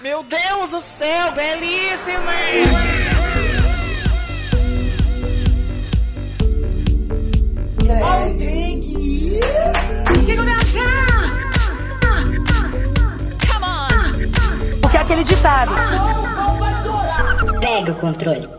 Meu 0.00 0.22
Deus 0.22 0.70
do 0.70 0.80
céu, 0.80 1.32
belíssima! 1.32 2.32
O 14.84 14.88
que 14.88 14.96
é 14.96 15.00
aquele 15.00 15.24
ditado? 15.24 15.72
Pega 17.60 17.90
o 17.90 17.94
controle. 17.96 18.57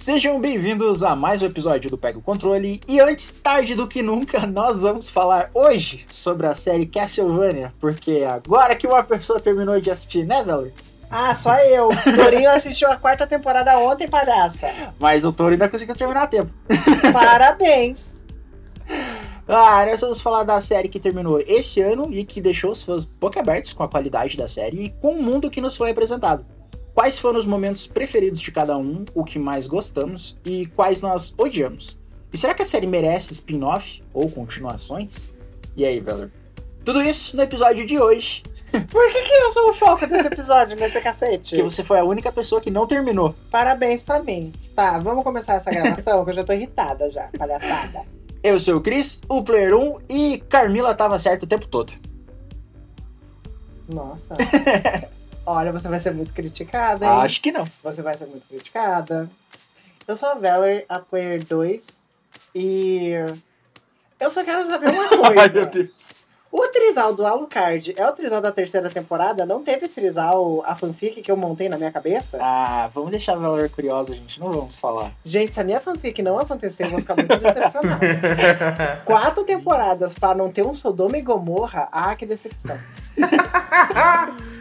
Sejam 0.00 0.40
bem-vindos 0.40 1.04
a 1.04 1.14
mais 1.14 1.42
um 1.42 1.46
episódio 1.46 1.90
do 1.90 1.98
Pega 1.98 2.18
o 2.18 2.22
Controle. 2.22 2.80
E 2.88 2.98
antes 2.98 3.30
tarde 3.30 3.74
do 3.74 3.86
que 3.86 4.00
nunca, 4.00 4.40
nós 4.48 4.80
vamos 4.80 5.10
falar 5.10 5.50
hoje 5.52 6.06
sobre 6.10 6.46
a 6.46 6.54
série 6.54 6.86
Castlevania. 6.86 7.70
Porque 7.78 8.24
agora 8.26 8.74
que 8.74 8.86
uma 8.86 9.02
pessoa 9.02 9.38
terminou 9.38 9.78
de 9.78 9.90
assistir, 9.90 10.24
né, 10.24 10.42
Valerie? 10.42 10.72
Ah, 11.10 11.34
só 11.34 11.54
eu. 11.58 11.90
Torinho 12.16 12.48
assistiu 12.48 12.90
a 12.90 12.96
quarta 12.96 13.26
temporada 13.26 13.76
ontem, 13.76 14.08
palhaça. 14.08 14.68
Mas 14.98 15.22
o 15.26 15.34
Toro 15.34 15.52
ainda 15.52 15.68
conseguiu 15.68 15.94
terminar 15.94 16.22
a 16.22 16.26
tempo. 16.26 16.50
Parabéns. 17.12 18.16
Ah, 19.46 19.84
nós 19.84 20.00
vamos 20.00 20.22
falar 20.22 20.44
da 20.44 20.62
série 20.62 20.88
que 20.88 20.98
terminou 20.98 21.44
esse 21.46 21.78
ano 21.82 22.08
e 22.10 22.24
que 22.24 22.40
deixou 22.40 22.70
os 22.70 22.82
fãs 22.82 23.04
boquiabertos 23.04 23.74
com 23.74 23.82
a 23.82 23.88
qualidade 23.88 24.34
da 24.34 24.48
série 24.48 24.84
e 24.84 24.88
com 24.88 25.16
o 25.16 25.22
mundo 25.22 25.50
que 25.50 25.60
nos 25.60 25.76
foi 25.76 25.90
apresentado. 25.90 26.42
Quais 26.94 27.18
foram 27.18 27.38
os 27.38 27.46
momentos 27.46 27.86
preferidos 27.86 28.40
de 28.40 28.50
cada 28.50 28.76
um, 28.76 29.04
o 29.14 29.24
que 29.24 29.38
mais 29.38 29.66
gostamos 29.66 30.36
e 30.44 30.66
quais 30.74 31.00
nós 31.00 31.32
odiamos? 31.38 31.98
E 32.32 32.38
será 32.38 32.54
que 32.54 32.62
a 32.62 32.66
série 32.66 32.86
merece 32.86 33.32
spin-off 33.32 34.00
ou 34.12 34.30
continuações? 34.30 35.30
E 35.76 35.84
aí, 35.84 36.00
Veller? 36.00 36.30
Tudo 36.84 37.02
isso 37.02 37.36
no 37.36 37.42
episódio 37.42 37.86
de 37.86 37.98
hoje, 37.98 38.42
Por 38.90 39.12
que, 39.12 39.22
que 39.22 39.32
eu 39.32 39.50
sou 39.50 39.70
o 39.70 39.72
foco 39.74 40.06
desse 40.06 40.28
episódio, 40.28 40.76
nesse 40.76 41.00
cacete? 41.00 41.56
que 41.56 41.62
você 41.62 41.82
foi 41.82 41.98
a 41.98 42.04
única 42.04 42.30
pessoa 42.30 42.60
que 42.60 42.70
não 42.70 42.86
terminou. 42.86 43.34
Parabéns 43.50 44.02
pra 44.02 44.22
mim. 44.22 44.52
Tá, 44.76 44.98
vamos 44.98 45.24
começar 45.24 45.54
essa 45.54 45.70
gravação, 45.70 46.24
que 46.24 46.30
eu 46.30 46.34
já 46.36 46.44
tô 46.44 46.52
irritada 46.52 47.10
já, 47.10 47.28
palhaçada. 47.36 48.02
Eu 48.42 48.58
sou 48.58 48.76
o 48.76 48.80
Cris, 48.80 49.20
o 49.28 49.42
Player 49.42 49.74
1 49.74 49.98
e 50.08 50.38
Carmila 50.48 50.94
tava 50.94 51.18
certo 51.18 51.42
o 51.42 51.46
tempo 51.46 51.66
todo. 51.66 51.92
Nossa. 53.88 54.36
Olha, 55.50 55.72
você 55.72 55.88
vai 55.88 55.98
ser 55.98 56.14
muito 56.14 56.32
criticada, 56.32 57.04
hein? 57.04 57.10
Acho 57.22 57.40
que 57.40 57.50
não. 57.50 57.66
Você 57.82 58.00
vai 58.02 58.16
ser 58.16 58.26
muito 58.26 58.46
criticada. 58.46 59.28
Eu 60.06 60.14
sou 60.14 60.28
a 60.28 60.34
Valerie, 60.34 60.84
a 60.88 61.00
Player 61.00 61.44
2, 61.44 61.84
e... 62.54 63.10
Eu 64.20 64.30
só 64.30 64.44
quero 64.44 64.64
saber 64.64 64.90
uma 64.90 65.08
coisa. 65.08 65.34
Ai, 65.42 65.48
meu 65.48 65.66
Deus. 65.66 66.08
O 66.52 66.68
trisal 66.68 67.14
do 67.14 67.26
Alucard 67.26 67.94
é 67.96 68.06
o 68.06 68.12
trisal 68.12 68.40
da 68.40 68.52
terceira 68.52 68.88
temporada? 68.90 69.44
Não 69.44 69.60
teve 69.60 69.88
trisal, 69.88 70.62
a 70.64 70.76
fanfic 70.76 71.20
que 71.20 71.32
eu 71.32 71.36
montei 71.36 71.68
na 71.68 71.76
minha 71.76 71.90
cabeça? 71.90 72.38
Ah, 72.40 72.88
vamos 72.94 73.10
deixar 73.10 73.32
a 73.32 73.36
Veller 73.36 73.70
curiosa, 73.70 74.14
gente. 74.14 74.38
Não 74.38 74.52
vamos 74.52 74.78
falar. 74.78 75.10
Gente, 75.24 75.52
se 75.52 75.60
a 75.60 75.64
minha 75.64 75.80
fanfic 75.80 76.22
não 76.22 76.38
acontecer, 76.38 76.84
eu 76.84 76.90
vou 76.90 77.00
ficar 77.00 77.16
muito 77.16 77.36
decepcionada. 77.36 79.02
Quatro 79.04 79.42
temporadas 79.42 80.14
pra 80.14 80.32
não 80.32 80.48
ter 80.48 80.64
um 80.64 80.74
Sodoma 80.74 81.18
e 81.18 81.22
Gomorra, 81.22 81.88
ah, 81.90 82.14
que 82.14 82.24
decepção. 82.24 82.78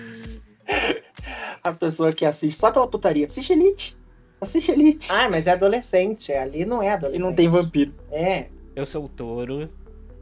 A 1.63 1.71
pessoa 1.73 2.11
que 2.13 2.25
assiste 2.25 2.57
só 2.57 2.71
pela 2.71 2.87
putaria. 2.87 3.25
Assiste 3.25 3.51
Elite. 3.53 3.97
Assiste 4.39 4.71
Elite. 4.71 5.11
Ah, 5.11 5.27
mas 5.29 5.45
é 5.47 5.51
adolescente, 5.51 6.31
ali 6.31 6.65
não 6.65 6.81
é 6.81 6.91
adolescente. 6.91 7.19
e 7.19 7.23
não 7.23 7.33
tem 7.33 7.47
vampiro. 7.49 7.93
É, 8.11 8.45
Eu 8.75 8.85
sou 8.85 9.05
o 9.05 9.09
touro 9.09 9.69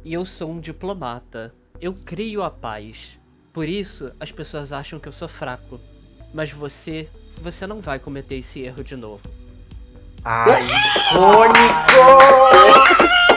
e 0.04 0.14
eu 0.14 0.26
sou 0.26 0.50
um 0.50 0.60
diplomata. 0.60 1.54
Eu 1.80 1.94
crio 1.94 2.42
a 2.42 2.50
paz. 2.50 3.20
Por 3.54 3.68
isso, 3.70 4.12
as 4.20 4.32
pessoas 4.32 4.74
acham 4.74 5.00
que 5.00 5.08
eu 5.08 5.12
sou 5.14 5.28
fraco. 5.28 5.80
Mas 6.34 6.52
você, 6.52 7.08
você 7.40 7.68
não 7.68 7.80
vai 7.80 8.00
cometer 8.00 8.36
esse 8.36 8.62
erro 8.62 8.84
de 8.84 8.96
novo. 8.96 9.22
Ai, 10.26 10.64
icônico! 11.12 12.18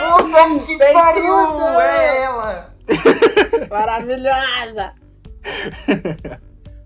Puta 0.00 0.66
que 0.66 0.77
pariu! 0.78 1.81
É 1.81 2.22
ela! 2.25 2.75
maravilhosa! 3.69 4.94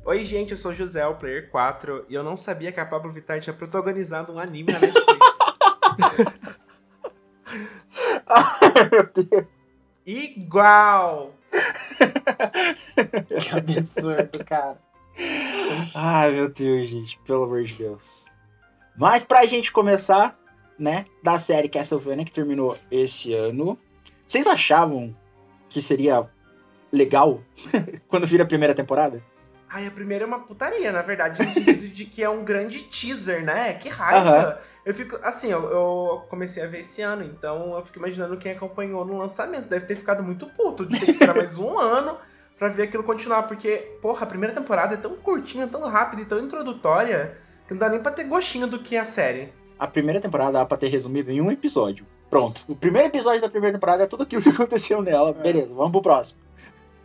Oi, 0.07 0.23
gente, 0.23 0.51
eu 0.51 0.57
sou 0.59 0.71
José, 0.75 1.07
o 1.07 1.15
Player 1.15 1.49
4, 1.49 2.05
e 2.11 2.15
eu 2.15 2.23
não 2.23 2.37
sabia 2.37 2.71
que 2.71 2.79
a 2.79 2.85
Pablo 2.85 3.11
Vittar 3.11 3.41
tinha 3.41 3.55
protagonizado 3.55 4.35
um 4.35 4.39
anime 4.39 4.71
na 4.71 4.79
Netflix. 4.79 5.39
Ai, 8.27 8.89
meu 8.93 9.25
Deus. 9.25 9.47
Igual! 10.05 11.35
Que 13.41 13.77
absurdo, 13.79 14.45
cara. 14.45 14.79
Ai, 15.95 16.33
meu 16.33 16.51
Deus, 16.51 16.91
gente. 16.91 17.19
Pelo 17.21 17.45
amor 17.45 17.63
de 17.63 17.75
Deus. 17.75 18.27
Mas 18.99 19.25
pra 19.25 19.47
gente 19.47 19.73
começar, 19.73 20.39
né, 20.79 21.07
da 21.23 21.39
série 21.39 21.69
Castlevania 21.69 22.27
que 22.27 22.33
terminou 22.33 22.77
esse 22.91 23.33
ano, 23.33 23.79
vocês 24.27 24.47
achavam 24.47 25.17
que 25.71 25.81
seria 25.81 26.29
legal 26.93 27.41
quando 28.07 28.27
vira 28.27 28.43
a 28.43 28.47
primeira 28.47 28.75
temporada? 28.75 29.23
Ai, 29.75 29.89
a 29.89 29.91
primeira 29.91 30.23
é 30.23 30.27
uma 30.27 30.39
putaria, 30.39 30.93
na 30.93 31.03
verdade, 31.03 31.43
no 31.43 31.47
sentido 31.51 31.89
de 31.89 32.05
que 32.05 32.23
é 32.23 32.31
um 32.31 32.45
grande 32.45 32.85
teaser, 32.85 33.45
né? 33.45 33.75
Que 33.75 33.89
raiva! 33.89 34.31
Aham. 34.31 34.59
Eu 34.87 34.95
fico, 34.95 35.19
assim, 35.21 35.51
eu, 35.51 35.69
eu 35.69 36.23
comecei 36.31 36.62
a 36.62 36.67
ver 36.69 36.79
esse 36.79 37.03
ano, 37.03 37.25
então 37.25 37.75
eu 37.75 37.81
fico 37.83 37.99
imaginando 37.99 38.37
quem 38.37 38.53
acompanhou 38.53 39.05
no 39.05 39.19
lançamento. 39.19 39.67
Deve 39.67 39.85
ter 39.85 39.97
ficado 39.97 40.23
muito 40.23 40.47
puto 40.47 40.87
de 40.87 41.01
ter 41.01 41.07
que 41.07 41.11
esperar 41.11 41.35
mais 41.35 41.59
um 41.59 41.75
ano 41.81 42.17
pra 42.57 42.69
ver 42.69 42.85
aquilo 42.85 43.03
continuar, 43.03 43.49
porque, 43.49 43.99
porra, 44.01 44.23
a 44.23 44.27
primeira 44.27 44.55
temporada 44.55 44.95
é 44.95 44.97
tão 44.97 45.17
curtinha, 45.17 45.67
tão 45.67 45.81
rápida 45.89 46.23
e 46.23 46.25
tão 46.25 46.39
introdutória 46.39 47.37
que 47.67 47.75
não 47.75 47.81
dá 47.81 47.89
nem 47.89 47.99
pra 47.99 48.12
ter 48.12 48.25
gostinho 48.25 48.69
do 48.69 48.79
que 48.79 48.95
é 48.95 49.01
a 49.01 49.05
série. 49.05 49.53
A 49.77 49.89
primeira 49.89 50.21
temporada 50.21 50.53
dá 50.53 50.65
pra 50.65 50.79
ter 50.79 50.87
resumido 50.87 51.33
em 51.33 51.41
um 51.41 51.51
episódio. 51.51 52.06
Pronto. 52.31 52.65
O 52.69 52.77
primeiro 52.77 53.09
episódio 53.09 53.41
da 53.41 53.49
primeira 53.49 53.77
temporada 53.77 54.05
é 54.05 54.06
tudo 54.06 54.23
aquilo 54.23 54.41
que 54.41 54.51
aconteceu 54.55 55.03
nela. 55.03 55.33
Beleza, 55.33 55.75
vamos 55.75 55.91
pro 55.91 56.01
próximo. 56.01 56.39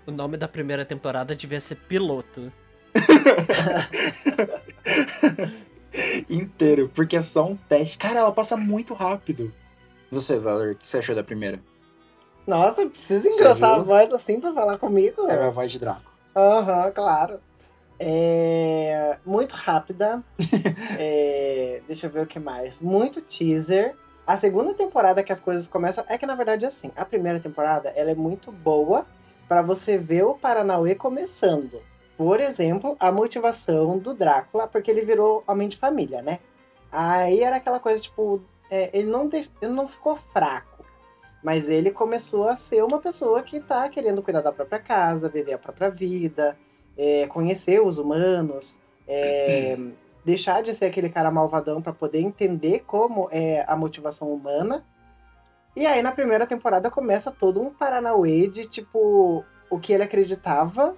O 0.09 0.12
nome 0.12 0.38
da 0.38 0.47
primeira 0.47 0.84
temporada 0.84 1.36
devia 1.36 1.62
ser 1.62 1.75
Piloto. 1.75 2.52
Inteiro, 6.28 6.90
porque 6.96 7.16
é 7.16 7.22
só 7.22 7.46
um 7.46 7.56
teste. 7.56 7.96
Cara, 8.00 8.22
ela 8.22 8.31
passa 8.31 8.58
muito 8.58 8.96
rápido. 8.96 9.53
Você, 10.12 10.40
Valerie, 10.40 10.74
o 10.74 10.75
que 10.75 10.88
você 10.88 10.98
achou 10.98 11.16
da 11.16 11.24
primeira? 11.24 11.59
Nossa, 12.48 12.88
precisa 12.88 13.30
engrossar 13.30 13.75
a 13.75 13.84
voz 13.84 14.12
assim 14.12 14.40
pra 14.40 14.52
falar 14.52 14.80
comigo? 14.80 15.30
É 15.30 15.46
a 15.46 15.52
voz 15.52 15.72
de 15.72 15.78
Draco. 15.78 16.12
Aham, 16.36 16.90
claro. 16.90 17.40
É, 18.00 19.18
muito 19.24 19.53
rápida. 19.53 20.24
É, 20.98 21.84
deixa 21.86 22.08
eu 22.08 22.12
ver 22.12 22.24
o 22.24 22.28
que 22.28 22.40
mais. 22.40 22.81
Muito 22.81 23.22
teaser. 23.22 23.96
A 24.25 24.38
segunda 24.38 24.74
temporada 24.74 25.22
que 25.22 25.31
as 25.31 25.40
coisas 25.40 25.68
começam. 25.68 26.03
É 26.08 26.18
que 26.18 26.25
na 26.25 26.34
verdade 26.34 26.66
assim, 26.66 26.90
a 26.96 27.06
primeira 27.06 27.40
temporada 27.40 27.94
ela 27.96 28.09
é 28.09 28.16
muito 28.16 28.52
boa 28.52 29.06
pra 29.50 29.64
você 29.64 29.98
ver 29.98 30.24
o 30.24 30.36
Paranauê 30.36 30.94
começando. 30.96 31.82
Por 32.16 32.40
exemplo, 32.40 32.96
a 33.00 33.12
motivação 33.12 33.98
do 33.98 34.14
Drácula, 34.14 34.68
porque 34.68 34.92
ele 34.92 35.02
virou 35.02 35.44
homem 35.48 35.68
de 35.68 35.76
família, 35.76 36.22
né? 36.22 36.40
Aí 36.92 37.42
era 37.42 37.56
aquela 37.56 37.80
coisa, 37.80 38.02
tipo, 38.02 38.42
é, 38.70 38.90
ele, 38.94 39.10
não 39.10 39.28
de- 39.28 39.50
ele 39.62 39.72
não 39.74 39.88
ficou 39.88 40.16
fraco. 40.32 40.86
Mas 41.44 41.68
ele 41.70 41.90
começou 41.92 42.48
a 42.48 42.58
ser 42.58 42.84
uma 42.84 43.00
pessoa 43.00 43.42
que 43.42 43.60
tá 43.60 43.90
querendo 43.90 44.22
cuidar 44.22 44.42
da 44.42 44.52
própria 44.52 44.80
casa, 44.80 45.30
viver 45.30 45.54
a 45.54 45.58
própria 45.58 45.90
vida, 45.90 46.58
é, 46.98 47.26
conhecer 47.28 47.81
os 47.81 47.98
humanos, 47.98 48.78
é, 49.08 49.78
deixar 50.24 50.62
de 50.62 50.76
ser 50.76 50.86
aquele 50.86 51.10
cara 51.10 51.31
malvadão 51.31 51.81
para 51.81 51.94
poder 51.94 52.20
entender 52.20 52.84
como 52.86 53.30
é 53.31 53.64
a 53.68 53.76
motivação 53.76 54.31
humana. 54.31 54.86
E 55.75 55.85
aí 55.85 56.02
na 56.02 56.12
primeira 56.12 56.46
temporada 56.46 56.90
começa 56.90 57.31
todo 57.31 57.62
um 57.62 57.69
paranauê 57.69 58.47
de 58.47 58.66
tipo 58.66 59.46
o 59.69 59.80
que 59.80 59.94
ele 59.94 60.03
acreditava 60.03 60.96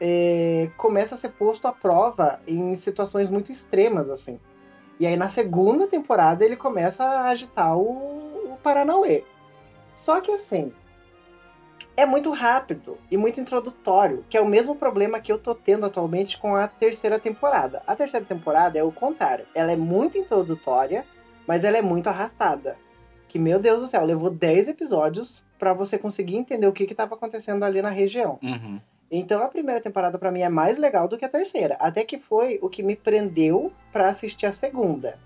é, 0.00 0.70
começa 0.76 1.14
a 1.14 1.18
ser 1.18 1.30
posto 1.30 1.66
à 1.66 1.72
prova 1.72 2.40
em 2.46 2.76
situações 2.76 3.28
muito 3.28 3.50
extremas 3.50 4.10
assim. 4.10 4.38
E 4.98 5.06
aí 5.06 5.16
na 5.16 5.28
segunda 5.28 5.86
temporada 5.86 6.44
ele 6.44 6.56
começa 6.56 7.04
a 7.04 7.28
agitar 7.28 7.76
o, 7.76 8.52
o 8.52 8.58
paranauê. 8.62 9.24
Só 9.90 10.20
que 10.20 10.30
assim, 10.32 10.72
é 11.96 12.04
muito 12.04 12.30
rápido 12.30 12.98
e 13.10 13.16
muito 13.16 13.40
introdutório, 13.40 14.24
que 14.28 14.36
é 14.36 14.40
o 14.40 14.46
mesmo 14.46 14.74
problema 14.76 15.20
que 15.20 15.32
eu 15.32 15.38
tô 15.38 15.54
tendo 15.54 15.86
atualmente 15.86 16.38
com 16.38 16.54
a 16.54 16.68
terceira 16.68 17.18
temporada. 17.18 17.82
A 17.86 17.96
terceira 17.96 18.24
temporada 18.24 18.78
é 18.78 18.82
o 18.82 18.92
contrário. 18.92 19.46
Ela 19.54 19.72
é 19.72 19.76
muito 19.76 20.18
introdutória, 20.18 21.06
mas 21.46 21.64
ela 21.64 21.78
é 21.78 21.82
muito 21.82 22.08
arrastada. 22.08 22.76
Que, 23.36 23.38
meu 23.38 23.58
Deus 23.58 23.82
do 23.82 23.86
céu, 23.86 24.02
levou 24.02 24.30
10 24.30 24.68
episódios 24.68 25.42
pra 25.58 25.74
você 25.74 25.98
conseguir 25.98 26.36
entender 26.36 26.66
o 26.66 26.72
que 26.72 26.86
que 26.86 26.94
tava 26.94 27.14
acontecendo 27.14 27.64
ali 27.64 27.82
na 27.82 27.90
região. 27.90 28.38
Uhum. 28.42 28.80
Então 29.10 29.42
a 29.42 29.48
primeira 29.48 29.78
temporada 29.78 30.16
pra 30.16 30.32
mim 30.32 30.40
é 30.40 30.48
mais 30.48 30.78
legal 30.78 31.06
do 31.06 31.18
que 31.18 31.24
a 31.26 31.28
terceira, 31.28 31.76
até 31.78 32.02
que 32.02 32.16
foi 32.16 32.58
o 32.62 32.70
que 32.70 32.82
me 32.82 32.96
prendeu 32.96 33.70
pra 33.92 34.08
assistir 34.08 34.46
a 34.46 34.52
segunda. 34.52 35.18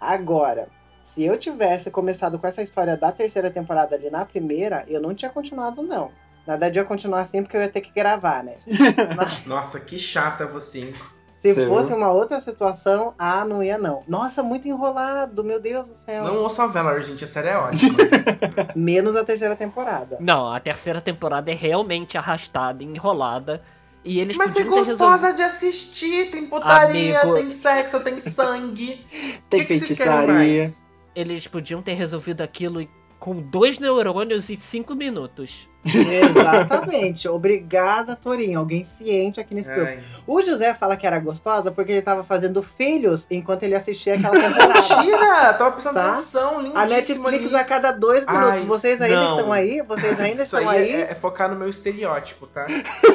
Agora, 0.00 0.68
se 1.00 1.22
eu 1.22 1.38
tivesse 1.38 1.92
começado 1.92 2.40
com 2.40 2.46
essa 2.48 2.60
história 2.60 2.96
da 2.96 3.12
terceira 3.12 3.52
temporada 3.52 3.94
ali 3.94 4.10
na 4.10 4.24
primeira, 4.24 4.84
eu 4.88 5.00
não 5.00 5.14
tinha 5.14 5.30
continuado 5.30 5.80
não. 5.80 6.10
Na 6.44 6.54
verdade, 6.54 6.80
eu 6.80 6.82
ia 6.82 6.88
continuar 6.88 7.20
assim 7.20 7.40
porque 7.40 7.56
eu 7.56 7.60
ia 7.60 7.68
ter 7.68 7.82
que 7.82 7.92
gravar, 7.92 8.42
né? 8.42 8.56
Mas 9.16 9.46
Nossa, 9.46 9.78
que 9.78 9.96
chata 9.96 10.44
você, 10.44 10.80
hein? 10.80 10.94
Se 11.38 11.54
Você 11.54 11.66
fosse 11.68 11.88
viu? 11.88 11.96
uma 11.96 12.10
outra 12.10 12.40
situação, 12.40 13.14
ah, 13.18 13.44
não 13.44 13.62
ia 13.62 13.78
não. 13.78 14.02
Nossa, 14.08 14.42
muito 14.42 14.66
enrolado, 14.66 15.44
meu 15.44 15.60
Deus 15.60 15.88
do 15.88 15.94
céu. 15.94 16.24
Não 16.24 16.38
ouçam 16.38 16.64
a 16.64 16.68
Valor, 16.68 17.00
gente, 17.02 17.22
a 17.22 17.26
série 17.26 17.48
é 17.48 17.56
ótima. 17.56 17.96
Menos 18.74 19.14
a 19.16 19.24
terceira 19.24 19.54
temporada. 19.56 20.16
Não, 20.20 20.52
a 20.52 20.58
terceira 20.60 21.00
temporada 21.00 21.50
é 21.50 21.54
realmente 21.54 22.18
arrastada, 22.18 22.82
enrolada. 22.82 23.62
E 24.04 24.20
eles 24.20 24.36
Mas 24.36 24.50
é 24.50 24.52
podiam 24.64 24.72
ter 24.74 24.78
resolvido. 24.80 24.98
gostosa 25.10 25.34
de 25.34 25.42
assistir, 25.42 26.30
tem 26.30 26.46
putaria, 26.46 27.20
Amigo. 27.20 27.36
tem 27.36 27.50
sexo, 27.50 28.00
tem 28.00 28.18
sangue. 28.20 29.04
Tem 29.50 29.60
O 29.62 29.66
que 29.66 29.74
que 29.74 29.78
vocês 29.86 29.98
querem 29.98 30.12
feitiçaria. 30.26 30.34
mais? 30.62 30.82
Eles 31.14 31.46
podiam 31.46 31.82
ter 31.82 31.94
resolvido 31.94 32.40
aquilo 32.42 32.86
com 33.18 33.34
dois 33.40 33.78
neurônios 33.78 34.48
e 34.48 34.56
cinco 34.56 34.94
minutos. 34.94 35.68
Exatamente. 35.84 37.26
Obrigada, 37.30 38.14
Torinho. 38.14 38.58
Alguém 38.58 38.84
ciente 38.84 39.40
aqui 39.40 39.54
nesse 39.54 39.72
grupo. 39.72 39.92
O 40.26 40.40
José 40.42 40.74
fala 40.74 40.96
que 40.96 41.06
era 41.06 41.18
gostosa 41.18 41.70
porque 41.70 41.92
ele 41.92 42.02
tava 42.02 42.22
fazendo 42.24 42.62
filhos 42.62 43.26
enquanto 43.30 43.62
ele 43.62 43.74
assistia 43.74 44.14
aquela 44.14 44.34
temporada. 44.38 44.74
Mentira! 45.02 45.54
Tava 45.54 45.72
prestando 45.72 45.98
Tá. 45.98 46.06
atenção, 46.10 46.56
lindíssimo 46.60 46.78
A 46.78 46.86
Netflix 46.86 47.54
ali. 47.54 47.56
a 47.56 47.64
cada 47.64 47.90
dois 47.92 48.24
minutos. 48.26 48.48
Ai, 48.50 48.60
Vocês 48.60 49.00
ainda 49.00 49.16
não. 49.20 49.28
estão 49.28 49.52
aí? 49.52 49.82
Vocês 49.82 50.20
ainda 50.20 50.42
Isso 50.42 50.56
estão 50.56 50.68
aí 50.70 50.82
aí? 50.82 50.92
é, 50.92 51.10
é 51.10 51.14
focar 51.14 51.48
no 51.50 51.56
meu 51.56 51.68
estereótipo, 51.68 52.46
tá? 52.46 52.66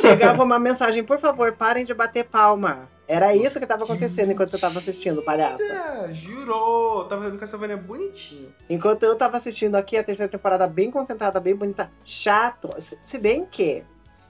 Chegava 0.01 0.43
uma 0.43 0.59
mensagem, 0.59 1.03
por 1.03 1.19
favor, 1.19 1.51
parem 1.53 1.85
de 1.85 1.93
bater 1.93 2.23
palma. 2.25 2.89
Era 3.07 3.35
isso 3.35 3.59
que 3.59 3.65
tava 3.65 3.83
acontecendo 3.83 4.31
enquanto 4.31 4.51
você 4.51 4.57
tava 4.57 4.79
assistindo, 4.79 5.21
palhaço. 5.21 5.63
Ah, 5.71 6.07
jurou! 6.11 7.05
Tava 7.05 7.29
vendo 7.29 7.37
Castlevania 7.37 7.75
bonitinho. 7.75 8.53
Enquanto 8.69 9.03
eu 9.03 9.15
tava 9.15 9.37
assistindo 9.37 9.75
aqui 9.75 9.97
a 9.97 10.03
terceira 10.03 10.31
temporada 10.31 10.67
bem 10.67 10.89
concentrada, 10.89 11.39
bem 11.39 11.55
bonita, 11.55 11.91
chato. 12.05 12.69
Se 12.79 13.17
bem 13.19 13.45
que 13.45 13.83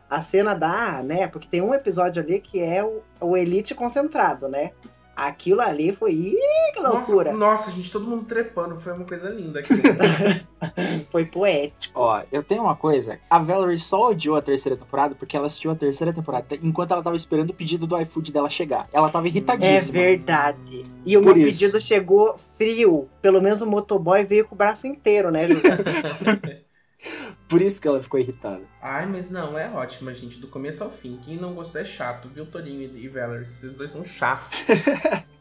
a 0.10 0.22
cena 0.22 0.54
dá, 0.54 1.02
né? 1.04 1.28
Porque 1.28 1.48
tem 1.48 1.62
um 1.62 1.74
episódio 1.74 2.22
ali 2.22 2.40
que 2.40 2.60
é 2.60 2.84
o, 2.84 3.02
o 3.20 3.38
Elite 3.38 3.76
concentrado, 3.76 4.48
né? 4.48 4.72
Aquilo 5.16 5.62
ali 5.62 5.94
foi. 5.94 6.12
Ih, 6.14 6.38
que 6.74 6.82
loucura! 6.82 7.32
Nossa, 7.34 7.68
nossa, 7.68 7.72
gente, 7.72 7.92
todo 7.92 8.06
mundo 8.06 8.26
trepando. 8.26 8.80
Foi 8.80 8.94
uma 8.94 9.06
coisa 9.06 9.30
linda 9.30 9.60
aqui. 9.60 9.74
Foi 11.12 11.26
poético. 11.26 12.00
Ó, 12.00 12.22
eu 12.32 12.42
tenho 12.42 12.64
uma 12.64 12.76
coisa. 12.76 13.20
A 13.30 13.38
Valerie 13.38 13.78
só 13.78 14.10
odiou 14.10 14.36
a 14.36 14.42
terceira 14.42 14.76
temporada 14.78 15.14
porque 15.14 15.36
ela 15.38 15.46
assistiu 15.48 15.70
a 15.72 15.76
terceira 15.76 16.12
temporada 16.14 16.48
enquanto 16.64 16.92
ela 16.92 17.04
tava 17.04 17.16
esperando 17.16 17.50
o 17.52 17.54
pedido 17.54 17.86
do 17.86 18.00
iFood 18.00 18.32
dela 18.32 18.50
chegar. 18.50 18.88
Ela 18.94 19.10
tava 19.10 19.28
É 19.28 19.30
irritadíssima. 19.30 20.00
verdade. 20.00 20.84
E 21.06 21.16
o 21.18 21.22
Por 21.22 21.36
meu 21.36 21.48
isso. 21.48 21.60
pedido 21.60 21.80
chegou 21.82 22.36
frio. 22.58 23.08
Pelo 23.22 23.42
menos 23.42 23.62
o 23.62 23.68
motoboy 23.68 24.24
veio 24.26 24.48
com 24.48 24.56
o 24.56 24.58
braço 24.58 24.88
inteiro, 24.88 25.30
né, 25.30 25.48
José? 25.48 25.78
Por 27.50 27.62
isso 27.62 27.82
que 27.82 27.88
ela 27.88 28.02
ficou 28.02 28.20
irritada. 28.20 28.62
Ai, 28.82 29.06
mas 29.06 29.30
não, 29.30 29.58
é 29.58 29.70
ótima, 29.70 30.14
gente, 30.14 30.40
do 30.40 30.48
começo 30.48 30.84
ao 30.84 30.90
fim. 30.90 31.20
Quem 31.24 31.38
não 31.38 31.54
gostou 31.54 31.80
é 31.82 31.86
chato, 31.86 32.28
viu, 32.30 32.46
Torinho 32.46 32.82
e 32.98 33.08
Valerie? 33.08 33.46
Esses 33.46 33.76
dois 33.76 33.92
são 33.92 34.04
chatos. 34.06 34.58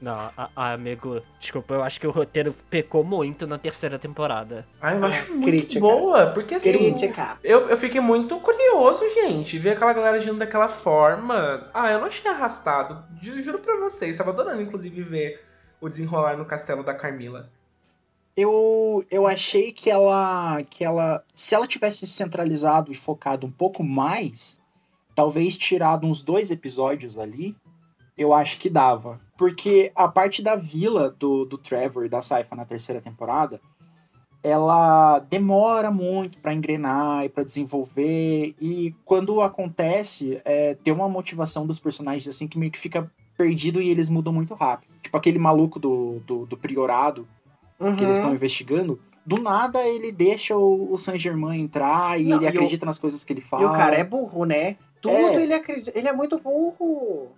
Não, 0.00 0.12
a- 0.16 0.48
a- 0.54 0.72
amigo, 0.74 1.20
desculpa, 1.40 1.74
eu 1.74 1.82
acho 1.82 1.98
que 1.98 2.06
o 2.06 2.12
roteiro 2.12 2.54
pecou 2.70 3.02
muito 3.02 3.48
na 3.48 3.58
terceira 3.58 3.98
temporada. 3.98 4.64
Ai, 4.80 4.96
eu 4.96 5.02
Ah, 5.04 5.08
acho 5.08 5.32
muito 5.34 5.44
crítica. 5.48 5.80
boa, 5.80 6.26
porque 6.28 6.54
assim. 6.54 6.70
Crítica. 6.94 7.36
Eu, 7.42 7.68
eu 7.68 7.76
fiquei 7.76 8.00
muito 8.00 8.38
curioso, 8.38 9.02
gente, 9.12 9.58
ver 9.58 9.70
aquela 9.70 9.92
galera 9.92 10.16
agindo 10.18 10.38
daquela 10.38 10.68
forma. 10.68 11.68
Ah, 11.74 11.90
eu 11.90 11.98
não 11.98 12.06
achei 12.06 12.30
arrastado. 12.30 13.02
Ju- 13.20 13.40
Juro 13.42 13.58
pra 13.58 13.74
vocês, 13.80 14.16
tava 14.16 14.30
adorando, 14.30 14.62
inclusive, 14.62 15.02
ver 15.02 15.44
o 15.80 15.88
desenrolar 15.88 16.36
no 16.36 16.44
castelo 16.44 16.84
da 16.84 16.94
Carmila. 16.94 17.50
Eu, 18.40 19.04
eu 19.10 19.26
achei 19.26 19.72
que 19.72 19.90
ela, 19.90 20.62
que 20.62 20.84
ela, 20.84 21.24
se 21.34 21.56
ela 21.56 21.66
tivesse 21.66 22.06
centralizado 22.06 22.92
e 22.92 22.94
focado 22.94 23.44
um 23.44 23.50
pouco 23.50 23.82
mais, 23.82 24.60
talvez 25.12 25.58
tirado 25.58 26.06
uns 26.06 26.22
dois 26.22 26.52
episódios 26.52 27.18
ali, 27.18 27.56
eu 28.16 28.32
acho 28.32 28.56
que 28.58 28.70
dava. 28.70 29.20
Porque 29.36 29.90
a 29.92 30.06
parte 30.06 30.40
da 30.40 30.54
vila 30.54 31.10
do, 31.10 31.46
do 31.46 31.58
Trevor 31.58 32.04
e 32.04 32.08
da 32.08 32.22
Saifa 32.22 32.54
na 32.54 32.64
terceira 32.64 33.00
temporada, 33.00 33.60
ela 34.40 35.18
demora 35.18 35.90
muito 35.90 36.38
pra 36.38 36.54
engrenar 36.54 37.24
e 37.24 37.28
pra 37.28 37.42
desenvolver. 37.42 38.54
E 38.60 38.94
quando 39.04 39.40
acontece, 39.40 40.40
é, 40.44 40.76
tem 40.76 40.94
uma 40.94 41.08
motivação 41.08 41.66
dos 41.66 41.80
personagens 41.80 42.28
assim 42.28 42.46
que 42.46 42.56
meio 42.56 42.70
que 42.70 42.78
fica 42.78 43.10
perdido 43.36 43.82
e 43.82 43.90
eles 43.90 44.08
mudam 44.08 44.32
muito 44.32 44.54
rápido. 44.54 44.92
Tipo 45.02 45.16
aquele 45.16 45.40
maluco 45.40 45.80
do, 45.80 46.20
do, 46.24 46.46
do 46.46 46.56
priorado 46.56 47.26
que 47.78 47.84
eles 47.84 48.00
Uhum. 48.04 48.10
estão 48.12 48.34
investigando, 48.34 49.00
do 49.24 49.40
nada 49.40 49.86
ele 49.86 50.10
deixa 50.10 50.56
o, 50.56 50.92
o 50.92 50.98
Saint 50.98 51.18
Germain 51.20 51.60
entrar 51.60 52.20
e 52.20 52.24
Não, 52.24 52.36
ele 52.38 52.44
e 52.46 52.48
acredita 52.48 52.84
nas 52.86 52.98
coisas 52.98 53.22
que 53.24 53.32
ele 53.32 53.40
fala. 53.40 53.62
E 53.62 53.66
o 53.66 53.72
cara 53.72 53.96
é 53.96 54.02
burro, 54.04 54.44
né? 54.44 54.76
Tudo 55.00 55.14
É. 55.14 55.42
ele 55.42 55.54
acredita. 55.54 55.96
Ele 55.96 56.08
é 56.08 56.12
muito 56.12 56.38
burro. 56.38 57.28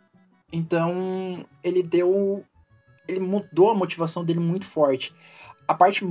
Então 0.53 1.45
ele 1.63 1.83
deu. 1.83 2.45
Ele 3.09 3.21
mudou 3.21 3.71
a 3.71 3.75
motivação 3.75 4.25
dele 4.25 4.41
muito 4.41 4.67
forte. 4.67 5.15
A 5.67 5.75
parte 5.75 6.05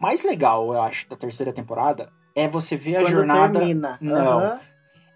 mais 0.00 0.24
legal, 0.24 0.72
eu 0.72 0.80
acho, 0.80 1.08
da 1.08 1.16
terceira 1.16 1.52
temporada 1.52 2.10
é 2.34 2.46
você 2.46 2.76
ver 2.76 2.96
a 2.96 3.00
Quando 3.02 3.10
jornada. 3.10 3.58
termina. 3.58 3.98
Não. 4.00 4.38
Aham. 4.38 4.60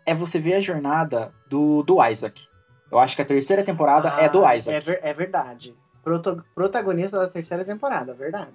É 0.07 0.15
você 0.15 0.41
ver 0.41 0.55
a 0.55 0.61
jornada 0.61 1.33
do, 1.49 1.83
do 1.83 2.03
Isaac. 2.05 2.43
Eu 2.91 2.99
acho 2.99 3.15
que 3.15 3.23
a 3.23 3.25
terceira 3.25 3.62
temporada 3.62 4.09
é 4.21 4.29
do 4.29 4.45
Ah, 4.45 4.57
Isaac. 4.57 4.77
É, 4.77 4.81
ver- 4.81 5.01
é 5.03 5.12
verdade. 5.15 5.77
Proto- 6.02 6.44
protagonista 6.55 7.19
da 7.19 7.29
terceira 7.29 7.64
temporada, 7.64 8.12
verdade. 8.14 8.52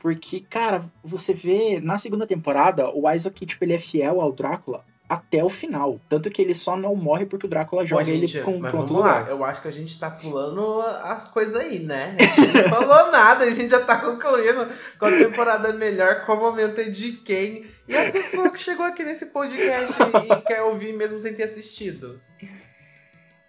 Porque, 0.00 0.40
cara, 0.40 0.84
você 1.02 1.34
vê 1.34 1.80
na 1.80 1.98
segunda 1.98 2.26
temporada, 2.26 2.88
o 2.90 3.10
Isaac, 3.10 3.44
tipo, 3.44 3.64
ele 3.64 3.74
é 3.74 3.78
fiel 3.78 4.20
ao 4.20 4.32
Drácula 4.32 4.84
até 5.08 5.42
o 5.42 5.48
final. 5.48 5.98
Tanto 6.08 6.30
que 6.30 6.40
ele 6.42 6.54
só 6.54 6.76
não 6.76 6.94
morre 6.94 7.24
porque 7.26 7.46
o 7.46 7.48
Drácula 7.48 7.84
joga 7.86 8.04
gente, 8.04 8.36
ele 8.36 8.44
com 8.44 8.58
mas 8.58 8.70
pronto 8.70 8.92
vamos 8.92 9.08
lá, 9.08 9.18
lugar. 9.20 9.30
eu 9.30 9.44
acho 9.44 9.62
que 9.62 9.68
a 9.68 9.72
gente 9.72 9.98
tá 9.98 10.10
pulando 10.10 10.80
as 11.02 11.26
coisas 11.28 11.56
aí, 11.56 11.78
né? 11.80 12.14
A 12.20 12.40
gente 12.40 12.52
não 12.62 12.68
falou 12.68 13.10
nada, 13.10 13.44
a 13.44 13.50
gente 13.50 13.70
já 13.70 13.80
tá 13.80 13.96
concluindo 13.98 14.68
qual 14.98 15.10
temporada 15.10 15.68
é 15.70 15.72
melhor, 15.72 16.24
qual 16.26 16.38
momento 16.38 16.80
é 16.80 16.84
de 16.84 17.12
quem. 17.12 17.64
E 17.88 17.96
a 17.96 18.12
pessoa 18.12 18.50
que 18.50 18.60
chegou 18.60 18.84
aqui 18.84 19.02
nesse 19.02 19.26
podcast 19.26 19.94
e 20.02 20.42
quer 20.46 20.62
ouvir 20.62 20.92
mesmo 20.92 21.18
sem 21.18 21.32
ter 21.34 21.44
assistido. 21.44 22.20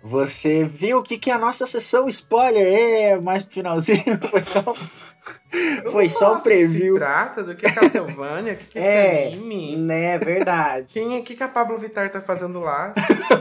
Você 0.01 0.63
viu 0.63 0.99
o 0.99 1.03
que, 1.03 1.17
que 1.17 1.29
é 1.29 1.33
a 1.33 1.37
nossa 1.39 1.67
sessão 1.67 2.07
spoiler? 2.07 2.73
É, 2.73 3.19
mais 3.19 3.43
pro 3.43 3.53
finalzinho. 3.53 4.03
Foi 4.31 4.43
só, 4.45 4.63
foi 5.91 6.09
só 6.09 6.33
um 6.33 6.37
do 6.37 6.41
que 6.43 6.61
Se 6.61 6.67
preview. 6.69 6.95
trata 6.95 7.43
do 7.43 7.55
que 7.55 7.65
é 7.65 7.71
Castlevania, 7.71 8.53
o 8.53 8.55
que, 8.55 8.65
que 8.65 8.79
é 8.79 8.83
É. 8.83 9.27
esse 9.27 9.33
anime. 9.35 9.75
Né, 9.75 10.17
verdade. 10.17 10.93
Quem, 10.93 11.19
o 11.19 11.23
que, 11.23 11.35
que 11.35 11.43
a 11.43 11.49
Pablo 11.49 11.77
Vittar 11.77 12.09
tá 12.09 12.21
fazendo 12.21 12.59
lá? 12.61 12.93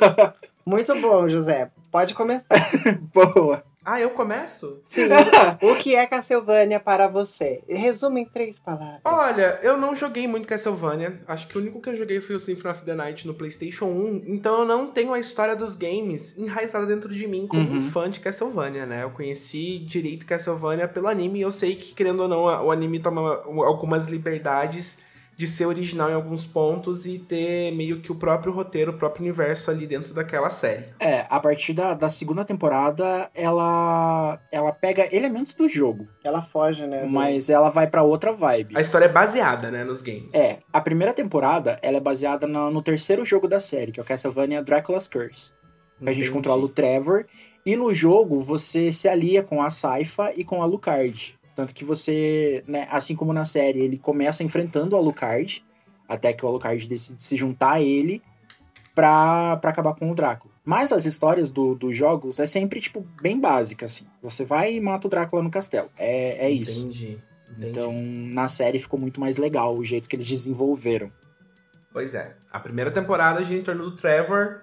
Muito 0.67 0.95
bom, 1.01 1.29
José. 1.29 1.71
Pode 1.91 2.13
começar. 2.15 2.45
Boa. 3.15 3.63
Ah, 3.91 3.99
eu 3.99 4.11
começo? 4.11 4.83
Sim. 4.85 5.09
o 5.63 5.75
que 5.77 5.95
é 5.97 6.07
Castlevania 6.07 6.79
para 6.79 7.09
você? 7.09 7.63
Resume 7.67 8.21
em 8.21 8.25
três 8.27 8.59
palavras. 8.59 9.01
Olha, 9.03 9.59
eu 9.63 9.79
não 9.79 9.97
joguei 9.97 10.29
muito 10.29 10.47
Castlevania. 10.47 11.23
Acho 11.27 11.49
que 11.49 11.57
o 11.57 11.61
único 11.63 11.81
que 11.81 11.89
eu 11.89 11.97
joguei 11.97 12.21
foi 12.21 12.37
o 12.37 12.39
Symphony 12.39 12.75
of 12.75 12.85
the 12.85 12.95
Night 12.95 13.27
no 13.27 13.33
PlayStation 13.33 13.87
1. 13.87 14.25
Então 14.27 14.59
eu 14.61 14.65
não 14.67 14.89
tenho 14.89 15.15
a 15.15 15.19
história 15.19 15.57
dos 15.57 15.75
games 15.75 16.37
enraizada 16.37 16.85
dentro 16.85 17.15
de 17.15 17.27
mim 17.27 17.47
como 17.47 17.63
um 17.63 17.73
Uhum. 17.73 17.81
fã 17.81 18.11
de 18.11 18.21
Castlevania, 18.21 18.85
né? 18.85 19.05
Eu 19.05 19.11
conheci 19.11 19.79
direito 19.79 20.27
Castlevania 20.27 20.87
pelo 20.87 21.09
anime 21.09 21.39
e 21.39 21.43
eu 21.43 21.51
sei 21.51 21.75
que, 21.75 21.95
querendo 21.95 22.21
ou 22.21 22.29
não, 22.29 22.43
o 22.67 22.71
anime 22.71 23.01
toma 23.01 23.43
algumas 23.65 24.07
liberdades 24.09 24.99
de 25.39 25.47
ser 25.47 25.67
original 25.67 26.11
em 26.11 26.15
alguns 26.15 26.45
pontos 26.45 27.07
e 27.07 27.17
ter 27.17 27.71
meio 27.71 28.01
que 28.01 28.11
o 28.11 28.15
próprio 28.17 28.53
roteiro, 28.53 28.91
o 28.91 28.99
próprio 28.99 29.23
universo 29.23 29.71
ali 29.71 29.87
dentro 29.87 30.13
daquela 30.13 30.51
série. 30.51 30.87
É, 30.99 31.27
a 31.31 31.39
partir 31.39 31.73
da, 31.73 31.95
da 31.95 32.09
segunda 32.09 32.45
temporada, 32.45 33.31
ela, 33.33 34.41
ela 34.51 34.73
pega 34.73 35.09
elementos 35.15 35.55
do 35.55 35.69
jogo, 35.69 36.09
Ela 36.25 36.43
foge, 36.43 36.85
né? 36.89 37.03
do- 37.03 37.09
mas 37.09 37.49
ela 37.49 37.71
vai 37.71 37.87
pra 37.87 38.03
outra 38.03 38.33
vibe. 38.33 38.77
A 38.77 38.81
história 38.81 39.05
é 39.05 39.09
baseada, 39.09 39.71
né, 39.71 39.85
nos 39.85 40.03
games. 40.03 40.35
É, 40.35 40.59
a 40.73 40.81
primeira 40.81 41.15
temporada, 41.15 41.79
ela 41.83 41.99
é 41.99 42.01
baseada 42.01 42.45
no, 42.45 42.69
no 42.69 42.83
terceiro 42.83 43.25
jogo 43.25 43.47
da 43.47 43.61
série, 43.61 43.93
que 43.93 44.01
é 44.01 44.03
o 44.03 44.07
Castlevania 44.07 44.61
Dracula's 44.61 45.07
Curse. 45.07 45.53
Que 46.01 46.09
a 46.09 46.13
gente 46.13 46.23
Entendi. 46.23 46.31
controla 46.33 46.65
o 46.65 46.69
Trevor. 46.69 47.27
E 47.65 47.77
no 47.77 47.93
jogo, 47.95 48.41
você 48.43 48.91
se 48.91 49.09
alia 49.09 49.43
com 49.43 49.63
a 49.63 49.71
Saifa 49.71 50.33
e 50.37 50.43
com 50.45 50.63
a 50.63 50.67
Lucard. 50.67 51.38
Tanto 51.59 51.75
que 51.75 51.85
você, 51.85 52.63
né, 52.69 52.87
assim 52.89 53.17
como 53.17 53.33
na 53.33 53.45
série, 53.45 53.81
ele 53.81 53.99
começa 53.99 54.45
enfrentando 54.45 54.95
o 54.95 54.97
Alucard, 54.97 55.65
até 56.09 56.33
que 56.33 56.45
o 56.45 56.49
Alucard 56.49 56.87
decide 56.87 57.21
se 57.21 57.35
juntar 57.37 57.73
a 57.73 57.81
ele 57.83 58.23
pra, 58.95 59.57
pra 59.57 59.71
acabar 59.71 59.93
com 59.97 60.09
o 60.09 60.15
Drácula. 60.15 60.55
Mas 60.65 60.93
as 60.93 61.05
histórias 61.05 61.51
do- 61.51 61.75
dos 61.75 61.97
jogos 61.97 62.39
é 62.39 62.47
sempre, 62.47 62.81
tipo, 62.81 63.05
bem 63.21 63.41
básica, 63.41 63.87
assim. 63.87 64.07
Você 64.23 64.45
vai 64.45 64.75
e 64.75 64.81
mata 64.81 65.09
o 65.09 65.11
Drácula 65.11 65.43
no 65.43 65.51
castelo. 65.51 65.91
É, 65.99 66.47
é 66.47 66.49
isso. 66.49 66.83
Entendi. 66.87 67.19
Entendi. 67.51 67.71
Então, 67.71 67.93
na 67.93 68.47
série 68.47 68.79
ficou 68.79 69.01
muito 69.01 69.19
mais 69.21 69.37
legal 69.37 69.77
o 69.77 69.85
jeito 69.85 70.09
que 70.09 70.15
eles 70.15 70.29
desenvolveram. 70.29 71.11
Pois 71.93 72.15
é. 72.15 72.37
A 72.53 72.61
primeira 72.61 72.93
temporada 72.93 73.41
a 73.41 73.43
gente 73.43 73.65
tornou 73.65 73.91
do 73.91 73.97
Trevor, 73.97 74.61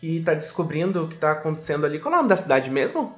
que 0.00 0.20
tá 0.22 0.34
descobrindo 0.34 1.04
o 1.04 1.08
que 1.08 1.16
tá 1.16 1.30
acontecendo 1.30 1.86
ali. 1.86 2.00
Qual 2.00 2.12
é 2.12 2.16
o 2.16 2.18
nome 2.18 2.28
da 2.28 2.36
cidade 2.36 2.72
mesmo? 2.72 3.14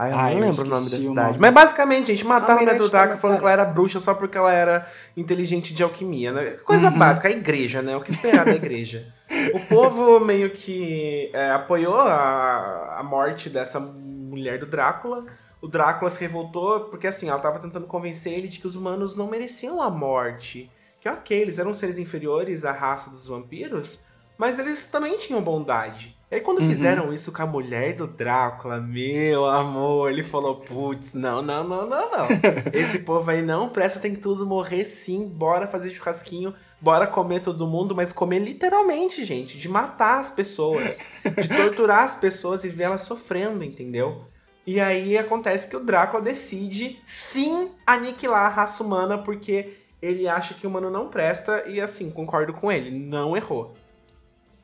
Ai, 0.00 0.12
eu 0.12 0.16
Ah, 0.16 0.22
não 0.22 0.30
eu 0.30 0.38
lembro 0.40 0.62
o 0.64 0.68
nome 0.68 0.90
da 0.90 0.96
o 0.96 1.00
cidade. 1.00 1.14
nome. 1.28 1.38
Mas 1.40 1.52
basicamente, 1.54 2.06
gente, 2.08 2.24
mataram 2.24 2.60
a 2.60 2.62
mulher 2.62 2.78
do 2.78 2.88
Drácula 2.88 3.14
da 3.16 3.20
falando 3.20 3.38
que 3.38 3.42
ela 3.42 3.52
era 3.52 3.64
bruxa 3.64 3.98
só 3.98 4.14
porque 4.14 4.38
ela 4.38 4.52
era 4.52 4.86
inteligente 5.16 5.74
de 5.74 5.82
alquimia, 5.82 6.32
né? 6.32 6.50
Coisa 6.64 6.88
Uhum. 6.88 6.98
básica, 6.98 7.26
a 7.26 7.30
igreja, 7.32 7.82
né? 7.82 7.96
O 7.96 8.00
que 8.00 8.10
esperar 8.10 8.44
da 8.44 8.54
igreja. 8.54 9.12
O 9.52 9.60
povo 9.66 10.18
meio 10.20 10.50
que 10.50 11.30
é, 11.34 11.50
apoiou 11.50 11.94
a, 12.00 12.96
a 12.98 13.02
morte 13.02 13.50
dessa 13.50 13.78
mulher 13.78 14.58
do 14.58 14.66
Drácula. 14.66 15.26
O 15.60 15.66
Drácula 15.68 16.10
se 16.10 16.18
revoltou 16.20 16.80
porque, 16.84 17.06
assim, 17.06 17.28
ela 17.28 17.38
tava 17.38 17.58
tentando 17.58 17.86
convencer 17.86 18.32
ele 18.32 18.48
de 18.48 18.58
que 18.60 18.66
os 18.66 18.74
humanos 18.76 19.16
não 19.16 19.26
mereciam 19.26 19.82
a 19.82 19.90
morte. 19.90 20.70
Que, 21.00 21.08
ok, 21.08 21.36
eles 21.38 21.58
eram 21.58 21.74
seres 21.74 21.98
inferiores 21.98 22.64
à 22.64 22.72
raça 22.72 23.10
dos 23.10 23.26
vampiros, 23.26 24.00
mas 24.38 24.58
eles 24.58 24.86
também 24.86 25.18
tinham 25.18 25.42
bondade. 25.42 26.16
E 26.30 26.34
aí, 26.36 26.40
quando 26.42 26.58
Uhum. 26.60 26.68
fizeram 26.68 27.12
isso 27.12 27.32
com 27.32 27.42
a 27.42 27.46
mulher 27.46 27.94
do 27.94 28.06
Drácula, 28.06 28.78
meu 28.78 29.48
amor, 29.48 30.10
ele 30.10 30.22
falou: 30.22 30.56
putz, 30.56 31.14
não, 31.14 31.40
não, 31.42 31.64
não, 31.66 31.88
não, 31.88 32.10
não. 32.10 32.26
Esse 32.72 32.98
povo 33.00 33.30
aí 33.30 33.42
não 33.42 33.70
presta, 33.70 33.98
tem 33.98 34.14
que 34.14 34.20
tudo 34.20 34.46
morrer 34.46 34.84
sim, 34.84 35.26
bora 35.26 35.66
fazer 35.66 35.88
churrasquinho, 35.90 36.54
bora 36.80 37.06
comer 37.06 37.40
todo 37.40 37.66
mundo, 37.66 37.94
mas 37.94 38.12
comer 38.12 38.40
literalmente, 38.40 39.24
gente, 39.24 39.56
de 39.56 39.68
matar 39.70 40.20
as 40.20 40.28
pessoas, 40.28 41.10
de 41.40 41.48
torturar 41.56 42.04
as 42.04 42.14
pessoas 42.14 42.62
e 42.62 42.68
ver 42.68 42.84
elas 42.84 43.00
sofrendo, 43.02 43.64
entendeu? 43.64 44.24
E 44.66 44.78
aí 44.78 45.16
acontece 45.16 45.66
que 45.66 45.76
o 45.76 45.80
Drácula 45.80 46.20
decide 46.22 47.00
sim 47.06 47.70
aniquilar 47.86 48.44
a 48.44 48.48
raça 48.50 48.82
humana 48.84 49.16
porque 49.16 49.72
ele 50.02 50.28
acha 50.28 50.52
que 50.52 50.66
o 50.66 50.70
humano 50.70 50.90
não 50.90 51.08
presta 51.08 51.64
e 51.66 51.80
assim, 51.80 52.10
concordo 52.10 52.52
com 52.52 52.70
ele, 52.70 52.90
não 52.90 53.34
errou. 53.34 53.72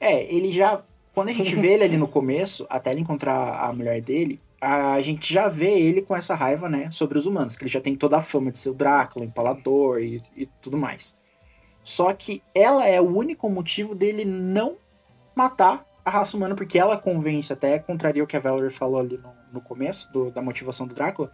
É, 0.04 0.32
ele 0.34 0.52
já. 0.52 0.82
Quando 1.14 1.28
a 1.28 1.32
gente 1.32 1.54
vê 1.54 1.74
ele 1.74 1.84
ali 1.84 1.96
no 1.96 2.08
começo, 2.08 2.66
até 2.70 2.90
ele 2.90 3.00
encontrar 3.00 3.60
a 3.60 3.72
mulher 3.72 4.00
dele, 4.02 4.40
a 4.60 5.00
gente 5.00 5.32
já 5.32 5.48
vê 5.48 5.70
ele 5.78 6.02
com 6.02 6.14
essa 6.16 6.34
raiva, 6.34 6.68
né, 6.68 6.90
sobre 6.90 7.16
os 7.18 7.26
humanos, 7.26 7.56
que 7.56 7.62
ele 7.64 7.70
já 7.70 7.80
tem 7.80 7.94
toda 7.94 8.16
a 8.16 8.20
fama 8.20 8.50
de 8.50 8.58
ser 8.58 8.70
o 8.70 8.74
Drácula, 8.74 9.24
empalador 9.24 10.00
e, 10.00 10.22
e 10.36 10.46
tudo 10.60 10.76
mais. 10.76 11.16
Só 11.82 12.12
que 12.12 12.42
ela 12.54 12.86
é 12.86 13.00
o 13.00 13.16
único 13.16 13.48
motivo 13.48 13.94
dele 13.94 14.24
não 14.24 14.76
matar 15.36 15.86
a 16.04 16.10
raça 16.10 16.36
humana, 16.36 16.54
porque 16.54 16.78
ela 16.78 16.96
convence, 16.96 17.52
até 17.52 17.78
contraria 17.78 18.24
o 18.24 18.26
que 18.26 18.36
a 18.36 18.40
Valerie 18.40 18.70
falou 18.70 19.00
ali 19.00 19.18
no, 19.18 19.30
no 19.52 19.60
começo 19.60 20.12
do- 20.12 20.30
da 20.30 20.42
motivação 20.42 20.86
do 20.86 20.94
Drácula, 20.94 21.30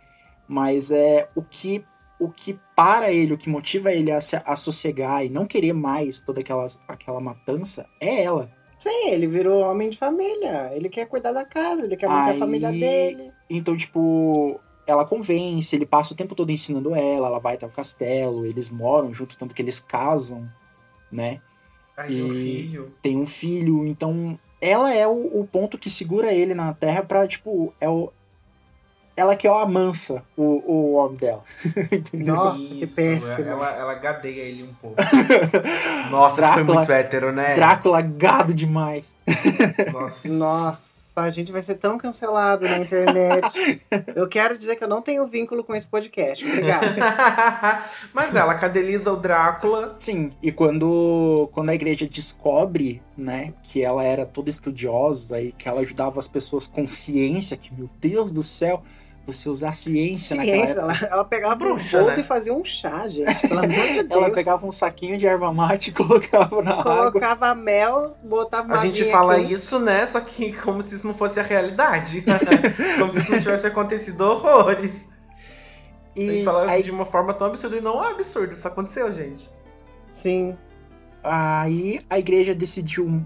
mas 0.47 0.91
é 0.91 1.29
o 1.35 1.43
que 1.43 1.85
o 2.19 2.29
que 2.31 2.59
para 2.77 3.11
ele, 3.11 3.33
o 3.33 3.39
que 3.39 3.49
motiva 3.49 3.91
ele 3.91 4.13
a, 4.13 4.21
se, 4.21 4.37
a 4.45 4.55
sossegar 4.55 5.25
e 5.25 5.31
não 5.31 5.47
querer 5.47 5.73
mais 5.73 6.21
toda 6.21 6.41
aquela, 6.43 6.67
aquela 6.87 7.19
matança 7.19 7.87
é 7.99 8.23
ela. 8.23 8.51
Sim, 8.81 9.11
ele 9.11 9.27
virou 9.29 9.61
homem 9.63 9.91
de 9.91 9.99
família. 9.99 10.71
Ele 10.75 10.89
quer 10.89 11.07
cuidar 11.07 11.33
da 11.33 11.45
casa, 11.45 11.85
ele 11.85 11.97
quer 11.97 12.09
manter 12.09 12.31
Aí- 12.31 12.37
a 12.37 12.39
família 12.41 12.73
dele. 12.73 13.31
Então, 13.49 13.77
tipo, 13.77 14.59
ela 14.87 15.05
convence, 15.05 15.77
ele 15.77 15.87
passa 15.87 16.15
o 16.15 16.17
tempo 16.17 16.35
todo 16.35 16.51
ensinando 16.51 16.95
ela, 16.95 17.29
ela 17.29 17.39
vai 17.39 17.55
até 17.55 17.67
o 17.67 17.71
castelo, 17.71 18.45
eles 18.47 18.69
moram 18.71 19.13
junto, 19.15 19.37
tanto 19.37 19.55
que 19.55 19.61
eles 19.63 19.79
casam, 19.79 20.49
né? 21.13 21.41
Aí 21.97 22.17
E- 22.19 22.23
o 22.23 22.33
filho. 22.33 22.93
Tem 23.03 23.17
um 23.19 23.27
filho, 23.27 23.87
então 23.87 24.39
ela 24.61 24.93
é 24.95 25.07
o, 25.07 25.41
o 25.41 25.47
ponto 25.47 25.77
que 25.79 25.91
segura 25.91 26.33
ele 26.33 26.55
na 26.55 26.73
terra 26.73 27.03
pra, 27.03 27.27
tipo, 27.27 27.73
é 27.81 27.89
o. 27.89 28.11
Ela 29.21 29.37
que 29.37 29.47
é 29.47 29.51
o 29.51 29.55
amansa, 29.59 30.23
o, 30.35 30.63
o 30.67 30.93
homem 30.95 31.19
dela. 31.19 31.45
Nossa, 32.15 32.65
que 32.65 32.85
Isso, 32.85 32.97
péssimo. 32.97 33.47
Ela, 33.47 33.71
ela 33.77 33.93
gadeia 33.93 34.41
ele 34.41 34.63
um 34.63 34.73
pouco. 34.73 34.97
Nossa, 36.11 36.41
isso 36.41 36.53
foi 36.55 36.63
Drácula- 36.65 36.77
muito 36.79 36.91
hétero, 36.93 37.31
né? 37.31 37.53
Drácula 37.53 38.01
gado 38.01 38.55
demais. 38.55 39.19
Nossa. 39.93 40.29
Nossa, 40.29 40.81
a 41.17 41.29
gente 41.29 41.53
vai 41.53 41.63
ser 41.63 41.75
tão 41.75 41.99
cancelado 41.99 42.67
na 42.67 42.79
internet. 42.79 43.83
eu 44.17 44.27
quero 44.27 44.57
dizer 44.57 44.77
que 44.77 44.85
eu 44.85 44.89
não 44.89 45.03
tenho 45.03 45.27
vínculo 45.27 45.63
com 45.63 45.75
esse 45.75 45.87
podcast. 45.87 46.43
Obrigada. 46.43 47.85
Mas 48.15 48.35
ela 48.35 48.55
cadeliza 48.55 49.13
o 49.13 49.17
Drácula. 49.17 49.97
Sim, 49.99 50.31
e 50.43 50.51
quando, 50.51 51.51
quando 51.53 51.69
a 51.69 51.75
igreja 51.75 52.09
descobre, 52.09 53.03
né, 53.19 53.53
que 53.63 53.83
ela 53.83 54.03
era 54.03 54.25
toda 54.25 54.49
estudiosa 54.49 55.43
e 55.43 55.53
que 55.53 55.69
ela 55.69 55.83
ajudava 55.83 56.19
as 56.19 56.27
pessoas 56.27 56.67
com 56.67 56.87
ciência, 56.89 57.55
que, 57.55 57.71
meu 57.75 57.91
Deus 58.01 58.33
do 58.33 58.43
céu, 58.43 58.83
você 59.27 59.49
usar 59.49 59.75
ciência, 59.75 60.35
naquela 60.35 60.57
Ciência, 60.67 60.81
época. 60.81 60.97
ela, 61.05 61.13
ela 61.15 61.25
pegava 61.25 61.55
Bruxa, 61.55 62.03
um 62.03 62.07
né? 62.07 62.21
e 62.21 62.23
fazia 62.25 62.53
um 62.55 62.65
chá, 62.65 63.07
gente. 63.09 63.49
Pelo 63.49 63.61
amor 63.61 63.87
de 63.87 64.03
Deus. 64.09 64.11
Ela 64.11 64.31
pegava 64.33 64.67
um 64.67 64.73
saquinho 64.73 65.19
de 65.19 65.27
erva 65.27 65.53
mate 65.53 65.91
e 65.91 65.93
colocava 65.95 66.63
na 66.63 66.73
água. 66.73 67.11
Colocava 67.11 67.55
mel, 67.55 68.17
botava 68.25 68.73
A 68.75 68.77
gente 68.79 69.05
fala 69.11 69.37
quente. 69.37 69.53
isso, 69.53 69.79
né? 69.79 70.07
Só 70.07 70.21
que 70.21 70.53
como 70.63 70.83
se 70.83 70.95
isso 70.95 71.07
não 71.07 71.15
fosse 71.15 71.39
a 71.39 71.43
realidade. 71.43 72.25
como 72.99 73.11
se 73.11 73.19
isso 73.21 73.31
não 73.33 73.39
tivesse 73.41 73.67
acontecido 73.67 74.21
horrores. 74.23 75.09
A 76.17 76.21
gente 76.21 76.41
E 76.41 76.45
fala 76.45 76.71
aí, 76.71 76.83
de 76.83 76.91
uma 76.91 77.07
forma 77.07 77.33
tão 77.33 77.47
absurda 77.47 77.77
e 77.77 77.81
não 77.81 78.05
é 78.05 78.11
absurdo. 78.11 78.55
Isso 78.55 78.67
aconteceu, 78.67 79.13
gente. 79.13 79.51
Sim. 80.17 80.57
aí 81.23 82.01
a 82.11 82.19
igreja 82.19 82.55
decidiu 82.55 83.25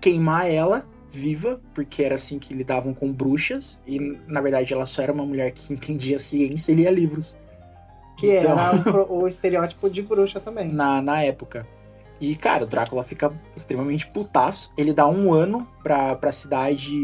queimar 0.00 0.50
ela 0.50 0.84
viva, 1.18 1.60
porque 1.72 2.02
era 2.02 2.14
assim 2.16 2.38
que 2.38 2.52
lidavam 2.52 2.92
com 2.92 3.12
bruxas, 3.12 3.80
e 3.86 3.98
na 4.26 4.40
verdade 4.40 4.72
ela 4.72 4.86
só 4.86 5.02
era 5.02 5.12
uma 5.12 5.24
mulher 5.24 5.50
que 5.52 5.72
entendia 5.72 6.18
ciência 6.18 6.72
e 6.72 6.74
lia 6.74 6.90
livros. 6.90 7.38
Que 8.18 8.36
Então- 8.38 8.52
era 8.58 8.72
o, 9.12 9.26
estereótipo 9.28 9.88
de 9.88 10.02
bruxa 10.02 10.40
também. 10.40 10.68
na, 10.72 11.00
na 11.02 11.22
época. 11.22 11.66
E, 12.20 12.34
cara, 12.36 12.62
o 12.62 12.66
Drácula 12.66 13.02
fica 13.02 13.32
extremamente 13.56 14.06
putaço. 14.06 14.70
Ele 14.78 14.92
dá 14.92 15.06
um 15.06 15.32
ano 15.32 15.66
pra, 15.82 16.14
pra 16.14 16.30
cidade 16.30 16.94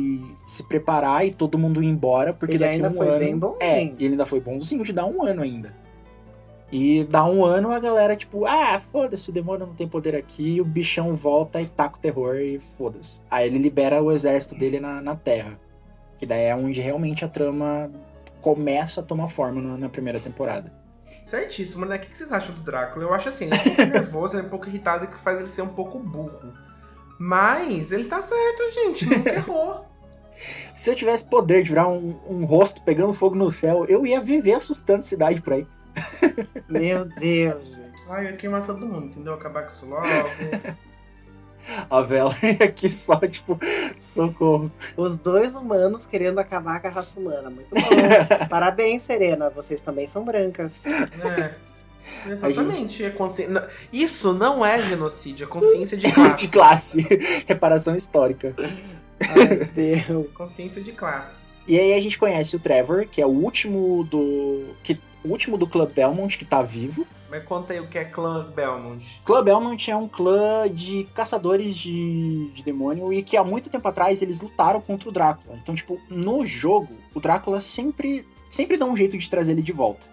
se 0.47 0.63
preparar 0.63 1.27
e 1.27 1.33
todo 1.35 1.59
mundo 1.59 1.83
ir 1.83 1.87
embora, 1.87 2.33
porque 2.33 2.55
Ele 2.55 2.61
daqui 2.65 2.77
ainda 2.77 2.91
um 2.91 2.95
foi 2.95 3.09
ano. 3.09 3.19
bem 3.19 3.37
bonzinho. 3.37 3.59
É, 3.61 3.83
e 3.85 3.95
ele 3.99 4.09
ainda 4.11 4.25
foi 4.25 4.41
bonzinho 4.41 4.85
de 4.85 4.93
dar 4.93 5.07
um 5.07 5.23
ano 5.27 5.43
ainda. 5.43 5.75
E 6.73 7.03
dá 7.05 7.25
um 7.25 7.45
ano 7.45 7.71
a 7.73 7.81
galera, 7.81 8.15
tipo, 8.15 8.47
ah, 8.47 8.81
foda-se, 8.93 9.29
o 9.31 9.33
demônio 9.33 9.67
não 9.67 9.75
tem 9.75 9.89
poder 9.89 10.15
aqui, 10.15 10.55
e 10.57 10.61
o 10.61 10.65
bichão 10.65 11.17
volta 11.17 11.61
e 11.61 11.67
taca 11.67 11.97
o 11.97 12.01
terror 12.01 12.37
e 12.37 12.61
foda-se. 12.79 13.21
Aí 13.31 13.49
ele 13.49 13.59
libera 13.59 14.01
o 14.01 14.13
exército 14.13 14.55
dele 14.55 14.79
na, 14.79 15.01
na 15.03 15.17
Terra. 15.17 15.59
Que 16.17 16.25
daí 16.27 16.45
é 16.45 16.55
onde 16.55 16.81
realmente 16.81 17.25
a 17.25 17.29
trama 17.29 17.91
começa 18.41 19.01
a 19.01 19.03
tomar 19.03 19.29
forma 19.29 19.61
na- 19.61 19.77
na 19.77 19.89
primeira 19.89 20.21
temporada. 20.21 20.73
Certíssimo, 21.25 21.85
né? 21.87 21.97
O 21.97 21.99
que 21.99 22.17
vocês 22.17 22.33
acham 22.33 22.55
do 22.55 22.61
Drácula? 22.61 23.05
Eu 23.05 23.13
acho 23.15 23.29
assim, 23.29 23.47
ele 23.47 23.55
é 23.55 23.59
um 23.59 23.63
pouco 23.65 23.83
nervoso, 23.93 24.35
ele 24.37 24.43
é 24.43 24.47
um 24.47 24.51
pouco 24.51 24.69
irritado, 24.69 25.07
que 25.09 25.19
faz 25.19 25.39
ele 25.39 25.49
ser 25.49 25.63
um 25.63 25.69
pouco 25.69 25.99
burro. 25.99 26.53
Mas 27.19 27.93
ele 27.93 28.05
tá 28.05 28.21
certo, 28.21 28.63
gente. 28.73 29.07
Nunca 29.07 29.31
errou. 29.35 29.85
Se 30.75 30.89
eu 30.91 30.95
tivesse 30.95 31.25
poder 31.25 31.63
de 31.63 31.69
virar 31.71 31.89
um, 31.89 32.17
um 32.29 32.45
rosto 32.45 32.81
pegando 32.83 33.13
fogo 33.13 33.35
no 33.35 33.51
céu, 33.51 33.85
eu 33.87 34.07
ia 34.07 34.21
viver 34.21 34.55
assustando 34.55 35.01
a 35.01 35.03
cidade 35.03 35.41
por 35.41 35.53
aí. 35.53 35.67
Meu 36.69 37.05
Deus, 37.05 37.65
gente. 37.65 38.03
Ai, 38.09 38.27
eu 38.27 38.31
ia 38.31 38.37
queimar 38.37 38.65
todo 38.65 38.87
mundo, 38.87 39.07
entendeu? 39.07 39.35
Acabar 39.35 39.63
com 39.63 39.69
isso 39.69 39.87
logo. 39.87 40.07
A 41.91 42.01
Valerie 42.01 42.63
aqui 42.63 42.91
só, 42.91 43.17
tipo, 43.17 43.59
socorro. 43.99 44.73
Os 44.97 45.19
dois 45.19 45.55
humanos 45.55 46.07
querendo 46.07 46.39
acabar 46.39 46.81
com 46.81 46.89
a 46.89 46.91
raça 46.91 47.21
humana. 47.21 47.51
Muito 47.51 47.69
bom. 47.69 47.81
Parabéns, 48.49 49.03
Serena. 49.03 49.51
Vocês 49.51 49.83
também 49.83 50.07
são 50.07 50.25
brancas. 50.25 50.85
É. 50.87 51.55
Exatamente. 52.27 53.05
É 53.05 53.11
consci... 53.11 53.47
Isso 53.93 54.33
não 54.33 54.65
é 54.65 54.79
genocídio, 54.83 55.45
é 55.45 55.47
consciência 55.47 55.97
de 55.97 56.11
classe. 56.11 56.37
De 56.37 56.49
classe. 56.49 57.45
Reparação 57.47 57.95
histórica. 57.95 58.55
Ai, 58.59 59.57
Deus. 59.75 60.27
Consciência 60.33 60.83
de 60.83 60.93
classe. 60.93 61.43
E 61.69 61.79
aí 61.79 61.93
a 61.95 62.01
gente 62.01 62.19
conhece 62.19 62.57
o 62.57 62.59
Trevor, 62.59 63.07
que 63.07 63.21
é 63.21 63.27
o 63.27 63.31
último 63.31 64.03
do. 64.05 64.75
Que, 64.83 64.99
o 65.25 65.29
último 65.29 65.57
do 65.57 65.67
Club 65.67 65.91
Belmont 65.93 66.37
que 66.37 66.45
tá 66.45 66.63
vivo. 66.63 67.07
Mas 67.31 67.45
conta 67.45 67.73
aí 67.73 67.81
o 67.81 67.87
que 67.87 67.99
é 67.99 68.05
clã 68.05 68.51
Belmont. 68.55 69.21
Clã 69.25 69.45
Belmont 69.45 69.91
é 69.91 69.97
um 69.97 70.09
clã 70.09 70.69
de 70.69 71.07
caçadores 71.15 71.77
de, 71.77 72.51
de 72.53 72.63
demônio 72.63 73.13
e 73.13 73.23
que 73.23 73.37
há 73.37 73.45
muito 73.45 73.71
tempo 73.71 73.87
atrás 73.87 74.21
eles 74.21 74.41
lutaram 74.41 74.81
contra 74.81 75.09
o 75.09 75.13
Drácula. 75.13 75.57
Então, 75.63 75.75
tipo, 75.75 76.01
no 76.09 76.45
jogo, 76.45 76.89
o 77.15 77.21
Drácula 77.21 77.61
sempre, 77.61 78.27
sempre 78.51 78.77
dá 78.77 78.85
um 78.85 78.97
jeito 78.97 79.17
de 79.17 79.31
trazer 79.31 79.53
ele 79.53 79.63
de 79.63 79.73
volta. 79.73 80.09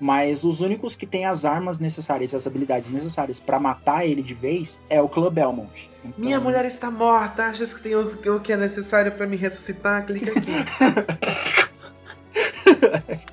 Mas 0.00 0.44
os 0.44 0.62
únicos 0.62 0.96
que 0.96 1.06
têm 1.06 1.26
as 1.26 1.44
armas 1.44 1.78
necessárias, 1.78 2.34
as 2.34 2.46
habilidades 2.46 2.88
necessárias 2.88 3.38
pra 3.38 3.60
matar 3.60 4.06
ele 4.06 4.22
de 4.22 4.32
vez 4.32 4.80
é 4.88 5.00
o 5.00 5.08
clã 5.08 5.30
Belmont. 5.30 5.90
Então, 6.02 6.14
Minha 6.16 6.40
mulher 6.40 6.64
está 6.64 6.90
morta, 6.90 7.44
achas 7.44 7.74
que 7.74 7.82
tem 7.82 7.94
o 7.94 8.40
que 8.40 8.52
é 8.52 8.56
necessário 8.56 9.12
pra 9.12 9.26
me 9.26 9.36
ressuscitar? 9.36 10.06
Clica 10.06 10.32
aqui. 10.32 10.50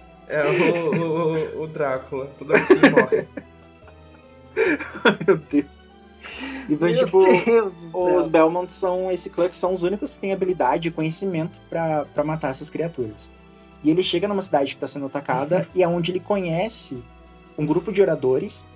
é 0.28 0.44
o, 0.44 1.60
o, 1.60 1.64
o 1.64 1.68
Drácula, 1.68 2.30
toda 2.38 2.54
vez 2.54 2.68
que 2.68 2.74
ele 2.74 2.90
morre. 2.90 3.28
Meu 5.26 5.38
Deus. 5.38 5.66
Então, 6.70 6.90
Meu 6.90 7.06
tipo, 7.06 7.20
Deus. 7.46 7.74
Os 7.94 8.28
Belmont 8.28 8.72
são 8.72 9.12
esse 9.12 9.30
clã 9.30 9.48
que 9.48 9.56
são 9.56 9.74
os 9.74 9.84
únicos 9.84 10.16
que 10.16 10.20
têm 10.20 10.34
habilidade 10.34 10.90
e 10.90 10.92
conhecimento 10.92 11.60
pra 11.70 12.06
pra 12.06 12.24
matar 12.24 12.52
essas 12.52 12.70
criaturas. 12.70 13.30
E 13.84 13.90
ele 13.90 14.04
chega 14.04 14.28
numa 14.28 14.42
cidade 14.42 14.76
que 14.76 14.82
tá 14.82 14.88
sendo 14.88 15.06
atacada 15.06 15.68
e 15.74 15.84
é 15.84 15.88
onde 15.88 16.12
ele 16.12 16.20
conhece 16.20 17.02
um 17.58 17.66
grupo 17.66 17.92
de 17.92 18.02
oradores 18.02 18.68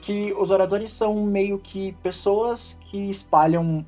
que 0.00 0.32
os 0.38 0.50
oradores 0.50 0.90
são 0.90 1.26
meio 1.26 1.58
que 1.58 1.92
pessoas 2.02 2.78
que 2.90 3.10
espalham 3.10 3.84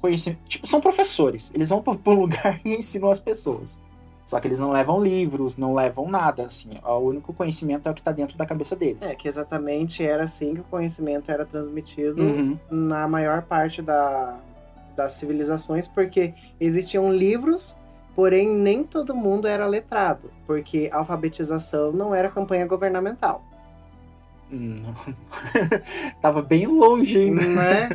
conhecimento, 0.00 0.40
tipo, 0.48 0.66
são 0.66 0.80
professores. 0.80 1.52
Eles 1.54 1.68
vão 1.68 1.82
pra 1.82 2.12
um 2.12 2.14
lugar 2.20 2.60
e 2.64 2.74
ensinam 2.76 3.10
as 3.10 3.20
pessoas. 3.20 3.78
Só 4.32 4.40
que 4.40 4.48
eles 4.48 4.58
não 4.58 4.72
levam 4.72 4.98
livros, 4.98 5.58
não 5.58 5.74
levam 5.74 6.08
nada, 6.08 6.46
assim. 6.46 6.70
O 6.82 6.96
único 7.00 7.34
conhecimento 7.34 7.86
é 7.86 7.92
o 7.92 7.94
que 7.94 8.02
tá 8.02 8.12
dentro 8.12 8.34
da 8.38 8.46
cabeça 8.46 8.74
deles. 8.74 9.02
É, 9.02 9.14
que 9.14 9.28
exatamente 9.28 10.02
era 10.02 10.24
assim 10.24 10.54
que 10.54 10.60
o 10.62 10.64
conhecimento 10.64 11.30
era 11.30 11.44
transmitido 11.44 12.22
Uhum. 12.22 12.58
na 12.70 13.06
maior 13.06 13.42
parte 13.42 13.82
da, 13.82 14.38
das 14.96 15.12
civilizações, 15.12 15.86
porque 15.86 16.32
existiam 16.58 17.12
livros, 17.12 17.76
porém 18.16 18.48
nem 18.48 18.82
todo 18.82 19.14
mundo 19.14 19.46
era 19.46 19.66
letrado, 19.66 20.30
porque 20.46 20.88
a 20.90 20.96
alfabetização 21.00 21.92
não 21.92 22.14
era 22.14 22.30
campanha 22.30 22.66
governamental. 22.66 23.44
Não. 24.50 24.94
Tava 26.22 26.40
bem 26.40 26.66
longe 26.66 27.18
ainda. 27.18 27.42
Né? 27.42 27.88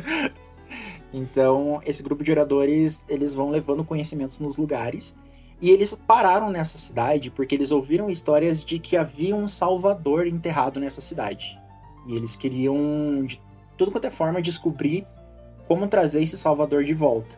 Então, 1.12 1.80
esse 1.84 2.00
grupo 2.00 2.22
de 2.22 2.30
oradores, 2.30 3.04
eles 3.08 3.34
vão 3.34 3.50
levando 3.50 3.82
conhecimentos 3.84 4.38
nos 4.38 4.56
lugares. 4.56 5.16
E 5.60 5.70
eles 5.70 5.92
pararam 6.06 6.50
nessa 6.50 6.78
cidade 6.78 7.30
porque 7.30 7.54
eles 7.54 7.72
ouviram 7.72 8.08
histórias 8.08 8.64
de 8.64 8.78
que 8.78 8.96
havia 8.96 9.34
um 9.34 9.46
salvador 9.46 10.26
enterrado 10.26 10.78
nessa 10.78 11.00
cidade. 11.00 11.58
E 12.06 12.14
eles 12.14 12.36
queriam, 12.36 13.24
de 13.24 13.40
tudo 13.76 13.90
quanto 13.90 14.06
é 14.06 14.10
forma, 14.10 14.40
descobrir 14.40 15.06
como 15.66 15.86
trazer 15.88 16.22
esse 16.22 16.36
salvador 16.36 16.84
de 16.84 16.94
volta. 16.94 17.36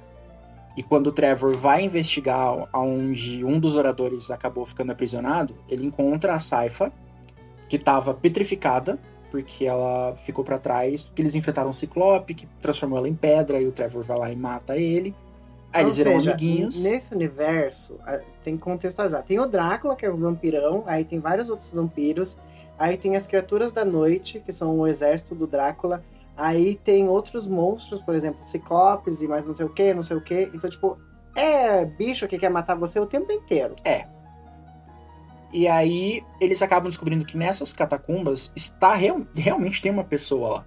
E 0.76 0.82
quando 0.82 1.08
o 1.08 1.12
Trevor 1.12 1.56
vai 1.56 1.82
investigar 1.82 2.68
aonde 2.72 3.44
um 3.44 3.58
dos 3.58 3.74
oradores 3.74 4.30
acabou 4.30 4.64
ficando 4.64 4.92
aprisionado, 4.92 5.54
ele 5.68 5.84
encontra 5.84 6.34
a 6.34 6.40
Saifa, 6.40 6.92
que 7.68 7.76
estava 7.76 8.14
petrificada, 8.14 8.98
porque 9.30 9.66
ela 9.66 10.14
ficou 10.16 10.44
pra 10.44 10.58
trás, 10.58 11.06
porque 11.06 11.22
eles 11.22 11.34
enfrentaram 11.34 11.70
um 11.70 11.72
ciclope 11.72 12.34
que 12.34 12.46
transformou 12.60 12.98
ela 12.98 13.08
em 13.08 13.14
pedra 13.14 13.60
e 13.60 13.66
o 13.66 13.72
Trevor 13.72 14.02
vai 14.02 14.18
lá 14.18 14.32
e 14.32 14.36
mata 14.36 14.76
ele. 14.76 15.14
Aí 15.72 15.82
eles 15.84 15.96
viram 15.96 16.12
seja, 16.18 16.30
amiguinhos. 16.30 16.82
Nesse 16.82 17.14
universo, 17.14 17.98
tem 18.42 18.56
que 18.56 18.62
contextualizar. 18.62 19.22
Tem 19.22 19.38
o 19.38 19.46
Drácula, 19.46 19.94
que 19.94 20.04
é 20.04 20.10
o 20.10 20.16
vampirão, 20.16 20.84
aí 20.86 21.04
tem 21.04 21.20
vários 21.20 21.48
outros 21.50 21.70
vampiros, 21.70 22.36
aí 22.78 22.96
tem 22.96 23.16
as 23.16 23.26
criaturas 23.26 23.70
da 23.70 23.84
noite, 23.84 24.40
que 24.40 24.52
são 24.52 24.78
o 24.78 24.86
exército 24.86 25.34
do 25.34 25.46
Drácula, 25.46 26.02
aí 26.36 26.74
tem 26.74 27.08
outros 27.08 27.46
monstros, 27.46 28.00
por 28.02 28.14
exemplo, 28.14 28.44
ciclopes 28.44 29.22
e 29.22 29.28
mais 29.28 29.46
não 29.46 29.54
sei 29.54 29.66
o 29.66 29.68
que, 29.70 29.94
não 29.94 30.02
sei 30.02 30.16
o 30.16 30.20
que. 30.20 30.50
Então, 30.54 30.68
tipo, 30.68 30.98
é 31.36 31.84
bicho 31.84 32.26
que 32.26 32.38
quer 32.38 32.50
matar 32.50 32.74
você 32.74 32.98
o 32.98 33.06
tempo 33.06 33.30
inteiro. 33.30 33.76
E 35.52 35.66
aí 35.66 36.24
eles 36.40 36.62
acabam 36.62 36.88
descobrindo 36.88 37.24
que 37.24 37.36
nessas 37.36 37.72
catacumbas 37.72 38.52
está 38.54 38.94
real- 38.94 39.20
realmente 39.34 39.82
tem 39.82 39.90
uma 39.92 40.04
pessoa 40.04 40.48
lá. 40.48 40.66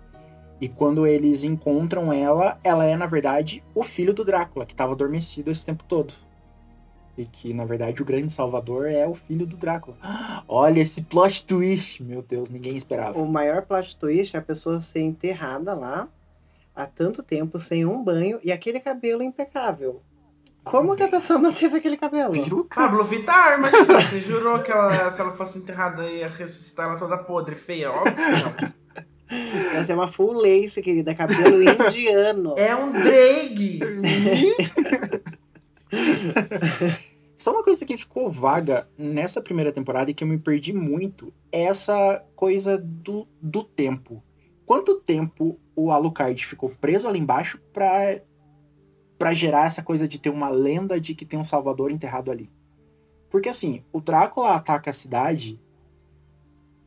E 0.63 0.69
quando 0.69 1.05
eles 1.05 1.43
encontram 1.43 2.13
ela, 2.13 2.57
ela 2.63 2.85
é 2.85 2.95
na 2.95 3.05
verdade 3.05 3.61
o 3.75 3.83
filho 3.83 4.13
do 4.13 4.23
Drácula, 4.23 4.65
que 4.65 4.71
estava 4.71 4.93
adormecido 4.93 5.51
esse 5.51 5.65
tempo 5.65 5.83
todo. 5.83 6.13
E 7.17 7.25
que 7.25 7.53
na 7.53 7.65
verdade 7.65 8.01
o 8.01 8.05
grande 8.05 8.31
salvador 8.31 8.85
é 8.85 9.05
o 9.05 9.13
filho 9.13 9.45
do 9.45 9.57
Drácula. 9.57 9.97
Olha 10.47 10.79
esse 10.79 11.01
plot 11.01 11.45
twist, 11.45 12.01
meu 12.01 12.21
Deus, 12.21 12.49
ninguém 12.49 12.77
esperava. 12.77 13.19
O 13.19 13.27
maior 13.27 13.63
plot 13.63 13.97
twist 13.97 14.37
é 14.37 14.39
a 14.39 14.41
pessoa 14.41 14.79
ser 14.79 15.01
enterrada 15.01 15.73
lá 15.73 16.07
há 16.73 16.85
tanto 16.85 17.21
tempo, 17.21 17.59
sem 17.59 17.85
um 17.85 18.01
banho, 18.01 18.39
e 18.41 18.49
aquele 18.49 18.79
cabelo 18.79 19.21
impecável. 19.21 20.01
Como 20.63 20.95
que 20.95 21.03
a 21.03 21.09
pessoa 21.09 21.37
manteve 21.39 21.75
aquele 21.75 21.97
cabelo? 21.97 22.31
Pablo 22.73 23.03
Vittar, 23.03 23.59
mas 23.59 23.73
você 23.85 24.21
jurou 24.21 24.59
que 24.59 24.71
ela, 24.71 25.11
se 25.11 25.19
ela 25.19 25.33
fosse 25.33 25.57
enterrada 25.57 26.09
ia 26.09 26.29
ressuscitar 26.29 26.87
ela 26.87 26.97
toda 26.97 27.17
podre, 27.17 27.53
feia? 27.53 27.91
Óbvio 27.91 28.15
que 28.15 28.61
não. 28.61 28.82
Essa 29.75 29.91
é 29.91 29.95
uma 29.95 30.07
full 30.07 30.33
lace, 30.33 30.81
querida, 30.81 31.15
cabelo 31.15 31.61
indiano. 31.63 32.55
É 32.57 32.75
um 32.75 32.91
drag! 32.91 33.79
Só 37.37 37.51
uma 37.51 37.63
coisa 37.63 37.85
que 37.85 37.97
ficou 37.97 38.31
vaga 38.31 38.87
nessa 38.97 39.41
primeira 39.41 39.71
temporada 39.71 40.09
e 40.09 40.13
que 40.13 40.23
eu 40.23 40.27
me 40.27 40.37
perdi 40.37 40.71
muito 40.71 41.33
é 41.51 41.63
essa 41.63 42.23
coisa 42.35 42.77
do, 42.77 43.27
do 43.41 43.63
tempo. 43.63 44.23
Quanto 44.65 45.01
tempo 45.01 45.59
o 45.75 45.91
Alucard 45.91 46.45
ficou 46.45 46.69
preso 46.69 47.07
ali 47.07 47.19
embaixo 47.19 47.59
pra, 47.73 48.21
pra 49.17 49.33
gerar 49.33 49.67
essa 49.67 49.83
coisa 49.83 50.07
de 50.07 50.17
ter 50.17 50.29
uma 50.29 50.49
lenda 50.49 51.01
de 51.01 51.13
que 51.13 51.25
tem 51.25 51.37
um 51.37 51.43
salvador 51.43 51.91
enterrado 51.91 52.31
ali? 52.31 52.49
Porque 53.29 53.49
assim, 53.49 53.83
o 53.91 53.99
Drácula 53.99 54.53
ataca 54.53 54.91
a 54.91 54.93
cidade 54.93 55.59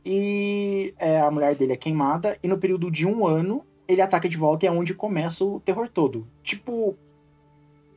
e 0.07 0.95
é, 1.01 1.21
a 1.21 1.29
mulher 1.33 1.57
dele 1.57 1.73
é 1.73 1.77
queimada, 1.77 2.39
e 2.41 2.47
no 2.47 2.57
período 2.57 2.93
de 2.93 3.05
um 3.05 3.27
ano 3.27 3.67
ele 3.89 4.01
ataca 4.01 4.29
de 4.29 4.37
volta 4.37 4.65
e 4.65 4.69
é 4.69 4.71
onde 4.71 4.95
começa 4.95 5.45
o 5.45 5.59
terror 5.59 5.89
todo. 5.89 6.27
Tipo, 6.45 6.97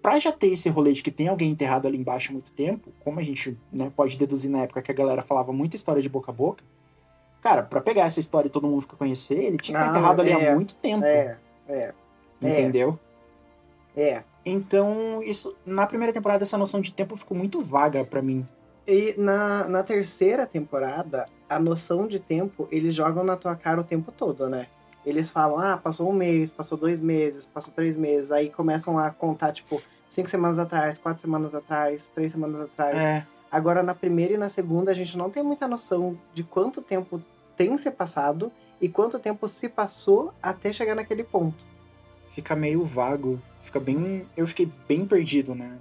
pra 0.02 0.20
já 0.20 0.32
ter 0.32 0.48
esse 0.48 0.70
rolê 0.70 0.92
de 0.92 1.04
que 1.04 1.12
tem 1.12 1.28
alguém 1.28 1.52
enterrado 1.52 1.88
ali 1.88 1.98
embaixo 1.98 2.32
há 2.32 2.34
muito 2.34 2.52
tempo, 2.52 2.92
como 3.04 3.20
a 3.20 3.24
gente 3.24 3.56
né, 3.72 3.92
pode 3.96 4.18
deduzir 4.18 4.50
na 4.50 4.62
época 4.62 4.82
que 4.82 4.92
a 4.92 4.96
galera 4.96 5.22
falava 5.22 5.54
muita 5.54 5.76
história 5.76 6.02
de 6.02 6.10
boca 6.10 6.32
a 6.32 6.34
boca, 6.34 6.64
cara, 7.42 7.62
pra 7.62 7.80
pegar 7.80 8.06
essa 8.06 8.20
história 8.20 8.48
e 8.48 8.52
todo 8.52 8.68
mundo 8.68 8.82
ficar 8.82 8.98
conhecer, 8.98 9.38
ele 9.38 9.58
tinha 9.58 9.78
que 9.78 9.86
estar 9.86 9.92
enterrado 9.92 10.22
ali 10.22 10.32
é, 10.32 10.52
há 10.52 10.56
muito 10.56 10.74
tempo. 10.76 11.06
É, 11.06 11.38
é, 11.68 11.94
é. 12.42 12.50
Entendeu? 12.50 13.00
é. 13.96 14.24
Então, 14.44 15.22
isso 15.22 15.56
na 15.64 15.86
primeira 15.86 16.12
temporada 16.12 16.44
essa 16.44 16.58
noção 16.58 16.82
de 16.82 16.92
tempo 16.92 17.16
ficou 17.16 17.38
muito 17.38 17.62
vaga 17.62 18.04
pra 18.04 18.20
mim. 18.20 18.48
E 18.90 19.14
na, 19.20 19.68
na 19.68 19.84
terceira 19.84 20.48
temporada, 20.48 21.26
a 21.48 21.60
noção 21.60 22.08
de 22.08 22.18
tempo, 22.18 22.68
eles 22.72 22.96
jogam 22.96 23.24
na 23.24 23.38
tua 23.38 23.56
cara 23.56 23.80
o 23.80 23.84
tempo 23.84 24.12
todo, 24.12 24.50
né? 24.50 24.66
Eles 25.06 25.30
falam, 25.30 25.60
ah, 25.60 25.78
passou 25.78 26.10
um 26.10 26.14
mês, 26.14 26.50
passou 26.50 26.76
dois 26.76 27.00
meses, 27.00 27.46
passou 27.46 27.72
três 27.72 27.96
meses. 27.96 28.32
Aí 28.32 28.50
começam 28.50 28.98
a 28.98 29.12
contar, 29.12 29.52
tipo, 29.52 29.80
cinco 30.08 30.28
semanas 30.28 30.58
atrás, 30.58 30.98
quatro 30.98 31.22
semanas 31.22 31.54
atrás, 31.54 32.08
três 32.08 32.32
semanas 32.32 32.62
atrás. 32.62 32.96
É, 32.98 33.26
Agora, 33.52 33.82
na 33.82 33.96
primeira 33.96 34.34
e 34.34 34.38
na 34.38 34.50
segunda, 34.50 34.90
a 34.90 34.94
gente 34.94 35.16
não 35.16 35.30
tem 35.30 35.42
muita 35.42 35.68
noção 35.68 36.18
de 36.34 36.44
quanto 36.44 36.82
tempo 36.82 37.22
tem 37.56 37.78
se 37.78 37.92
passado 37.92 38.52
e 38.82 38.90
quanto 38.90 39.20
tempo 39.20 39.48
se 39.48 39.70
passou 39.70 40.34
até 40.42 40.74
chegar 40.74 40.96
naquele 40.96 41.24
ponto. 41.24 41.58
fica 42.32 42.56
meio 42.56 42.84
vago, 42.84 43.40
fica 43.64 43.80
bem, 43.80 44.26
eu 44.38 44.48
fiquei 44.48 44.72
bem 44.88 45.06
perdido, 45.06 45.54
né, 45.54 45.78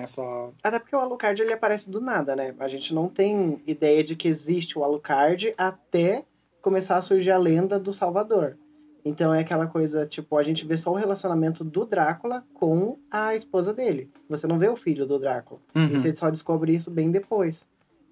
nessa 0.00 0.22
Até 0.62 0.78
porque 0.78 0.96
o 0.96 0.98
Alucard 0.98 1.40
ele 1.40 1.52
aparece 1.52 1.90
do 1.90 2.00
nada, 2.00 2.34
né? 2.34 2.54
A 2.58 2.68
gente 2.68 2.94
não 2.94 3.08
tem 3.08 3.62
ideia 3.66 4.02
de 4.02 4.16
que 4.16 4.28
existe 4.28 4.78
o 4.78 4.84
Alucard 4.84 5.54
até 5.56 6.24
começar 6.60 6.96
a 6.96 7.02
surgir 7.02 7.30
a 7.30 7.38
lenda 7.38 7.78
do 7.78 7.92
Salvador. 7.92 8.56
Então 9.04 9.32
é 9.32 9.40
aquela 9.40 9.66
coisa, 9.66 10.06
tipo, 10.06 10.36
a 10.36 10.42
gente 10.42 10.66
vê 10.66 10.76
só 10.76 10.90
o 10.90 10.96
relacionamento 10.96 11.64
do 11.64 11.84
Drácula 11.84 12.44
com 12.52 12.98
a 13.10 13.34
esposa 13.34 13.72
dele. 13.72 14.10
Você 14.28 14.46
não 14.46 14.58
vê 14.58 14.68
o 14.68 14.76
filho 14.76 15.06
do 15.06 15.18
Drácula. 15.18 15.60
Uhum. 15.74 15.86
E 15.86 15.98
você 15.98 16.14
só 16.14 16.30
descobre 16.30 16.74
isso 16.74 16.90
bem 16.90 17.10
depois. 17.10 17.66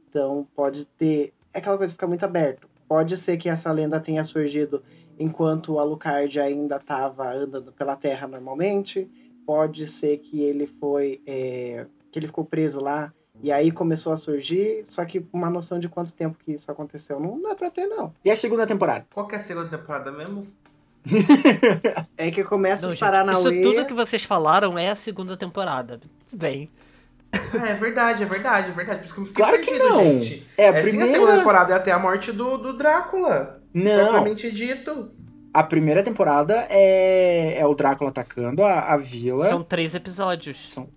Então 0.08 0.46
pode 0.54 0.86
ter. 0.86 1.32
É 1.52 1.58
aquela 1.58 1.76
coisa 1.76 1.92
que 1.92 1.96
fica 1.96 2.06
muito 2.06 2.24
aberto. 2.24 2.68
Pode 2.88 3.16
ser 3.18 3.36
que 3.36 3.48
essa 3.48 3.70
lenda 3.70 4.00
tenha 4.00 4.24
surgido 4.24 4.82
enquanto 5.18 5.74
o 5.74 5.78
Alucard 5.78 6.40
ainda 6.40 6.76
estava 6.76 7.34
andando 7.34 7.70
pela 7.72 7.96
Terra 7.96 8.26
normalmente. 8.26 9.10
Pode 9.48 9.88
ser 9.88 10.18
que 10.18 10.42
ele 10.42 10.66
foi. 10.66 11.22
é, 11.26 11.86
que 12.12 12.18
ele 12.18 12.26
ficou 12.26 12.44
preso 12.44 12.82
lá 12.82 13.10
e 13.42 13.50
aí 13.50 13.70
começou 13.72 14.12
a 14.12 14.18
surgir. 14.18 14.82
Só 14.84 15.02
que 15.06 15.24
uma 15.32 15.48
noção 15.48 15.78
de 15.78 15.88
quanto 15.88 16.12
tempo 16.12 16.36
que 16.44 16.52
isso 16.52 16.70
aconteceu 16.70 17.18
não 17.18 17.40
dá 17.40 17.54
pra 17.54 17.70
ter, 17.70 17.86
não. 17.86 18.12
E 18.22 18.30
a 18.30 18.36
segunda 18.36 18.66
temporada? 18.66 19.06
Qual 19.14 19.26
que 19.26 19.34
é 19.34 19.38
a 19.38 19.40
segunda 19.40 19.70
temporada 19.70 20.12
mesmo? 20.12 20.46
É 22.18 22.30
que 22.30 22.44
começa 22.44 22.86
Não, 22.86 22.92
os 22.92 23.00
Paranauê. 23.00 23.38
isso 23.60 23.62
tudo 23.62 23.86
que 23.86 23.94
vocês 23.94 24.22
falaram 24.22 24.76
é 24.78 24.90
a 24.90 24.94
segunda 24.96 25.34
temporada. 25.34 25.98
Tudo 26.28 26.38
bem. 26.38 26.68
Ah, 27.32 27.68
é 27.70 27.74
verdade, 27.74 28.22
é 28.24 28.26
verdade, 28.26 28.70
é 28.70 28.74
verdade. 28.74 28.98
Por 29.00 29.04
isso 29.06 29.14
que 29.14 29.20
eu 29.20 29.26
fiquei 29.26 29.44
Claro 29.44 29.60
que 29.62 29.70
perdido, 29.70 29.88
não. 29.88 30.20
gente. 30.20 30.46
É 30.58 30.68
a 30.68 30.72
É 30.72 30.72
sim 30.74 30.78
a 30.80 30.82
primeira. 30.82 31.12
segunda 31.12 31.36
temporada, 31.38 31.72
é 31.72 31.76
até 31.76 31.90
a 31.92 31.98
morte 31.98 32.32
do, 32.32 32.58
do 32.58 32.76
Drácula. 32.76 33.62
Não, 33.72 34.08
Propriamente 34.10 34.50
dito. 34.50 35.10
A 35.52 35.62
primeira 35.62 36.02
temporada 36.02 36.66
é, 36.70 37.58
é 37.58 37.66
o 37.66 37.74
Drácula 37.74 38.10
atacando 38.10 38.62
a, 38.62 38.80
a 38.92 38.96
vila. 38.96 39.48
São 39.48 39.62
três 39.62 39.94
episódios. 39.94 40.72
São- 40.72 40.88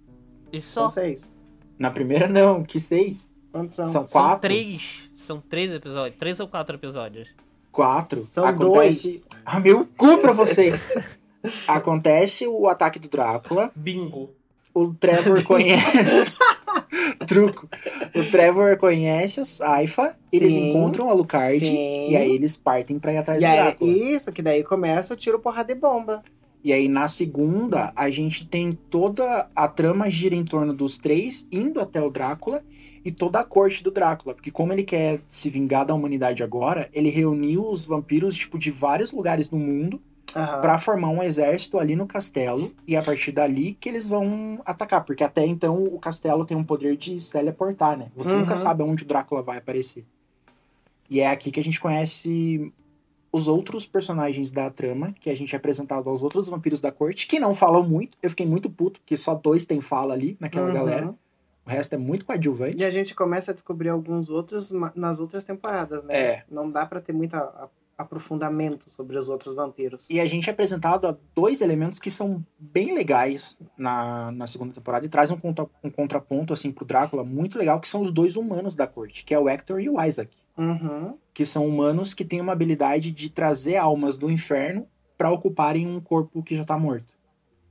E 0.52 0.60
só. 0.62 0.88
São 0.88 1.04
seis. 1.04 1.34
Na 1.80 1.90
primeira 1.90 2.28
não, 2.28 2.64
que 2.64 2.80
seis. 2.80 3.32
Quantos 3.52 3.76
são? 3.76 3.86
São 3.88 3.94
São 4.08 4.08
quatro. 4.08 4.42
três. 4.42 5.10
São 5.14 5.40
três 5.42 5.72
episódios. 5.72 6.18
Três 6.20 6.40
ou 6.40 6.48
quatro 6.48 6.76
episódios. 6.76 7.34
Quatro. 7.72 8.28
São 8.32 8.46
Acontece... 8.46 9.08
dois. 9.12 9.28
Ah, 9.46 9.60
meu 9.60 9.86
cu 9.98 10.18
pra 10.20 10.32
você! 10.34 10.74
Acontece 11.68 12.46
o 12.48 12.68
ataque 12.68 13.00
do 13.00 13.10
Drácula. 13.10 13.72
Bingo. 13.76 14.30
O 14.74 14.94
Trevor 14.94 15.44
conhece. 15.44 15.98
Truco. 17.28 17.68
O 18.16 18.24
Trevor 18.32 18.78
conhece 18.78 19.40
a 19.42 19.46
Saifa. 19.46 20.16
Eles 20.32 20.54
Sim. 20.54 20.70
encontram 20.70 21.08
o 21.08 21.10
Alucard. 21.10 21.60
Sim. 21.60 22.10
E 22.10 22.16
aí 22.16 22.32
eles 22.32 22.58
partem 22.58 23.00
pra 23.00 23.14
ir 23.14 23.18
atrás 23.18 23.42
E 23.42 23.46
do 23.46 23.52
Drácula. 23.52 23.92
isso, 23.92 24.32
que 24.32 24.42
daí 24.42 24.64
começa 24.64 25.14
o 25.14 25.18
tiro, 25.18 25.40
porrada 25.40 25.72
e 25.72 25.76
bomba. 25.76 26.24
E 26.64 26.72
aí 26.72 26.88
na 26.88 27.08
segunda, 27.08 27.92
a 27.96 28.10
gente 28.12 28.48
tem 28.48 28.72
toda 28.72 29.50
a 29.56 29.68
trama 29.68 30.10
gira 30.10 30.36
em 30.36 30.46
torno 30.46 30.74
dos 30.74 30.98
três 31.00 31.48
indo 31.52 31.80
até 31.80 32.00
o 32.02 32.10
Drácula 32.12 32.64
e 33.04 33.12
toda 33.12 33.40
a 33.40 33.44
corte 33.44 33.82
do 33.84 33.90
Drácula. 33.90 34.36
Porque 34.36 34.52
como 34.52 34.72
ele 34.72 34.84
quer 34.84 35.22
se 35.28 35.50
vingar 35.50 35.86
da 35.86 35.94
humanidade 35.96 36.44
agora, 36.44 36.88
ele 36.94 37.10
reuniu 37.10 37.68
os 37.68 37.86
vampiros, 37.86 38.36
tipo, 38.36 38.60
de 38.60 38.70
vários 38.70 39.12
lugares 39.12 39.48
do 39.48 39.58
mundo 39.58 40.00
Aham. 40.36 40.62
Pra 40.62 40.78
formar 40.78 41.10
um 41.10 41.22
exército 41.22 41.78
ali 41.78 41.96
no 41.96 42.08
castelo 42.08 42.74
e 42.88 42.96
a 42.96 43.04
partir 43.04 43.32
dali 43.34 43.74
que 43.74 43.90
eles 43.90 44.08
vão 44.08 44.62
atacar, 44.66 45.04
porque 45.04 45.24
até 45.24 45.46
então 45.46 45.84
o 45.84 46.00
castelo 46.00 46.46
tem 46.46 46.56
um 46.56 46.64
poder 46.64 46.96
de 46.96 47.20
se 47.20 47.32
teleportar, 47.34 47.98
né? 47.98 48.12
Você 48.16 48.32
nunca 48.34 48.52
Uhum. 48.52 48.58
sabe 48.58 48.84
onde 48.84 49.04
o 49.04 49.06
Drácula 49.08 49.42
vai 49.42 49.58
aparecer. 49.58 50.06
E 51.10 51.20
é 51.20 51.28
aqui 51.30 51.52
que 51.52 51.60
a 51.60 51.64
gente 51.64 51.80
conhece 51.82 52.72
os 53.34 53.48
outros 53.48 53.86
personagens 53.86 54.52
da 54.52 54.70
trama, 54.70 55.14
que 55.20 55.30
a 55.30 55.36
gente 55.36 55.54
é 55.54 55.58
apresentado 55.58 56.10
aos 56.10 56.24
outros 56.24 56.48
vampiros 56.48 56.80
da 56.80 56.92
corte, 56.92 57.28
que 57.28 57.40
não 57.40 57.54
falam 57.54 57.84
muito. 57.84 58.18
Eu 58.24 58.30
fiquei 58.30 58.46
muito 58.46 58.70
puto, 58.70 59.00
porque 59.02 59.18
só 59.18 59.36
dois 59.36 59.66
têm 59.66 59.82
fala 59.82 60.14
ali 60.14 60.38
naquela 60.40 60.68
Uhum. 60.68 60.74
galera. 60.74 61.16
O 61.66 61.70
resto 61.70 61.94
é 61.94 61.98
muito 61.98 62.26
coadjuvante. 62.26 62.78
E 62.78 62.84
a 62.86 62.90
gente 62.90 63.14
começa 63.14 63.52
a 63.52 63.54
descobrir 63.54 63.90
alguns 63.90 64.30
outros 64.30 64.72
nas 64.96 65.20
outras 65.20 65.44
temporadas, 65.44 66.04
né? 66.06 66.14
É. 66.16 66.44
Não 66.50 66.70
dá 66.72 66.86
pra 66.86 67.00
ter 67.02 67.14
muito 67.14 67.36
a- 67.36 67.40
a- 67.40 67.68
aprofundamento 68.02 68.90
sobre 68.90 69.18
os 69.18 69.30
outros 69.30 69.56
vampiros. 69.56 70.06
E 70.10 70.20
a 70.20 70.26
gente 70.26 70.50
é 70.50 70.54
apresentado 70.54 71.08
a 71.08 71.18
dois 71.36 71.62
elementos 71.62 72.00
que 72.00 72.12
são 72.12 72.44
bem 72.60 72.94
legais 72.94 73.58
na, 73.78 74.32
na 74.32 74.48
segunda 74.48 74.74
temporada 74.74 75.06
e 75.06 75.10
trazem 75.10 75.36
um, 75.36 75.40
contra, 75.40 75.66
um 75.84 75.90
contraponto, 75.90 76.54
assim, 76.54 76.72
pro 76.72 76.86
Drácula 76.86 77.24
muito 77.24 77.58
legal, 77.58 77.80
que 77.80 77.88
são 77.88 78.02
os 78.02 78.12
dois 78.12 78.36
humanos 78.36 78.76
da 78.76 78.88
corte, 78.88 79.24
que 79.24 79.34
é 79.34 79.40
o 79.40 79.48
Hector 79.48 79.80
e 79.80 79.90
o 79.90 80.02
Isaac. 80.02 80.38
Uhum. 80.58 81.18
Que 81.34 81.46
são 81.46 81.68
humanos 81.68 82.14
que 82.14 82.26
têm 82.26 82.42
uma 82.42 82.54
habilidade 82.54 83.12
de 83.12 83.30
trazer 83.30 83.78
almas 83.78 84.18
do 84.18 84.30
inferno 84.30 84.88
para 85.18 85.32
ocuparem 85.32 85.88
um 85.88 86.00
corpo 86.00 86.44
que 86.44 86.56
já 86.56 86.64
tá 86.64 86.78
morto. 86.78 87.16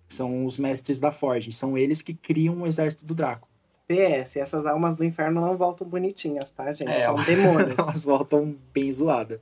São 0.08 0.44
os 0.44 0.58
mestres 0.58 0.98
da 0.98 1.12
Forge. 1.12 1.52
São 1.52 1.78
eles 1.78 2.02
que 2.02 2.14
criam 2.14 2.62
o 2.62 2.66
exército 2.66 3.04
do 3.04 3.14
Drácula. 3.14 3.50
PS, 3.90 4.36
essas 4.36 4.66
almas 4.66 4.94
do 4.94 5.04
inferno 5.04 5.40
não 5.40 5.56
voltam 5.56 5.84
bonitinhas, 5.84 6.48
tá, 6.52 6.72
gente? 6.72 6.92
É, 6.92 7.06
São 7.06 7.16
demônios. 7.26 7.76
Elas 7.76 8.04
voltam 8.04 8.56
bem 8.72 8.92
zoadas. 8.92 9.40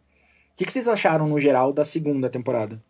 O 0.58 0.60
que, 0.60 0.64
que 0.64 0.72
vocês 0.72 0.88
acharam, 0.88 1.28
no 1.28 1.38
geral, 1.38 1.72
da 1.72 1.84
segunda 1.84 2.28
temporada? 2.28 2.82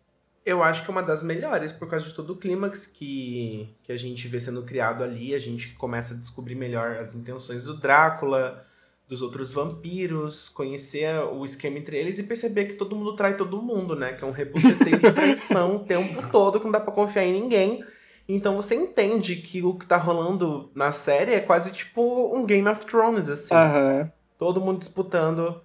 Eu 0.43 0.63
acho 0.63 0.83
que 0.83 0.89
é 0.89 0.91
uma 0.91 1.03
das 1.03 1.21
melhores, 1.21 1.71
por 1.71 1.87
causa 1.87 2.03
de 2.03 2.15
todo 2.15 2.33
o 2.33 2.35
clímax 2.35 2.87
que, 2.87 3.69
que 3.83 3.91
a 3.91 3.97
gente 3.97 4.27
vê 4.27 4.39
sendo 4.39 4.63
criado 4.63 5.03
ali. 5.03 5.35
A 5.35 5.39
gente 5.39 5.75
começa 5.75 6.15
a 6.15 6.17
descobrir 6.17 6.55
melhor 6.55 6.97
as 6.97 7.13
intenções 7.13 7.65
do 7.65 7.79
Drácula, 7.79 8.65
dos 9.07 9.21
outros 9.21 9.51
vampiros, 9.51 10.49
conhecer 10.49 11.13
o 11.31 11.45
esquema 11.45 11.77
entre 11.77 11.95
eles 11.95 12.17
e 12.17 12.23
perceber 12.23 12.65
que 12.65 12.73
todo 12.73 12.95
mundo 12.95 13.15
trai 13.15 13.37
todo 13.37 13.61
mundo, 13.61 13.95
né? 13.95 14.13
Que 14.13 14.23
é 14.23 14.27
um 14.27 14.31
rebuceteio 14.31 14.97
de 14.97 15.11
traição 15.11 15.75
o 15.75 15.79
tempo 15.85 16.27
todo, 16.33 16.57
que 16.57 16.65
não 16.65 16.71
dá 16.71 16.79
pra 16.79 16.91
confiar 16.91 17.23
em 17.23 17.33
ninguém. 17.33 17.85
Então 18.27 18.55
você 18.55 18.73
entende 18.73 19.35
que 19.35 19.61
o 19.61 19.75
que 19.75 19.85
tá 19.85 19.97
rolando 19.97 20.71
na 20.73 20.91
série 20.91 21.35
é 21.35 21.39
quase 21.39 21.71
tipo 21.71 22.35
um 22.35 22.47
Game 22.47 22.67
of 22.67 22.83
Thrones, 22.87 23.29
assim. 23.29 23.53
Aham. 23.53 24.11
Todo 24.39 24.59
mundo 24.59 24.79
disputando. 24.79 25.61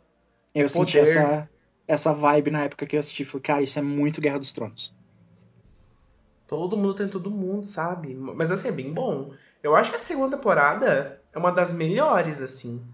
Eu 0.54 0.68
senti 0.68 0.98
Poder. 0.98 1.08
essa, 1.08 1.48
essa 1.86 2.12
vibe 2.12 2.50
na 2.50 2.64
época 2.64 2.86
que 2.86 2.96
eu 2.96 3.00
assisti. 3.00 3.24
Falei, 3.24 3.42
cara, 3.42 3.62
isso 3.62 3.78
é 3.78 3.82
muito 3.82 4.20
Guerra 4.20 4.38
dos 4.38 4.52
Tronos. 4.52 4.94
Todo 6.46 6.76
mundo 6.76 6.94
tem 6.94 7.08
todo 7.08 7.30
mundo, 7.30 7.64
sabe? 7.64 8.14
Mas 8.14 8.50
assim, 8.50 8.68
é 8.68 8.72
bem 8.72 8.92
bom. 8.92 9.32
Eu 9.62 9.74
acho 9.74 9.90
que 9.90 9.96
a 9.96 9.98
segunda 9.98 10.36
temporada 10.36 11.20
é 11.32 11.38
uma 11.38 11.50
das 11.50 11.72
melhores, 11.72 12.42
assim. 12.42 12.84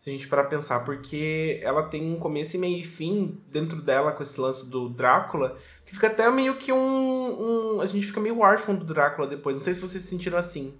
Se 0.00 0.10
a 0.10 0.12
gente 0.12 0.28
parar 0.28 0.44
pensar, 0.44 0.80
porque 0.84 1.60
ela 1.62 1.82
tem 1.84 2.12
um 2.12 2.18
começo 2.18 2.56
e 2.56 2.58
meio 2.58 2.78
e 2.78 2.84
fim 2.84 3.40
dentro 3.50 3.80
dela 3.82 4.12
com 4.12 4.22
esse 4.22 4.40
lance 4.40 4.68
do 4.68 4.88
Drácula, 4.88 5.56
que 5.84 5.92
fica 5.92 6.06
até 6.08 6.28
meio 6.30 6.56
que 6.56 6.72
um. 6.72 7.76
um- 7.76 7.80
a 7.80 7.86
gente 7.86 8.06
fica 8.06 8.20
meio 8.20 8.40
órfão 8.40 8.74
do 8.74 8.84
Drácula 8.84 9.26
depois. 9.26 9.56
Não 9.56 9.62
sei 9.62 9.74
se 9.74 9.80
vocês 9.80 10.02
se 10.02 10.08
sentiram 10.10 10.38
assim. 10.38 10.74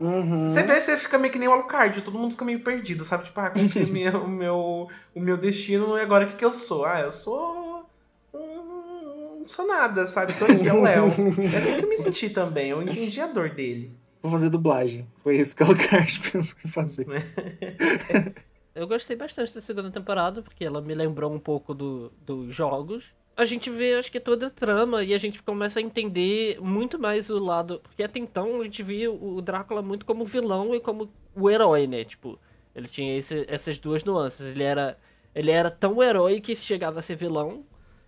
Uhum. 0.00 0.48
Você 0.48 0.62
vê, 0.62 0.80
você 0.80 0.96
fica 0.96 1.18
meio 1.18 1.32
que 1.32 1.38
nem 1.38 1.48
o 1.48 1.52
Alucard, 1.52 2.00
todo 2.02 2.18
mundo 2.18 2.30
fica 2.30 2.44
meio 2.44 2.60
perdido, 2.60 3.04
sabe? 3.04 3.24
Tipo, 3.24 3.40
ah, 3.40 3.50
qual 3.50 3.68
que 3.68 3.78
é 3.80 3.82
o 3.82 3.88
meu, 3.88 4.22
o 4.22 4.28
meu, 4.28 4.88
o 5.14 5.20
meu 5.20 5.36
destino 5.36 5.98
e 5.98 6.00
agora 6.00 6.24
o 6.24 6.28
que, 6.28 6.36
que 6.36 6.44
eu 6.44 6.52
sou? 6.52 6.84
Ah, 6.84 7.00
eu 7.00 7.10
sou. 7.10 7.84
Um, 8.32 9.40
não 9.40 9.48
sou 9.48 9.66
nada, 9.66 10.06
sabe? 10.06 10.32
Tô 10.38 10.44
aqui, 10.44 10.68
é 10.68 10.72
o 10.72 10.82
Léo. 10.82 11.06
É 11.52 11.56
assim 11.58 11.76
que 11.76 11.84
eu 11.84 11.88
me 11.88 11.96
senti 11.96 12.30
também, 12.30 12.70
eu 12.70 12.80
entendi 12.80 13.20
a 13.20 13.26
dor 13.26 13.50
dele. 13.50 13.92
Vou 14.22 14.30
fazer 14.30 14.50
dublagem. 14.50 15.06
Foi 15.22 15.36
isso 15.36 15.56
que 15.56 15.62
o 15.62 15.66
Alucard 15.66 16.20
pensou 16.30 16.58
em 16.64 16.68
fazer. 16.68 17.06
Eu 18.74 18.86
gostei 18.86 19.16
bastante 19.16 19.52
da 19.52 19.60
segunda 19.60 19.90
temporada, 19.90 20.40
porque 20.40 20.64
ela 20.64 20.80
me 20.80 20.94
lembrou 20.94 21.32
um 21.32 21.38
pouco 21.40 21.74
do, 21.74 22.12
dos 22.24 22.54
jogos. 22.54 23.06
A 23.38 23.44
gente 23.44 23.70
vê, 23.70 23.94
acho 23.94 24.10
que 24.10 24.18
toda 24.18 24.48
a 24.48 24.50
trama 24.50 25.04
e 25.04 25.14
a 25.14 25.18
gente 25.18 25.40
começa 25.42 25.78
a 25.78 25.82
entender 25.82 26.60
muito 26.60 26.98
mais 26.98 27.30
o 27.30 27.38
lado. 27.38 27.78
Porque 27.84 28.02
até 28.02 28.18
então 28.18 28.60
a 28.60 28.64
gente 28.64 28.82
via 28.82 29.10
o 29.12 29.40
Drácula 29.40 29.80
muito 29.80 30.04
como 30.04 30.24
vilão 30.24 30.74
e 30.74 30.80
como 30.80 31.08
o 31.36 31.48
herói, 31.48 31.86
né? 31.86 32.02
Tipo, 32.04 32.36
ele 32.74 32.88
tinha 32.88 33.16
esse- 33.16 33.46
essas 33.48 33.78
duas 33.78 34.02
nuances. 34.02 34.48
Ele 34.48 34.64
era, 34.64 34.98
ele 35.32 35.52
era 35.52 35.70
tão 35.70 36.02
herói 36.02 36.40
que 36.40 36.56
chegava 36.56 36.98
a 36.98 37.02
ser 37.02 37.14
vilão. 37.14 37.64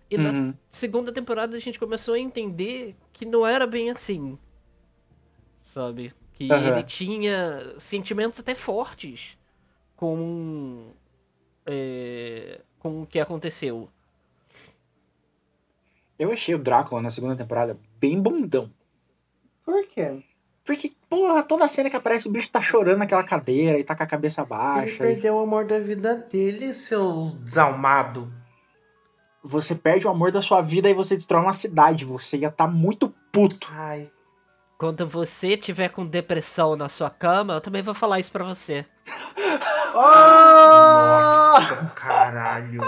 E 0.09 0.17
na 0.17 0.31
Uhum. 0.31 0.53
segunda 0.69 1.13
temporada 1.13 1.55
a 1.55 1.59
gente 1.59 1.79
começou 1.79 2.13
a 2.13 2.19
entender 2.19 2.93
que 3.13 3.25
não 3.25 3.47
era 3.47 3.65
bem 3.65 3.89
assim. 3.89 4.37
Sabe? 5.61 6.13
Que 6.33 6.51
Aham. 6.51 6.71
ele 6.73 6.83
tinha 6.83 7.73
sentimentos 7.77 8.37
até 8.39 8.53
fortes 8.53 9.37
com. 9.95 10.91
é, 11.65 12.59
com 12.79 13.03
o 13.03 13.05
que 13.07 13.19
aconteceu. 13.19 13.87
Eu 16.21 16.31
achei 16.31 16.53
o 16.53 16.59
Drácula 16.59 17.01
na 17.01 17.09
segunda 17.09 17.35
temporada 17.35 17.75
bem 17.99 18.21
bundão. 18.21 18.69
Por 19.65 19.87
quê? 19.87 20.23
Porque, 20.63 20.91
porra, 21.09 21.41
toda 21.41 21.67
cena 21.67 21.89
que 21.89 21.95
aparece 21.95 22.27
o 22.27 22.31
bicho 22.31 22.47
tá 22.47 22.61
chorando 22.61 22.99
naquela 22.99 23.23
cadeira 23.23 23.79
e 23.79 23.83
tá 23.83 23.95
com 23.95 24.03
a 24.03 24.05
cabeça 24.05 24.41
Ele 24.41 24.49
baixa. 24.49 24.93
e 24.93 24.97
perdeu 24.99 25.37
o 25.37 25.39
amor 25.39 25.65
da 25.65 25.79
vida 25.79 26.15
dele, 26.15 26.75
seu 26.75 27.31
desalmado. 27.39 28.31
Você 29.41 29.73
perde 29.73 30.05
o 30.05 30.11
amor 30.11 30.31
da 30.31 30.43
sua 30.43 30.61
vida 30.61 30.87
e 30.87 30.93
você 30.93 31.15
destrói 31.15 31.41
uma 31.41 31.53
cidade. 31.53 32.05
Você 32.05 32.37
ia 32.37 32.51
tá 32.51 32.67
muito 32.67 33.11
puto. 33.31 33.67
Ai. 33.71 34.07
Quando 34.77 35.07
você 35.07 35.57
tiver 35.57 35.89
com 35.89 36.05
depressão 36.05 36.75
na 36.75 36.87
sua 36.87 37.09
cama, 37.09 37.55
eu 37.55 37.61
também 37.61 37.81
vou 37.81 37.95
falar 37.95 38.19
isso 38.19 38.31
pra 38.31 38.43
você. 38.43 38.85
Nossa, 39.95 41.75
caralho. 41.97 42.79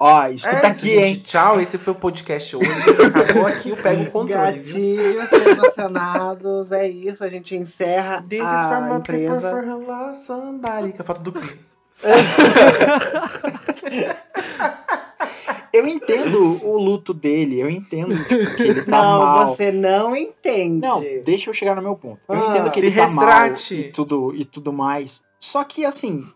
Ó, 0.00 0.26
escuta 0.28 0.56
É 0.56 0.70
aqui, 0.70 0.78
gente, 0.86 0.98
hein? 1.04 1.16
Tchau, 1.24 1.60
esse 1.60 1.78
foi 1.78 1.92
o 1.92 1.96
podcast 1.96 2.56
hoje. 2.56 2.68
Acabou 3.14 3.46
aqui, 3.46 3.70
eu 3.70 3.76
pego 3.76 4.02
o 4.04 4.10
controle? 4.10 4.58
Gatilhos 4.58 5.30
relacionados, 5.30 6.72
é 6.72 6.88
isso. 6.88 7.22
A 7.24 7.28
gente 7.28 7.54
encerra 7.56 8.24
This 8.28 8.40
is 8.42 8.48
from 8.48 8.74
a 8.74 8.80
my 8.80 8.98
paper 9.00 9.14
empresa. 9.22 9.50
for 9.50 9.64
her 9.64 9.76
love 9.76 10.14
somebody. 10.16 10.92
Que 10.92 11.00
é 11.00 11.02
a 11.02 11.04
foto 11.04 11.20
do 11.22 11.32
Chris. 11.32 11.74
Eu 15.72 15.86
entendo 15.86 16.62
o 16.66 16.76
luto 16.78 17.14
dele, 17.14 17.58
eu 17.58 17.70
entendo 17.70 18.14
que 18.26 18.62
ele 18.62 18.82
tá 18.82 18.90
Não, 18.90 19.18
mal. 19.20 19.48
você 19.48 19.72
não 19.72 20.14
entende. 20.14 20.86
Não, 20.86 21.02
deixa 21.24 21.48
eu 21.48 21.54
chegar 21.54 21.74
no 21.74 21.80
meu 21.80 21.96
ponto. 21.96 22.20
Eu 22.28 22.34
Ah. 22.34 22.50
entendo 22.50 22.70
que 22.70 22.80
ele 22.80 22.94
tá 22.94 23.06
retrate. 23.06 23.74
mal 23.74 23.80
e 23.82 23.90
tudo, 23.90 24.34
e 24.34 24.44
tudo 24.44 24.70
mais. 24.70 25.22
Só 25.40 25.64
que, 25.64 25.82
assim, 25.86 26.26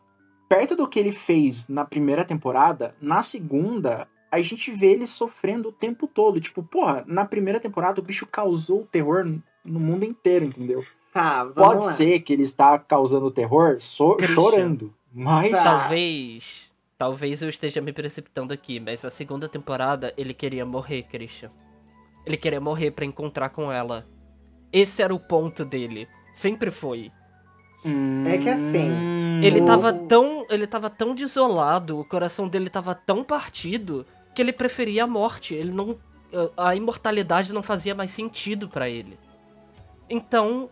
perto 0.49 0.77
do 0.77 0.89
que 0.89 0.99
ele 0.99 1.13
fez 1.13 1.69
na 1.69 1.85
primeira 1.85 2.25
temporada, 2.25 2.95
na 3.01 3.23
segunda, 3.23 4.07
a 4.31 4.41
gente 4.41 4.71
vê 4.71 4.93
ele 4.93 5.07
sofrendo 5.07 5.69
o 5.69 5.73
tempo 5.73 6.07
todo. 6.07 6.41
Tipo, 6.41 6.63
porra, 6.63 7.05
na 7.07 7.25
primeira 7.25 7.59
temporada 7.61 8.01
o 8.01 8.05
bicho 8.05 8.27
causou 8.27 8.85
terror 8.87 9.25
no 9.65 9.81
mundo 9.81 10.05
inteiro, 10.05 10.45
entendeu? 10.45 10.85
Tá, 11.13 11.45
vamos 11.45 11.55
Pode 11.55 11.85
lá. 11.87 11.93
ser 11.93 12.21
que 12.21 12.33
ele 12.33 12.43
está 12.43 12.79
causando 12.79 13.31
terror 13.31 13.79
so- 13.81 14.17
Christian. 14.17 14.35
chorando. 14.35 14.95
Mas. 15.13 15.51
Tá. 15.53 15.79
Talvez. 15.81 16.67
Talvez 16.99 17.43
eu 17.43 17.49
esteja 17.49 17.81
me 17.81 17.93
precipitando 17.93 18.53
aqui, 18.55 18.81
mas 18.81 19.05
a 19.05 19.11
segunda 19.11 19.49
temporada 19.49 20.15
ele 20.17 20.33
queria 20.33 20.65
morrer, 20.65 21.03
Christian. 21.05 21.51
Ele 22.25 22.37
queria 22.37 22.61
morrer 22.61 22.91
pra 22.91 23.05
encontrar 23.05 23.51
com 23.51 23.71
ela. 23.71 24.07
Esse 24.73 25.03
era 25.03 25.15
o 25.15 25.21
ponto 25.21 25.65
dele. 25.65 26.09
Sempre 26.35 26.71
foi. 26.71 27.11
É 28.27 28.39
que 28.39 28.49
assim, 28.49 28.91
Hum, 29.37 29.43
Ele 29.43 29.61
tava 29.62 29.93
tão. 29.93 30.47
Ele 30.51 30.67
tava 30.67 30.91
tão 30.91 31.15
desolado, 31.15 31.99
o 32.01 32.05
coração 32.05 32.49
dele 32.49 32.71
tava 32.71 32.95
tão 32.95 33.23
partido, 33.23 34.07
que 34.35 34.41
ele 34.43 34.53
preferia 34.53 35.05
a 35.05 35.07
morte. 35.07 35.55
Ele 35.55 35.73
não. 35.73 35.99
A 36.57 36.75
imortalidade 36.75 37.53
não 37.53 37.62
fazia 37.62 37.95
mais 37.95 38.11
sentido 38.11 38.69
pra 38.69 38.89
ele. 38.89 39.19
Então, 40.09 40.69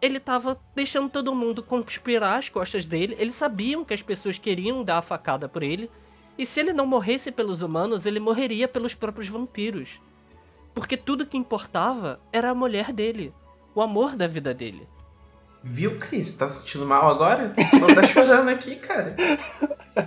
ele 0.00 0.20
tava 0.20 0.60
deixando 0.74 1.08
todo 1.08 1.34
mundo 1.34 1.62
conspirar 1.62 2.38
as 2.38 2.48
costas 2.48 2.84
dele. 2.84 3.16
Eles 3.18 3.34
sabiam 3.34 3.84
que 3.84 3.94
as 3.94 4.02
pessoas 4.02 4.38
queriam 4.38 4.84
dar 4.84 4.98
a 4.98 5.02
facada 5.02 5.48
por 5.48 5.62
ele. 5.62 5.90
E 6.36 6.46
se 6.46 6.60
ele 6.60 6.72
não 6.72 6.86
morresse 6.86 7.30
pelos 7.30 7.62
humanos, 7.62 8.06
ele 8.06 8.20
morreria 8.20 8.66
pelos 8.68 8.94
próprios 8.94 9.28
vampiros. 9.28 10.00
Porque 10.74 10.96
tudo 10.96 11.26
que 11.26 11.36
importava 11.36 12.20
era 12.32 12.50
a 12.50 12.54
mulher 12.54 12.92
dele. 12.92 13.32
O 13.74 13.80
amor 13.82 14.16
da 14.16 14.26
vida 14.26 14.52
dele. 14.54 14.88
Viu, 15.64 15.98
Chris? 15.98 16.34
Tá 16.34 16.48
se 16.48 16.60
sentindo 16.60 16.84
mal 16.84 17.08
agora? 17.08 17.54
Não 17.80 17.94
tá 17.94 18.02
chorando 18.04 18.48
aqui, 18.48 18.76
cara. 18.76 19.14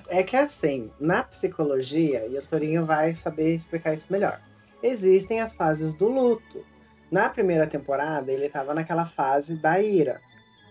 É 0.08 0.22
que 0.24 0.36
assim, 0.36 0.91
na 1.00 1.24
psicologia, 1.24 2.26
e 2.28 2.38
o 2.38 2.41
Torinho 2.41 2.86
vai 2.86 3.15
saber 3.15 3.56
explicar 3.56 3.94
isso 3.94 4.08
melhor, 4.10 4.41
existem 4.84 5.41
as 5.41 5.54
fases 5.54 5.94
do 5.94 6.08
luto. 6.08 6.63
Na 7.10 7.30
primeira 7.30 7.68
temporada, 7.68 8.32
ele 8.32 8.50
tava 8.50 8.74
naquela 8.74 9.06
fase 9.06 9.56
da 9.56 9.82
ira. 9.82 10.20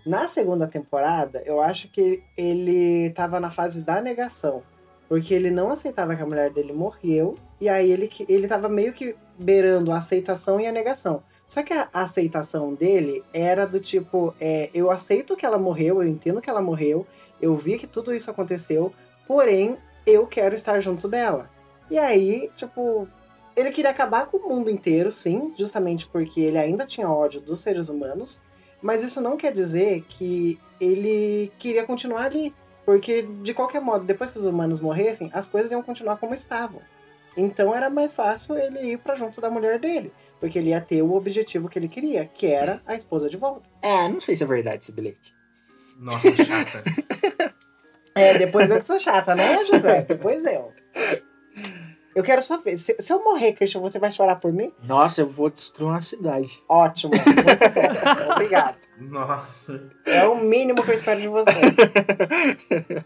Na 0.04 0.28
segunda 0.28 0.66
temporada, 0.66 1.42
eu 1.46 1.62
acho 1.62 1.88
que 1.88 2.22
ele 2.36 3.10
tava 3.10 3.40
na 3.40 3.50
fase 3.50 3.80
da 3.80 4.02
negação. 4.02 4.62
Porque 5.08 5.32
ele 5.32 5.50
não 5.50 5.70
aceitava 5.70 6.14
que 6.14 6.22
a 6.22 6.26
mulher 6.26 6.50
dele 6.50 6.72
morreu. 6.72 7.38
E 7.64 7.68
aí 7.70 7.90
ele, 7.90 8.10
ele 8.28 8.46
tava 8.46 8.68
meio 8.68 8.92
que 8.92 9.16
beirando 9.38 9.90
a 9.90 9.96
aceitação 9.96 10.60
e 10.60 10.66
a 10.66 10.72
negação. 10.72 11.22
Só 11.48 11.62
que 11.62 11.72
a 11.72 11.88
aceitação 11.94 12.74
dele 12.74 13.24
era 13.32 13.66
do 13.66 13.80
tipo: 13.80 14.34
é, 14.38 14.68
eu 14.74 14.90
aceito 14.90 15.34
que 15.34 15.46
ela 15.46 15.56
morreu, 15.56 16.02
eu 16.02 16.06
entendo 16.06 16.42
que 16.42 16.50
ela 16.50 16.60
morreu, 16.60 17.06
eu 17.40 17.56
vi 17.56 17.78
que 17.78 17.86
tudo 17.86 18.14
isso 18.14 18.30
aconteceu, 18.30 18.92
porém 19.26 19.78
eu 20.06 20.26
quero 20.26 20.54
estar 20.54 20.78
junto 20.82 21.08
dela. 21.08 21.48
E 21.90 21.98
aí, 21.98 22.50
tipo, 22.54 23.08
ele 23.56 23.70
queria 23.70 23.92
acabar 23.92 24.26
com 24.26 24.36
o 24.36 24.46
mundo 24.46 24.68
inteiro, 24.68 25.10
sim, 25.10 25.54
justamente 25.58 26.06
porque 26.06 26.42
ele 26.42 26.58
ainda 26.58 26.84
tinha 26.84 27.08
ódio 27.08 27.40
dos 27.40 27.60
seres 27.60 27.88
humanos. 27.88 28.42
Mas 28.82 29.02
isso 29.02 29.22
não 29.22 29.38
quer 29.38 29.54
dizer 29.54 30.04
que 30.06 30.60
ele 30.78 31.50
queria 31.58 31.84
continuar 31.84 32.26
ali. 32.26 32.54
Porque, 32.84 33.22
de 33.22 33.54
qualquer 33.54 33.80
modo, 33.80 34.04
depois 34.04 34.30
que 34.30 34.38
os 34.38 34.44
humanos 34.44 34.80
morressem, 34.80 35.30
as 35.32 35.46
coisas 35.46 35.72
iam 35.72 35.82
continuar 35.82 36.18
como 36.18 36.34
estavam. 36.34 36.82
Então 37.36 37.74
era 37.74 37.90
mais 37.90 38.14
fácil 38.14 38.56
ele 38.56 38.92
ir 38.92 38.98
pra 38.98 39.16
junto 39.16 39.40
da 39.40 39.50
mulher 39.50 39.78
dele. 39.78 40.12
Porque 40.40 40.58
ele 40.58 40.70
ia 40.70 40.80
ter 40.80 41.02
o 41.02 41.14
objetivo 41.14 41.68
que 41.68 41.78
ele 41.78 41.88
queria, 41.88 42.26
que 42.26 42.46
era 42.46 42.80
a 42.86 42.94
esposa 42.94 43.28
de 43.28 43.36
volta. 43.36 43.68
É, 43.82 44.08
não 44.08 44.20
sei 44.20 44.36
se 44.36 44.44
é 44.44 44.46
verdade 44.46 44.84
esse 44.84 44.92
bilhete. 44.92 45.34
Nossa, 45.98 46.32
chata. 46.32 46.82
É, 48.16 48.38
depois 48.38 48.70
eu 48.70 48.78
que 48.78 48.86
sou 48.86 48.96
chata, 48.96 49.34
né, 49.34 49.64
José? 49.64 50.02
Depois 50.02 50.44
eu. 50.44 50.72
Eu 52.14 52.22
quero 52.22 52.40
só 52.40 52.58
ver. 52.58 52.78
Se, 52.78 52.94
se 53.00 53.12
eu 53.12 53.24
morrer, 53.24 53.54
Christian, 53.54 53.80
você 53.80 53.98
vai 53.98 54.12
chorar 54.12 54.36
por 54.36 54.52
mim? 54.52 54.72
Nossa, 54.84 55.22
eu 55.22 55.26
vou 55.26 55.50
destruir 55.50 55.88
uma 55.88 56.00
cidade. 56.00 56.62
Ótimo. 56.68 57.10
Muito 57.12 57.24
bom. 57.42 58.32
Obrigado. 58.32 58.76
Nossa. 59.00 59.90
É 60.06 60.24
o 60.28 60.36
mínimo 60.36 60.84
que 60.84 60.92
eu 60.92 60.94
espero 60.94 61.20
de 61.20 61.26
você. 61.26 61.50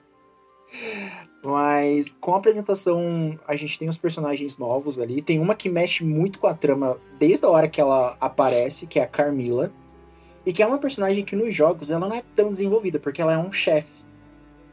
Mas 1.42 2.16
com 2.20 2.34
a 2.34 2.38
apresentação, 2.38 3.38
a 3.46 3.54
gente 3.54 3.78
tem 3.78 3.88
os 3.88 3.96
personagens 3.96 4.58
novos 4.58 4.98
ali. 4.98 5.22
Tem 5.22 5.38
uma 5.38 5.54
que 5.54 5.68
mexe 5.68 6.04
muito 6.04 6.38
com 6.40 6.46
a 6.48 6.54
trama 6.54 6.98
desde 7.18 7.44
a 7.46 7.48
hora 7.48 7.68
que 7.68 7.80
ela 7.80 8.16
aparece, 8.20 8.86
que 8.86 8.98
é 8.98 9.02
a 9.04 9.06
Carmila. 9.06 9.70
E 10.44 10.52
que 10.52 10.62
é 10.62 10.66
uma 10.66 10.78
personagem 10.78 11.24
que 11.24 11.36
nos 11.36 11.54
jogos 11.54 11.90
ela 11.90 12.08
não 12.08 12.16
é 12.16 12.22
tão 12.34 12.52
desenvolvida, 12.52 12.98
porque 12.98 13.20
ela 13.22 13.32
é 13.34 13.38
um 13.38 13.52
chefe. 13.52 13.88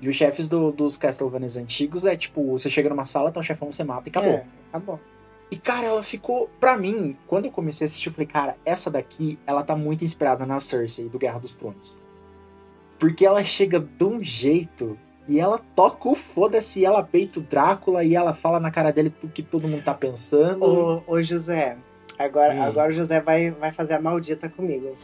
E 0.01 0.09
os 0.09 0.15
chefes 0.15 0.47
do- 0.47 0.71
dos 0.71 0.97
Castlevanias 0.97 1.55
antigos 1.57 2.05
é 2.05 2.15
tipo, 2.15 2.43
você 2.51 2.69
chega 2.69 2.89
numa 2.89 3.05
sala, 3.05 3.31
tá 3.31 3.39
um 3.39 3.43
chefão, 3.43 3.71
você 3.71 3.83
mata 3.83 4.07
e 4.07 4.09
acabou. 4.09 4.31
É, 4.31 4.45
acabou. 4.69 4.99
E, 5.51 5.57
cara, 5.57 5.85
ela 5.85 6.01
ficou. 6.03 6.49
Pra 6.59 6.75
mim, 6.75 7.15
quando 7.27 7.45
eu 7.45 7.51
comecei 7.51 7.85
a 7.85 7.87
assistir, 7.87 8.09
eu 8.09 8.13
falei, 8.13 8.27
cara, 8.27 8.57
essa 8.65 8.89
daqui, 8.89 9.37
ela 9.45 9.63
tá 9.63 9.75
muito 9.75 10.03
inspirada 10.03 10.45
na 10.45 10.59
Cersei 10.59 11.07
do 11.07 11.19
Guerra 11.19 11.39
dos 11.39 11.55
Tronos. 11.55 11.97
Porque 12.99 13.25
ela 13.25 13.43
chega 13.43 13.79
de 13.79 14.03
um 14.03 14.23
jeito 14.23 14.97
e 15.27 15.39
ela 15.39 15.59
toca 15.75 16.09
o 16.09 16.15
foda-se, 16.15 16.79
e 16.79 16.85
ela 16.85 17.01
peita 17.03 17.39
o 17.39 17.43
Drácula 17.43 18.03
e 18.03 18.15
ela 18.15 18.33
fala 18.33 18.59
na 18.59 18.69
cara 18.71 18.91
dele 18.91 19.13
o 19.23 19.27
que 19.27 19.41
todo 19.43 19.67
mundo 19.67 19.83
tá 19.83 19.93
pensando. 19.93 21.03
Ô, 21.07 21.13
ô 21.15 21.21
José, 21.21 21.77
agora, 22.17 22.53
Hum. 22.53 22.61
agora 22.63 22.89
o 22.89 22.93
José 22.93 23.19
vai, 23.19 23.51
vai 23.51 23.71
fazer 23.71 23.93
a 23.95 24.01
maldita 24.01 24.47
comigo. 24.49 24.95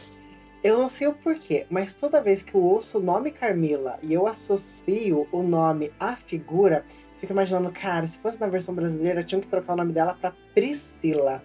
Eu 0.62 0.78
não 0.78 0.88
sei 0.88 1.08
o 1.08 1.12
porquê, 1.14 1.66
mas 1.68 1.92
toda 1.94 2.20
vez 2.22 2.42
que 2.42 2.54
eu 2.54 2.62
ouço 2.62 2.98
o 2.98 3.02
nome 3.02 3.32
Carmila 3.32 3.98
e 4.00 4.12
eu 4.14 4.28
associo 4.28 5.26
o 5.32 5.42
nome 5.42 5.90
à 5.98 6.14
figura, 6.14 6.84
fico 7.20 7.32
imaginando, 7.32 7.70
cara, 7.72 8.06
se 8.06 8.16
fosse 8.18 8.40
na 8.40 8.46
versão 8.46 8.72
brasileira, 8.72 9.24
tinham 9.24 9.40
que 9.40 9.48
trocar 9.48 9.72
o 9.72 9.76
nome 9.76 9.92
dela 9.92 10.16
pra 10.20 10.32
Priscila. 10.54 11.42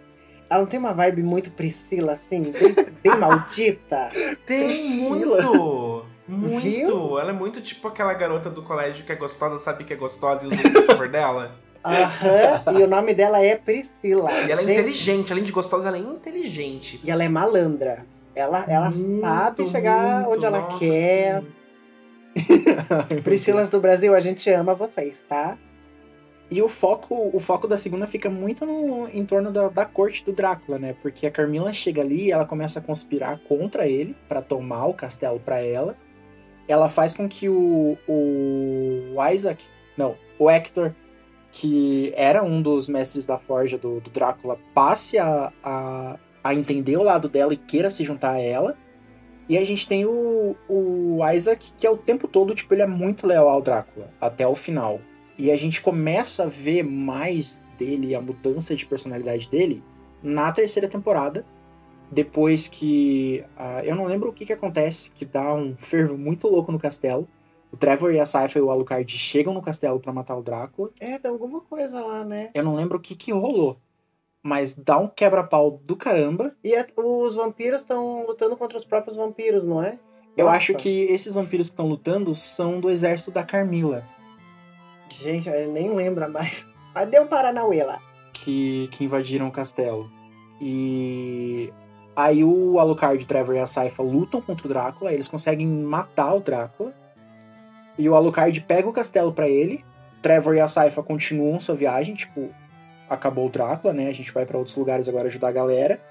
Ela 0.50 0.62
não 0.62 0.68
tem 0.68 0.80
uma 0.80 0.94
vibe 0.94 1.24
muito 1.24 1.50
Priscila, 1.52 2.14
assim, 2.14 2.42
bem, 2.42 2.76
bem 3.04 3.18
maldita? 3.18 4.10
Tem 4.46 4.66
Priscila. 4.68 5.42
muito. 5.42 6.06
Muito. 6.28 6.62
Viu? 6.62 7.20
Ela 7.20 7.30
é 7.30 7.34
muito 7.34 7.62
tipo 7.62 7.88
aquela 7.88 8.14
garota 8.14 8.50
do 8.50 8.62
colégio 8.62 9.06
que 9.06 9.12
é 9.12 9.16
gostosa, 9.16 9.58
sabe 9.58 9.84
que 9.84 9.94
é 9.94 9.96
gostosa 9.96 10.46
e 10.46 10.48
usa 10.48 10.68
isso 10.68 10.78
a 10.80 10.84
favor 10.84 11.08
dela. 11.08 11.56
Aham, 11.86 12.78
e 12.78 12.84
o 12.84 12.88
nome 12.88 13.14
dela 13.14 13.42
é 13.42 13.56
Priscila. 13.56 14.32
E 14.32 14.52
ela 14.52 14.62
é 14.62 14.66
Gente, 14.66 14.80
inteligente, 14.80 15.32
além 15.32 15.44
de 15.44 15.52
gostosa, 15.52 15.88
ela 15.88 15.98
é 15.98 16.02
inteligente. 16.02 17.00
E 17.04 17.10
ela 17.10 17.24
é 17.24 17.30
malandra. 17.30 18.06
Ela, 18.36 18.66
ela 18.68 18.90
Muito, 18.92 19.22
sabe 19.22 19.68
chegar 19.68 20.22
muito, 20.22 20.36
onde 20.36 20.46
ela 20.46 20.60
nossa, 20.60 20.80
quer. 20.80 21.44
Priscilas 23.24 23.70
do 23.70 23.80
Brasil, 23.80 24.14
a 24.14 24.20
gente 24.20 24.52
ama 24.52 24.76
vocês, 24.76 25.24
tá? 25.28 25.58
E 26.50 26.62
o 26.62 26.70
foco, 26.70 27.30
o 27.34 27.40
foco 27.40 27.68
da 27.68 27.78
segunda 27.78 28.08
fica 28.08 28.30
muito 28.30 28.66
no, 28.66 29.08
em 29.10 29.26
torno 29.26 29.52
da, 29.52 29.68
da 29.70 29.86
corte 29.86 30.24
do 30.24 30.32
Drácula, 30.32 30.78
né? 30.80 30.96
Porque 31.02 31.28
a 31.28 31.32
Carmila 31.32 31.74
chega 31.74 32.02
ali 32.02 32.26
e 32.26 32.32
ela 32.32 32.46
começa 32.46 32.80
a 32.80 32.82
conspirar 32.82 33.40
contra 33.48 33.88
ele 33.88 34.16
pra 34.30 34.42
tomar 34.42 34.86
o 34.86 34.94
castelo 34.94 35.40
pra 35.40 35.60
ela. 35.60 35.98
Ela 36.68 36.90
faz 36.90 37.14
com 37.14 37.28
que 37.28 37.48
o, 37.48 37.98
o 38.08 39.16
Isaac, 39.32 39.64
não, 39.98 40.16
o 40.38 40.50
Hector, 40.50 40.94
que 41.52 42.12
era 42.16 42.44
um 42.44 42.62
dos 42.62 42.88
mestres 42.88 43.26
da 43.26 43.38
forja 43.38 43.78
do, 43.78 44.00
do 44.00 44.10
Drácula, 44.10 44.60
passe 44.74 45.18
a, 45.18 45.52
a, 45.64 46.20
a 46.44 46.54
entender 46.54 46.98
o 46.98 47.04
lado 47.04 47.30
dela 47.30 47.54
e 47.54 47.58
queira 47.58 47.90
se 47.90 48.04
juntar 48.04 48.32
a 48.34 48.40
ela. 48.40 48.78
E 49.50 49.58
a 49.58 49.64
gente 49.64 49.88
tem 49.88 50.06
o, 50.06 50.56
o 50.68 51.20
Isaac, 51.34 51.72
que 51.78 51.88
é 51.88 51.90
o 51.90 51.98
tempo 51.98 52.28
todo, 52.28 52.54
tipo, 52.54 52.74
ele 52.74 52.82
é 52.82 52.88
muito 52.88 53.26
leal 53.26 53.48
ao 53.48 53.62
Drácula, 53.62 54.12
até 54.20 54.46
o 54.46 54.54
final. 54.54 55.00
E 55.38 55.50
a 55.52 55.56
gente 55.56 55.82
começa 55.82 56.44
a 56.44 56.48
ver 56.48 56.84
mais 56.84 57.62
dele, 57.78 58.14
a 58.14 58.22
mudança 58.22 58.76
de 58.76 58.86
personalidade 58.86 59.50
dele, 59.50 59.82
na 60.22 60.52
terceira 60.52 60.88
temporada. 60.88 61.46
Depois 62.12 62.68
que. 62.68 63.44
ah, 63.58 63.84
eu 63.84 63.96
não 63.96 64.06
lembro 64.06 64.30
o 64.30 64.34
que, 64.34 64.46
que 64.46 64.54
acontece, 64.54 65.12
que 65.12 65.26
dá 65.26 65.54
um 65.54 65.76
fervo 65.78 66.18
muito 66.18 66.48
louco 66.48 66.72
no 66.72 66.80
castelo. 66.80 67.28
O 67.72 67.76
Trevor 67.76 68.14
e 68.14 68.20
a 68.20 68.26
Cypher 68.26 68.58
e 68.58 68.62
o 68.62 68.72
Alucard 68.72 69.12
chegam 69.18 69.54
no 69.54 69.62
castelo 69.62 70.00
pra 70.00 70.14
matar 70.14 70.38
o 70.38 70.42
Drácula. 70.42 70.90
É, 71.02 71.20
tem 71.20 71.30
alguma 71.30 71.60
coisa 71.60 72.02
lá, 72.02 72.24
né? 72.24 72.50
Eu 72.54 72.64
não 72.64 72.76
lembro 72.76 72.98
o 72.98 73.02
que, 73.02 73.14
que 73.14 73.34
rolou. 73.34 73.78
Mas 74.42 74.74
dá 74.74 74.98
um 74.98 75.08
quebra-pau 75.10 75.82
do 75.84 75.98
caramba. 75.98 76.56
E 76.64 76.74
a- 76.74 76.86
os 76.96 77.36
vampiros 77.36 77.82
estão 77.82 78.26
lutando 78.26 78.56
contra 78.56 78.78
os 78.78 78.86
próprios 78.86 79.18
vampiros, 79.18 79.66
não 79.66 79.84
é? 79.84 80.00
Eu 80.38 80.46
Nossa. 80.46 80.58
acho 80.58 80.76
que 80.76 80.90
esses 81.12 81.34
vampiros 81.34 81.68
que 81.70 81.74
estão 81.74 81.88
lutando 81.90 82.34
são 82.34 82.80
do 82.80 82.90
exército 82.90 83.32
da 83.32 83.44
Carmila. 83.44 84.06
Gente, 85.10 85.50
eu 85.50 85.70
nem 85.72 85.94
lembra 85.94 86.30
mais. 86.30 86.66
Mas 86.96 87.08
deu 87.10 87.24
um 87.24 87.28
Paranauê 87.28 87.84
lá. 87.84 88.00
que, 88.32 88.88
que 88.92 89.04
invadiram 89.04 89.48
o 89.48 89.52
castelo. 89.52 90.10
E 90.62 91.74
aí 92.18 92.44
o 92.44 92.80
Alucard, 92.80 93.24
o 93.24 93.28
Trevor 93.28 93.56
e 93.56 93.60
a 93.60 93.68
Saifa 93.68 94.02
lutam 94.02 94.42
contra 94.42 94.66
o 94.66 94.70
Drácula, 94.70 95.14
eles 95.14 95.28
conseguem 95.28 95.68
matar 95.68 96.34
o 96.34 96.40
Drácula. 96.40 96.92
E 97.96 98.10
o 98.10 98.16
Alucard 98.16 98.60
pega 98.62 98.90
o 98.90 98.94
castelo 98.94 99.32
pra 99.32 99.48
ele. 99.48 99.86
Trevor 100.20 100.56
e 100.56 100.60
a 100.60 100.68
Saifa 100.68 101.04
continuam 101.04 101.60
sua 101.60 101.76
viagem, 101.76 102.16
tipo, 102.16 102.50
acabou 103.08 103.46
o 103.46 103.50
Drácula, 103.50 103.94
né? 103.94 104.08
A 104.08 104.14
gente 104.14 104.32
vai 104.32 104.48
pra 104.48 104.58
outros 104.58 104.76
lugares 104.76 105.08
agora 105.08 105.28
ajudar 105.28 105.50
a 105.50 105.52
galera. 105.52 106.02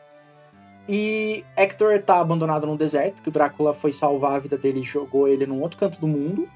E 0.89 1.45
Hector 1.57 2.01
tá 2.01 2.21
abandonado 2.21 2.69
no 2.69 2.77
deserto, 2.77 3.15
porque 3.15 3.29
o 3.29 3.33
Drácula 3.33 3.75
foi 3.75 3.93
salvar 3.93 4.37
a 4.37 4.39
vida 4.39 4.57
dele 4.57 4.81
e 4.81 4.85
jogou 4.85 5.27
ele 5.27 5.45
num 5.45 5.61
outro 5.61 5.77
canto 5.77 6.01
do 6.01 6.07
mundo. 6.07 6.49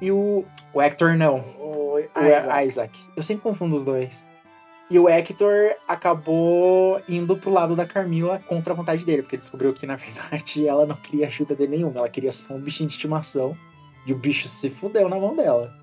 E 0.00 0.12
o. 0.12 0.44
O 0.72 0.80
Hector 0.80 1.16
não, 1.16 1.40
O 1.58 1.78
o 1.96 1.98
Isaac. 1.98 2.66
Isaac. 2.66 3.00
Eu 3.16 3.22
sempre 3.22 3.42
confundo 3.42 3.74
os 3.74 3.82
dois. 3.82 4.24
E 4.90 4.98
o 4.98 5.06
Hector 5.08 5.74
acabou 5.86 7.00
indo 7.08 7.36
pro 7.36 7.50
lado 7.50 7.76
da 7.76 7.84
Carmila 7.84 8.38
contra 8.38 8.72
a 8.72 8.76
vontade 8.76 9.04
dele, 9.04 9.22
porque 9.22 9.36
descobriu 9.36 9.72
que, 9.74 9.86
na 9.86 9.96
verdade, 9.96 10.66
ela 10.68 10.86
não 10.86 10.96
queria 10.96 11.26
ajuda 11.26 11.54
de 11.54 11.66
nenhuma. 11.66 11.98
Ela 11.98 12.08
queria 12.08 12.32
só 12.32 12.54
um 12.54 12.60
bichinho 12.60 12.88
de 12.88 12.94
estimação. 12.94 13.56
E 14.06 14.12
o 14.12 14.16
bicho 14.16 14.48
se 14.48 14.70
fudeu 14.70 15.08
na 15.08 15.16
mão 15.16 15.36
dela. 15.36 15.74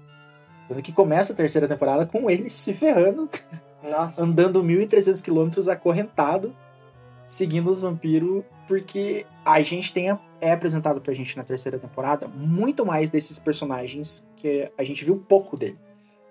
Tanto 0.67 0.81
que 0.81 0.91
começa 0.91 1.33
a 1.33 1.35
terceira 1.35 1.67
temporada 1.67 2.07
com 2.07 2.27
ele 2.27 2.49
se 2.49 2.73
ferrando, 2.73 3.29
Nossa. 3.83 4.23
andando 4.23 4.63
1.300 4.63 5.21
quilômetros 5.21 5.69
acorrentado, 5.69 6.55
seguindo 7.27 7.69
os 7.69 7.81
vampiros, 7.83 8.43
porque 8.67 9.27
a 9.45 9.61
gente 9.61 9.93
tem 9.93 10.09
a- 10.09 10.19
é 10.41 10.51
apresentado 10.51 10.99
pra 10.99 11.13
gente 11.13 11.37
na 11.37 11.43
terceira 11.43 11.77
temporada 11.77 12.27
muito 12.27 12.83
mais 12.83 13.11
desses 13.11 13.37
personagens 13.37 14.25
que 14.35 14.71
a 14.75 14.83
gente 14.83 15.05
viu 15.05 15.17
pouco 15.17 15.55
dele. 15.55 15.77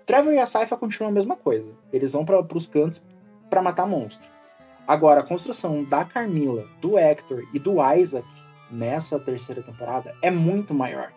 Trevor 0.05 0.33
e 0.33 0.39
a 0.39 0.45
Saifa 0.45 0.77
continuam 0.77 1.09
a 1.09 1.13
mesma 1.13 1.35
coisa. 1.35 1.67
Eles 1.91 2.13
vão 2.13 2.23
para 2.23 2.41
pros 2.43 2.67
cantos 2.67 3.01
pra 3.49 3.61
matar 3.61 3.87
monstro. 3.87 4.29
Agora, 4.87 5.21
a 5.21 5.27
construção 5.27 5.83
da 5.83 6.05
Carmila, 6.05 6.67
do 6.79 6.97
Hector 6.97 7.43
e 7.53 7.59
do 7.59 7.77
Isaac 7.95 8.27
nessa 8.69 9.19
terceira 9.19 9.63
temporada 9.63 10.13
é 10.21 10.29
muito 10.29 10.73
maior. 10.73 11.11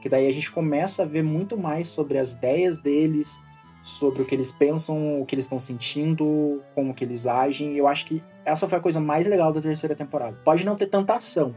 Que 0.00 0.08
daí 0.08 0.26
a 0.26 0.32
gente 0.32 0.50
começa 0.50 1.02
a 1.02 1.06
ver 1.06 1.22
muito 1.22 1.56
mais 1.56 1.88
sobre 1.88 2.18
as 2.18 2.32
ideias 2.32 2.80
deles, 2.80 3.40
sobre 3.80 4.22
o 4.22 4.24
que 4.24 4.34
eles 4.34 4.50
pensam, 4.50 5.20
o 5.20 5.24
que 5.24 5.36
eles 5.36 5.44
estão 5.44 5.60
sentindo, 5.60 6.60
como 6.74 6.94
que 6.94 7.04
eles 7.04 7.28
agem. 7.28 7.74
E 7.74 7.78
eu 7.78 7.86
acho 7.86 8.06
que 8.06 8.22
essa 8.44 8.68
foi 8.68 8.78
a 8.78 8.80
coisa 8.80 9.00
mais 9.00 9.26
legal 9.26 9.52
da 9.52 9.60
terceira 9.60 9.94
temporada. 9.94 10.36
Pode 10.44 10.66
não 10.66 10.74
ter 10.74 10.86
tanta 10.86 11.14
ação, 11.14 11.54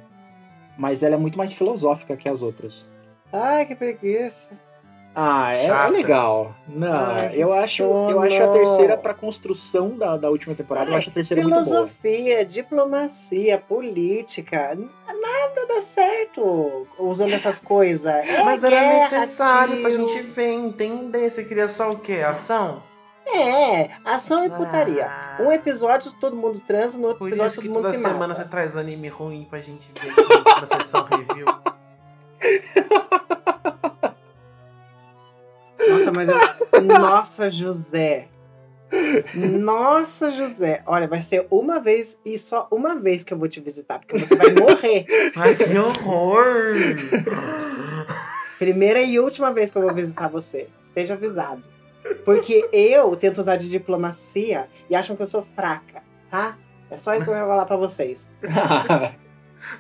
mas 0.78 1.02
ela 1.02 1.16
é 1.16 1.18
muito 1.18 1.38
mais 1.38 1.52
filosófica 1.52 2.16
que 2.16 2.30
as 2.30 2.44
outras. 2.44 2.88
Ai, 3.34 3.66
que 3.66 3.76
preguiça. 3.76 4.52
Ah, 5.16 5.54
é, 5.56 5.68
é 5.68 5.88
legal. 5.90 6.54
Não, 6.68 7.20
eu 7.30 7.54
acho, 7.54 7.84
eu 7.84 8.20
acho 8.22 8.44
a 8.44 8.48
terceira 8.50 8.98
pra 8.98 9.14
construção 9.14 9.98
da, 9.98 10.18
da 10.18 10.30
última 10.30 10.54
temporada, 10.54 10.92
eu 10.92 10.96
acho 10.98 11.10
a 11.10 11.14
terceira 11.14 11.42
muito 11.42 11.54
boa. 11.56 11.66
Filosofia, 11.66 12.46
diplomacia, 12.46 13.58
política, 13.58 14.76
nada 14.76 15.68
dá 15.68 15.82
certo 15.82 16.86
usando 17.00 17.32
essas 17.34 17.62
coisas. 17.62 18.06
É 18.14 18.44
Mas 18.44 18.64
era 18.64 18.76
guerra, 18.76 18.94
necessário 19.00 19.82
pra 19.82 19.90
tiro. 19.90 20.08
gente 20.08 20.22
ver, 20.24 20.50
entender. 20.52 21.30
Você 21.30 21.46
queria 21.46 21.70
só 21.70 21.92
o 21.92 21.98
quê? 22.00 22.16
Ação? 22.28 22.84
É, 23.28 23.90
ação 24.06 24.46
e 24.46 24.50
putaria. 24.50 25.08
Ah, 25.08 25.38
Um 25.42 25.52
episódio 25.52 26.12
todo 26.20 26.36
mundo 26.36 26.62
transa, 26.68 26.98
no 26.98 27.06
outro 27.06 27.20
Por 27.20 27.30
episódio 27.30 27.50
isso 27.52 27.62
que 27.62 27.68
todo 27.68 27.74
mundo 27.76 27.84
toda 27.86 27.96
se 27.96 28.02
semana 28.02 28.28
mata. 28.28 28.42
você 28.44 28.48
traz 28.50 28.78
anime 28.78 29.08
ruim 29.08 29.48
pra 29.50 29.60
gente 29.60 29.90
ver 30.00 30.14
na 30.62 30.68
sessão 30.68 31.06
review. 31.06 31.46
Nossa, 36.06 36.12
mas 36.12 36.30
eu... 36.30 36.82
Nossa, 36.82 37.50
José. 37.50 38.28
Nossa, 39.36 40.30
José. 40.30 40.82
Olha, 40.86 41.08
vai 41.08 41.22
ser 41.22 41.48
uma 41.50 41.80
vez 41.80 42.20
e 42.26 42.38
só 42.38 42.68
uma 42.72 42.96
vez 42.96 43.24
que 43.24 43.34
eu 43.34 43.38
vou 43.38 43.48
te 43.48 43.60
visitar, 43.60 44.00
porque 44.00 44.20
você 44.20 44.36
vai 44.36 44.54
morrer. 44.54 45.06
Ai, 45.36 45.56
que 45.56 45.78
horror! 45.78 46.76
Primeira 48.60 49.02
e 49.02 49.20
última 49.20 49.52
vez 49.52 49.72
que 49.72 49.78
eu 49.78 49.82
vou 49.82 49.94
visitar 49.94 50.30
você. 50.30 50.70
Esteja 50.84 51.16
avisado. 51.16 51.64
Porque 52.24 52.70
eu 52.72 53.16
tento 53.16 53.40
usar 53.40 53.56
de 53.56 53.70
diplomacia 53.70 54.68
e 54.90 54.96
acham 54.96 55.16
que 55.16 55.22
eu 55.22 55.28
sou 55.28 55.44
fraca, 55.44 56.04
tá? 56.30 56.58
É 56.90 56.98
só 56.98 57.16
isso 57.16 57.26
que 57.26 57.32
eu 57.32 57.36
vou 57.36 57.48
falar 57.48 57.66
pra 57.66 57.76
vocês. 57.76 58.32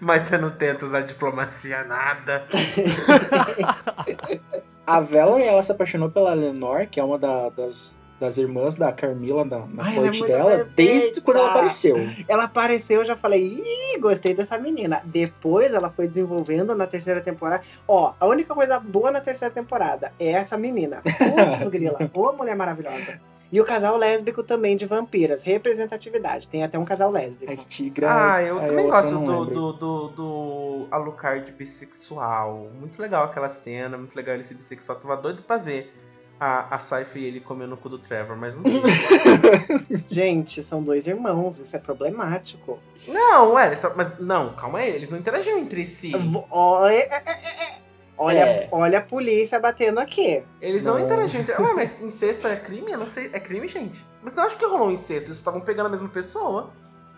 Mas 0.02 0.24
você 0.24 0.38
não 0.38 0.50
tenta 0.50 0.86
usar 0.86 1.02
diplomacia 1.02 1.84
nada. 1.84 2.48
a 4.86 5.00
Valerie, 5.00 5.48
ela 5.48 5.64
se 5.64 5.72
apaixonou 5.72 6.10
pela 6.10 6.34
Lenore, 6.34 6.88
que 6.88 7.00
é 7.00 7.04
uma 7.04 7.18
da- 7.18 7.50
das, 7.50 7.98
das 8.20 8.38
irmãs 8.38 8.76
da 8.76 8.92
Carmila 8.92 9.44
na, 9.44 9.60
na 9.68 9.84
Ai, 9.84 9.94
é 9.94 9.96
corte 10.02 10.20
muito 10.20 10.32
dela, 10.32 10.50
perfeita. 10.58 10.72
desde 10.76 11.22
quando 11.22 11.38
ela 11.38 11.50
apareceu. 11.50 11.96
Ela 12.28 12.44
apareceu, 12.46 13.02
eu 13.02 13.06
já 13.06 13.16
falei, 13.16 13.42
ih, 13.46 14.00
gostei 14.00 14.34
dessa 14.34 14.58
menina. 14.58 15.02
Depois 15.06 15.74
ela 15.74 15.90
foi 15.90 16.08
desenvolvendo 16.08 16.76
na 16.76 16.86
terceira 16.88 17.20
temporada. 17.22 17.62
Ó, 17.88 18.14
a 18.20 18.26
única 18.26 18.54
coisa 18.54 18.80
boa 18.80 19.12
na 19.12 19.22
terceira 19.22 19.54
temporada 19.54 20.12
é 20.20 20.32
essa 20.32 20.58
menina. 20.58 21.02
Putz, 21.04 21.68
grila. 21.70 21.98
Ô, 22.14 22.32
mulher 22.34 22.56
maravilhosa. 22.56 23.20
E 23.52 23.62
o 23.62 23.66
casal 23.66 23.98
lésbico 23.98 24.44
também 24.44 24.76
de 24.76 24.86
vampiras. 24.86 25.44
Representatividade. 25.44 26.48
Tem 26.48 26.64
até 26.64 26.78
um 26.78 26.86
casal 26.86 27.12
lésbico. 27.12 27.52
A 27.52 27.56
Tigra. 27.56 28.08
Ah, 28.10 28.44
eu 28.44 28.58
a 28.58 28.66
também 28.66 28.88
gosto 28.88 29.18
do, 29.20 29.46
do, 29.46 29.74
do, 29.74 30.08
do 30.10 30.88
Alucard 30.92 31.52
bissexual. 31.52 32.70
Muito 32.80 33.02
legal 33.02 33.26
aquela 33.26 33.50
cena, 33.50 33.98
muito 33.98 34.16
legal 34.16 34.36
ele 34.36 34.44
ser 34.44 34.56
bissexual. 34.56 34.98
Tava 35.00 35.16
doido 35.18 35.44
pra 35.44 35.58
ver 35.58 35.94
a, 36.40 36.76
a 36.76 36.80
Saifa 36.80 37.20
e 37.20 37.26
ele 37.26 37.40
comendo 37.40 37.76
o 37.76 37.78
cu 37.78 37.90
do 37.90 37.98
Trevor, 37.98 38.36
mas 38.36 38.56
não. 38.56 38.64
Gente, 40.08 40.64
são 40.64 40.84
dois 40.84 41.08
irmãos. 41.08 41.60
Isso 41.60 41.76
é 41.76 41.80
problemático. 41.80 42.80
não, 43.08 43.58
é, 43.58 43.72
mas 43.96 44.20
não, 44.20 44.54
calma 44.54 44.80
aí, 44.80 44.90
eles 44.90 45.10
não 45.10 45.18
interagiam 45.18 45.58
entre 45.58 45.86
si. 45.86 46.12
Ó, 46.52 46.88
é, 46.88 46.98
é, 46.98 47.24
é, 47.26 47.64
é. 47.64 47.75
Olha, 48.18 48.40
É. 48.40 48.70
olha 48.72 49.00
a 49.00 49.02
polícia 49.02 49.60
batendo 49.60 50.00
aqui. 50.00 50.42
Eles 50.62 50.84
não, 50.86 50.94
Não. 50.98 51.04
interagiam 51.06 51.44
Ué, 51.60 51.74
mas 51.74 52.02
incesto 52.02 52.48
é 52.48 52.56
crime? 52.56 52.92
Eu 52.92 52.98
não 53.00 53.08
sei. 53.08 53.30
É 53.34 53.40
crime, 53.40 53.68
gente? 53.68 54.06
Mas 54.24 54.34
não 54.34 54.44
acho 54.44 54.58
que 54.58 54.66
rolou 54.66 54.88
um 54.88 54.92
incesto, 54.92 55.28
eles 55.30 55.38
estavam 55.38 55.62
pegando 55.62 55.88
a 55.88 55.90
mesma 55.90 56.10
pessoa. 56.10 56.70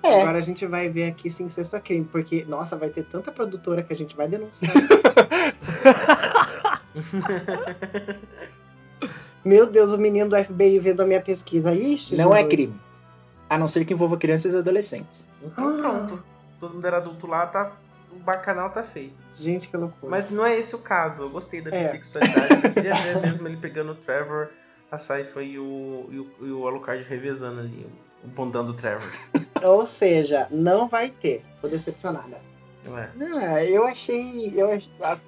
É. 0.04 0.22
Agora 0.22 0.38
a 0.38 0.42
gente 0.42 0.66
vai 0.66 0.90
ver 0.90 1.06
aqui 1.10 1.30
se 1.30 1.44
incesto 1.44 1.76
é 1.76 1.80
crime, 1.80 2.06
porque, 2.12 2.46
nossa, 2.48 2.76
vai 2.76 2.90
ter 2.90 3.04
tanta 3.04 3.32
produtora 3.32 3.84
que 3.84 3.94
a 3.94 3.96
gente 3.96 4.16
vai 4.16 4.28
denunciar. 4.28 4.72
Meu 9.44 9.66
Deus, 9.66 9.92
o 9.92 9.98
menino 9.98 10.30
do 10.30 10.36
FBI 10.44 10.80
vendo 10.80 11.02
a 11.02 11.06
minha 11.06 11.22
pesquisa. 11.22 11.74
Ixi, 11.74 12.16
Não 12.16 12.34
é 12.34 12.38
Jesus. 12.40 12.54
crime. 12.54 12.82
A 13.50 13.58
não 13.58 13.68
ser 13.68 13.86
que 13.86 13.94
envolva 13.94 14.18
crianças 14.18 14.54
e 14.54 14.58
adolescentes. 14.58 15.28
Então 15.42 15.70
Ah. 15.70 15.78
pronto. 15.82 16.24
Todo 16.60 16.74
mundo 16.74 16.86
era 16.86 16.98
adulto 16.98 17.28
lá, 17.28 17.46
tá. 17.48 17.72
Bacanal 18.28 18.70
tá 18.70 18.84
feito. 18.84 19.16
Gente, 19.34 19.70
que 19.70 19.78
loucura. 19.78 20.10
Mas 20.12 20.30
não 20.30 20.46
é 20.46 20.58
esse 20.60 20.76
o 20.76 20.80
caso. 20.80 21.24
Eu 21.24 21.30
gostei 21.30 21.62
da 21.62 21.74
É. 21.74 21.80
bissexualidade. 21.92 22.66
Eu 22.68 22.74
queria 22.74 22.94
ver 23.02 23.22
mesmo 23.22 23.48
ele 23.48 23.56
pegando 23.58 23.94
o 23.94 23.96
Trevor, 23.96 24.50
a 24.92 24.98
Saifa 24.98 25.42
e 25.42 25.58
o, 25.58 26.08
e 26.12 26.20
o, 26.20 26.32
e 26.48 26.52
o 26.52 26.68
Alucard 26.68 27.02
revezando 27.04 27.62
ali. 27.62 27.88
O 28.24 28.28
bondão 28.28 28.66
do 28.66 28.74
Trevor. 28.74 29.10
Ou 29.64 29.88
seja, 29.88 30.48
não 30.52 30.88
vai 30.90 31.10
ter. 31.10 31.46
Tô 31.62 31.68
decepcionada. 31.70 32.38
Não 32.86 32.98
é? 32.98 33.10
Ah, 33.22 33.64
eu 33.66 33.86
achei. 33.86 34.54
Eu, 34.60 34.70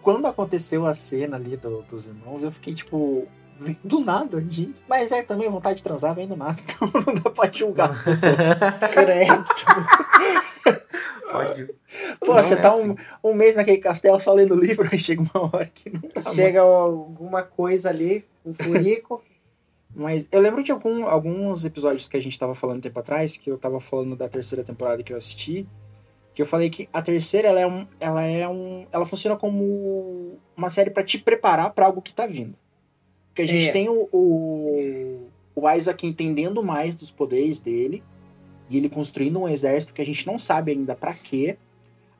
quando 0.01 0.25
aconteceu 0.27 0.85
a 0.85 0.93
cena 0.93 1.35
ali 1.37 1.55
do- 1.57 1.81
dos 1.83 2.05
irmãos, 2.07 2.43
eu 2.43 2.51
fiquei 2.51 2.73
tipo. 2.73 3.27
Vem 3.59 3.77
Do 3.83 3.99
nada, 3.99 4.39
gente. 4.41 4.75
Mas 4.87 5.11
é 5.11 5.21
também 5.23 5.49
vontade 5.49 5.77
de 5.77 5.83
transar, 5.83 6.15
vem 6.15 6.27
do 6.27 6.35
nada. 6.35 6.55
Então 6.63 6.89
não 7.05 7.13
dá 7.13 7.29
pra 7.29 7.51
julgar 7.51 7.91
as 7.91 7.99
pessoas. 7.99 8.33
Credo. 8.93 9.45
Pode. 11.31 11.65
Pô, 12.19 12.33
Não 12.33 12.43
você 12.43 12.53
é 12.55 12.57
tá 12.57 12.69
assim. 12.73 12.95
um, 13.23 13.29
um 13.29 13.33
mês 13.33 13.55
naquele 13.55 13.77
castelo 13.77 14.19
só 14.19 14.33
lendo 14.33 14.55
livro, 14.55 14.87
aí 14.91 14.97
chega 14.99 15.21
uma 15.21 15.45
hora 15.53 15.65
que 15.73 15.89
não 15.89 16.01
dá. 16.13 16.31
Chega 16.33 16.61
alguma 16.61 17.43
coisa 17.43 17.89
ali, 17.89 18.25
um 18.45 18.53
furico. 18.53 19.23
Mas 19.95 20.27
eu 20.31 20.39
lembro 20.39 20.63
de 20.63 20.71
algum- 20.71 21.05
alguns 21.05 21.65
episódios 21.65 22.07
que 22.07 22.15
a 22.17 22.21
gente 22.21 22.37
tava 22.37 22.53
falando 22.55 22.77
um 22.77 22.81
tempo 22.81 22.99
atrás, 22.99 23.35
que 23.35 23.49
eu 23.49 23.57
tava 23.57 23.79
falando 23.79 24.15
da 24.15 24.27
terceira 24.29 24.63
temporada 24.63 25.01
que 25.03 25.11
eu 25.13 25.17
assisti, 25.17 25.67
que 26.33 26.41
eu 26.41 26.45
falei 26.45 26.69
que 26.69 26.87
a 26.93 27.01
terceira 27.01 27.47
ela 27.49 27.59
é 27.59 27.67
um, 27.67 27.87
ela 27.99 28.23
é 28.23 28.47
um, 28.47 28.85
ela 28.91 29.05
funciona 29.05 29.35
como 29.35 30.37
uma 30.55 30.69
série 30.69 30.89
pra 30.91 31.03
te 31.03 31.17
preparar 31.17 31.71
pra 31.71 31.85
algo 31.87 32.01
que 32.01 32.13
tá 32.13 32.25
vindo. 32.27 32.55
Porque 33.29 33.41
a 33.43 33.45
gente 33.45 33.69
É. 33.69 33.71
tem 33.71 33.89
o, 33.89 34.07
o 34.11 35.27
o 35.55 35.69
Isaac 35.69 36.05
entendendo 36.07 36.63
mais 36.63 36.95
dos 36.95 37.11
poderes 37.11 37.59
dele 37.59 38.01
e 38.69 38.77
ele 38.77 38.87
construindo 38.87 39.39
um 39.39 39.47
exército 39.47 39.93
que 39.93 40.01
a 40.01 40.05
gente 40.05 40.25
não 40.25 40.37
sabe 40.39 40.71
ainda 40.71 40.95
pra 40.95 41.13
quê. 41.13 41.57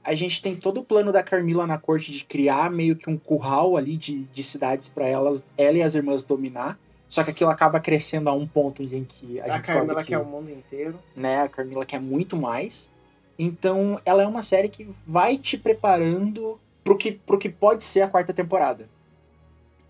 A 0.04 0.14
gente 0.14 0.42
tem 0.42 0.56
todo 0.56 0.80
o 0.80 0.84
plano 0.84 1.12
da 1.12 1.22
Carmila 1.24 1.66
na 1.68 1.78
corte 1.78 2.12
de 2.12 2.26
criar 2.26 2.70
meio 2.72 2.96
que 2.96 3.10
um 3.10 3.18
curral 3.18 3.78
ali 3.78 3.96
de, 3.96 4.24
de 4.26 4.44
cidades 4.44 4.90
pra 4.90 5.08
elas, 5.08 5.44
ela 5.58 5.78
e 5.78 5.84
as 5.84 5.96
irmãs 5.96 6.24
dominar. 6.24 6.78
Só 7.08 7.24
que 7.24 7.32
aquilo 7.32 7.50
acaba 7.50 7.80
crescendo 7.80 8.30
a 8.30 8.34
um 8.34 8.48
ponto 8.48 8.84
em 8.84 9.04
que 9.04 9.40
a, 9.42 9.46
A 9.46 9.50
gente 9.58 9.66
que, 10.04 10.04
quer 10.04 10.18
o 10.20 10.26
mundo 10.26 10.52
inteiro. 10.52 11.00
né, 11.16 11.42
a 11.42 11.50
Carmila 11.50 11.86
quer 11.86 12.00
muito 12.00 12.36
mais. 12.36 12.90
Então, 13.38 14.00
ela 14.06 14.22
é 14.22 14.28
uma 14.28 14.44
série 14.44 14.70
que 14.70 14.88
vai 15.08 15.38
te 15.38 15.58
preparando 15.58 16.60
pro 16.84 16.98
que, 16.98 17.14
pro 17.14 17.40
que 17.40 17.50
pode 17.50 17.84
ser 17.84 18.02
a 18.02 18.08
quarta 18.08 18.34
temporada. 18.34 18.90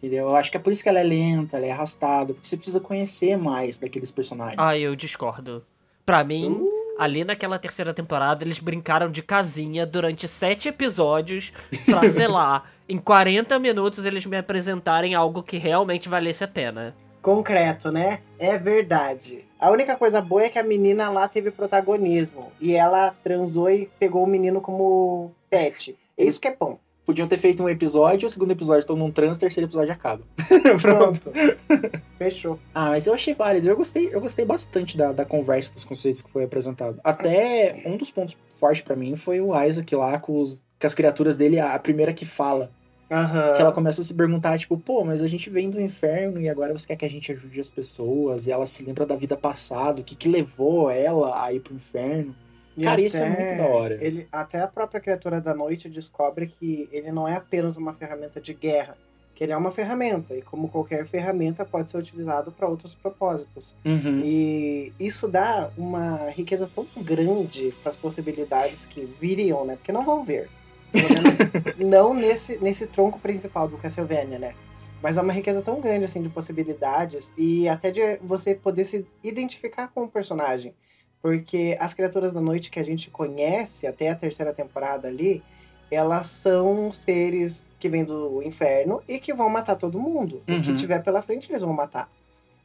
Entendeu? 0.02 0.30
Eu 0.30 0.36
acho 0.36 0.50
que 0.50 0.58
é 0.58 0.60
por 0.60 0.72
isso 0.72 0.82
que 0.82 0.90
ela 0.90 1.00
é 1.00 1.04
lenta, 1.04 1.58
ela 1.58 1.66
é 1.66 1.72
arrastada, 1.72 2.34
porque 2.34 2.48
você 2.48 2.56
precisa 2.56 2.80
conhecer 2.80 3.38
mais 3.38 3.78
daqueles 3.78 4.10
personagens. 4.10 4.56
Ah, 4.58 4.78
eu 4.78 4.96
discordo. 4.96 5.64
Pra 6.06 6.24
mim, 6.24 6.50
Uh. 6.52 6.96
ali 6.98 7.24
naquela 7.24 7.60
terceira 7.60 7.94
temporada, 7.94 8.44
eles 8.44 8.60
brincaram 8.60 9.12
de 9.12 9.22
casinha 9.22 9.86
durante 9.86 10.28
sete 10.28 10.70
episódios 10.70 11.52
pra, 11.86 12.08
sei 12.08 12.28
lá, 12.30 12.64
em 12.88 12.98
40 12.98 13.60
minutos 13.60 14.06
eles 14.06 14.26
me 14.26 14.38
apresentarem 14.38 15.14
algo 15.16 15.44
que 15.44 15.58
realmente 15.58 16.08
valesse 16.10 16.44
a 16.44 16.48
pena. 16.48 16.96
Concreto, 17.22 17.92
né? 17.92 18.22
É 18.40 18.58
verdade. 18.58 19.44
A 19.60 19.70
única 19.70 19.98
coisa 19.98 20.22
boa 20.22 20.44
é 20.44 20.50
que 20.50 20.58
a 20.58 20.64
menina 20.64 21.10
lá 21.10 21.28
teve 21.28 21.52
protagonismo. 21.52 22.50
E 22.62 22.74
ela 22.74 23.14
transou 23.22 23.70
e 23.70 23.90
pegou 24.00 24.24
o 24.24 24.28
menino 24.28 24.62
como 24.62 25.32
pet. 25.50 25.98
Isso 26.18 26.40
que 26.40 26.48
é 26.48 26.56
bom. 26.58 26.80
Podiam 27.10 27.28
ter 27.28 27.40
feito 27.40 27.64
um 27.64 27.68
episódio, 27.68 28.28
o 28.28 28.30
segundo 28.30 28.52
episódio 28.52 28.86
todo 28.86 29.00
num 29.00 29.10
trans, 29.10 29.36
o 29.36 29.40
terceiro 29.40 29.68
episódio 29.68 29.92
acaba. 29.92 30.22
Pronto. 30.80 31.22
Pronto. 31.22 32.02
Fechou. 32.20 32.60
Ah, 32.72 32.90
mas 32.90 33.08
eu 33.08 33.16
achei 33.16 33.34
válido. 33.34 33.68
Eu 33.68 33.76
gostei, 33.76 34.14
eu 34.14 34.22
gostei 34.22 34.46
bastante 34.46 34.96
da, 34.96 35.12
da 35.12 35.26
conversa 35.26 35.74
dos 35.74 35.84
conceitos 35.84 36.22
que 36.22 36.30
foi 36.30 36.44
apresentado. 36.44 37.00
Até 37.04 37.82
um 37.88 37.98
dos 37.98 38.12
pontos 38.12 38.38
fortes 38.60 38.82
pra 38.84 38.96
mim 38.96 39.16
foi 39.16 39.42
o 39.42 39.60
Isaac 39.60 39.96
lá 39.96 40.20
com, 40.20 40.40
os- 40.40 40.62
com 40.80 40.86
as 40.86 40.94
criaturas 40.94 41.36
dele, 41.36 41.60
a, 41.60 41.80
primeira 41.80 42.14
que 42.14 42.26
fala. 42.28 42.70
Aham. 43.10 43.54
Que 43.56 43.62
ela 43.64 43.72
começa 43.72 44.02
a 44.02 44.04
se 44.04 44.14
perguntar, 44.14 44.60
tipo, 44.60 44.78
pô, 44.78 45.04
mas 45.04 45.24
a 45.24 45.28
gente 45.28 45.50
vem 45.50 45.68
do 45.68 45.82
inferno 45.82 46.40
e 46.40 46.48
agora 46.48 46.78
você 46.78 46.86
quer 46.86 46.96
que 46.96 47.06
a 47.06 47.10
gente 47.10 47.32
ajude 47.32 47.60
as 47.60 47.72
pessoas. 47.72 48.46
E 48.46 48.52
ela 48.52 48.68
se 48.68 48.86
lembra 48.86 49.04
da 49.08 49.16
vida 49.16 49.36
passada, 49.36 50.02
o 50.02 50.04
que, 50.04 50.16
que 50.16 50.30
levou 50.30 50.92
ela 50.92 51.44
a 51.44 51.52
ir 51.52 51.60
pro 51.60 51.74
inferno. 51.74 52.36
E 52.80 52.84
Cara, 52.86 53.02
isso 53.02 53.22
é 53.22 53.30
muito 53.30 53.58
da 53.58 53.68
hora. 53.68 53.98
Ele, 54.00 54.26
até 54.32 54.62
a 54.62 54.68
própria 54.68 55.02
criatura 55.02 55.42
da 55.42 55.54
noite 55.54 55.90
descobre 55.90 56.48
que 56.48 56.88
ele 56.94 57.12
não 57.12 57.28
é 57.28 57.36
apenas 57.36 57.76
uma 57.76 57.94
ferramenta 57.94 58.40
de 58.40 58.54
guerra, 58.54 58.96
que 59.36 59.44
ele 59.44 59.52
é 59.52 59.58
uma 59.58 59.70
ferramenta 59.70 60.34
e 60.34 60.42
como 60.42 60.70
qualquer 60.70 61.06
ferramenta 61.06 61.66
pode 61.66 61.92
ser 61.92 61.98
utilizado 61.98 62.54
para 62.54 62.70
outros 62.70 62.94
propósitos. 62.94 63.76
Uhum. 63.84 64.22
E 64.24 64.94
isso 64.98 65.28
dá 65.28 65.70
uma 65.78 66.30
riqueza 66.30 66.72
tão 66.74 66.88
grande 66.96 67.74
para 67.82 67.90
as 67.90 67.98
possibilidades 67.98 68.86
que 68.86 69.02
viriam, 69.20 69.66
né? 69.66 69.76
Porque 69.76 69.92
não 69.92 70.06
vão 70.06 70.24
ver. 70.24 70.50
Não 71.78 72.16
nesse, 72.16 72.58
nesse 72.58 72.88
tronco 72.88 73.20
principal 73.20 73.68
do 73.68 73.78
Castlevania, 73.78 74.40
né? 74.40 74.56
Mas 75.04 75.18
é 75.18 75.22
uma 75.22 75.32
riqueza 75.34 75.62
tão 75.62 75.80
grande 75.80 76.06
assim 76.06 76.22
de 76.22 76.30
possibilidades 76.30 77.32
e 77.38 77.70
até 77.70 77.92
de 77.92 78.18
você 78.24 78.56
poder 78.56 78.86
se 78.86 79.06
identificar 79.24 79.90
com 79.90 80.06
o 80.06 80.10
personagem. 80.10 80.74
Porque 81.22 81.78
as 81.80 81.94
criaturas 81.94 82.34
da 82.34 82.42
noite 82.42 82.72
que 82.72 82.80
a 82.80 82.84
gente 82.84 83.10
conhece 83.10 83.86
até 83.86 84.10
a 84.10 84.16
terceira 84.16 84.54
temporada 84.54 85.08
ali, 85.08 85.44
elas 85.92 86.28
são 86.28 86.94
seres 86.94 87.68
que 87.80 87.90
vêm 87.90 88.06
do 88.06 88.42
inferno 88.44 89.02
e 89.08 89.20
que 89.20 89.34
vão 89.34 89.50
matar 89.50 89.76
todo 89.76 90.00
mundo. 90.00 90.42
O 90.48 90.62
que 90.62 90.70
Uhum. 90.70 90.76
tiver 90.76 91.04
pela 91.04 91.22
frente, 91.22 91.52
eles 91.52 91.62
vão 91.62 91.74
matar. 91.74 92.10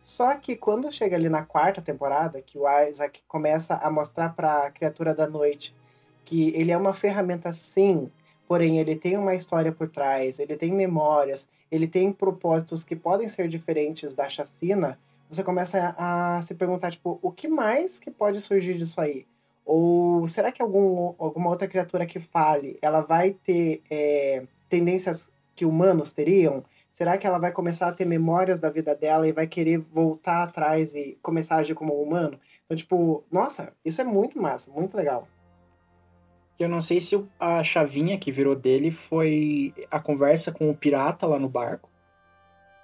Só 0.02 0.34
que 0.34 0.55
quando 0.55 0.92
chega 0.92 1.16
ali 1.16 1.30
na 1.30 1.42
quarta 1.42 1.80
temporada, 1.80 2.42
que 2.42 2.59
o 2.59 2.64
Isaac 2.86 3.22
começa 3.26 3.74
a 3.76 3.90
mostrar 3.90 4.34
pra 4.34 4.70
criatura 4.70 5.14
da 5.14 5.26
noite 5.26 5.74
que 6.26 6.52
ele 6.55 6.70
é 6.70 6.76
uma 6.76 6.92
ferramenta 6.92 7.52
sim, 7.52 8.11
porém 8.46 8.78
ele 8.78 8.94
tem 8.96 9.16
uma 9.16 9.34
história 9.34 9.72
por 9.72 9.88
trás, 9.88 10.38
ele 10.38 10.57
tem 10.57 10.70
memórias, 10.70 11.48
ele 11.70 11.88
tem 11.88 12.12
propósitos 12.12 12.84
que 12.84 12.94
podem 12.94 13.28
ser 13.28 13.48
diferentes 13.48 14.12
da 14.14 14.28
chacina, 14.28 14.98
você 15.31 15.43
começa 15.43 15.95
a, 15.97 16.39
a 16.39 16.43
se 16.43 16.55
perguntar, 16.55 16.91
tipo, 16.91 17.18
o 17.22 17.31
que 17.31 17.49
mais 17.49 17.99
que 17.99 18.11
pode 18.11 18.41
surgir 18.41 18.77
disso 18.79 19.01
aí? 19.01 19.27
Ou 19.64 20.27
será 20.29 20.53
que 20.53 20.61
algum, 20.61 21.14
alguma 21.18 21.51
outra 21.51 21.66
criatura 21.66 22.05
que 22.07 22.20
fale, 22.20 22.79
ela 22.83 23.01
vai 23.01 23.33
ter 23.33 23.83
é, 23.91 24.45
tendências 24.68 25.29
que 25.57 25.64
humanos 25.64 26.12
teriam? 26.12 26.64
Será 26.91 27.18
que 27.18 27.27
ela 27.27 27.39
vai 27.39 27.51
começar 27.51 27.89
a 27.89 27.93
ter 27.93 28.05
memórias 28.05 28.61
da 28.61 28.70
vida 28.70 28.95
dela 28.95 29.27
e 29.27 29.33
vai 29.33 29.47
querer 29.47 29.79
voltar 29.79 30.45
atrás 30.45 30.95
e 30.95 31.18
começar 31.22 31.57
a 31.57 31.59
agir 31.59 31.75
como 31.75 31.99
um 31.99 32.03
humano? 32.03 32.39
Então, 32.64 32.77
tipo, 32.77 33.25
nossa, 33.33 33.72
isso 33.85 34.01
é 34.01 34.05
muito 34.05 34.41
massa, 34.41 34.70
muito 34.70 34.97
legal. 34.97 35.27
Eu 36.59 36.68
não 36.68 36.81
sei 36.81 37.01
se 37.01 37.20
a 37.41 37.64
chavinha 37.64 38.16
que 38.16 38.31
virou 38.31 38.55
dele 38.55 38.93
foi 38.93 39.75
a 39.91 39.99
conversa 39.99 40.53
com 40.53 40.70
o 40.70 40.77
pirata 40.77 41.27
lá 41.27 41.39
no 41.39 41.49
barco, 41.49 41.91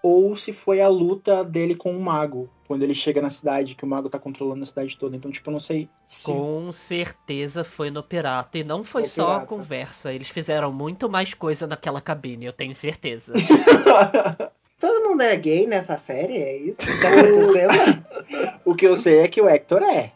ou 0.03 0.35
se 0.37 0.53
foi 0.53 0.81
a 0.81 0.89
luta 0.89 1.45
dele 1.45 1.75
com 1.75 1.97
o 1.97 2.01
mago, 2.01 2.49
quando 2.67 2.83
ele 2.83 2.95
chega 2.95 3.21
na 3.21 3.31
cidade, 3.31 3.75
que 3.75 3.85
o 3.85 3.87
mago 3.87 4.09
tá 4.09 4.19
controlando 4.19 4.63
a 4.63 4.65
cidade 4.65 4.97
toda. 4.97 5.17
Então, 5.17 5.31
tipo, 5.31 5.51
eu 5.51 5.53
não 5.53 5.61
sei 5.61 5.89
se. 6.07 6.27
Com 6.27 6.73
certeza 6.73 7.65
foi 7.65 7.91
no 7.91 8.03
Pirata. 8.03 8.59
E 8.59 8.65
não 8.65 8.85
foi 8.85 9.03
No 9.03 9.09
só 9.09 9.23
a 9.23 9.27
Pirata. 9.33 9.47
conversa. 9.47 10.13
Eles 10.13 10.29
fizeram 10.29 10.73
muito 10.73 11.09
mais 11.09 11.35
coisa 11.35 11.67
naquela 11.67 12.01
cabine, 12.01 12.47
eu 12.47 12.53
tenho 12.53 12.75
certeza. 12.75 13.33
Todo 14.79 15.09
mundo 15.09 15.21
é 15.21 15.37
gay 15.37 15.67
nessa 15.67 15.97
série, 15.97 16.37
é 16.37 16.57
isso? 16.57 16.79
Tá 17.03 18.61
o 18.65 18.75
que 18.75 18.87
eu 18.87 18.97
sei 18.97 19.19
é 19.19 19.29
que 19.29 19.41
o 19.43 19.49
Hector 19.49 19.83
é. 19.83 20.13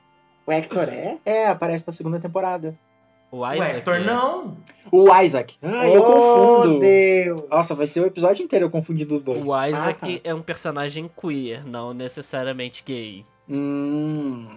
o 0.47 0.53
Hector 0.53 0.89
é? 0.89 1.19
É, 1.25 1.47
aparece 1.49 1.87
na 1.87 1.93
segunda 1.93 2.19
temporada. 2.19 2.79
O 3.35 3.41
O 3.41 3.53
Isaac. 3.55 3.77
Hector 3.79 4.01
não. 4.01 4.57
O 4.93 5.15
Isaac. 5.21 5.57
Ai, 5.61 5.97
eu 5.97 6.01
oh, 6.03 6.05
confundo. 6.63 6.79
Deus! 6.81 7.43
Nossa, 7.51 7.75
vai 7.75 7.87
ser 7.89 8.01
o 8.01 8.07
episódio 8.07 8.45
inteiro 8.45 8.67
eu 8.67 8.71
confundindo 8.71 9.15
os 9.15 9.23
dois. 9.25 9.43
O 9.43 9.47
Isaac 9.67 9.99
Ah, 10.17 10.21
tá. 10.23 10.29
é 10.29 10.33
um 10.35 10.43
personagem 10.43 11.11
queer, 11.21 11.67
não 11.67 11.93
necessariamente 11.93 12.83
gay. 12.87 13.25
Hum. 13.49 14.57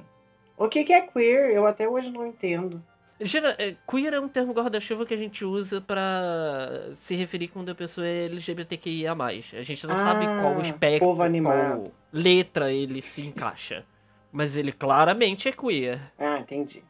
O 0.55 0.67
que, 0.67 0.83
que 0.83 0.93
é 0.93 1.01
queer? 1.01 1.51
Eu 1.51 1.65
até 1.65 1.87
hoje 1.89 2.09
não 2.11 2.25
entendo. 2.27 2.83
Gera- 3.19 3.55
é, 3.57 3.75
queer 3.89 4.13
é 4.13 4.19
um 4.19 4.27
termo 4.27 4.53
guarda-chuva 4.53 5.03
que 5.05 5.13
a 5.13 5.17
gente 5.17 5.43
usa 5.43 5.81
pra 5.81 6.89
se 6.93 7.15
referir 7.15 7.47
quando 7.47 7.69
a 7.69 7.75
pessoa 7.75 8.05
é 8.05 8.25
LGBTQIA+. 8.25 9.13
A 9.13 9.63
gente 9.63 9.87
não 9.87 9.95
Ah, 9.95 9.97
sabe 9.97 10.25
qual 10.25 10.61
espectro, 10.61 11.15
qual 11.15 11.83
letra 12.13 12.71
ele 12.71 13.01
se 13.01 13.21
encaixa. 13.25 13.83
Mas 14.31 14.55
ele 14.55 14.71
claramente 14.71 15.49
é 15.49 15.51
queer. 15.51 15.99
Ah, 16.19 16.39
entendi. 16.39 16.83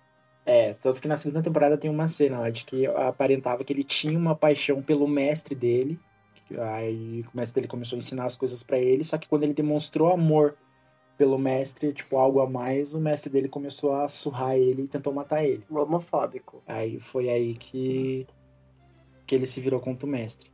É, 0.50 0.76
tanto 0.76 1.02
que 1.02 1.10
na 1.10 1.18
segunda 1.18 1.42
temporada 1.42 1.78
tem 1.78 1.92
uma 1.92 2.08
cena 2.08 2.40
lá 2.40 2.50
de 2.50 2.64
que 2.64 2.86
aparentava 2.86 3.66
que 3.66 3.74
ele 3.74 3.84
tinha 3.84 4.18
uma 4.18 4.34
paixão 4.34 4.82
pelo 4.82 5.06
mestre 5.06 5.54
dele. 5.54 6.00
Aí 6.58 7.26
o 7.34 7.38
mestre 7.38 7.56
dele 7.56 7.68
começou 7.68 7.98
a 7.98 8.00
ensinar 8.00 8.24
as 8.24 8.38
coisas 8.38 8.64
pra 8.64 8.80
ele, 8.80 9.04
só 9.04 9.18
que 9.18 9.28
quando 9.28 9.44
ele 9.44 9.54
demonstrou 9.54 10.10
amor 10.10 10.56
pelo 11.18 11.38
mestre, 11.38 11.92
tipo, 11.92 12.16
algo 12.16 12.40
a 12.40 12.50
mais, 12.50 12.94
o 12.94 13.00
mestre 13.02 13.30
dele 13.30 13.50
começou 13.50 13.92
a 13.92 14.08
surrar 14.08 14.56
ele 14.56 14.84
e 14.84 14.88
tentou 14.88 15.12
matar 15.12 15.44
ele. 15.44 15.66
Homofóbico. 15.70 16.64
Aí 16.66 16.98
foi 16.98 17.28
aí 17.28 17.54
que 17.56 18.26
que 19.26 19.36
ele 19.36 19.46
se 19.46 19.60
virou 19.60 19.82
contra 19.82 20.08
o 20.08 20.10
mestre. 20.10 20.50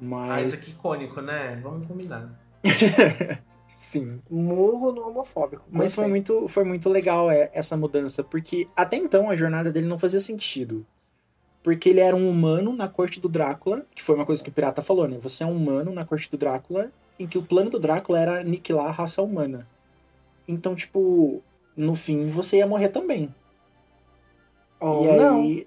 Ah, 0.00 0.04
Mas 0.04 0.48
isso 0.50 0.60
aqui 0.60 0.70
é 0.70 0.74
icônico, 0.74 1.20
né? 1.20 1.58
Vamos 1.60 1.84
combinar. 1.86 2.40
sim, 3.74 4.20
Murro 4.30 4.92
no 4.92 5.08
homofóbico. 5.08 5.64
Mas 5.70 5.94
foi 5.94 6.06
muito, 6.06 6.46
foi 6.48 6.64
muito 6.64 6.88
legal 6.88 7.30
é, 7.30 7.50
essa 7.52 7.76
mudança, 7.76 8.22
porque 8.22 8.68
até 8.76 8.96
então 8.96 9.28
a 9.28 9.36
jornada 9.36 9.72
dele 9.72 9.86
não 9.86 9.98
fazia 9.98 10.20
sentido. 10.20 10.86
Porque 11.62 11.88
ele 11.88 12.00
era 12.00 12.14
um 12.14 12.28
humano 12.28 12.74
na 12.74 12.88
corte 12.88 13.18
do 13.18 13.28
Drácula, 13.28 13.86
que 13.94 14.02
foi 14.02 14.14
uma 14.14 14.26
coisa 14.26 14.44
que 14.44 14.50
o 14.50 14.52
pirata 14.52 14.82
falou, 14.82 15.08
né? 15.08 15.18
Você 15.20 15.42
é 15.42 15.46
um 15.46 15.56
humano 15.56 15.92
na 15.92 16.04
corte 16.04 16.30
do 16.30 16.36
Drácula, 16.36 16.92
em 17.18 17.26
que 17.26 17.38
o 17.38 17.42
plano 17.42 17.70
do 17.70 17.80
Drácula 17.80 18.20
era 18.20 18.40
aniquilar 18.40 18.86
a 18.86 18.92
raça 18.92 19.22
humana. 19.22 19.66
Então, 20.46 20.74
tipo, 20.74 21.42
no 21.76 21.94
fim 21.94 22.28
você 22.28 22.58
ia 22.58 22.66
morrer 22.66 22.88
também. 22.88 23.34
Ou 24.78 25.04
e 25.04 25.16
não. 25.16 25.36
aí. 25.40 25.66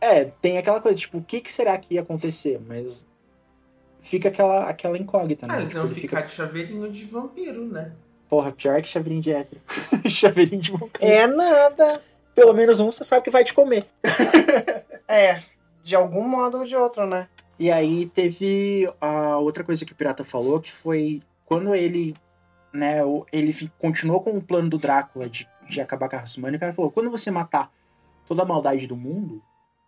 É, 0.00 0.24
tem 0.24 0.58
aquela 0.58 0.80
coisa, 0.80 0.98
tipo, 0.98 1.18
o 1.18 1.22
que, 1.22 1.40
que 1.40 1.52
será 1.52 1.76
que 1.78 1.94
ia 1.94 2.00
acontecer? 2.00 2.60
Mas 2.66 3.06
fica 4.04 4.28
aquela, 4.28 4.68
aquela 4.68 4.96
incógnita, 4.98 5.46
né? 5.46 5.54
Ah, 5.56 5.60
eles 5.60 5.72
Tipo, 5.72 5.86
ele 5.86 5.94
ficar 5.94 6.20
de 6.22 6.32
chaveirinho 6.32 6.90
de 6.92 7.04
vampiro, 7.06 7.66
né? 7.66 7.92
Porra, 8.28 8.52
pior 8.52 8.80
que 8.80 8.88
chaveirinho 8.88 9.22
de 9.22 9.32
hétero. 9.32 9.60
chaveirinho 10.08 10.60
de 10.62 10.70
vampiro. 10.72 11.04
É 11.04 11.26
nada. 11.26 12.00
Pelo 12.34 12.52
menos 12.52 12.80
um 12.80 12.90
você 12.92 13.02
sabe 13.04 13.24
que 13.24 13.30
vai 13.30 13.42
te 13.44 13.52
comer. 13.54 13.86
É, 15.06 15.42
de 15.82 15.94
algum 15.94 16.26
modo 16.26 16.58
ou 16.58 16.64
de 16.64 16.74
outro, 16.74 17.06
né? 17.06 17.28
E 17.58 17.70
aí 17.70 18.06
teve 18.06 18.90
a 19.00 19.36
outra 19.36 19.62
coisa 19.62 19.84
que 19.84 19.92
o 19.92 19.94
Pirata 19.94 20.24
falou, 20.24 20.58
que 20.58 20.72
foi 20.72 21.20
quando 21.44 21.74
ele, 21.74 22.16
né, 22.72 23.04
o- 23.04 23.26
ele 23.30 23.54
continuou 23.78 24.20
com 24.22 24.30
o 24.30 24.40
plano 24.42 24.70
do 24.70 24.78
Drácula 24.78 25.28
de, 25.28 25.46
de 25.68 25.80
acabar 25.82 26.08
com 26.08 26.16
a 26.16 26.20
raça 26.20 26.38
humana, 26.38 26.56
o 26.56 26.60
cara 26.60 26.72
falou, 26.72 26.90
quando 26.90 27.10
você 27.10 27.30
matar 27.30 27.70
toda 28.26 28.42
a 28.42 28.46
maldade 28.46 28.86
do 28.86 28.96
mundo, 28.96 29.42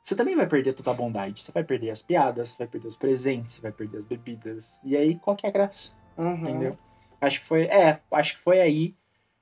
você 0.06 0.14
também 0.14 0.36
vai 0.36 0.46
perder 0.46 0.72
toda 0.72 0.92
a 0.92 0.94
bondade. 0.94 1.42
Você 1.42 1.50
vai 1.50 1.64
perder 1.64 1.90
as 1.90 2.00
piadas, 2.00 2.50
você 2.50 2.58
vai 2.58 2.68
perder 2.68 2.86
os 2.86 2.96
presentes, 2.96 3.56
você 3.56 3.60
vai 3.60 3.72
perder 3.72 3.98
as 3.98 4.04
bebidas. 4.04 4.80
E 4.84 4.96
aí, 4.96 5.16
qual 5.16 5.34
que 5.34 5.44
é 5.44 5.48
a 5.48 5.52
graça? 5.52 5.90
Uhum. 6.16 6.42
Entendeu? 6.42 6.78
Acho 7.20 7.40
que 7.40 7.44
foi, 7.44 7.62
é, 7.62 7.98
acho 8.12 8.34
que 8.34 8.38
foi 8.38 8.60
aí 8.60 8.94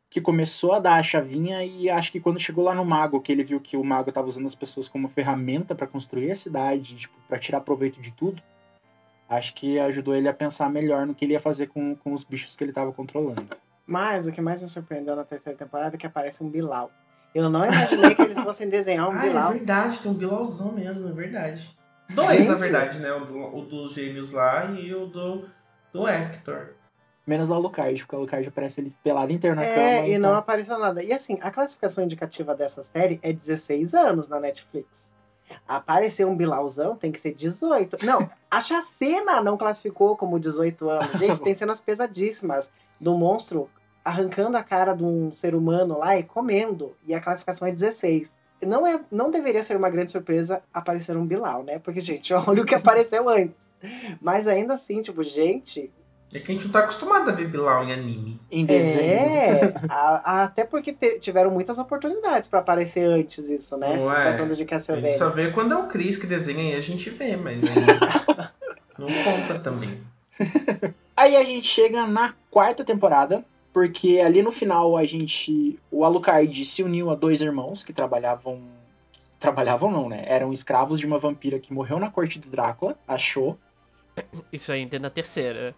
que 0.09 0.23
começou 0.23 0.73
a 0.73 0.79
dar 0.79 0.95
a 0.95 1.03
chavinha 1.03 1.62
e 1.62 1.91
acho 1.91 2.11
que 2.11 2.19
quando 2.19 2.41
chegou 2.41 2.65
lá 2.65 2.75
no 2.75 2.83
mago, 2.83 3.21
que 3.21 3.31
ele 3.31 3.45
viu 3.45 3.61
que 3.61 3.77
o 3.77 3.85
mago 3.85 4.11
tava 4.11 4.27
usando 4.27 4.47
as 4.47 4.55
pessoas 4.55 4.89
como 4.89 5.07
ferramenta 5.07 5.75
pra 5.75 5.87
construir 5.87 6.31
a 6.31 6.35
cidade, 6.35 6.97
tipo, 6.97 7.15
para 7.29 7.39
tirar 7.39 7.61
proveito 7.61 8.01
de 8.01 8.11
tudo, 8.11 8.43
acho 9.29 9.53
que 9.53 9.79
ajudou 9.79 10.15
ele 10.15 10.29
a 10.29 10.33
pensar 10.33 10.71
melhor 10.71 11.07
no 11.07 11.15
que 11.15 11.27
ele 11.27 11.35
ia 11.35 11.41
fazer 11.41 11.67
com, 11.67 11.95
com 11.97 12.15
os 12.15 12.25
bichos 12.25 12.57
que 12.57 12.65
ele 12.65 12.73
tava 12.73 12.91
controlando. 12.91 13.47
Mas 13.87 14.27
o 14.27 14.33
que 14.33 14.41
mais 14.41 14.62
me 14.62 14.69
surpreendeu 14.69 15.15
na 15.15 15.25
terceira 15.25 15.59
temporada 15.59 15.95
é 15.97 15.99
que 15.99 16.07
aparece 16.07 16.43
um 16.43 16.49
Bilal. 16.49 16.91
Eu 17.35 17.51
não 17.51 17.64
imaginei 17.64 18.14
que 18.14 18.22
eles 18.22 18.39
fossem 18.39 18.68
desenhar 18.68 19.09
um 19.09 19.12
ah, 19.12 19.24
é 19.26 19.28
Bilal. 19.28 19.53
verdade, 19.53 19.99
tem 19.99 20.11
um 20.11 20.14
Bilalzão 20.14 20.72
mesmo, 20.72 21.09
é 21.09 21.12
verdade. 21.12 21.76
Dois, 22.11 22.30
Gente. 22.39 22.49
na 22.49 22.55
verdade, 22.55 22.99
né? 23.01 23.12
O, 23.12 23.24
do, 23.24 23.57
o 23.57 23.62
dos 23.62 23.93
gêmeos 23.93 24.30
lá 24.30 24.66
e 24.66 24.95
o 24.95 25.07
do, 25.07 25.45
do 25.93 26.07
Hector. 26.07 26.68
Menos 27.26 27.51
a 27.51 27.55
Alucard, 27.55 28.03
porque 28.03 28.14
a 28.14 28.18
Alucard 28.18 28.47
aparece 28.49 28.80
ele 28.82 28.95
pelado 29.03 29.32
inteiro 29.32 29.57
na 29.57 29.64
É, 29.64 29.74
cama. 29.97 30.07
e 30.09 30.12
então- 30.14 30.30
não 30.30 30.39
apareceu 30.39 30.78
nada. 30.78 31.03
E 31.03 31.12
assim, 31.12 31.39
a 31.41 31.51
classificação 31.51 32.05
indicativa 32.05 32.55
dessa 32.55 32.82
série 32.85 33.18
é 33.22 33.32
16 33.32 33.95
anos 33.95 34.28
na 34.28 34.39
Netflix. 34.39 35.12
Aparecer 35.66 36.26
um 36.26 36.37
Bilalzão 36.37 36.95
tem 36.97 37.11
que 37.11 37.18
ser 37.18 37.32
18. 37.32 38.05
Não, 38.05 38.28
a 38.51 38.61
Chacena 38.61 39.41
não 39.41 39.57
classificou 39.57 40.16
como 40.16 40.39
18 40.39 40.89
anos. 40.89 41.11
Gente, 41.12 41.41
tem 41.43 41.55
cenas 41.57 41.80
pesadíssimas 41.80 42.70
do 43.01 43.16
monstro 43.16 43.68
arrancando 44.05 44.57
a 44.57 44.62
cara 44.62 44.92
de 44.92 45.02
um 45.05 45.32
ser 45.32 45.55
humano 45.55 45.98
lá 45.98 46.16
e 46.18 46.22
comendo. 46.22 46.94
E 47.07 47.14
a 47.14 47.20
classificação 47.20 47.66
é 47.66 47.72
16. 47.72 48.28
Não, 48.62 48.86
é, 48.86 49.00
não 49.11 49.30
deveria 49.30 49.62
ser 49.62 49.76
uma 49.76 49.90
grande 49.90 50.12
surpresa 50.12 50.62
aparecer 50.72 51.16
um 51.16 51.26
Bilal, 51.26 51.62
né? 51.62 51.78
Porque, 51.78 52.00
gente, 52.00 52.32
olha 52.34 52.62
o 52.62 52.66
que 52.66 52.74
apareceu 52.74 53.28
antes. 53.28 53.55
Mas 54.20 54.46
ainda 54.48 54.74
assim, 54.74 55.02
tipo, 55.02 55.22
gente, 55.22 55.90
É 56.32 56.38
que 56.40 56.50
a 56.50 56.55
gente 56.55 56.64
não 56.64 56.72
tá 56.72 56.80
acostumado 56.80 57.28
a 57.30 57.32
ver 57.34 57.46
Bilal 57.48 57.84
em 57.84 57.92
anime. 57.92 58.40
Em 58.50 58.64
desenho. 58.64 59.05
é, 59.12 59.74
a- 59.88 60.32
a- 60.32 60.42
até 60.44 60.64
porque 60.64 60.92
te- 60.92 61.18
tiveram 61.18 61.50
muitas 61.50 61.78
oportunidades 61.78 62.48
pra 62.48 62.61
aparecer 62.61 63.05
antes 63.05 63.38
isso, 63.48 63.76
né? 63.76 63.98
Se 64.00 64.07
Ué, 64.07 64.22
tratando 64.22 64.46
de 64.48 64.52
A 64.52 64.57
gente 64.57 64.68
Castlevania. 64.68 65.18
só 65.18 65.28
vê 65.28 65.50
quando 65.50 65.72
é 65.74 65.76
o 65.76 65.86
Chris 65.86 66.16
que 66.16 66.26
desenha 66.26 66.74
e 66.74 66.76
a 66.76 66.80
gente 66.80 67.09
vê, 67.11 67.36
mas 67.36 67.61
não 68.98 69.07
conta 69.24 69.59
também. 69.61 70.00
Aí 71.16 71.36
a 71.36 71.44
gente 71.44 71.66
chega 71.68 72.07
na 72.07 72.34
quarta 72.50 72.84
temporada, 72.84 73.44
porque 73.75 74.20
ali 74.20 74.41
no 74.41 74.53
final 74.53 74.97
a 74.97 75.05
gente. 75.05 75.79
O 75.91 76.05
Alucard 76.05 76.64
se 76.64 76.83
uniu 76.85 77.11
a 77.11 77.16
dois 77.16 77.41
irmãos 77.41 77.83
que 77.83 77.93
trabalhavam. 77.93 78.62
Trabalhavam 79.41 79.91
não, 79.91 80.09
né? 80.09 80.25
Eram 80.27 80.53
escravos 80.53 81.01
de 81.01 81.07
uma 81.07 81.18
vampira 81.18 81.59
que 81.59 81.75
morreu 81.75 81.99
na 81.99 82.09
corte 82.09 82.39
do 82.39 82.49
Drácula, 82.49 82.97
achou. 83.07 83.59
Isso 84.53 84.70
ainda 84.70 84.95
é 84.97 84.99
na 85.01 85.11
terceira. 85.11 85.75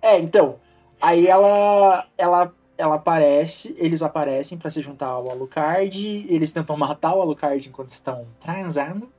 É, 0.00 0.18
então. 0.18 0.58
Aí 1.00 1.28
ela. 1.28 2.08
Ela. 2.16 2.52
Ela 2.76 2.96
aparece, 2.96 3.72
eles 3.78 4.02
aparecem 4.02 4.58
pra 4.58 4.68
se 4.68 4.82
juntar 4.82 5.06
ao 5.06 5.30
Alucard, 5.30 6.26
eles 6.28 6.50
tentam 6.50 6.76
matar 6.76 7.14
o 7.14 7.22
Alucard 7.22 7.68
enquanto 7.68 7.90
estão 7.90 8.26
transando, 8.40 9.12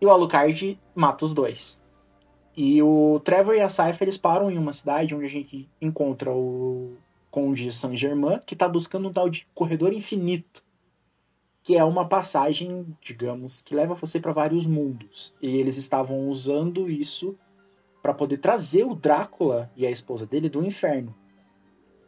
e 0.00 0.04
o 0.04 0.10
Alucard 0.10 0.76
mata 0.96 1.24
os 1.24 1.32
dois. 1.32 1.80
E 2.56 2.82
o 2.82 3.20
Trevor 3.22 3.54
e 3.54 3.60
a 3.60 3.68
Saifa, 3.68 4.02
eles 4.02 4.18
param 4.18 4.50
em 4.50 4.58
uma 4.58 4.72
cidade 4.72 5.14
onde 5.14 5.26
a 5.26 5.28
gente 5.28 5.68
encontra 5.80 6.32
o 6.32 6.96
Conde 7.30 7.70
Saint-Germain, 7.72 8.40
que 8.44 8.56
tá 8.56 8.68
buscando 8.68 9.08
um 9.08 9.12
tal 9.12 9.28
de 9.28 9.46
corredor 9.54 9.92
infinito. 9.92 10.64
que 11.62 11.76
é 11.76 11.84
uma 11.84 12.08
passagem, 12.08 12.86
digamos, 13.00 13.60
que 13.60 13.74
leva 13.74 13.94
você 13.94 14.18
para 14.18 14.32
vários 14.32 14.66
mundos. 14.66 15.34
E 15.42 15.58
eles 15.58 15.76
estavam 15.76 16.28
usando 16.28 16.88
isso 16.88 17.36
para 18.02 18.14
poder 18.14 18.38
trazer 18.38 18.84
o 18.84 18.94
Drácula 18.94 19.70
e 19.76 19.86
a 19.86 19.90
esposa 19.90 20.24
dele 20.24 20.48
do 20.48 20.64
inferno. 20.64 21.14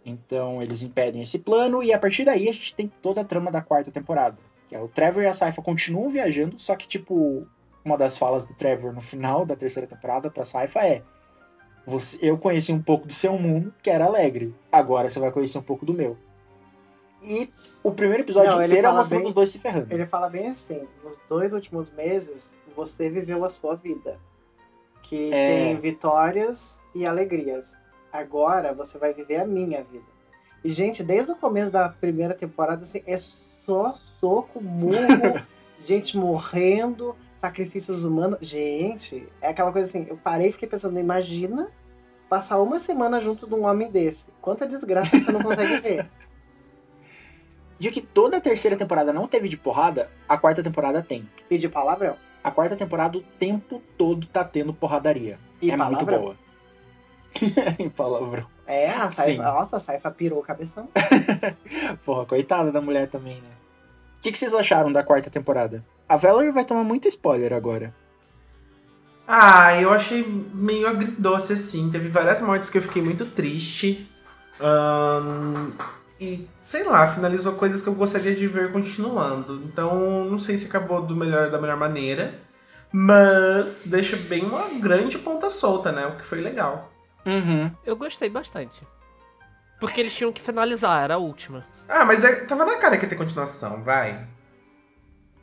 Então 0.05 0.63
eles 0.63 0.83
impedem 0.83 1.21
esse 1.21 1.39
plano 1.39 1.83
e 1.83 1.93
a 1.93 1.99
partir 1.99 2.25
daí 2.25 2.49
a 2.49 2.53
gente 2.53 2.75
tem 2.75 2.91
toda 3.03 3.21
a 3.21 3.25
trama 3.25 3.51
da 3.51 3.61
quarta 3.61 3.91
temporada. 3.91 4.39
Que 4.67 4.75
é 4.75 4.81
o 4.81 4.89
Trevor 4.89 5.25
e 5.25 5.27
a 5.27 5.35
Saifa 5.35 5.61
continuam 5.61 6.09
viajando, 6.09 6.59
só 6.59 6.75
que 6.75 6.89
tipo 6.89 7.47
uma 7.85 7.99
das 7.99 8.17
falas 8.17 8.47
do 8.47 8.55
Trevor 8.55 8.95
no 8.95 9.01
final 9.01 9.45
da 9.45 9.57
terceira 9.57 9.87
temporada 9.87 10.31
pra 10.31 10.45
Saifa 10.45 10.81
é 10.81 11.03
você, 11.91 12.19
eu 12.23 12.39
conheci 12.39 12.73
um 12.73 12.81
pouco 12.83 13.07
do 13.07 13.13
seu 13.13 13.37
mundo, 13.39 13.75
que 13.83 13.91
era 13.91 14.05
alegre. 14.07 14.55
Agora 14.71 15.09
você 15.09 15.19
vai 15.21 15.31
conhecer 15.31 15.59
um 15.59 15.63
pouco 15.63 15.85
do 15.85 15.93
meu. 15.93 16.17
E 17.23 17.53
o 17.83 17.93
primeiro 17.93 18.23
episódio 18.23 18.51
Não, 18.53 18.65
inteiro 18.65 18.87
é 18.87 18.93
mostrando 18.93 19.21
bem- 19.21 19.29
os 19.29 19.35
dois 19.35 19.51
se 19.51 19.59
ferrando. 19.59 19.93
Ele 19.93 20.07
fala 20.07 20.29
bem 20.31 20.49
assim: 20.49 20.87
nos 21.05 21.21
dois 21.29 21.53
últimos 21.53 21.91
meses, 21.91 22.53
você 22.75 23.11
viveu 23.11 23.45
a 23.45 23.49
sua 23.51 23.75
vida. 23.77 24.19
Que 25.03 25.31
É. 25.33 25.49
tem 25.73 25.81
vitórias 25.81 26.81
e 26.95 27.07
alegrias. 27.07 27.77
Agora 28.13 28.73
você 28.73 28.97
vai 28.99 29.13
viver 29.13 29.37
a 29.41 29.47
minha 29.47 29.83
vida. 29.83 30.05
E, 30.65 30.69
gente, 30.71 31.03
desde 31.03 31.33
o 31.33 31.37
começo 31.37 31.71
da 31.71 31.89
primeira 31.89 32.35
temporada, 32.35 32.83
assim, 32.83 33.03
é 33.07 33.19
só 33.19 33.95
soco, 34.21 34.61
murro, 34.63 34.97
gente 35.81 36.17
morrendo, 36.19 37.15
sacrifícios 37.37 38.05
humanos. 38.05 38.39
Gente, 38.43 39.27
é 39.41 39.49
aquela 39.49 39.73
coisa 39.73 39.87
assim, 39.89 40.07
eu 40.09 40.17
parei 40.19 40.49
e 40.49 40.53
fiquei 40.53 40.69
pensando, 40.69 40.99
imagina 40.99 41.71
passar 42.31 42.61
uma 42.61 42.79
semana 42.79 43.21
junto 43.21 43.45
de 43.45 43.55
um 43.55 43.67
homem 43.67 43.91
desse. 43.91 44.29
Quanta 44.41 44.65
desgraça 44.65 45.11
que 45.11 45.25
você 45.25 45.33
não 45.33 45.43
consegue 45.43 45.81
ver. 45.81 46.09
E 47.83 47.91
que 47.91 48.03
toda 48.03 48.37
a 48.37 48.41
terceira 48.43 48.77
temporada 48.77 49.11
não 49.11 49.27
teve 49.27 49.49
de 49.49 49.57
porrada, 49.57 50.11
a 50.29 50.37
quarta 50.37 50.63
temporada 50.63 51.03
tem. 51.03 51.27
E 51.51 51.57
de 51.57 51.67
palavrão. 51.67 52.15
A 52.45 52.51
quarta 52.51 52.77
temporada 52.77 53.17
o 53.17 53.23
tempo 53.23 53.81
todo 53.97 54.27
tá 54.27 54.45
tendo 54.45 54.75
porradaria. 54.75 55.39
E 55.63 55.71
é 55.71 55.77
muito 55.79 56.05
palavrão. 56.05 56.21
boa. 56.21 56.37
em 57.81 57.89
palavrão. 57.89 58.47
É, 58.67 58.91
a. 58.91 59.09
Saifa, 59.09 59.43
nossa, 59.43 59.79
a 59.79 59.81
Saifa 59.81 60.11
pirou 60.11 60.41
o 60.41 60.43
cabeção. 60.43 60.91
Porra, 62.05 62.27
coitada 62.27 62.71
da 62.71 62.83
mulher 62.83 63.09
também, 63.09 63.37
né? 63.37 63.51
O 64.19 64.21
que, 64.21 64.31
que 64.31 64.39
vocês 64.39 64.53
acharam 64.53 64.93
da 64.93 65.03
quarta 65.03 65.31
temporada? 65.31 65.83
A 66.07 66.19
Valerie 66.19 66.53
vai 66.53 66.67
tomar 66.67 66.85
muito 66.85 67.09
spoiler 67.09 67.55
agora. 67.55 67.95
Ah, 69.33 69.81
eu 69.81 69.93
achei 69.93 70.25
meio 70.53 70.89
agridoce 70.89 71.53
assim. 71.53 71.89
Teve 71.89 72.09
várias 72.09 72.41
mortes 72.41 72.69
que 72.69 72.79
eu 72.79 72.83
fiquei 72.83 73.01
muito 73.01 73.27
triste. 73.27 74.11
Ahn, 74.61 75.71
e, 76.21 76.49
sei 76.57 76.83
lá, 76.83 77.07
finalizou 77.07 77.53
coisas 77.53 77.81
que 77.81 77.89
eu 77.89 77.95
gostaria 77.95 78.35
de 78.35 78.47
ver 78.49 78.73
continuando. 78.73 79.63
Então, 79.65 80.25
não 80.25 80.37
sei 80.37 80.57
se 80.57 80.67
acabou 80.67 81.01
do 81.01 81.15
melhor, 81.15 81.49
da 81.49 81.61
melhor 81.61 81.77
maneira. 81.77 82.35
Mas 82.93 83.85
deixa 83.87 84.17
bem 84.17 84.45
uma 84.45 84.69
grande 84.81 85.17
ponta 85.17 85.49
solta, 85.49 85.93
né? 85.93 86.07
O 86.07 86.17
que 86.17 86.25
foi 86.25 86.41
legal. 86.41 86.91
Uhum. 87.25 87.71
Eu 87.87 87.95
gostei 87.95 88.29
bastante. 88.29 88.85
Porque 89.79 90.01
eles 90.01 90.13
tinham 90.15 90.33
que 90.33 90.43
finalizar, 90.43 91.05
era 91.05 91.15
a 91.15 91.19
última. 91.19 91.65
Ah, 91.89 92.05
mas 92.05 92.25
é- 92.25 92.45
tava 92.47 92.65
na 92.65 92.79
cara 92.79 92.97
que 92.99 93.05
ia 93.05 93.09
ter 93.09 93.15
continuação, 93.17 93.81
vai. 93.85 94.27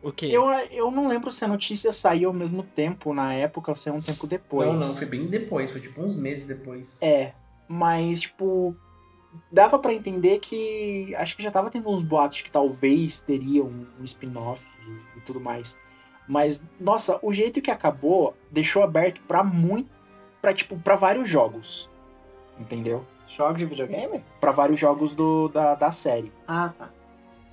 O 0.02 0.12
quê? 0.12 0.28
Eu, 0.32 0.50
eu 0.72 0.92
não 0.92 1.08
lembro 1.08 1.32
se 1.32 1.44
a 1.44 1.48
notícia 1.48 1.92
saiu 1.92 2.30
ao 2.30 2.36
mesmo 2.36 2.64
tempo 2.64 3.14
na 3.14 3.34
época 3.34 3.72
ou 3.72 3.76
se 3.76 3.90
é 3.90 3.92
um 3.92 4.02
tempo 4.02 4.28
depois. 4.28 4.68
Não, 4.68 4.76
não, 4.76 4.94
foi 4.94 5.08
bem 5.08 5.26
depois, 5.26 5.72
foi 5.72 5.82
tipo 5.82 6.02
uns 6.02 6.16
meses 6.16 6.46
depois. 6.46 7.02
É, 7.02 7.34
mas, 7.68 8.22
tipo, 8.22 8.76
dava 9.52 9.80
pra 9.80 9.94
entender 9.94 10.40
que. 10.40 11.14
Acho 11.16 11.36
que 11.36 11.44
já 11.44 11.52
tava 11.52 11.70
tendo 11.70 11.90
uns 11.90 12.04
boatos 12.04 12.42
que 12.42 12.52
talvez 12.52 13.20
teria 13.22 13.64
um, 13.64 13.86
um 14.00 14.04
spin-off 14.04 14.64
e, 14.88 15.18
e 15.18 15.22
tudo 15.22 15.40
mais. 15.40 15.78
Mas, 16.28 16.64
nossa, 16.80 17.20
o 17.22 17.32
jeito 17.32 17.62
que 17.62 17.72
acabou 17.72 18.36
deixou 18.52 18.84
aberto 18.84 19.22
pra 19.22 19.44
muito. 19.44 19.90
Pra, 20.42 20.54
tipo, 20.54 20.78
pra 20.78 20.96
vários 20.96 21.28
jogos. 21.28 21.90
Entendeu? 22.60 23.06
Jogos 23.28 23.58
de 23.58 23.66
videogame? 23.66 24.24
Pra 24.40 24.52
vários 24.52 24.80
jogos 24.80 25.14
do, 25.14 25.48
da, 25.50 25.76
da 25.76 25.92
série. 25.92 26.32
Ah, 26.48 26.74
tá. 26.78 26.90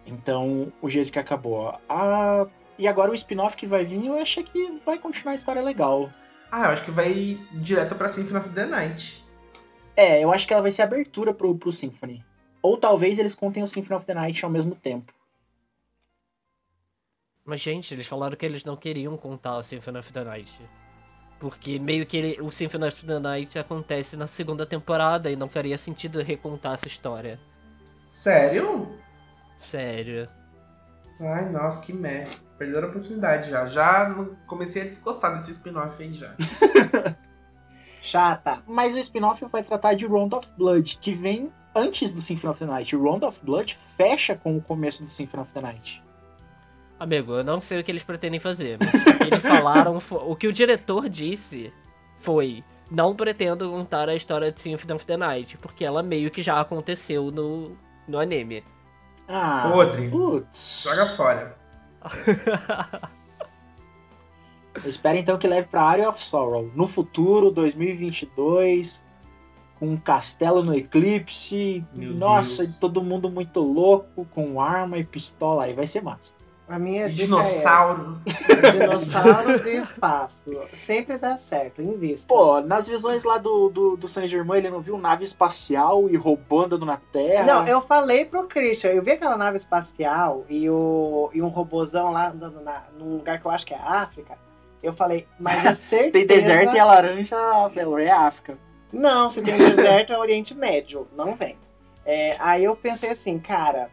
Então, 0.06 0.72
o 0.82 0.88
jeito 0.90 1.10
que 1.12 1.18
acabou. 1.18 1.78
Ah, 1.88 2.46
e 2.78 2.86
agora 2.86 3.10
o 3.10 3.14
spin-off 3.14 3.56
que 3.56 3.66
vai 3.66 3.84
vir, 3.84 4.04
eu 4.06 4.18
achei 4.18 4.42
que 4.42 4.80
vai 4.84 4.98
continuar 4.98 5.32
a 5.32 5.36
história 5.36 5.62
legal. 5.62 6.10
Ah, 6.50 6.66
eu 6.66 6.70
acho 6.70 6.84
que 6.84 6.90
vai 6.90 7.38
direto 7.52 7.94
pra 7.94 8.06
Symphony 8.08 8.38
of 8.40 8.50
the 8.50 8.66
Night. 8.66 9.24
É, 9.96 10.22
eu 10.22 10.32
acho 10.32 10.46
que 10.46 10.52
ela 10.52 10.62
vai 10.62 10.70
ser 10.70 10.82
abertura 10.82 11.32
pro, 11.32 11.54
pro 11.56 11.72
Symphony. 11.72 12.24
Ou 12.62 12.76
talvez 12.76 13.18
eles 13.18 13.34
contem 13.34 13.62
o 13.62 13.66
Symphony 13.66 13.96
of 13.96 14.06
the 14.06 14.14
Night 14.14 14.44
ao 14.44 14.50
mesmo 14.50 14.74
tempo. 14.74 15.12
Mas, 17.44 17.60
gente, 17.60 17.92
eles 17.92 18.06
falaram 18.06 18.36
que 18.36 18.44
eles 18.46 18.64
não 18.64 18.76
queriam 18.76 19.16
contar 19.16 19.58
o 19.58 19.62
Symphony 19.62 19.98
of 19.98 20.12
the 20.12 20.24
Night. 20.24 20.60
Porque 21.38 21.78
meio 21.78 22.06
que 22.06 22.16
ele- 22.16 22.40
o 22.40 22.50
Symphony 22.50 22.86
of 22.88 23.04
the 23.04 23.18
Night 23.18 23.58
acontece 23.58 24.16
na 24.16 24.26
segunda 24.26 24.64
temporada 24.64 25.30
e 25.30 25.36
não 25.36 25.48
faria 25.48 25.76
sentido 25.76 26.22
recontar 26.22 26.74
essa 26.74 26.88
história. 26.88 27.38
Sério? 28.04 28.98
Sério. 29.64 30.28
Ai, 31.18 31.48
nossa, 31.48 31.80
que 31.80 31.92
merda. 31.92 32.30
Perderam 32.58 32.88
a 32.88 32.90
oportunidade 32.90 33.48
já. 33.48 33.64
Já 33.64 34.14
comecei 34.46 34.82
a 34.82 34.84
desgostar 34.84 35.34
desse 35.34 35.52
spin-off 35.52 36.02
aí 36.02 36.12
já. 36.12 36.34
Chata. 38.02 38.62
Mas 38.66 38.94
o 38.94 38.98
spin-off 38.98 39.42
vai 39.46 39.62
tratar 39.62 39.94
de 39.94 40.06
Round 40.06 40.34
of 40.34 40.50
Blood, 40.58 40.98
que 41.00 41.14
vem 41.14 41.50
antes 41.74 42.12
do 42.12 42.20
Symphony 42.20 42.50
of 42.50 42.58
the 42.58 42.66
Night. 42.66 42.94
O 42.94 43.02
Round 43.02 43.24
of 43.24 43.40
Blood 43.42 43.78
fecha 43.96 44.36
com 44.36 44.56
o 44.56 44.60
começo 44.60 45.02
do 45.02 45.08
Symphony 45.08 45.42
of 45.42 45.54
the 45.54 45.60
Night. 45.62 46.02
Amigo, 47.00 47.32
eu 47.32 47.44
não 47.44 47.60
sei 47.60 47.80
o 47.80 47.84
que 47.84 47.90
eles 47.90 48.04
pretendem 48.04 48.38
fazer, 48.38 48.78
mas 48.78 48.94
o 48.94 49.18
que 49.18 49.24
eles 49.24 49.42
falaram, 49.42 49.98
o 50.10 50.36
que 50.36 50.46
o 50.46 50.52
diretor 50.52 51.08
disse 51.08 51.72
foi: 52.18 52.62
não 52.90 53.16
pretendo 53.16 53.68
contar 53.70 54.10
a 54.10 54.14
história 54.14 54.52
de 54.52 54.60
Symphony 54.60 54.92
of 54.92 55.06
the 55.06 55.16
Night, 55.16 55.56
porque 55.58 55.84
ela 55.84 56.02
meio 56.02 56.30
que 56.30 56.42
já 56.42 56.60
aconteceu 56.60 57.30
no, 57.30 57.76
no 58.06 58.18
anime. 58.18 58.62
Ah, 59.28 59.70
Podre. 59.72 60.08
putz. 60.08 60.82
Joga 60.84 61.06
fora. 61.16 61.56
Eu 64.82 64.88
espero 64.88 65.16
então 65.18 65.38
que 65.38 65.46
leve 65.46 65.68
pra 65.68 65.82
Area 65.82 66.08
of 66.08 66.22
Sorrow. 66.22 66.70
No 66.74 66.86
futuro, 66.86 67.50
2022, 67.50 69.04
com 69.78 69.88
um 69.90 69.96
castelo 69.96 70.62
no 70.62 70.74
eclipse. 70.74 71.84
Meu 71.92 72.12
Nossa, 72.14 72.62
Deus. 72.64 72.74
e 72.74 72.78
todo 72.80 73.02
mundo 73.02 73.30
muito 73.30 73.60
louco, 73.60 74.26
com 74.34 74.60
arma 74.60 74.98
e 74.98 75.04
pistola. 75.04 75.64
Aí 75.64 75.74
vai 75.74 75.86
ser 75.86 76.02
massa. 76.02 76.34
A 76.66 76.78
minha 76.78 77.08
dica 77.08 77.26
dinossauro. 77.26 78.18
é 78.48 78.70
dinossauros 78.72 79.66
e 79.66 79.76
espaço. 79.76 80.50
Sempre 80.72 81.18
dá 81.18 81.36
certo, 81.36 81.82
invista. 81.82 82.26
Pô, 82.26 82.60
nas 82.62 82.88
visões 82.88 83.22
lá 83.22 83.36
do, 83.36 83.68
do, 83.68 83.96
do 83.96 84.08
Saint 84.08 84.28
Germain, 84.28 84.58
ele 84.58 84.70
não 84.70 84.80
viu 84.80 84.96
nave 84.96 85.24
espacial 85.24 86.08
e 86.08 86.16
robô 86.16 86.62
andando 86.62 86.86
na 86.86 86.96
Terra. 86.96 87.44
Não, 87.44 87.68
eu 87.68 87.82
falei 87.82 88.24
pro 88.24 88.46
Christian, 88.46 88.90
eu 88.90 89.02
vi 89.02 89.12
aquela 89.12 89.36
nave 89.36 89.58
espacial 89.58 90.44
e, 90.48 90.68
o, 90.70 91.30
e 91.34 91.42
um 91.42 91.48
robozão 91.48 92.10
lá 92.10 92.30
andando 92.30 92.60
na, 92.62 92.84
num 92.98 93.18
lugar 93.18 93.38
que 93.38 93.46
eu 93.46 93.50
acho 93.50 93.66
que 93.66 93.74
é 93.74 93.78
África. 93.78 94.38
Eu 94.82 94.92
falei, 94.92 95.26
mas 95.38 95.64
é 95.66 95.74
certeza... 95.76 96.12
Tem 96.12 96.26
deserto 96.26 96.74
e 96.74 96.78
a 96.78 96.84
laranja, 96.84 97.36
Valerie, 97.74 98.06
é 98.06 98.12
África. 98.12 98.58
Não, 98.90 99.28
se 99.28 99.42
tem 99.42 99.58
deserto 99.58 100.12
é 100.12 100.18
Oriente 100.18 100.54
Médio, 100.54 101.08
não 101.14 101.34
vem. 101.34 101.58
É, 102.06 102.36
aí 102.38 102.64
eu 102.64 102.76
pensei 102.76 103.10
assim, 103.10 103.38
cara, 103.38 103.90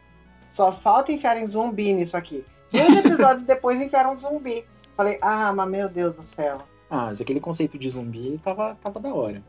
só 0.47 0.71
falta 0.71 1.11
enfiar 1.11 1.37
em 1.37 1.45
zumbi 1.45 1.93
nisso 1.93 2.15
aqui. 2.15 2.45
Dois 2.71 2.97
episódios 2.97 3.43
depois 3.43 3.81
enfiaram 3.81 4.11
um 4.11 4.19
zumbi. 4.19 4.65
Falei, 4.95 5.17
ah, 5.21 5.51
mas 5.53 5.69
meu 5.69 5.89
Deus 5.89 6.15
do 6.15 6.23
céu. 6.23 6.57
Ah, 6.89 7.05
mas 7.05 7.21
aquele 7.21 7.39
conceito 7.39 7.77
de 7.77 7.89
zumbi 7.89 8.39
tava, 8.43 8.75
tava 8.81 8.99
da 8.99 9.13
hora. 9.13 9.41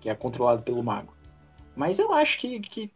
Que 0.00 0.08
é 0.08 0.14
controlado 0.14 0.62
pelo 0.62 0.82
mago. 0.82 1.12
Mas 1.76 1.98
eu 1.98 2.12
acho 2.12 2.38
que, 2.38 2.58
que 2.60 2.90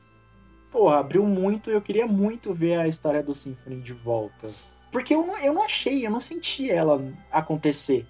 porra, 0.71 0.99
abriu 0.99 1.25
muito. 1.25 1.71
Eu 1.71 1.81
queria 1.81 2.07
muito 2.07 2.53
ver 2.53 2.79
a 2.79 2.89
história 2.89 3.23
do 3.23 3.35
Symphony 3.35 3.81
de 3.81 3.93
volta. 3.93 4.49
Porque 4.91 5.15
eu 5.15 5.25
não, 5.27 5.39
eu 5.39 5.53
não 5.55 5.65
achei, 5.65 6.07
eu 6.07 6.11
não 6.11 6.21
senti 6.21 6.71
ela 6.71 7.03
acontecer 7.31 8.07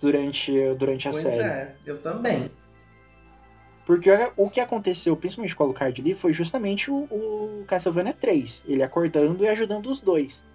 durante, 0.00 0.52
durante 0.74 1.08
a 1.08 1.10
Pois 1.10 1.22
série. 1.22 1.42
é, 1.42 1.76
eu 1.84 2.00
também. 2.00 2.50
Porque 3.84 4.10
o 4.36 4.48
que 4.48 4.60
aconteceu, 4.60 5.16
principalmente 5.16 5.56
com 5.56 5.64
o 5.64 5.66
Alucard 5.66 6.00
ali, 6.00 6.14
foi 6.14 6.32
justamente 6.32 6.90
o, 6.90 7.04
o 7.10 7.64
Castlevania 7.66 8.12
3. 8.12 8.64
Ele 8.66 8.82
acordando 8.82 9.42
e 9.42 9.48
ajudando 9.48 9.86
os 9.86 10.00
dois. 10.00 10.46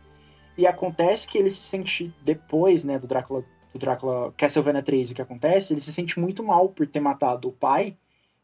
E 0.57 0.65
acontece 0.65 1.27
que 1.27 1.37
ele 1.37 1.51
se 1.51 1.61
sente, 1.61 2.13
depois, 2.23 2.83
né, 2.83 2.97
do 2.97 3.05
Drácula, 3.05 3.43
do 3.73 3.79
Drácula 3.79 4.33
Castlevania 4.37 4.81
3, 4.81 5.11
o 5.11 5.15
que 5.15 5.21
acontece, 5.21 5.73
ele 5.73 5.81
se 5.81 5.93
sente 5.93 6.19
muito 6.19 6.43
mal 6.43 6.69
por 6.69 6.87
ter 6.87 6.99
matado 6.99 7.49
o 7.49 7.53
pai. 7.53 7.97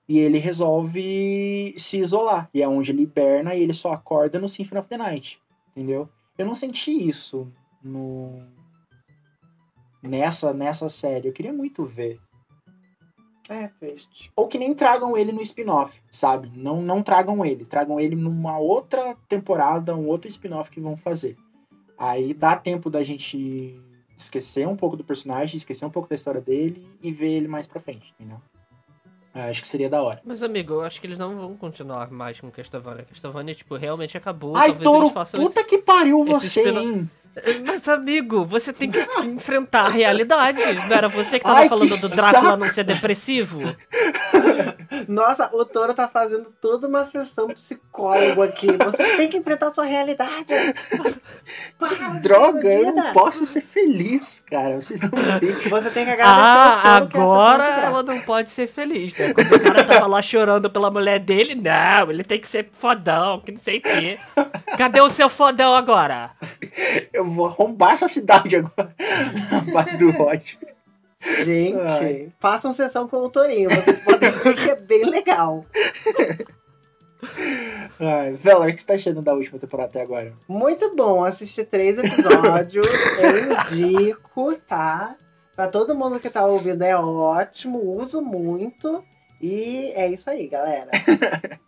E 0.08 0.20
ele 0.20 0.38
resolve 0.38 1.74
se 1.78 1.98
isolar. 1.98 2.50
E 2.54 2.62
é 2.62 2.68
onde 2.68 2.92
ele 2.92 3.04
hiberna 3.04 3.56
e 3.56 3.64
ele 3.64 3.74
só 3.74 3.94
acorda 3.94 4.38
no 4.38 4.50
Symphony 4.50 4.80
of 4.82 4.90
the 4.90 4.98
Night. 4.98 5.42
Entendeu? 5.72 6.10
Eu 6.38 6.46
não 6.46 6.56
senti 6.56 6.92
isso 6.92 7.50
no... 7.82 8.44
Nessa, 10.02 10.54
nessa 10.54 10.90
série. 10.90 11.30
Eu 11.30 11.34
queria 11.34 11.54
muito 11.54 11.86
ver. 11.86 12.20
É 13.50 13.68
triste. 13.80 14.32
Ou 14.36 14.48
que 14.48 14.58
nem 14.58 14.74
tragam 14.74 15.18
ele 15.18 15.32
no 15.32 15.42
spin-off, 15.42 16.02
sabe? 16.10 16.52
Não, 16.56 16.82
não 16.82 17.04
tragam 17.04 17.46
ele. 17.46 17.66
Tragam 17.66 18.00
ele 18.00 18.16
numa 18.16 18.58
outra 18.58 19.16
temporada, 19.28 19.96
um 19.96 20.08
outro 20.08 20.30
spin-off 20.30 20.72
que 20.72 20.80
vão 20.80 20.96
fazer. 20.96 21.38
Aí 21.98 22.34
dá 22.34 22.56
tempo 22.56 22.90
da 22.90 23.04
gente 23.04 23.80
esquecer 24.18 24.68
um 24.68 24.76
pouco 24.76 24.96
do 24.96 25.04
personagem, 25.04 25.58
esquecer 25.58 25.86
um 25.86 25.90
pouco 25.90 26.08
da 26.08 26.16
história 26.16 26.42
dele 26.42 26.88
e 27.02 27.12
ver 27.12 27.32
ele 27.32 27.48
mais 27.48 27.68
pra 27.68 27.82
frente, 27.82 28.14
entendeu? 28.18 28.40
Eu 29.36 29.42
acho 29.44 29.62
que 29.62 29.68
seria 29.68 29.90
da 29.90 30.02
hora. 30.02 30.22
Mas, 30.24 30.44
amigo, 30.44 30.74
eu 30.74 30.82
acho 30.84 31.02
que 31.02 31.08
eles 31.08 31.18
não 31.18 31.36
vão 31.36 31.58
continuar 31.58 32.12
mais 32.12 32.40
com 32.40 32.52
Castlevania. 32.52 33.04
Castlevania, 33.04 33.56
tipo, 33.56 33.76
realmente 33.76 34.16
acabou. 34.16 34.56
Ai, 34.56 34.70
Talvez 34.70 34.84
Toro, 34.84 35.04
eles 35.06 35.14
façam 35.14 35.44
puta 35.44 35.64
que 35.64 35.80
pariu 35.80 36.24
esse 36.28 36.50
você, 36.50 36.70
hein? 36.70 37.10
Mas, 37.66 37.88
amigo, 37.88 38.46
você 38.46 38.72
tem 38.72 38.92
que 38.92 39.00
enfrentar 39.24 39.86
a 39.86 39.90
realidade. 39.90 40.60
Não 40.88 40.96
era 40.96 41.08
você 41.10 41.40
que 41.40 41.46
tava 41.46 41.60
Ai, 41.62 41.70
falando 41.70 41.96
que 41.96 42.02
do 42.02 42.10
Drácula 42.10 42.44
saco. 42.52 42.58
não 42.58 42.70
ser 42.70 42.84
depressivo? 42.84 43.60
Nossa, 45.08 45.50
o 45.52 45.66
Toro 45.66 45.94
tá 45.94 46.08
fazendo 46.08 46.54
toda 46.62 46.88
uma 46.88 47.06
sessão 47.06 47.48
psicólogo 47.48 48.42
aqui. 48.44 48.68
Você 48.68 49.18
tem 49.18 49.28
que 49.28 49.38
enfrentar 49.38 49.68
a 49.68 49.74
sua 49.74 49.86
realidade. 49.86 50.54
Para 51.80 52.10
Droga, 52.20 52.72
eu 52.72 52.94
não 52.96 53.12
posso 53.12 53.46
ser 53.46 53.62
feliz, 53.62 54.44
cara. 54.50 54.76
Vocês 54.76 55.02
não 55.02 55.10
entendem. 55.38 55.70
Você 55.70 55.90
tem 55.90 56.06
que 56.06 56.12
agradecer 56.12 56.38
Ah, 56.40 56.98
ao 57.00 57.08
Toro 57.08 57.10
que 57.10 57.18
essa 57.18 57.26
agora 57.26 57.64
de 57.64 57.86
ela 57.86 58.04
não 58.04 58.22
pode 58.22 58.52
ser 58.52 58.68
feliz, 58.68 59.18
né? 59.18 59.34
Quando 59.34 59.54
o 59.56 59.60
cara 59.60 59.84
tava 59.84 60.08
lá 60.08 60.22
chorando 60.22 60.70
pela 60.70 60.92
mulher 60.92 61.20
dele, 61.20 61.56
não, 61.56 62.12
ele 62.12 62.24
tem 62.24 62.40
que 62.40 62.48
ser 62.48 62.70
fodão, 62.72 63.40
que 63.42 63.52
não 63.52 63.60
sei 63.60 63.80
o 63.80 63.82
quê. 63.82 64.18
Cadê 64.78 65.02
o 65.02 65.10
seu 65.10 65.30
fodão 65.30 65.74
agora? 65.76 66.32
Eu 67.12 67.23
vou 67.24 67.46
arrombar 67.46 67.94
essa 67.94 68.08
cidade 68.08 68.56
agora. 68.56 68.94
Na 69.52 69.60
base 69.72 69.98
do 69.98 70.10
ódio. 70.22 70.58
Gente, 71.44 71.88
Ai. 71.88 72.32
façam 72.40 72.74
sessão 72.74 73.08
com 73.08 73.18
o 73.18 73.30
Torinho. 73.30 73.70
Vocês 73.70 74.00
podem 74.02 74.30
ver 74.30 74.56
que 74.56 74.70
é 74.72 74.76
bem 74.76 75.06
legal. 75.06 75.66
Ai, 78.00 78.34
Velar, 78.34 78.68
o 78.68 78.74
que 78.74 78.82
você 78.82 78.86
tá 78.86 78.94
achando 78.96 79.22
da 79.22 79.34
última 79.34 79.58
temporada 79.58 79.90
até 79.90 80.02
agora? 80.02 80.34
Muito 80.48 80.94
bom 80.96 81.24
assistir 81.24 81.66
três 81.66 81.98
episódios. 81.98 82.86
eu 83.20 83.54
indico, 83.54 84.56
tá? 84.68 85.16
Pra 85.56 85.68
todo 85.68 85.96
mundo 85.96 86.20
que 86.20 86.30
tá 86.30 86.46
ouvindo 86.46 86.82
é 86.84 86.96
ótimo, 86.96 87.80
uso 87.98 88.22
muito. 88.22 89.04
E 89.42 89.92
é 89.96 90.10
isso 90.10 90.30
aí, 90.30 90.48
galera. 90.48 90.92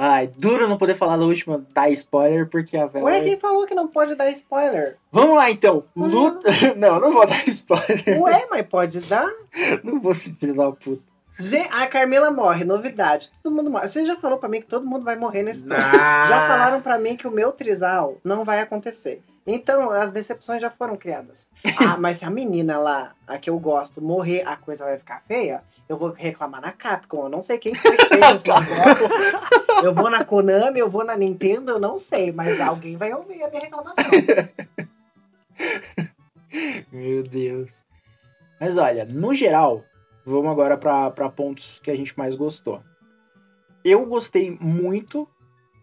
Ai, 0.00 0.28
duro 0.38 0.68
não 0.68 0.78
poder 0.78 0.94
falar 0.94 1.16
da 1.16 1.24
última, 1.24 1.66
dar 1.74 1.90
spoiler, 1.90 2.48
porque 2.48 2.76
a 2.76 2.86
Velar... 2.86 3.12
Ué, 3.12 3.20
quem 3.20 3.36
falou 3.36 3.66
que 3.66 3.74
não 3.74 3.88
pode 3.88 4.14
dar 4.14 4.30
spoiler? 4.30 4.96
Vamos 5.10 5.34
lá, 5.34 5.50
então. 5.50 5.82
Uhum. 5.96 6.06
Luta... 6.06 6.48
Não, 6.76 7.00
não 7.00 7.12
vou 7.12 7.26
dar 7.26 7.48
spoiler. 7.48 8.22
Ué, 8.22 8.46
mas 8.48 8.66
pode 8.66 9.00
dar? 9.00 9.28
Não 9.82 9.98
vou 9.98 10.14
ser 10.14 10.34
filho 10.34 10.54
da 10.54 10.70
puta. 10.70 11.02
Gente, 11.38 11.68
a 11.72 11.86
Carmela 11.86 12.30
morre, 12.30 12.64
novidade. 12.64 13.30
Todo 13.42 13.54
mundo 13.54 13.70
morre. 13.70 13.86
Você 13.86 14.04
já 14.04 14.16
falou 14.16 14.38
pra 14.38 14.48
mim 14.48 14.60
que 14.60 14.66
todo 14.66 14.86
mundo 14.86 15.04
vai 15.04 15.16
morrer 15.16 15.42
nesse. 15.42 15.64
Ah. 15.72 16.26
Já 16.26 16.48
falaram 16.48 16.80
pra 16.80 16.98
mim 16.98 17.16
que 17.16 17.26
o 17.26 17.30
meu 17.30 17.52
trisal 17.52 18.18
não 18.24 18.44
vai 18.44 18.60
acontecer. 18.60 19.22
Então, 19.46 19.90
as 19.90 20.12
decepções 20.12 20.60
já 20.60 20.70
foram 20.70 20.96
criadas. 20.96 21.48
Ah, 21.80 21.96
mas 21.98 22.18
se 22.18 22.24
a 22.24 22.30
menina 22.30 22.78
lá, 22.78 23.14
a 23.26 23.38
que 23.38 23.48
eu 23.48 23.58
gosto, 23.58 24.02
morrer, 24.02 24.42
a 24.46 24.56
coisa 24.56 24.84
vai 24.84 24.98
ficar 24.98 25.22
feia, 25.26 25.62
eu 25.88 25.96
vou 25.96 26.10
reclamar 26.12 26.60
na 26.60 26.72
Capcom. 26.72 27.24
Eu 27.24 27.28
não 27.28 27.42
sei 27.42 27.58
quem 27.58 27.74
foi 27.74 27.96
que 27.96 28.06
fez. 28.06 28.42
Eu 29.82 29.94
vou 29.94 30.10
na 30.10 30.24
Konami, 30.24 30.80
eu 30.80 30.90
vou 30.90 31.04
na 31.04 31.16
Nintendo, 31.16 31.70
eu 31.70 31.78
não 31.78 32.00
sei, 32.00 32.32
mas 32.32 32.60
alguém 32.60 32.96
vai 32.96 33.12
ouvir 33.14 33.44
a 33.44 33.48
minha 33.48 33.60
reclamação. 33.62 34.04
Meu 36.90 37.22
Deus. 37.22 37.84
Mas 38.60 38.76
olha, 38.76 39.06
no 39.12 39.32
geral, 39.34 39.84
vamos 40.24 40.50
agora 40.50 40.76
pra 40.76 41.30
pontos 41.30 41.78
que 41.78 41.90
a 41.92 41.96
gente 41.96 42.16
mais 42.18 42.34
gostou. 42.34 42.82
Eu 43.84 44.04
gostei 44.06 44.56
muito 44.60 45.28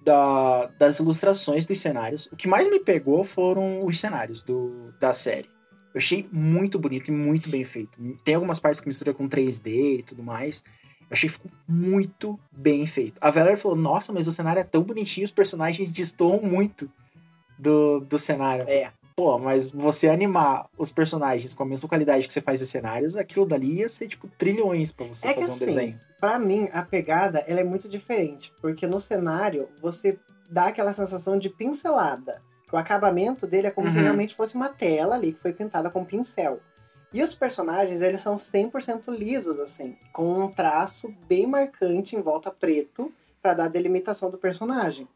da- 0.03 0.66
das 0.78 0.99
ilustrações 0.99 1.66
dos 1.66 1.80
cenários. 1.80 2.28
O 2.32 2.36
que 2.36 2.47
mais 2.49 2.70
me 2.70 2.80
pegou 2.82 3.24
foram 3.24 3.86
os 3.86 3.97
cenários 3.99 4.41
do, 4.41 4.91
da 4.99 5.14
série. 5.14 5.49
Eu 5.96 6.00
achei 6.00 6.28
muito 6.30 6.78
bonito 6.78 7.08
e 7.08 7.12
muito 7.14 7.50
bem 7.50 7.64
feito. 7.64 7.98
Tem 8.26 8.36
algumas 8.36 8.60
partes 8.60 8.82
que 8.82 8.88
mistura 8.88 9.14
com 9.14 9.30
3D 9.30 10.00
e 10.00 10.04
tudo 10.04 10.22
mais. 10.22 10.62
Eu 11.00 11.08
achei 11.12 11.30
que 11.30 11.36
ficou 11.36 11.50
muito 11.66 12.38
bem 12.52 12.86
feito. 12.86 13.18
A 13.22 13.32
Valerie 13.32 13.56
falou: 13.56 13.78
Nossa, 13.78 14.12
mas 14.12 14.28
o 14.28 14.32
cenário 14.34 14.60
é 14.60 14.64
tão 14.66 14.84
bonitinho, 14.84 15.24
os 15.24 15.32
personagens 15.32 15.89
destoam 15.89 16.41
muito 16.41 16.91
do, 17.58 18.02
do 18.02 18.20
cenário. 18.20 18.66
É. 18.68 18.91
Pô, 19.16 19.39
mas 19.39 19.70
você 19.70 20.10
animar 20.10 20.68
os 20.78 20.91
personagens 20.91 21.54
com 21.54 21.64
a 21.64 21.66
mesma 21.66 21.88
qualidade 21.88 22.28
que 22.28 22.34
você 22.34 22.41
faz 22.41 22.62
os 22.62 22.68
cenários, 22.68 23.16
aquilo 23.16 23.46
dali 23.46 23.76
ia 23.76 23.88
ser 23.88 24.10
tipo 24.10 24.28
trilhões 24.38 24.91
pra 24.91 25.06
você 25.06 25.30
É 25.30 25.34
que 25.34 25.39
fazer 25.39 25.52
um 25.52 25.56
assim, 25.56 25.66
desenho. 25.66 26.00
Pra 26.20 26.38
mim, 26.38 26.68
a 26.74 26.82
pegada 26.82 27.39
ela 27.48 27.62
é 27.62 27.64
muito 27.64 27.88
diferente, 27.88 28.52
porque 28.62 28.86
no 28.86 29.00
cenário 29.00 29.70
você 29.82 30.20
dá 30.50 30.68
aquela 30.68 30.91
sensação 30.91 31.39
de 31.39 31.50
pincelada. 31.50 32.41
O 32.76 32.78
acabamento 32.78 33.47
dele 33.47 33.67
é 33.67 33.71
como 33.71 33.89
se 33.89 33.95
Uhum. 33.95 34.03
realmente 34.03 34.36
fosse 34.36 34.53
uma 34.53 34.67
tela 34.67 35.15
ali 35.15 35.32
que 35.32 35.39
foi 35.39 35.53
pintada 35.53 35.89
com 35.89 36.03
pincel. 36.03 36.59
E 37.13 37.23
os 37.23 37.34
personagens, 37.34 38.01
eles 38.01 38.19
são 38.19 38.36
100% 38.38 39.09
lisos 39.17 39.57
assim, 39.61 39.95
com 40.11 40.43
um 40.43 40.51
traço 40.51 41.07
bem 41.26 41.47
marcante 41.47 42.17
em 42.17 42.21
volta 42.21 42.51
preto 42.51 43.13
pra 43.41 43.53
dar 43.53 43.65
a 43.65 43.69
delimitação 43.69 44.30
do 44.30 44.38
personagem. 44.38 45.07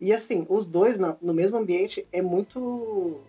E 0.00 0.12
assim, 0.12 0.44
os 0.48 0.66
dois 0.66 0.98
no 0.98 1.32
mesmo 1.32 1.56
ambiente 1.56 2.04
é 2.12 2.20
muito 2.20 3.20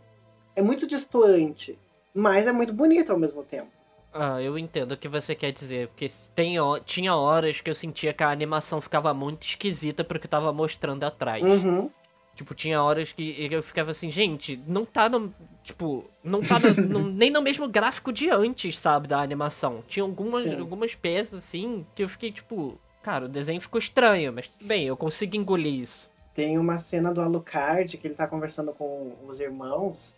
é 0.56 0.64
muito 0.64 0.88
distoante, 0.88 1.78
mas 2.12 2.48
é 2.48 2.52
muito 2.52 2.74
bonito 2.74 3.12
ao 3.12 3.20
mesmo 3.20 3.44
tempo. 3.44 3.70
Ah, 4.12 4.42
eu 4.42 4.58
entendo 4.58 4.94
o 4.94 4.98
que 4.98 5.08
você 5.08 5.36
quer 5.36 5.52
dizer, 5.52 5.90
porque 5.90 6.08
tem, 6.34 6.56
tinha 6.86 7.14
horas 7.16 7.62
que 7.62 7.70
eu 7.70 7.76
sentia 7.76 8.14
que 8.14 8.24
a 8.24 8.32
animação 8.32 8.82
ficava 8.82 9.14
muito 9.14 9.44
esquisita 9.46 10.04
pro 10.04 10.20
que 10.20 10.28
tava 10.28 10.52
mostrando 10.52 11.04
atrás. 11.04 11.44
Uhum. 11.46 11.92
Tipo, 12.36 12.54
tinha 12.54 12.84
horas 12.84 13.14
que 13.14 13.48
eu 13.50 13.64
ficava 13.64 13.92
assim, 13.92 14.12
gente, 14.12 14.62
não 14.68 14.84
tá 14.86 15.08
no. 15.08 15.34
Tipo, 15.64 16.04
não 16.24 16.42
tá 16.42 16.60
no- 16.60 16.74
no- 17.00 17.10
nem 17.12 17.32
no 17.32 17.42
mesmo 17.42 17.68
gráfico 17.68 18.12
de 18.12 18.30
antes, 18.30 18.78
sabe, 18.78 19.08
da 19.08 19.22
animação. 19.22 19.82
Tinha 19.88 20.04
algumas, 20.04 20.44
Sim. 20.44 20.60
algumas 20.60 20.94
peças, 20.94 21.40
assim, 21.40 21.86
que 21.96 22.04
eu 22.04 22.10
fiquei, 22.10 22.32
tipo, 22.32 22.78
cara, 23.02 23.26
o 23.26 23.30
desenho 23.30 23.62
ficou 23.62 23.80
estranho, 23.80 24.34
mas 24.34 24.50
tudo 24.50 24.68
bem, 24.68 24.86
eu 24.86 24.98
consigo 24.98 25.36
engolir 25.38 25.80
isso. 25.82 26.12
Tem 26.34 26.58
uma 26.58 26.78
cena 26.78 27.14
do 27.14 27.22
Alucard 27.22 27.98
que 27.98 28.06
ele 28.06 28.16
tá 28.16 28.28
conversando 28.28 28.74
com 28.74 29.14
os 29.26 29.40
irmãos. 29.40 30.14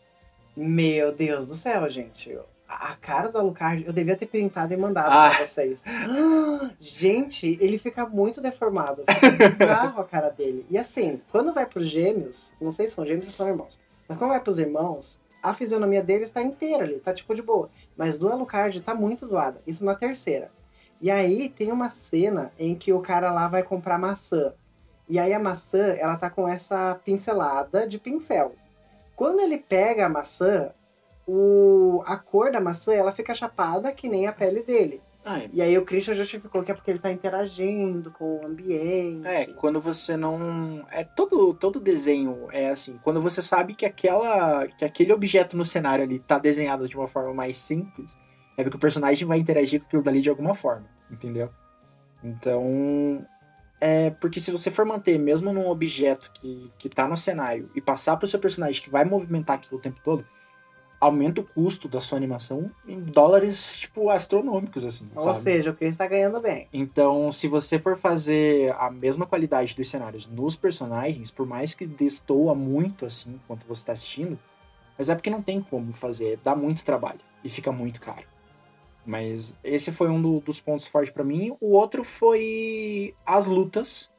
Meu 0.55 1.13
Deus 1.13 1.47
do 1.47 1.55
céu, 1.55 1.87
gente. 1.87 2.35
A 2.67 2.95
cara 2.95 3.29
do 3.29 3.37
Alucard, 3.37 3.85
eu 3.85 3.93
devia 3.93 4.15
ter 4.17 4.25
printado 4.25 4.73
e 4.73 4.77
mandado 4.77 5.09
Ah. 5.11 5.29
pra 5.35 5.45
vocês. 5.45 5.83
Ah, 5.87 6.69
gente, 6.79 7.57
ele 7.61 7.77
fica 7.77 8.05
muito 8.05 8.41
deformado. 8.41 9.03
Fica 9.19 9.49
bizarro 9.49 10.01
a 10.01 10.03
cara 10.05 10.29
dele. 10.29 10.65
E 10.69 10.77
assim, 10.77 11.21
quando 11.31 11.53
vai 11.53 11.65
pros 11.65 11.87
gêmeos, 11.89 12.53
não 12.59 12.71
sei 12.71 12.87
se 12.87 12.95
são 12.95 13.05
gêmeos 13.05 13.27
ou 13.27 13.33
são 13.33 13.47
irmãos, 13.47 13.79
mas 14.07 14.17
quando 14.17 14.31
vai 14.31 14.39
pros 14.41 14.59
irmãos, 14.59 15.19
a 15.41 15.53
fisionomia 15.53 16.03
deles 16.03 16.29
tá 16.29 16.41
inteira 16.41 16.83
ali, 16.83 16.99
tá 16.99 17.13
tipo 17.13 17.33
de 17.33 17.41
boa. 17.41 17.69
Mas 17.95 18.17
do 18.17 18.27
Alucard 18.27 18.81
tá 18.81 18.93
muito 18.93 19.25
zoada. 19.25 19.61
Isso 19.65 19.85
na 19.85 19.95
terceira. 19.95 20.51
E 20.99 21.09
aí 21.09 21.47
tem 21.47 21.71
uma 21.71 21.89
cena 21.89 22.51
em 22.59 22.75
que 22.75 22.91
o 22.91 22.99
cara 22.99 23.31
lá 23.31 23.47
vai 23.47 23.63
comprar 23.63 23.97
maçã. 23.97 24.53
E 25.07 25.17
aí 25.17 25.31
a 25.33 25.39
maçã, 25.39 25.93
ela 25.97 26.17
tá 26.17 26.29
com 26.29 26.47
essa 26.49 26.99
pincelada 27.05 27.87
de 27.87 27.97
pincel. 27.97 28.55
Quando 29.15 29.39
ele 29.39 29.57
pega 29.57 30.05
a 30.05 30.09
maçã, 30.09 30.71
o... 31.27 32.01
a 32.05 32.17
cor 32.17 32.51
da 32.51 32.61
maçã, 32.61 32.93
ela 32.93 33.11
fica 33.11 33.35
chapada 33.35 33.91
que 33.91 34.07
nem 34.07 34.27
a 34.27 34.33
pele 34.33 34.63
dele. 34.63 35.01
Ah, 35.25 35.39
é- 35.39 35.49
E 35.51 35.61
aí 35.61 35.77
o 35.77 35.83
Christian 35.83 36.15
justificou 36.15 36.63
que 36.63 36.71
é 36.71 36.73
porque 36.73 36.89
ele 36.89 36.99
tá 36.99 37.11
interagindo 37.11 38.09
com 38.11 38.39
o 38.39 38.45
ambiente. 38.45 39.27
É, 39.27 39.45
quando 39.47 39.79
você 39.81 40.15
não. 40.15 40.85
É 40.89 41.03
todo, 41.03 41.53
todo 41.53 41.81
desenho 41.81 42.47
é 42.51 42.69
assim. 42.69 42.97
Quando 43.03 43.21
você 43.21 43.41
sabe 43.41 43.73
que 43.73 43.85
aquela. 43.85 44.65
que 44.67 44.85
aquele 44.85 45.11
objeto 45.11 45.57
no 45.57 45.65
cenário 45.65 46.05
ali 46.05 46.17
tá 46.17 46.39
desenhado 46.39 46.87
de 46.87 46.95
uma 46.95 47.09
forma 47.09 47.33
mais 47.33 47.57
simples, 47.57 48.17
é 48.55 48.63
porque 48.63 48.77
o 48.77 48.79
personagem 48.79 49.27
vai 49.27 49.37
interagir 49.37 49.81
com 49.81 49.87
aquilo 49.87 50.01
dali 50.03 50.21
de 50.21 50.29
alguma 50.29 50.53
forma, 50.53 50.87
entendeu? 51.11 51.49
Então. 52.23 53.25
É 53.79 54.09
porque 54.09 54.39
se 54.39 54.49
você 54.49 54.71
for 54.71 54.85
manter 54.85 55.19
mesmo 55.19 55.53
num 55.53 55.69
objeto 55.69 56.31
que, 56.33 56.71
que 56.79 56.89
tá 56.89 57.07
no 57.07 57.15
cenário 57.15 57.69
e 57.75 57.81
passar 57.81 58.17
pro 58.17 58.25
seu 58.25 58.39
personagem 58.39 58.81
que 58.81 58.89
vai 58.89 59.05
movimentar 59.05 59.57
aquilo 59.57 59.77
o 59.77 59.81
tempo 59.81 59.99
todo, 60.03 60.25
aumenta 60.99 61.41
o 61.41 61.43
custo 61.43 61.87
da 61.87 61.99
sua 61.99 62.17
animação 62.17 62.71
em 62.87 62.99
dólares, 62.99 63.73
tipo, 63.73 64.09
astronômicos, 64.09 64.83
assim. 64.83 65.07
Ou 65.15 65.21
sabe? 65.21 65.37
seja, 65.39 65.69
o 65.71 65.75
Christian 65.75 65.97
tá 66.05 66.07
ganhando 66.07 66.39
bem. 66.41 66.67
Então, 66.73 67.31
se 67.31 67.47
você 67.47 67.77
for 67.77 67.95
fazer 67.97 68.73
a 68.79 68.89
mesma 68.89 69.25
qualidade 69.25 69.75
dos 69.75 69.87
cenários 69.87 70.27
nos 70.27 70.55
personagens, 70.55 71.29
por 71.29 71.45
mais 71.45 71.75
que 71.75 71.85
destoa 71.85 72.55
muito 72.55 73.05
assim 73.05 73.39
enquanto 73.43 73.65
você 73.67 73.81
está 73.81 73.93
assistindo, 73.93 74.39
mas 74.97 75.09
é 75.09 75.15
porque 75.15 75.29
não 75.29 75.41
tem 75.41 75.61
como 75.61 75.93
fazer, 75.93 76.39
dá 76.43 76.55
muito 76.55 76.83
trabalho 76.83 77.19
e 77.43 77.49
fica 77.49 77.71
muito 77.71 77.99
caro. 78.01 78.25
Mas 79.05 79.55
esse 79.63 79.91
foi 79.91 80.09
um 80.09 80.21
do- 80.21 80.39
dos 80.41 80.59
pontos 80.59 80.87
fortes 80.87 81.13
pra 81.13 81.23
mim. 81.23 81.55
O 81.61 81.71
outro 81.73 82.03
foi 82.03 83.13
as 83.25 83.47
lutas. 83.47 84.09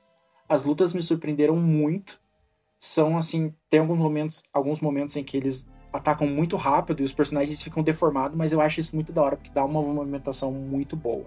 As 0.49 0.65
lutas 0.65 0.95
me 0.95 1.03
surpreenderam 1.03 1.57
muito. 1.57 2.19
São 2.81 3.19
assim, 3.19 3.53
tem 3.69 3.81
alguns 3.81 3.99
momentos, 3.99 4.43
alguns 4.53 4.81
momentos 4.81 5.17
em 5.17 5.25
que 5.25 5.37
eles 5.37 5.67
atacam 5.93 6.27
muito 6.27 6.57
rápido 6.57 7.01
e 7.01 7.05
os 7.05 7.13
personagens 7.13 7.63
ficam 7.63 7.83
deformados, 7.83 8.37
mas 8.37 8.53
eu 8.53 8.61
acho 8.61 8.81
isso 8.81 8.95
muito 8.95 9.13
da 9.13 9.23
hora, 9.23 9.37
porque 9.37 9.51
dá 9.53 9.65
uma 9.65 9.83
movimentação 9.83 10.53
muito 10.53 10.97
boa. 10.97 11.27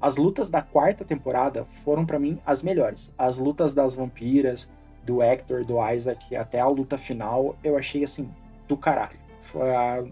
As 0.00 0.16
lutas 0.16 0.48
da 0.48 0.62
quarta 0.62 1.04
temporada 1.04 1.64
foram 1.64 2.06
para 2.06 2.18
mim 2.18 2.38
as 2.46 2.62
melhores. 2.62 3.12
As 3.18 3.38
lutas 3.38 3.74
das 3.74 3.96
vampiras, 3.96 4.70
do 5.04 5.22
Hector, 5.22 5.64
do 5.64 5.76
Isaac, 5.90 6.36
até 6.36 6.60
a 6.60 6.68
luta 6.68 6.98
final, 6.98 7.56
eu 7.64 7.76
achei 7.76 8.04
assim, 8.04 8.28
do 8.68 8.76
caralho. 8.76 9.18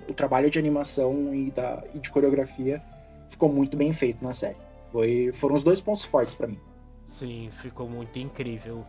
O 0.09 0.15
trabalho 0.15 0.49
de 0.49 0.59
animação 0.59 1.35
e, 1.35 1.51
da, 1.51 1.85
e 1.95 1.99
de 1.99 2.11
coreografia 2.11 2.83
ficou 3.29 3.53
muito 3.53 3.77
bem 3.77 3.93
feito 3.93 4.25
na 4.25 4.33
série. 4.33 4.57
Foi, 4.91 5.31
foram 5.35 5.55
os 5.55 5.63
dois 5.63 5.81
pontos 5.81 6.05
fortes 6.05 6.35
para 6.35 6.47
mim. 6.47 6.59
Sim, 7.07 7.51
ficou 7.53 7.89
muito 7.89 8.19
incrível. 8.19 8.85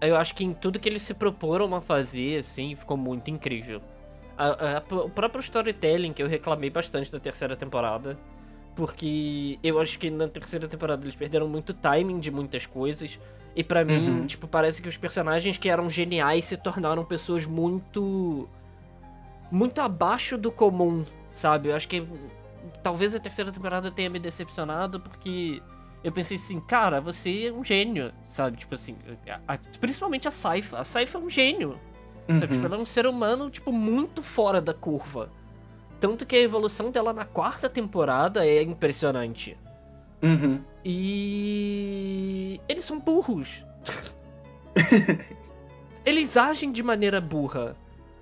Eu 0.00 0.16
acho 0.16 0.34
que 0.34 0.44
em 0.44 0.52
tudo 0.52 0.78
que 0.78 0.88
eles 0.88 1.02
se 1.02 1.14
proporam 1.14 1.74
a 1.74 1.80
fazer, 1.80 2.38
assim, 2.38 2.76
ficou 2.76 2.96
muito 2.96 3.30
incrível. 3.30 3.80
A, 4.36 4.78
a, 4.78 4.94
o 4.94 5.10
próprio 5.10 5.40
storytelling, 5.40 6.12
que 6.12 6.22
eu 6.22 6.28
reclamei 6.28 6.70
bastante 6.70 7.10
da 7.10 7.18
terceira 7.18 7.56
temporada, 7.56 8.18
porque 8.74 9.58
eu 9.62 9.80
acho 9.80 9.98
que 9.98 10.10
na 10.10 10.28
terceira 10.28 10.66
temporada 10.66 11.04
eles 11.04 11.14
perderam 11.14 11.48
muito 11.48 11.74
timing 11.74 12.18
de 12.18 12.30
muitas 12.30 12.66
coisas. 12.66 13.18
E 13.54 13.62
para 13.62 13.80
uhum. 13.80 13.86
mim, 13.86 14.26
tipo, 14.26 14.46
parece 14.46 14.80
que 14.80 14.88
os 14.88 14.96
personagens 14.96 15.58
que 15.58 15.68
eram 15.68 15.88
geniais 15.90 16.44
se 16.44 16.56
tornaram 16.56 17.04
pessoas 17.04 17.46
muito. 17.46 18.48
muito 19.50 19.80
abaixo 19.80 20.38
do 20.38 20.50
comum, 20.50 21.04
sabe? 21.30 21.68
Eu 21.68 21.76
acho 21.76 21.88
que 21.88 22.06
talvez 22.82 23.14
a 23.14 23.18
terceira 23.18 23.52
temporada 23.52 23.90
tenha 23.90 24.08
me 24.08 24.18
decepcionado 24.18 25.00
porque 25.00 25.60
eu 26.02 26.10
pensei 26.10 26.36
assim, 26.36 26.60
cara, 26.60 27.00
você 27.00 27.46
é 27.46 27.52
um 27.52 27.62
gênio, 27.62 28.12
sabe? 28.24 28.56
Tipo 28.56 28.74
assim, 28.74 28.96
a, 29.28 29.54
a, 29.54 29.58
principalmente 29.78 30.26
a 30.26 30.30
Saifa. 30.30 30.78
A 30.78 30.84
Saifa 30.84 31.18
é 31.18 31.20
um 31.20 31.30
gênio. 31.30 31.78
Uhum. 32.28 32.38
Sabe? 32.38 32.54
Tipo, 32.54 32.66
ela 32.66 32.76
é 32.76 32.78
um 32.78 32.86
ser 32.86 33.06
humano, 33.06 33.50
tipo, 33.50 33.72
muito 33.72 34.22
fora 34.22 34.60
da 34.60 34.74
curva. 34.74 35.30
Tanto 36.00 36.26
que 36.26 36.34
a 36.34 36.40
evolução 36.40 36.90
dela 36.90 37.12
na 37.12 37.24
quarta 37.24 37.70
temporada 37.70 38.44
é 38.44 38.62
impressionante. 38.62 39.56
Uhum. 40.20 40.60
E. 40.84 42.60
Eles 42.68 42.84
são 42.84 42.98
burros. 42.98 43.64
eles 46.04 46.36
agem 46.36 46.72
de 46.72 46.82
maneira 46.82 47.20
burra. 47.20 47.76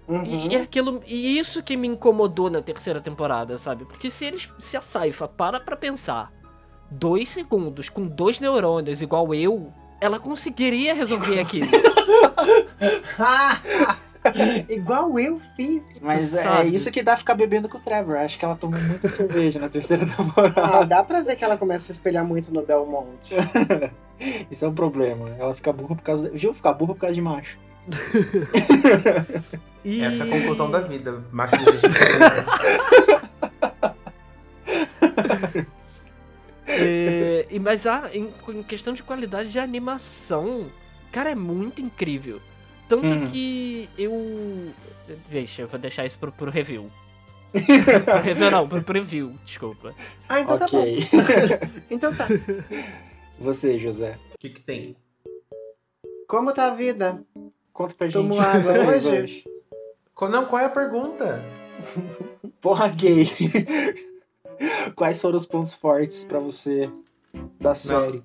Uhum. 0.06 0.24
E, 0.24 0.48
e, 0.48 0.56
aquilo, 0.56 1.02
e 1.06 1.38
isso 1.38 1.62
que 1.62 1.76
me 1.76 1.88
incomodou 1.88 2.50
na 2.50 2.60
terceira 2.60 3.00
temporada, 3.00 3.56
sabe? 3.56 3.86
Porque 3.86 4.10
se 4.10 4.26
eles. 4.26 4.52
Se 4.58 4.76
a 4.76 4.82
Saifa 4.82 5.26
para 5.26 5.58
pra 5.58 5.76
pensar 5.76 6.30
dois 6.90 7.28
segundos 7.28 7.88
com 7.88 8.06
dois 8.06 8.40
neurônios 8.40 9.02
igual 9.02 9.34
eu, 9.34 9.72
ela 10.00 10.18
conseguiria 10.18 10.94
resolver 10.94 11.38
aquilo. 11.40 11.68
Igual 14.68 15.18
eu 15.18 15.40
fiz. 15.56 15.82
Mas 16.00 16.34
é 16.34 16.42
Sabe? 16.42 16.68
é 16.68 16.72
isso 16.74 16.90
que 16.90 17.02
dá 17.02 17.16
ficar 17.16 17.34
bebendo 17.34 17.68
com 17.68 17.78
o 17.78 17.80
Trevor. 17.80 18.16
Acho 18.16 18.38
que 18.38 18.44
ela 18.44 18.54
tomou 18.56 18.78
muita 18.80 19.08
cerveja 19.10 19.58
na 19.58 19.68
terceira 19.68 20.06
temporada. 20.06 20.60
Ah, 20.62 20.84
dá 20.84 21.02
pra 21.02 21.22
ver 21.22 21.36
que 21.36 21.44
ela 21.44 21.56
começa 21.56 21.90
a 21.90 21.92
espelhar 21.94 22.24
muito 22.24 22.52
no 22.52 22.62
Belmonte. 22.62 23.34
isso 24.50 24.64
é 24.64 24.68
um 24.68 24.74
problema. 24.74 25.30
Ela 25.38 25.54
fica 25.54 25.72
burra 25.72 25.96
por 25.96 26.02
causa. 26.02 26.28
De... 26.28 26.36
Viu? 26.36 26.52
Ficar 26.52 26.74
burra 26.74 26.94
por 26.94 27.00
causa 27.00 27.14
de 27.14 27.22
macho. 27.22 27.58
e... 29.84 30.02
Essa 30.04 30.24
é 30.24 30.26
a 30.26 30.30
conclusão 30.30 30.70
da 30.70 30.80
vida. 30.80 31.24
Macho 31.32 31.56
de 31.56 31.64
é, 36.70 37.46
e, 37.50 37.58
mas 37.58 37.86
a, 37.86 38.10
em, 38.12 38.32
em 38.48 38.62
questão 38.62 38.92
de 38.92 39.02
qualidade 39.02 39.50
de 39.50 39.58
animação, 39.58 40.70
cara, 41.10 41.30
é 41.30 41.34
muito 41.34 41.82
incrível. 41.82 42.40
Tanto 42.88 43.06
hum. 43.06 43.28
que 43.28 43.88
eu. 43.96 44.72
Deixa, 45.28 45.62
eu 45.62 45.68
vou 45.68 45.78
deixar 45.78 46.04
isso 46.06 46.18
pro, 46.18 46.32
pro 46.32 46.50
review. 46.50 46.90
pro 48.04 48.22
review 48.22 48.50
não, 48.50 48.68
pro 48.68 48.82
preview, 48.82 49.34
desculpa. 49.44 49.94
Ah, 50.28 50.40
então 50.40 50.56
okay. 50.56 51.06
tá 51.06 51.16
bom. 51.16 51.82
então 51.90 52.14
tá. 52.14 52.26
Você, 53.38 53.78
José. 53.78 54.16
O 54.34 54.38
que, 54.38 54.50
que 54.50 54.60
tem? 54.60 54.96
Como 56.26 56.52
tá 56.52 56.66
a 56.66 56.74
vida? 56.74 57.22
Conta 57.72 57.94
pra 57.94 58.08
Tomou 58.08 58.40
gente. 58.40 58.66
Tomou 58.66 58.80
água 58.82 58.94
hoje? 58.94 59.44
Não, 60.30 60.44
qual 60.44 60.60
é 60.60 60.66
a 60.66 60.70
pergunta? 60.70 61.42
Porra, 62.60 62.88
gay. 62.88 63.28
Quais 64.94 65.20
foram 65.20 65.36
os 65.36 65.46
pontos 65.46 65.74
fortes 65.74 66.24
para 66.24 66.38
você 66.38 66.90
da 67.60 67.74
série? 67.74 68.22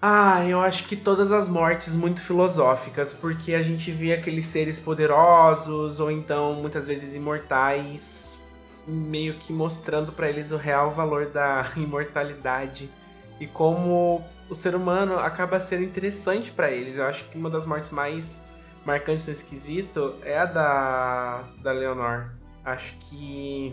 Ah, 0.00 0.44
eu 0.44 0.60
acho 0.60 0.84
que 0.88 0.96
todas 0.96 1.30
as 1.30 1.48
mortes 1.48 1.94
muito 1.94 2.20
filosóficas, 2.20 3.12
porque 3.12 3.54
a 3.54 3.62
gente 3.62 3.92
vê 3.92 4.12
aqueles 4.12 4.46
seres 4.46 4.80
poderosos 4.80 6.00
ou 6.00 6.10
então 6.10 6.54
muitas 6.54 6.88
vezes 6.88 7.14
imortais, 7.14 8.42
meio 8.84 9.34
que 9.34 9.52
mostrando 9.52 10.10
para 10.10 10.28
eles 10.28 10.50
o 10.50 10.56
real 10.56 10.90
valor 10.90 11.26
da 11.26 11.70
imortalidade 11.76 12.90
e 13.38 13.46
como 13.46 14.24
o 14.50 14.54
ser 14.54 14.74
humano 14.74 15.18
acaba 15.18 15.60
sendo 15.60 15.84
interessante 15.84 16.50
para 16.50 16.70
eles. 16.70 16.96
Eu 16.96 17.06
acho 17.06 17.24
que 17.28 17.38
uma 17.38 17.48
das 17.48 17.64
mortes 17.64 17.90
mais 17.90 18.42
marcantes 18.84 19.28
nesse 19.28 19.44
quesito 19.44 20.16
é 20.24 20.36
a 20.36 20.46
da 20.46 21.44
da 21.62 21.70
Leonor. 21.70 22.30
Acho 22.64 22.94
que 22.98 23.72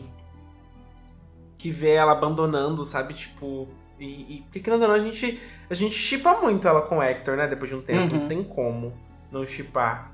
que 1.59 1.69
vê 1.69 1.91
ela 1.91 2.13
abandonando, 2.13 2.85
sabe, 2.85 3.13
tipo, 3.13 3.67
e, 3.99 4.05
e 4.05 4.41
porque 4.43 4.61
querendo 4.61 4.83
ou 4.83 4.87
não, 4.87 4.95
a 4.95 4.99
gente, 4.99 5.39
a 5.69 5.73
gente 5.73 5.93
chipa 5.93 6.33
muito 6.41 6.67
ela 6.67 6.81
com 6.81 6.97
o 6.97 7.03
Hector, 7.03 7.35
né? 7.35 7.47
Depois 7.47 7.69
de 7.69 7.75
um 7.75 7.81
tempo. 7.81 8.15
Uhum. 8.15 8.21
Não 8.21 8.27
tem 8.27 8.43
como 8.43 8.93
não 9.31 9.45
chipar. 9.45 10.11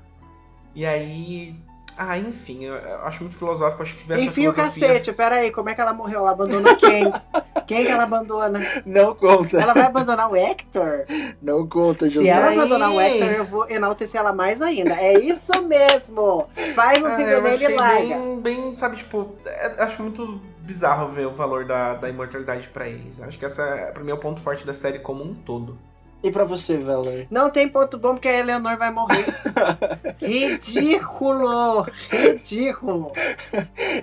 E 0.74 0.84
aí. 0.84 1.54
Ah, 1.98 2.18
enfim, 2.18 2.62
eu, 2.62 2.74
eu 2.74 3.06
acho 3.06 3.22
muito 3.22 3.38
filosófico, 3.38 3.82
acho 3.82 3.94
que 3.94 4.02
tivesse 4.02 4.26
Enfim, 4.26 4.48
o 4.48 4.52
cacete, 4.52 5.14
pera 5.14 5.36
aí, 5.36 5.50
como 5.50 5.70
é 5.70 5.74
que 5.74 5.80
ela 5.80 5.94
morreu? 5.94 6.18
Ela 6.18 6.32
abandonou 6.32 6.76
quem? 6.76 7.10
quem 7.66 7.86
que 7.86 7.90
ela 7.90 8.02
abandona? 8.02 8.60
Não 8.84 9.14
conta. 9.14 9.58
Ela 9.58 9.72
vai 9.72 9.84
abandonar 9.84 10.30
o 10.30 10.36
Hector? 10.36 11.06
Não 11.40 11.66
conta, 11.66 12.06
José. 12.06 12.26
Se 12.26 12.28
ela 12.28 12.52
abandonar 12.52 12.90
o 12.90 13.00
Hector, 13.00 13.28
eu 13.28 13.44
vou 13.46 13.70
enaltecer 13.70 14.20
ela 14.20 14.34
mais 14.34 14.60
ainda. 14.60 14.92
É 14.92 15.18
isso 15.18 15.62
mesmo! 15.62 16.46
Faz 16.74 17.02
um 17.02 17.16
filho 17.16 17.42
dele 17.42 17.64
e 17.64 17.68
larga. 17.68 18.14
Bem, 18.14 18.40
bem, 18.40 18.74
sabe, 18.74 18.98
tipo, 18.98 19.34
é, 19.46 19.76
acho 19.78 20.02
muito 20.02 20.38
bizarro 20.66 21.08
ver 21.08 21.26
o 21.26 21.32
valor 21.32 21.64
da, 21.64 21.94
da 21.94 22.08
imortalidade 22.08 22.68
para 22.68 22.88
eles. 22.88 23.22
Acho 23.22 23.38
que 23.38 23.44
essa, 23.44 23.90
pra 23.94 24.02
mim, 24.02 24.10
é 24.10 24.14
o 24.14 24.18
ponto 24.18 24.40
forte 24.40 24.66
da 24.66 24.74
série 24.74 24.98
como 24.98 25.22
um 25.24 25.32
todo. 25.34 25.78
E 26.22 26.30
pra 26.30 26.44
você, 26.44 26.76
Valor? 26.78 27.26
Não 27.30 27.50
tem 27.50 27.68
ponto 27.68 27.98
bom 27.98 28.14
porque 28.14 28.26
a 28.26 28.38
Eleanor 28.38 28.76
vai 28.76 28.90
morrer. 28.90 29.24
ridículo! 30.18 31.86
Ridículo! 32.10 33.12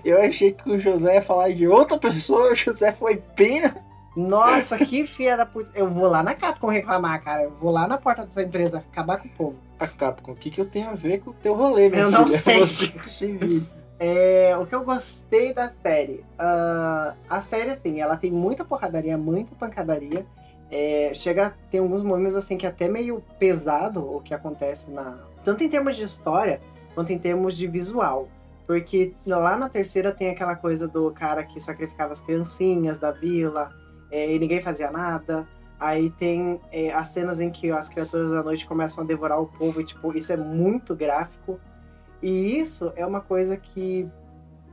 Eu 0.05 0.21
achei 0.21 0.53
que 0.53 0.69
o 0.71 0.79
José 0.79 1.15
ia 1.15 1.21
falar 1.21 1.53
de 1.53 1.67
outra 1.67 1.97
pessoa, 1.97 2.51
o 2.51 2.55
José 2.55 2.91
foi 2.93 3.17
pena. 3.35 3.75
Nossa, 4.15 4.77
que 4.77 5.05
filha 5.07 5.35
da 5.35 5.45
puta. 5.45 5.71
Eu 5.73 5.89
vou 5.89 6.07
lá 6.07 6.21
na 6.21 6.35
Capcom 6.35 6.67
reclamar, 6.67 7.21
cara. 7.23 7.43
Eu 7.43 7.51
vou 7.59 7.71
lá 7.71 7.87
na 7.87 7.97
porta 7.97 8.23
dessa 8.25 8.43
empresa 8.43 8.77
acabar 8.77 9.17
com 9.17 9.27
o 9.27 9.31
povo. 9.31 9.55
A 9.79 9.87
Capcom, 9.87 10.33
o 10.33 10.35
que, 10.35 10.51
que 10.51 10.61
eu 10.61 10.65
tenho 10.65 10.91
a 10.91 10.93
ver 10.93 11.19
com 11.19 11.31
o 11.31 11.33
teu 11.33 11.55
rolê, 11.55 11.89
meu 11.89 11.99
Eu 11.99 12.11
filho? 12.11 12.21
não 12.21 12.29
sei. 12.29 12.59
Você 12.59 12.91
se 13.07 13.31
vira. 13.31 13.82
É, 14.05 14.53
o 14.57 14.65
que 14.65 14.75
eu 14.75 14.83
gostei 14.83 15.53
da 15.53 15.71
série. 15.81 16.25
Uh, 16.37 17.15
a 17.29 17.41
série, 17.41 17.71
assim, 17.71 18.01
ela 18.01 18.17
tem 18.17 18.33
muita 18.33 18.65
porradaria, 18.65 19.17
muita 19.17 19.55
pancadaria. 19.55 20.25
É, 20.69 21.13
chega 21.13 21.55
tem 21.71 21.79
alguns 21.79 22.03
momentos 22.03 22.35
assim 22.35 22.57
que 22.57 22.65
é 22.65 22.69
até 22.69 22.89
meio 22.89 23.23
pesado 23.39 24.03
o 24.03 24.19
que 24.19 24.33
acontece 24.33 24.91
na. 24.91 25.19
Tanto 25.41 25.63
em 25.63 25.69
termos 25.69 25.95
de 25.95 26.03
história 26.03 26.59
quanto 26.93 27.13
em 27.13 27.17
termos 27.17 27.55
de 27.55 27.65
visual. 27.65 28.27
Porque 28.67 29.13
lá 29.25 29.55
na 29.55 29.69
terceira 29.69 30.11
tem 30.11 30.31
aquela 30.31 30.57
coisa 30.57 30.85
do 30.85 31.09
cara 31.11 31.41
que 31.45 31.61
sacrificava 31.61 32.11
as 32.11 32.19
criancinhas 32.19 32.99
da 32.99 33.11
vila 33.11 33.71
é, 34.11 34.33
e 34.33 34.37
ninguém 34.37 34.59
fazia 34.59 34.91
nada. 34.91 35.47
Aí 35.79 36.09
tem 36.09 36.59
é, 36.73 36.91
as 36.91 37.07
cenas 37.07 37.39
em 37.39 37.49
que 37.49 37.71
as 37.71 37.87
criaturas 37.87 38.31
da 38.31 38.43
noite 38.43 38.65
começam 38.65 39.01
a 39.01 39.07
devorar 39.07 39.39
o 39.39 39.45
povo 39.45 39.79
e, 39.79 39.85
tipo, 39.85 40.13
isso 40.17 40.33
é 40.33 40.37
muito 40.37 40.93
gráfico. 40.93 41.57
E 42.23 42.57
isso 42.57 42.93
é 42.95 43.05
uma 43.05 43.19
coisa 43.19 43.57
que 43.57 44.07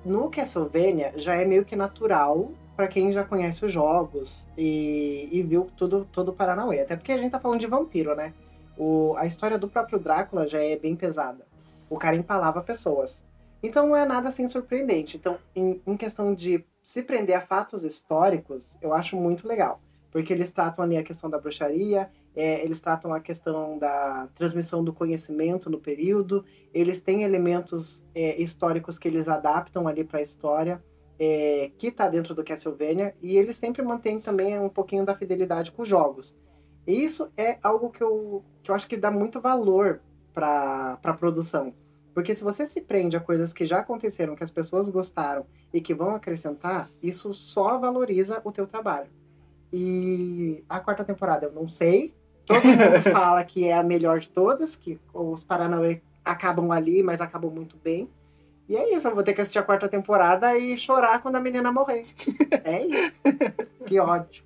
no 0.04 0.30
Castlevania 0.30 1.12
já 1.16 1.34
é 1.34 1.44
meio 1.44 1.64
que 1.64 1.74
natural 1.74 2.52
para 2.76 2.86
quem 2.86 3.10
já 3.10 3.24
conhece 3.24 3.66
os 3.66 3.72
jogos 3.72 4.48
e, 4.56 5.28
e, 5.32 5.42
viu 5.42 5.66
tudo, 5.76 6.06
todo 6.12 6.28
o 6.28 6.32
Paranauê. 6.32 6.80
Até 6.80 6.96
porque 6.96 7.10
a 7.10 7.18
gente 7.18 7.32
tá 7.32 7.40
falando 7.40 7.58
de 7.58 7.66
vampiro, 7.66 8.14
né? 8.14 8.32
O, 8.78 9.16
a 9.16 9.26
história 9.26 9.58
do 9.58 9.68
próprio 9.68 9.98
Drácula 9.98 10.46
já 10.46 10.62
é 10.62 10.76
bem 10.76 10.94
pesada. 10.94 11.44
O 11.90 11.98
cara 11.98 12.14
empalava 12.14 12.62
pessoas. 12.62 13.24
Então 13.60 13.88
não 13.88 13.96
é 13.96 14.06
nada 14.06 14.28
assim 14.28 14.46
surpreendente. 14.46 15.16
Então, 15.16 15.36
em, 15.54 15.82
em 15.84 15.96
questão 15.96 16.32
de 16.32 16.64
se 16.84 17.02
prender 17.02 17.36
a 17.36 17.40
fatos 17.40 17.84
históricos, 17.84 18.78
eu 18.80 18.94
acho 18.94 19.16
muito 19.16 19.46
legal. 19.48 19.80
Porque 20.12 20.32
eles 20.32 20.52
tratam 20.52 20.84
ali 20.84 20.96
a 20.96 21.02
questão 21.02 21.28
da 21.28 21.38
bruxaria, 21.38 22.08
é, 22.34 22.62
eles 22.62 22.80
tratam 22.80 23.12
a 23.12 23.20
questão 23.20 23.78
da 23.78 24.28
transmissão 24.34 24.84
do 24.84 24.92
conhecimento 24.92 25.68
no 25.68 25.78
período, 25.78 26.44
eles 26.72 27.00
têm 27.00 27.22
elementos 27.22 28.06
é, 28.14 28.40
históricos 28.40 28.98
que 28.98 29.08
eles 29.08 29.28
adaptam 29.28 29.88
ali 29.88 30.04
para 30.04 30.20
a 30.20 30.22
história, 30.22 30.82
é, 31.18 31.70
que 31.76 31.88
está 31.88 32.08
dentro 32.08 32.34
do 32.34 32.44
Castlevania, 32.44 33.12
e 33.20 33.36
eles 33.36 33.56
sempre 33.56 33.82
mantêm 33.82 34.20
também 34.20 34.58
um 34.58 34.68
pouquinho 34.68 35.04
da 35.04 35.14
fidelidade 35.14 35.72
com 35.72 35.82
os 35.82 35.88
jogos. 35.88 36.36
E 36.86 37.04
isso 37.04 37.28
é 37.36 37.58
algo 37.62 37.90
que 37.90 38.02
eu, 38.02 38.42
que 38.62 38.70
eu 38.70 38.74
acho 38.74 38.88
que 38.88 38.96
dá 38.96 39.10
muito 39.10 39.40
valor 39.40 40.00
para 40.32 40.98
a 41.02 41.12
produção. 41.12 41.74
Porque 42.14 42.34
se 42.34 42.42
você 42.42 42.64
se 42.66 42.80
prende 42.80 43.16
a 43.16 43.20
coisas 43.20 43.52
que 43.52 43.66
já 43.66 43.80
aconteceram, 43.80 44.34
que 44.34 44.42
as 44.42 44.50
pessoas 44.50 44.88
gostaram 44.88 45.46
e 45.72 45.80
que 45.80 45.94
vão 45.94 46.14
acrescentar, 46.14 46.90
isso 47.02 47.32
só 47.34 47.78
valoriza 47.78 48.40
o 48.44 48.50
teu 48.50 48.66
trabalho. 48.66 49.08
E 49.72 50.64
a 50.68 50.80
quarta 50.80 51.04
temporada 51.04 51.46
eu 51.46 51.52
não 51.52 51.68
sei. 51.68 52.12
Todo 52.50 52.64
mundo 52.64 53.02
fala 53.12 53.44
que 53.44 53.68
é 53.68 53.74
a 53.74 53.82
melhor 53.82 54.18
de 54.18 54.28
todas, 54.28 54.74
que 54.74 54.98
os 55.14 55.44
Paranauê 55.44 56.00
acabam 56.24 56.70
ali, 56.72 57.02
mas 57.02 57.20
acabam 57.20 57.50
muito 57.50 57.76
bem. 57.82 58.08
E 58.68 58.76
é 58.76 58.94
isso, 58.94 59.06
eu 59.08 59.14
vou 59.14 59.22
ter 59.22 59.32
que 59.32 59.40
assistir 59.40 59.58
a 59.58 59.62
quarta 59.62 59.88
temporada 59.88 60.56
e 60.56 60.76
chorar 60.76 61.20
quando 61.22 61.36
a 61.36 61.40
menina 61.40 61.72
morrer. 61.72 62.02
É 62.64 62.86
isso. 62.86 63.14
Que 63.86 63.98
ódio. 63.98 64.44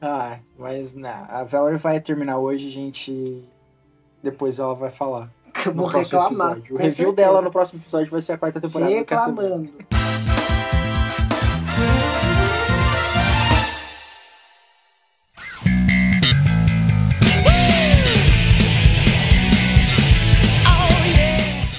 Ah, 0.00 0.38
mas 0.58 0.94
não, 0.94 1.26
a 1.28 1.44
Valerie 1.44 1.78
vai 1.78 2.00
terminar 2.00 2.38
hoje, 2.38 2.70
gente. 2.70 3.44
Depois 4.22 4.58
ela 4.58 4.74
vai 4.74 4.90
falar. 4.90 5.30
Eu 5.64 5.72
vou 5.72 5.86
reclamar. 5.86 6.56
episódio. 6.56 6.74
O 6.74 6.78
review 6.78 7.12
dela 7.12 7.42
no 7.42 7.50
próximo 7.50 7.80
episódio 7.80 8.10
vai 8.10 8.22
ser 8.22 8.32
a 8.32 8.38
quarta 8.38 8.60
temporada 8.60 8.96
do 8.96 9.04
Castlevania. 9.04 9.70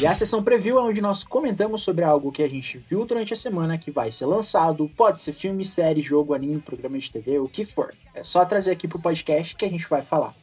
E 0.04 0.06
a 0.06 0.14
sessão 0.14 0.44
preview 0.44 0.78
é 0.78 0.82
onde 0.82 1.00
nós 1.00 1.24
comentamos 1.24 1.82
sobre 1.82 2.04
algo 2.04 2.30
que 2.30 2.44
a 2.44 2.50
gente 2.50 2.78
viu 2.78 3.06
durante 3.06 3.32
a 3.32 3.38
semana 3.38 3.78
que 3.78 3.90
vai 3.90 4.12
ser 4.12 4.26
lançado. 4.26 4.92
Pode 4.98 5.22
ser 5.22 5.32
filme, 5.32 5.64
série, 5.64 6.02
jogo, 6.02 6.34
anime, 6.34 6.60
programa 6.60 7.00
de 7.00 7.10
TV, 7.10 7.40
o 7.40 7.48
que 7.48 7.64
for. 7.64 7.96
É 8.14 8.22
só 8.22 8.44
trazer 8.44 8.72
aqui 8.72 8.86
pro 8.86 9.00
podcast 9.00 9.56
que 9.56 9.64
a 9.64 9.70
gente 9.70 9.88
vai 9.88 10.02
falar. 10.02 10.36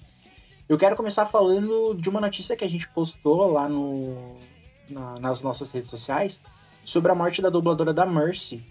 Eu 0.67 0.79
quero 0.79 0.97
começar 0.97 1.27
falando 1.27 1.95
de 1.95 2.09
uma 2.09 2.23
notícia 2.23 2.57
que 2.57 2.65
a 2.65 2.71
gente 2.71 2.89
postou 2.89 3.53
lá 3.53 3.69
no, 3.69 4.35
na- 4.89 5.17
nas 5.21 5.43
nossas 5.43 5.71
redes 5.71 5.91
sociais 5.91 6.41
sobre 6.83 7.13
a 7.13 7.15
morte 7.15 7.43
da 7.43 7.51
dubladora 7.51 7.93
da 7.93 8.07
Mercy. 8.07 8.63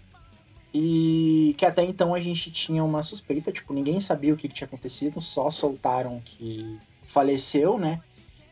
E 0.74 1.54
que 1.56 1.64
até 1.64 1.84
então 1.84 2.12
a 2.14 2.20
gente 2.20 2.50
tinha 2.50 2.82
uma 2.82 3.00
suspeita, 3.02 3.52
tipo, 3.52 3.72
ninguém 3.72 4.00
sabia 4.00 4.34
o 4.34 4.36
que, 4.36 4.48
que 4.48 4.54
tinha 4.54 4.66
acontecido, 4.66 5.20
só 5.20 5.50
soltaram 5.50 6.20
que 6.24 6.78
faleceu, 7.04 7.78
né? 7.78 8.00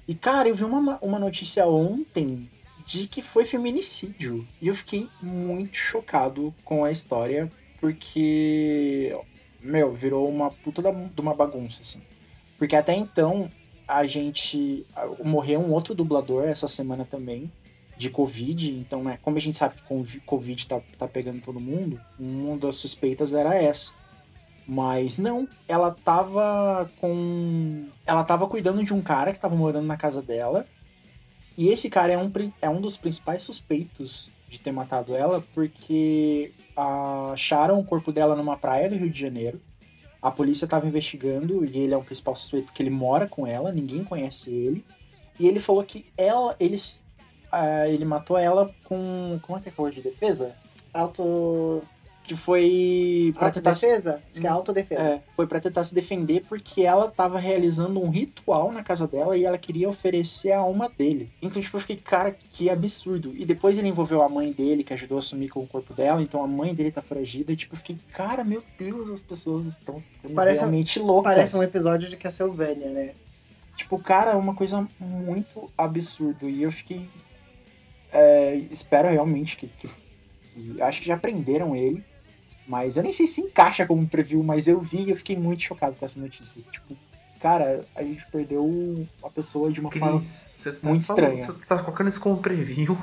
E, 0.08 0.14
cara, 0.14 0.48
eu 0.48 0.54
vi 0.54 0.64
uma, 0.64 0.98
uma 1.02 1.18
notícia 1.18 1.66
ontem 1.66 2.48
de 2.86 3.06
que 3.06 3.20
foi 3.20 3.44
feminicídio. 3.44 4.48
E 4.60 4.68
eu 4.68 4.74
fiquei 4.74 5.06
muito 5.22 5.76
chocado 5.76 6.54
com 6.64 6.82
a 6.82 6.90
história, 6.90 7.50
porque, 7.78 9.14
meu, 9.60 9.92
virou 9.92 10.26
uma 10.28 10.50
puta 10.50 10.80
da- 10.80 10.90
de 10.90 11.20
uma 11.20 11.34
bagunça, 11.34 11.82
assim. 11.82 12.00
Porque 12.56 12.74
até 12.74 12.94
então, 12.96 13.50
a 13.86 14.04
gente. 14.06 14.86
Morreu 15.22 15.60
um 15.60 15.72
outro 15.72 15.94
dublador 15.94 16.44
essa 16.44 16.66
semana 16.66 17.04
também, 17.04 17.52
de 17.96 18.08
Covid. 18.08 18.72
Então, 18.72 19.04
né, 19.04 19.18
como 19.22 19.36
a 19.36 19.40
gente 19.40 19.56
sabe 19.56 19.74
que 19.76 20.20
Covid 20.20 20.66
tá, 20.66 20.80
tá 20.96 21.06
pegando 21.06 21.42
todo 21.42 21.60
mundo, 21.60 22.00
uma 22.18 22.56
das 22.56 22.76
suspeitas 22.76 23.34
era 23.34 23.54
essa. 23.54 23.92
Mas 24.70 25.16
não, 25.16 25.48
ela 25.66 25.90
tava 25.90 26.90
com. 27.00 27.86
Ela 28.06 28.22
tava 28.22 28.46
cuidando 28.46 28.84
de 28.84 28.92
um 28.92 29.00
cara 29.00 29.32
que 29.32 29.38
tava 29.38 29.56
morando 29.56 29.86
na 29.86 29.96
casa 29.96 30.20
dela. 30.20 30.66
E 31.56 31.68
esse 31.68 31.88
cara 31.88 32.12
é 32.12 32.18
um, 32.18 32.30
é 32.60 32.68
um 32.68 32.78
dos 32.78 32.98
principais 32.98 33.42
suspeitos 33.42 34.30
de 34.48 34.60
ter 34.60 34.70
matado 34.70 35.16
ela, 35.16 35.42
porque 35.54 36.52
acharam 36.76 37.80
o 37.80 37.84
corpo 37.84 38.12
dela 38.12 38.36
numa 38.36 38.58
praia 38.58 38.90
do 38.90 38.96
Rio 38.96 39.10
de 39.10 39.18
Janeiro. 39.18 39.58
A 40.20 40.30
polícia 40.30 40.68
tava 40.68 40.86
investigando 40.86 41.64
e 41.64 41.78
ele 41.78 41.94
é 41.94 41.96
o 41.96 42.04
principal 42.04 42.36
suspeito 42.36 42.66
porque 42.66 42.82
ele 42.82 42.90
mora 42.90 43.26
com 43.26 43.46
ela, 43.46 43.72
ninguém 43.72 44.04
conhece 44.04 44.50
ele. 44.50 44.84
E 45.40 45.46
ele 45.46 45.60
falou 45.60 45.82
que 45.82 46.04
ela, 46.16 46.54
eles, 46.60 47.00
ah, 47.50 47.88
ele 47.88 48.04
matou 48.04 48.36
ela 48.36 48.70
com. 48.84 49.38
Como 49.40 49.58
é 49.58 49.62
que 49.62 49.68
é 49.68 49.72
a 49.82 49.90
de 49.90 50.02
defesa? 50.02 50.54
Auto... 50.92 51.82
Foi 52.36 53.34
pra 53.38 53.50
tentar 53.50 53.74
se 53.74 53.86
Autodefesa? 53.86 54.22
Acho 54.30 54.40
que 54.40 54.46
é 54.46 54.50
autodefesa. 54.50 55.00
é, 55.02 55.22
foi 55.34 55.46
pra 55.46 55.60
tentar 55.60 55.84
se 55.84 55.94
defender 55.94 56.44
porque 56.48 56.82
ela 56.82 57.08
tava 57.10 57.38
realizando 57.38 58.00
um 58.02 58.10
ritual 58.10 58.70
na 58.72 58.82
casa 58.82 59.06
dela 59.06 59.36
e 59.36 59.44
ela 59.44 59.56
queria 59.58 59.88
oferecer 59.88 60.52
a 60.52 60.58
alma 60.58 60.90
dele. 60.98 61.30
Então, 61.40 61.60
tipo, 61.62 61.76
eu 61.76 61.80
fiquei, 61.80 61.96
cara, 61.96 62.30
que 62.32 62.68
absurdo. 62.70 63.32
E 63.36 63.44
depois 63.44 63.78
ele 63.78 63.88
envolveu 63.88 64.22
a 64.22 64.28
mãe 64.28 64.52
dele, 64.52 64.84
que 64.84 64.92
ajudou 64.92 65.18
a 65.18 65.22
sumir 65.22 65.48
com 65.48 65.60
o 65.60 65.66
corpo 65.66 65.92
dela, 65.94 66.20
então 66.22 66.42
a 66.42 66.46
mãe 66.46 66.74
dele 66.74 66.90
tá 66.92 67.02
foragida. 67.02 67.52
E, 67.52 67.56
tipo, 67.56 67.74
eu 67.74 67.78
fiquei, 67.78 67.96
cara, 68.12 68.44
meu 68.44 68.62
Deus, 68.78 69.10
as 69.10 69.22
pessoas 69.22 69.66
estão 69.66 70.02
Parece- 70.34 70.60
realmente 70.60 70.98
loucas. 70.98 71.34
Parece 71.34 71.56
um 71.56 71.62
episódio 71.62 72.08
de 72.08 72.16
Castlevania, 72.16 72.88
né? 72.90 73.10
Tipo, 73.76 73.98
cara, 73.98 74.32
é 74.32 74.34
uma 74.34 74.54
coisa 74.54 74.86
muito 74.98 75.70
absurdo. 75.78 76.48
E 76.48 76.62
eu 76.62 76.70
fiquei. 76.72 77.08
é, 78.12 78.56
espero 78.70 79.08
realmente 79.08 79.56
que, 79.56 79.66
que- 79.68 79.88
que- 79.88 80.82
Acho 80.82 81.00
que 81.02 81.06
já 81.06 81.16
prenderam 81.16 81.76
ele. 81.76 82.02
Mas 82.68 82.96
eu 82.98 83.02
nem 83.02 83.12
sei 83.12 83.26
se 83.26 83.40
encaixa 83.40 83.86
como 83.86 84.06
preview, 84.06 84.42
mas 84.42 84.68
eu 84.68 84.78
vi 84.78 85.04
e 85.04 85.10
eu 85.10 85.16
fiquei 85.16 85.36
muito 85.36 85.62
chocado 85.62 85.96
com 85.98 86.04
essa 86.04 86.20
notícia. 86.20 86.60
Tipo, 86.70 86.94
cara, 87.40 87.80
a 87.96 88.02
gente 88.02 88.26
perdeu 88.30 88.62
uma 88.64 89.30
pessoa 89.30 89.72
de 89.72 89.80
uma 89.80 89.90
forma. 89.90 90.18
Cris, 90.18 90.50
tá 90.62 90.70
muito 90.82 91.06
falando- 91.06 91.22
estranha. 91.38 91.42
Você 91.42 91.66
tá 91.66 91.78
colocando 91.82 92.08
isso 92.08 92.20
como 92.20 92.36
preview? 92.36 92.96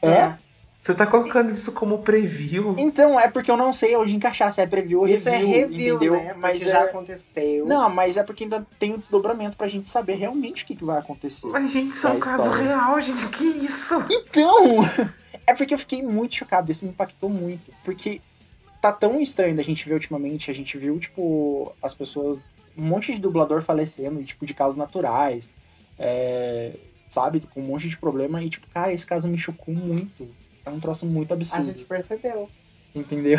É? 0.00 0.34
Você 0.80 0.94
tá 0.94 1.04
colocando 1.06 1.50
isso 1.50 1.72
como 1.72 1.98
preview? 1.98 2.76
Então, 2.78 3.18
é 3.18 3.28
porque 3.28 3.50
eu 3.50 3.56
não 3.56 3.72
sei 3.72 3.96
onde 3.96 4.14
encaixar, 4.14 4.50
se 4.52 4.60
é 4.60 4.66
preview 4.66 5.00
ou 5.00 5.08
Isso 5.08 5.28
review, 5.28 5.48
é 5.48 5.52
review, 5.52 5.96
entendeu? 5.96 6.12
né? 6.14 6.34
Mas 6.38 6.58
Porque 6.60 6.70
já 6.72 6.80
é... 6.80 6.84
aconteceu. 6.84 7.66
Não, 7.66 7.90
mas 7.90 8.16
é 8.16 8.22
porque 8.22 8.44
ainda 8.44 8.64
tem 8.78 8.94
um 8.94 8.98
desdobramento 8.98 9.56
pra 9.56 9.66
gente 9.66 9.88
saber 9.90 10.14
realmente 10.14 10.62
o 10.62 10.66
que, 10.66 10.76
que 10.76 10.84
vai 10.84 10.98
acontecer. 11.00 11.46
Mas, 11.48 11.72
gente, 11.72 11.90
isso 11.90 12.06
é 12.06 12.12
um 12.12 12.20
caso 12.20 12.48
real, 12.50 12.98
gente. 13.00 13.26
Que 13.28 13.44
isso? 13.44 14.02
Então, 14.08 14.78
é 15.46 15.52
porque 15.52 15.74
eu 15.74 15.78
fiquei 15.80 16.00
muito 16.00 16.36
chocado, 16.36 16.70
isso 16.70 16.84
me 16.84 16.92
impactou 16.92 17.28
muito. 17.28 17.72
Porque 17.84 18.20
tá 18.80 18.92
tão 18.92 19.20
estranho 19.20 19.56
da 19.56 19.62
gente 19.62 19.88
ver 19.88 19.94
ultimamente, 19.94 20.50
a 20.50 20.54
gente 20.54 20.76
viu, 20.78 20.98
tipo, 20.98 21.72
as 21.82 21.94
pessoas, 21.94 22.40
um 22.76 22.82
monte 22.82 23.12
de 23.14 23.20
dublador 23.20 23.62
falecendo, 23.62 24.22
tipo, 24.24 24.46
de 24.46 24.54
casos 24.54 24.76
naturais, 24.76 25.50
é, 25.98 26.72
sabe, 27.08 27.40
com 27.40 27.60
um 27.60 27.64
monte 27.64 27.88
de 27.88 27.98
problema, 27.98 28.42
e 28.42 28.50
tipo, 28.50 28.66
cara, 28.68 28.92
esse 28.92 29.06
caso 29.06 29.28
me 29.28 29.38
chocou 29.38 29.74
muito. 29.74 30.28
É 30.64 30.70
um 30.70 30.78
troço 30.78 31.06
muito 31.06 31.32
A 31.32 31.34
absurdo, 31.34 31.64
gente 31.64 31.84
percebeu. 31.84 32.48
entendeu? 32.94 33.38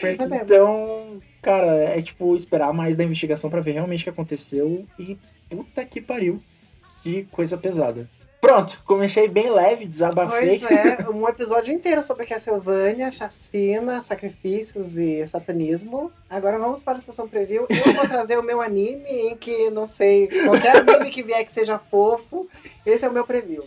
Percebemos. 0.00 0.42
Então, 0.44 1.20
cara, 1.40 1.66
é 1.84 2.00
tipo, 2.02 2.34
esperar 2.34 2.72
mais 2.72 2.96
da 2.96 3.04
investigação 3.04 3.50
pra 3.50 3.60
ver 3.60 3.72
realmente 3.72 4.00
o 4.00 4.04
que 4.04 4.10
aconteceu, 4.10 4.84
e 4.98 5.16
puta 5.50 5.84
que 5.84 6.00
pariu, 6.00 6.42
que 7.02 7.24
coisa 7.24 7.56
pesada. 7.58 8.08
Pronto, 8.42 8.82
comecei 8.84 9.28
bem 9.28 9.50
leve, 9.50 9.86
desabafei. 9.86 10.58
Pois 10.58 10.72
é, 10.72 11.08
um 11.08 11.28
episódio 11.28 11.72
inteiro 11.72 12.02
sobre 12.02 12.26
Castlevania, 12.26 13.12
chacina, 13.12 14.02
sacrifícios 14.02 14.98
e 14.98 15.24
satanismo. 15.28 16.10
Agora 16.28 16.58
vamos 16.58 16.82
para 16.82 16.98
a 16.98 17.00
sessão 17.00 17.28
preview. 17.28 17.68
Eu 17.70 17.92
vou 17.94 18.08
trazer 18.08 18.36
o 18.36 18.42
meu 18.42 18.60
anime 18.60 19.08
em 19.08 19.36
que, 19.36 19.70
não 19.70 19.86
sei, 19.86 20.26
qualquer 20.26 20.78
anime 20.78 21.12
que 21.12 21.22
vier 21.22 21.46
que 21.46 21.52
seja 21.52 21.78
fofo, 21.78 22.48
esse 22.84 23.04
é 23.04 23.08
o 23.08 23.12
meu 23.12 23.24
preview. 23.24 23.64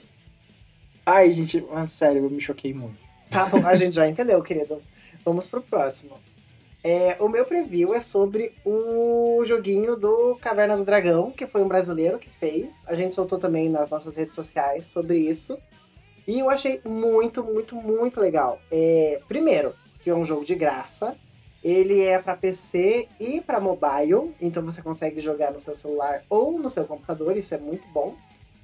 Ai, 1.06 1.32
gente, 1.32 1.62
mano, 1.62 1.88
sério, 1.88 2.26
eu 2.26 2.30
me 2.30 2.42
choquei 2.42 2.74
muito. 2.74 2.98
Tá 3.30 3.46
bom, 3.46 3.66
a 3.66 3.76
gente 3.76 3.96
já 3.96 4.10
entendeu, 4.10 4.44
querido. 4.44 4.82
Vamos 5.24 5.48
pro 5.48 5.62
próximo. 5.62 6.20
É, 6.88 7.18
o 7.20 7.28
meu 7.28 7.48
preview 7.48 7.96
é 7.96 8.00
sobre 8.00 8.54
o 8.64 9.44
joguinho 9.44 9.96
do 9.96 10.36
Caverna 10.36 10.78
do 10.78 10.86
Dragão, 10.86 11.32
que 11.32 11.48
foi 11.48 11.64
um 11.64 11.68
brasileiro 11.68 12.20
que 12.20 12.30
fez. 12.30 12.76
A 12.86 12.94
gente 12.94 13.16
soltou 13.16 13.40
também 13.40 13.68
nas 13.70 13.90
nossas 13.90 14.16
redes 14.16 14.36
sociais 14.36 14.86
sobre 14.86 15.18
isso. 15.18 15.58
E 16.28 16.42
eu 16.42 16.48
achei 16.48 16.80
muito, 16.86 17.44
muito, 17.44 17.76
muito 17.76 18.22
legal. 18.22 18.62
É, 18.72 19.20
primeiro, 19.28 19.74
que 20.04 20.12
é 20.12 20.14
um 20.14 20.24
jogo 20.24 20.46
de 20.46 20.54
graça. 20.54 21.18
Ele 21.64 22.04
é 22.04 22.20
para 22.20 22.38
PC 22.38 23.08
e 23.20 23.42
para 23.42 23.60
mobile, 23.60 24.36
então 24.40 24.64
você 24.64 24.80
consegue 24.80 25.20
jogar 25.20 25.52
no 25.52 25.60
seu 25.60 25.74
celular 25.74 26.22
ou 26.30 26.60
no 26.60 26.70
seu 26.70 26.86
computador, 26.86 27.36
isso 27.36 27.56
é 27.56 27.58
muito 27.58 27.88
bom. 27.88 28.16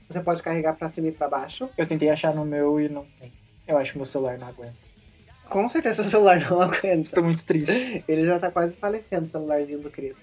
Você 0.07 0.21
pode 0.21 0.43
carregar 0.43 0.75
para 0.75 0.89
cima 0.89 1.07
e 1.07 1.11
para 1.11 1.27
baixo. 1.27 1.67
Eu 1.75 1.87
tentei 1.87 2.11
achar 2.11 2.35
no 2.35 2.45
meu 2.45 2.79
e 2.79 2.87
não 2.87 3.03
tem. 3.19 3.31
Eu 3.67 3.79
acho 3.79 3.93
que 3.93 3.97
meu 3.97 4.05
celular 4.05 4.37
não 4.37 4.47
aguenta. 4.47 4.90
Com 5.51 5.67
certeza 5.67 6.01
o 6.01 6.05
celular 6.05 6.39
não 6.49 6.61
aguenta. 6.63 7.01
Estou 7.01 7.21
muito 7.21 7.45
triste. 7.45 8.05
Ele 8.07 8.23
já 8.23 8.39
tá 8.39 8.49
quase 8.49 8.73
falecendo, 8.73 9.27
o 9.27 9.29
celularzinho 9.29 9.79
do 9.79 9.91
Chris. 9.91 10.17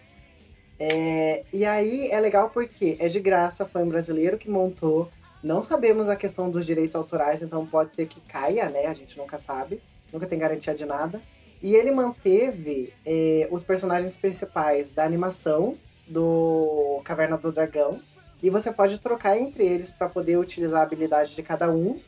É, 0.81 1.45
e 1.53 1.67
aí 1.67 2.09
é 2.11 2.19
legal 2.19 2.49
porque 2.49 2.97
é 2.99 3.09
de 3.09 3.21
graça, 3.21 3.67
foi 3.67 3.83
um 3.83 3.89
brasileiro 3.91 4.39
que 4.39 4.49
montou. 4.49 5.11
Não 5.43 5.63
sabemos 5.63 6.09
a 6.09 6.17
questão 6.17 6.51
dos 6.51 6.65
direitos 6.65 6.97
autorais, 6.97 7.43
então 7.43 7.67
pode 7.67 7.95
ser 7.95 8.07
que 8.07 8.23
caia, 8.23 8.71
né? 8.71 8.87
A 8.87 8.95
gente 8.95 9.19
nunca 9.19 9.37
sabe. 9.37 9.83
Nunca 10.11 10.27
tem 10.27 10.39
garantia 10.39 10.75
de 10.75 10.87
nada. 10.87 11.21
E 11.63 11.75
ele 11.75 11.91
manteve 11.91 12.95
é, 13.05 13.47
os 13.51 13.63
personagens 13.63 14.17
principais 14.17 14.89
da 14.89 15.05
animação 15.05 15.77
do 16.07 17.03
Caverna 17.05 17.37
do 17.37 17.53
Dragão. 17.53 18.01
E 18.43 18.49
você 18.49 18.73
pode 18.73 18.99
trocar 18.99 19.37
entre 19.37 19.67
eles 19.67 19.91
para 19.93 20.09
poder 20.09 20.39
utilizar 20.39 20.81
a 20.81 20.85
habilidade 20.85 21.37
de 21.37 21.43
cada 21.43 21.71
um. 21.71 22.01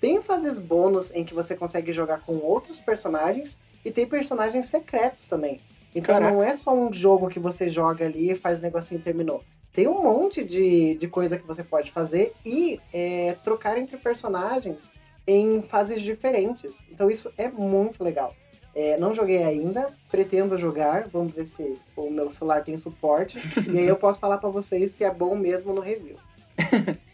Tem 0.00 0.20
fases 0.22 0.58
bônus 0.58 1.10
em 1.14 1.24
que 1.24 1.34
você 1.34 1.56
consegue 1.56 1.92
jogar 1.92 2.20
com 2.20 2.36
outros 2.36 2.78
personagens. 2.78 3.58
E 3.84 3.90
tem 3.90 4.06
personagens 4.06 4.66
secretos 4.66 5.26
também. 5.28 5.60
Então 5.94 6.14
Caraca. 6.14 6.32
não 6.32 6.42
é 6.42 6.52
só 6.54 6.74
um 6.74 6.92
jogo 6.92 7.28
que 7.28 7.38
você 7.38 7.68
joga 7.68 8.04
ali 8.04 8.32
e 8.32 8.34
faz 8.34 8.58
o 8.58 8.62
negocinho 8.62 8.98
e 8.98 9.02
terminou. 9.02 9.42
Tem 9.72 9.86
um 9.86 10.02
monte 10.02 10.44
de, 10.44 10.94
de 10.94 11.06
coisa 11.06 11.38
que 11.38 11.46
você 11.46 11.62
pode 11.62 11.92
fazer 11.92 12.32
e 12.44 12.80
é, 12.92 13.36
trocar 13.44 13.78
entre 13.78 13.96
personagens 13.96 14.90
em 15.26 15.62
fases 15.62 16.02
diferentes. 16.02 16.82
Então 16.90 17.10
isso 17.10 17.32
é 17.38 17.48
muito 17.48 18.02
legal. 18.02 18.34
É, 18.74 18.98
não 18.98 19.14
joguei 19.14 19.42
ainda, 19.42 19.86
pretendo 20.10 20.58
jogar. 20.58 21.08
Vamos 21.08 21.32
ver 21.32 21.46
se 21.46 21.78
o 21.96 22.10
meu 22.10 22.30
celular 22.30 22.62
tem 22.62 22.76
suporte. 22.76 23.38
e 23.72 23.78
aí 23.78 23.86
eu 23.86 23.96
posso 23.96 24.18
falar 24.18 24.38
pra 24.38 24.50
vocês 24.50 24.90
se 24.90 25.04
é 25.04 25.10
bom 25.10 25.34
mesmo 25.34 25.72
no 25.72 25.80
review. 25.80 26.16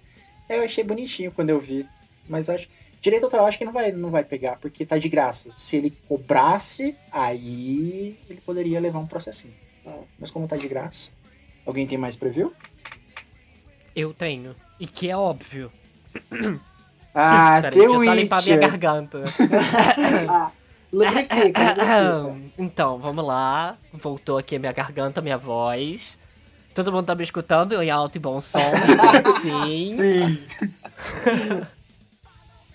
É, 0.49 0.59
eu 0.59 0.65
achei 0.65 0.85
bonitinho 0.85 1.33
quando 1.33 1.49
eu 1.49 1.59
vi. 1.59 1.89
Mas 2.29 2.49
acho. 2.49 2.69
Direito 3.01 3.25
autoral 3.25 3.47
acho 3.47 3.59
que 3.59 3.65
não 3.65 3.73
vai, 3.73 3.91
não 3.91 4.11
vai 4.11 4.23
pegar, 4.23 4.57
porque 4.61 4.87
tá 4.87 4.97
de 4.97 5.09
graça. 5.09 5.51
Se 5.57 5.77
ele 5.77 5.91
cobrasse, 6.07 6.97
aí 7.11 8.17
ele 8.31 8.41
poderia 8.47 8.79
levar 8.79 9.01
um 9.01 9.07
processinho. 9.07 9.55
Mas 10.19 10.31
como 10.31 10.47
tá 10.47 10.57
de 10.57 10.69
graça. 10.69 11.11
Alguém 11.67 11.87
tem 11.87 11.99
mais 11.99 12.15
preview? 12.15 12.53
Eu 13.95 14.15
tenho. 14.15 14.55
E 14.79 14.87
que 14.87 15.11
é 15.11 15.17
óbvio. 15.17 15.73
Ah, 17.15 17.61
Pera, 17.61 17.77
The 17.77 18.05
só 18.07 18.15
limpar 18.15 18.43
minha 18.43 18.57
garganta. 18.57 19.23
ah, 20.31 20.51
lubrifica, 20.91 21.37
lubrifica. 21.37 22.53
então, 22.59 22.99
vamos 22.99 23.23
lá. 23.23 23.77
Voltou 23.93 24.39
aqui 24.39 24.57
a 24.57 24.59
minha 24.59 24.73
garganta, 24.73 25.21
minha 25.21 25.37
voz. 25.37 26.17
Todo 26.75 26.91
mundo 26.91 27.05
tá 27.05 27.15
me 27.15 27.23
escutando 27.23 27.83
em 27.83 27.91
alto 27.91 28.17
e 28.17 28.19
bom 28.19 28.41
som. 28.41 28.61
Sim. 29.43 29.97
Sim. 29.99 30.45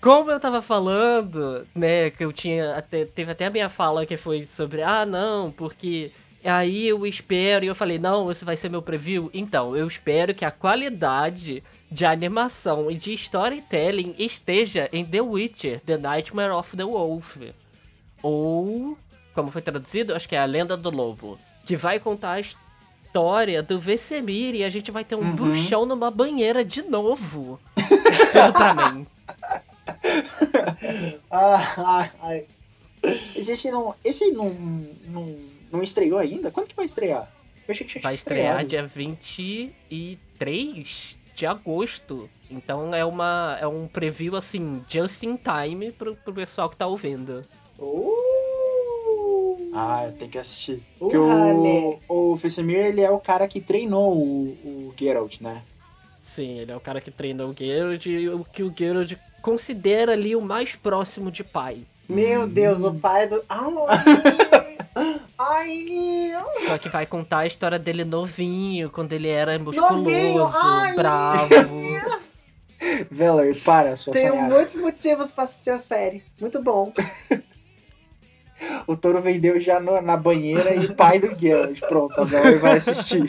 Como 0.00 0.30
eu 0.30 0.38
tava 0.38 0.62
falando, 0.62 1.66
né, 1.74 2.10
que 2.10 2.24
eu 2.24 2.32
tinha 2.32 2.76
até, 2.76 3.04
teve 3.04 3.32
até 3.32 3.46
a 3.46 3.50
minha 3.50 3.68
fala 3.68 4.06
que 4.06 4.16
foi 4.16 4.44
sobre, 4.44 4.80
ah, 4.82 5.04
não, 5.04 5.50
porque 5.50 6.12
aí 6.44 6.86
eu 6.86 7.04
espero, 7.04 7.64
e 7.64 7.68
eu 7.68 7.74
falei, 7.74 7.98
não, 7.98 8.30
esse 8.30 8.44
vai 8.44 8.56
ser 8.56 8.68
meu 8.68 8.80
preview. 8.80 9.28
Então, 9.34 9.76
eu 9.76 9.86
espero 9.88 10.32
que 10.34 10.44
a 10.44 10.52
qualidade 10.52 11.64
de 11.90 12.04
animação 12.06 12.88
e 12.90 12.94
de 12.94 13.12
storytelling 13.14 14.14
esteja 14.18 14.88
em 14.92 15.04
The 15.04 15.20
Witcher, 15.20 15.80
The 15.80 15.96
Nightmare 15.98 16.52
of 16.52 16.76
the 16.76 16.84
Wolf. 16.84 17.36
Ou, 18.22 18.96
como 19.34 19.50
foi 19.50 19.62
traduzido, 19.62 20.14
acho 20.14 20.28
que 20.28 20.36
é 20.36 20.40
A 20.40 20.44
Lenda 20.44 20.76
do 20.76 20.90
Lobo, 20.90 21.38
que 21.66 21.74
vai 21.76 21.98
contar 21.98 22.32
a 22.32 22.40
história 22.40 23.62
do 23.64 23.80
Vesemir 23.80 24.54
e 24.54 24.62
a 24.64 24.70
gente 24.70 24.90
vai 24.92 25.04
ter 25.04 25.16
um 25.16 25.20
Uhum. 25.20 25.34
bruxão 25.34 25.84
numa 25.86 26.10
banheira 26.10 26.64
de 26.64 26.82
novo. 26.82 27.58
Tudo 27.74 28.52
pra 28.52 28.74
mim. 28.92 29.06
Ah, 31.30 31.74
ai, 31.76 32.10
ai. 32.22 32.44
Mas 33.36 33.48
esse 33.48 33.70
não. 33.70 33.94
Esse 34.04 34.30
não, 34.30 34.50
não, 35.08 35.36
não 35.70 35.82
estreou 35.82 36.18
ainda? 36.18 36.50
Quando 36.50 36.68
que 36.68 36.76
vai 36.76 36.86
estrear? 36.86 37.30
Eu 37.66 37.72
achei 37.72 37.86
que 37.86 37.92
tinha 37.92 38.02
Vai 38.02 38.14
estrear 38.14 38.64
dia 38.64 38.86
23 38.86 41.18
de 41.34 41.46
agosto. 41.46 42.28
Então 42.50 42.94
é 42.94 43.04
uma 43.04 43.58
é 43.60 43.66
um 43.66 43.86
preview 43.86 44.36
assim, 44.36 44.82
just 44.88 45.22
in 45.22 45.36
time 45.36 45.92
pro, 45.92 46.16
pro 46.16 46.32
pessoal 46.32 46.68
que 46.68 46.76
tá 46.76 46.86
ouvindo. 46.86 47.42
Uh, 47.78 49.70
Ah, 49.74 50.04
eu 50.06 50.12
tenho 50.12 50.30
que 50.30 50.38
assistir. 50.38 50.82
Uh, 50.96 50.98
Porque 50.98 51.16
o, 51.16 51.30
Hane. 51.30 51.98
o 52.08 52.34
Vesemir, 52.34 52.84
ele 52.86 53.02
é 53.02 53.10
o 53.10 53.20
cara 53.20 53.46
que 53.46 53.60
treinou 53.60 54.16
o, 54.16 54.48
o 54.64 54.94
Geralt, 54.98 55.40
né? 55.40 55.62
Sim, 56.20 56.58
ele 56.58 56.72
é 56.72 56.76
o 56.76 56.80
cara 56.80 57.00
que 57.00 57.10
treinou 57.10 57.50
o 57.50 57.54
Geralt 57.56 58.04
e 58.06 58.28
o 58.28 58.44
que 58.44 58.62
o 58.62 58.72
Geralt 58.76 59.12
considera 59.42 60.12
ali 60.12 60.34
o 60.36 60.40
mais 60.40 60.74
próximo 60.76 61.30
de 61.30 61.42
pai. 61.44 61.82
Meu 62.08 62.46
Deus, 62.46 62.82
o 62.82 62.92
pai 62.94 63.26
do. 63.26 63.42
Ai! 63.48 64.78
Ai! 65.38 66.32
Só 66.66 66.78
que 66.78 66.88
vai 66.88 67.06
contar 67.06 67.38
a 67.40 67.46
história 67.46 67.78
dele 67.78 68.04
novinho, 68.04 68.90
quando 68.90 69.12
ele 69.12 69.28
era 69.28 69.58
Novinho, 69.58 69.64
musculoso, 69.66 70.56
ai. 70.56 70.94
bravo. 70.94 71.48
Veller, 73.10 73.62
para, 73.64 73.96
sua 73.96 74.12
Tenho 74.12 74.32
sonhada. 74.32 74.54
muitos 74.54 74.76
motivos 74.76 75.32
pra 75.32 75.44
assistir 75.44 75.70
a 75.70 75.78
série. 75.80 76.22
Muito 76.40 76.62
bom. 76.62 76.92
O 78.86 78.96
touro 78.96 79.20
vendeu 79.20 79.58
já 79.60 79.78
no- 79.80 80.00
na 80.00 80.16
banheira 80.16 80.74
e 80.74 80.92
pai 80.94 81.18
do 81.18 81.38
Geralt. 81.38 81.78
Pronto, 81.80 82.20
a 82.20 82.24
vai 82.24 82.76
assistir. 82.76 83.22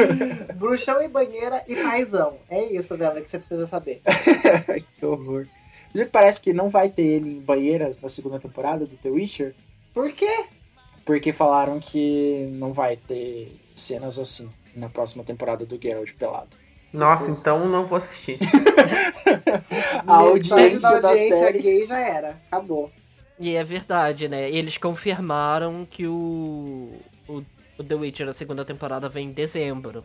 Bruxão 0.56 1.02
e 1.02 1.08
banheira 1.08 1.62
e 1.66 1.74
paizão. 1.76 2.34
É 2.48 2.64
isso, 2.72 2.96
Vela, 2.96 3.20
que 3.20 3.30
você 3.30 3.38
precisa 3.38 3.66
saber. 3.66 4.00
que 4.98 5.04
horror. 5.06 5.46
Mas 5.92 6.02
o 6.02 6.04
que 6.06 6.10
parece 6.12 6.40
que 6.40 6.52
não 6.52 6.68
vai 6.68 6.88
ter 6.88 7.02
ele 7.02 7.30
em 7.36 7.40
banheiras 7.40 7.98
na 8.00 8.08
segunda 8.08 8.38
temporada 8.38 8.86
do 8.86 8.96
The 8.96 9.08
Witcher, 9.10 9.54
Por 9.92 10.10
quê? 10.12 10.44
porque 11.04 11.32
falaram 11.32 11.80
que 11.80 12.48
não 12.54 12.72
vai 12.72 12.96
ter 12.96 13.52
cenas 13.74 14.18
assim 14.18 14.48
na 14.76 14.88
próxima 14.88 15.24
temporada 15.24 15.66
do 15.66 15.80
Geralt 15.82 16.12
pelado. 16.12 16.56
Nossa, 16.92 17.30
então 17.30 17.66
não 17.68 17.86
vou 17.86 17.96
assistir. 17.96 18.38
A 20.06 20.14
audiência 20.16 21.00
da 21.00 21.08
audiência 21.10 21.38
série- 21.38 21.58
gay 21.60 21.86
já 21.86 21.98
era. 21.98 22.40
Acabou. 22.50 22.90
E 23.40 23.54
é 23.56 23.64
verdade, 23.64 24.28
né? 24.28 24.50
Eles 24.50 24.76
confirmaram 24.76 25.86
que 25.90 26.06
o, 26.06 26.94
o, 27.26 27.42
o 27.78 27.82
The 27.84 27.94
Witcher, 27.94 28.28
a 28.28 28.32
segunda 28.34 28.64
temporada, 28.66 29.08
vem 29.08 29.28
em 29.28 29.32
dezembro. 29.32 30.04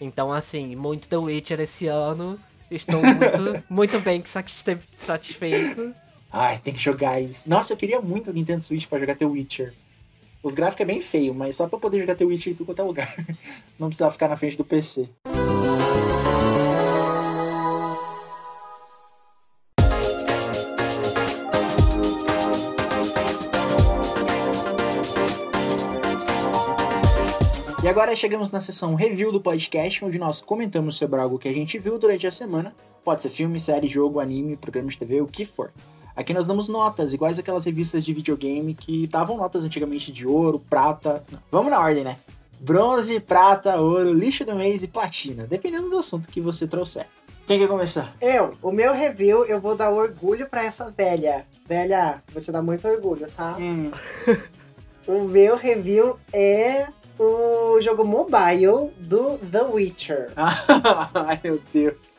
Então, 0.00 0.32
assim, 0.32 0.74
muito 0.74 1.06
The 1.06 1.16
Witcher 1.18 1.60
esse 1.60 1.86
ano. 1.86 2.38
Estou 2.70 3.00
muito, 3.04 3.64
muito 3.68 4.00
bem 4.00 4.24
satisfe- 4.24 4.78
satisfeito. 4.96 5.94
Ai, 6.32 6.58
tem 6.58 6.72
que 6.72 6.80
jogar 6.80 7.20
isso. 7.20 7.48
Nossa, 7.48 7.74
eu 7.74 7.76
queria 7.76 8.00
muito 8.00 8.30
o 8.30 8.32
Nintendo 8.32 8.64
Switch 8.64 8.86
pra 8.86 8.98
jogar 8.98 9.14
The 9.16 9.26
Witcher. 9.26 9.74
Os 10.42 10.54
gráficos 10.54 10.80
é 10.82 10.86
bem 10.86 11.00
feio, 11.02 11.34
mas 11.34 11.56
só 11.56 11.68
pra 11.68 11.78
poder 11.78 12.00
jogar 12.00 12.14
The 12.16 12.24
Witcher 12.24 12.52
em 12.52 12.56
tudo 12.56 12.66
quanto 12.66 12.80
é 12.80 12.84
lugar. 12.84 13.14
Não 13.78 13.88
precisava 13.88 14.12
ficar 14.12 14.28
na 14.28 14.36
frente 14.36 14.56
do 14.56 14.64
PC. 14.64 15.08
E 27.84 27.88
agora 27.88 28.16
chegamos 28.16 28.50
na 28.50 28.60
sessão 28.60 28.94
review 28.94 29.30
do 29.30 29.38
podcast, 29.38 30.02
onde 30.02 30.18
nós 30.18 30.40
comentamos 30.40 30.96
sobre 30.96 31.20
algo 31.20 31.38
que 31.38 31.46
a 31.46 31.52
gente 31.52 31.78
viu 31.78 31.98
durante 31.98 32.26
a 32.26 32.30
semana. 32.30 32.74
Pode 33.04 33.20
ser 33.20 33.28
filme, 33.28 33.60
série, 33.60 33.88
jogo, 33.88 34.20
anime, 34.20 34.56
programa 34.56 34.88
de 34.88 34.96
TV, 34.96 35.20
o 35.20 35.26
que 35.26 35.44
for. 35.44 35.70
Aqui 36.16 36.32
nós 36.32 36.46
damos 36.46 36.66
notas, 36.66 37.12
iguais 37.12 37.38
aquelas 37.38 37.66
revistas 37.66 38.02
de 38.02 38.14
videogame 38.14 38.72
que 38.72 39.06
davam 39.06 39.36
notas 39.36 39.66
antigamente 39.66 40.10
de 40.10 40.26
ouro, 40.26 40.60
prata. 40.60 41.22
Não, 41.30 41.38
vamos 41.52 41.70
na 41.70 41.78
ordem, 41.78 42.04
né? 42.04 42.16
Bronze, 42.58 43.20
prata, 43.20 43.78
ouro, 43.78 44.14
lixo 44.14 44.46
do 44.46 44.54
mês 44.54 44.82
e 44.82 44.88
platina, 44.88 45.46
dependendo 45.46 45.90
do 45.90 45.98
assunto 45.98 46.30
que 46.30 46.40
você 46.40 46.66
trouxer. 46.66 47.06
Quem 47.46 47.58
quer 47.58 47.68
começar? 47.68 48.16
Eu, 48.18 48.52
o 48.62 48.72
meu 48.72 48.94
review, 48.94 49.44
eu 49.44 49.60
vou 49.60 49.76
dar 49.76 49.90
orgulho 49.90 50.48
pra 50.48 50.64
essa 50.64 50.90
velha. 50.90 51.44
Velha, 51.68 52.22
vou 52.32 52.40
te 52.40 52.50
dar 52.50 52.62
muito 52.62 52.88
orgulho, 52.88 53.26
tá? 53.36 53.58
O 55.06 55.28
meu 55.28 55.54
review 55.54 56.16
é 56.32 56.86
o 57.18 57.80
jogo 57.80 58.04
mobile 58.04 58.90
do 58.98 59.38
The 59.38 59.62
Witcher. 59.62 60.32
Ai, 60.36 61.40
meu 61.42 61.60
Deus. 61.72 62.14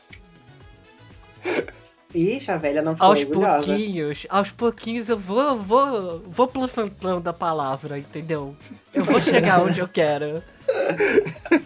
Ixi, 2.14 2.50
a 2.50 2.56
velha 2.56 2.82
não 2.82 2.94
ficou 2.94 3.08
Aos 3.08 3.20
orgulhosa. 3.20 3.66
pouquinhos, 3.66 4.26
aos 4.30 4.50
pouquinhos 4.50 5.08
eu 5.08 5.18
vou, 5.18 5.58
vou, 5.58 6.20
vou 6.20 6.48
plantando 6.48 7.28
a 7.28 7.32
palavra, 7.32 7.98
entendeu? 7.98 8.56
Eu 8.94 9.04
vou 9.04 9.20
chegar 9.20 9.62
onde 9.62 9.80
eu 9.80 9.88
quero. 9.88 10.42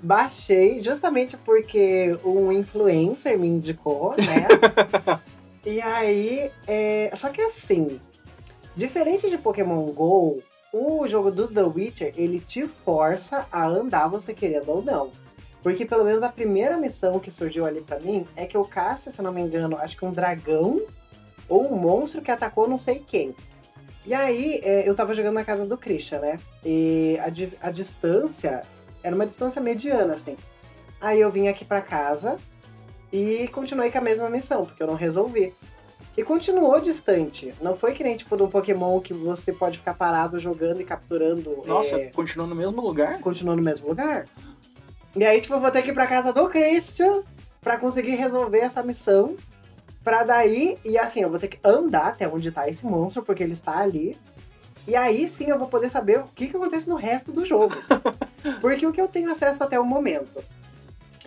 Baixei 0.00 0.80
justamente 0.80 1.36
porque 1.36 2.16
um 2.24 2.52
influencer 2.52 3.38
me 3.38 3.48
indicou, 3.48 4.14
né? 4.16 4.46
e 5.66 5.80
aí, 5.80 6.50
é... 6.66 7.10
só 7.14 7.28
que 7.28 7.42
assim, 7.42 8.00
diferente 8.76 9.28
de 9.28 9.36
Pokémon 9.36 9.90
GO, 9.90 10.40
o 10.76 11.06
jogo 11.06 11.30
do 11.30 11.46
The 11.46 11.62
Witcher, 11.62 12.12
ele 12.16 12.40
te 12.40 12.66
força 12.66 13.46
a 13.52 13.64
andar 13.64 14.08
você 14.08 14.34
querendo 14.34 14.70
ou 14.70 14.82
não. 14.82 15.12
Porque 15.62 15.86
pelo 15.86 16.04
menos 16.04 16.24
a 16.24 16.28
primeira 16.28 16.76
missão 16.76 17.20
que 17.20 17.30
surgiu 17.30 17.64
ali 17.64 17.80
pra 17.80 18.00
mim 18.00 18.26
é 18.34 18.44
que 18.44 18.56
eu 18.56 18.64
caça, 18.64 19.08
se 19.08 19.20
eu 19.20 19.22
não 19.22 19.32
me 19.32 19.40
engano, 19.40 19.78
acho 19.78 19.96
que 19.96 20.04
um 20.04 20.10
dragão 20.10 20.82
ou 21.48 21.72
um 21.72 21.76
monstro 21.76 22.20
que 22.20 22.30
atacou 22.30 22.68
não 22.68 22.78
sei 22.78 22.98
quem. 22.98 23.34
E 24.04 24.12
aí, 24.12 24.60
é, 24.64 24.86
eu 24.86 24.96
tava 24.96 25.14
jogando 25.14 25.34
na 25.34 25.44
casa 25.44 25.64
do 25.64 25.78
Christian, 25.78 26.18
né? 26.18 26.38
E 26.64 27.18
a, 27.20 27.68
a 27.68 27.70
distância 27.70 28.62
era 29.02 29.14
uma 29.14 29.26
distância 29.26 29.62
mediana, 29.62 30.14
assim. 30.14 30.36
Aí 31.00 31.20
eu 31.20 31.30
vim 31.30 31.46
aqui 31.46 31.64
pra 31.64 31.80
casa 31.80 32.36
e 33.12 33.48
continuei 33.48 33.92
com 33.92 33.98
a 33.98 34.02
mesma 34.02 34.28
missão, 34.28 34.66
porque 34.66 34.82
eu 34.82 34.88
não 34.88 34.94
resolvi. 34.94 35.54
E 36.16 36.22
continuou 36.22 36.80
distante. 36.80 37.52
Não 37.60 37.76
foi 37.76 37.92
que 37.92 38.04
nem 38.04 38.16
tipo 38.16 38.36
do 38.36 38.46
Pokémon 38.46 39.00
que 39.00 39.12
você 39.12 39.52
pode 39.52 39.78
ficar 39.78 39.94
parado 39.94 40.38
jogando 40.38 40.80
e 40.80 40.84
capturando. 40.84 41.62
Nossa, 41.66 41.96
é, 41.96 42.06
continuou 42.06 42.48
no 42.48 42.54
mesmo 42.54 42.80
lugar? 42.80 43.18
continuou 43.18 43.56
no 43.56 43.62
mesmo 43.62 43.88
lugar. 43.88 44.26
E 45.16 45.24
aí, 45.24 45.40
tipo, 45.40 45.54
eu 45.54 45.60
vou 45.60 45.70
ter 45.70 45.82
que 45.82 45.90
ir 45.90 45.94
pra 45.94 46.06
casa 46.06 46.32
do 46.32 46.48
Christian 46.48 47.22
pra 47.60 47.76
conseguir 47.76 48.14
resolver 48.14 48.58
essa 48.58 48.82
missão. 48.82 49.36
Pra 50.04 50.22
daí, 50.22 50.76
e 50.84 50.98
assim, 50.98 51.22
eu 51.22 51.30
vou 51.30 51.38
ter 51.38 51.48
que 51.48 51.58
andar 51.64 52.08
até 52.08 52.28
onde 52.28 52.50
tá 52.50 52.68
esse 52.68 52.84
monstro, 52.84 53.22
porque 53.22 53.42
ele 53.42 53.54
está 53.54 53.78
ali. 53.78 54.16
E 54.86 54.94
aí 54.94 55.26
sim 55.26 55.46
eu 55.48 55.58
vou 55.58 55.66
poder 55.66 55.88
saber 55.88 56.18
o 56.20 56.24
que, 56.24 56.46
que 56.46 56.56
acontece 56.56 56.88
no 56.88 56.96
resto 56.96 57.32
do 57.32 57.44
jogo. 57.44 57.74
Porque 58.60 58.86
o 58.86 58.92
que 58.92 59.00
eu 59.00 59.08
tenho 59.08 59.30
acesso 59.30 59.64
até 59.64 59.80
o 59.80 59.84
momento? 59.84 60.44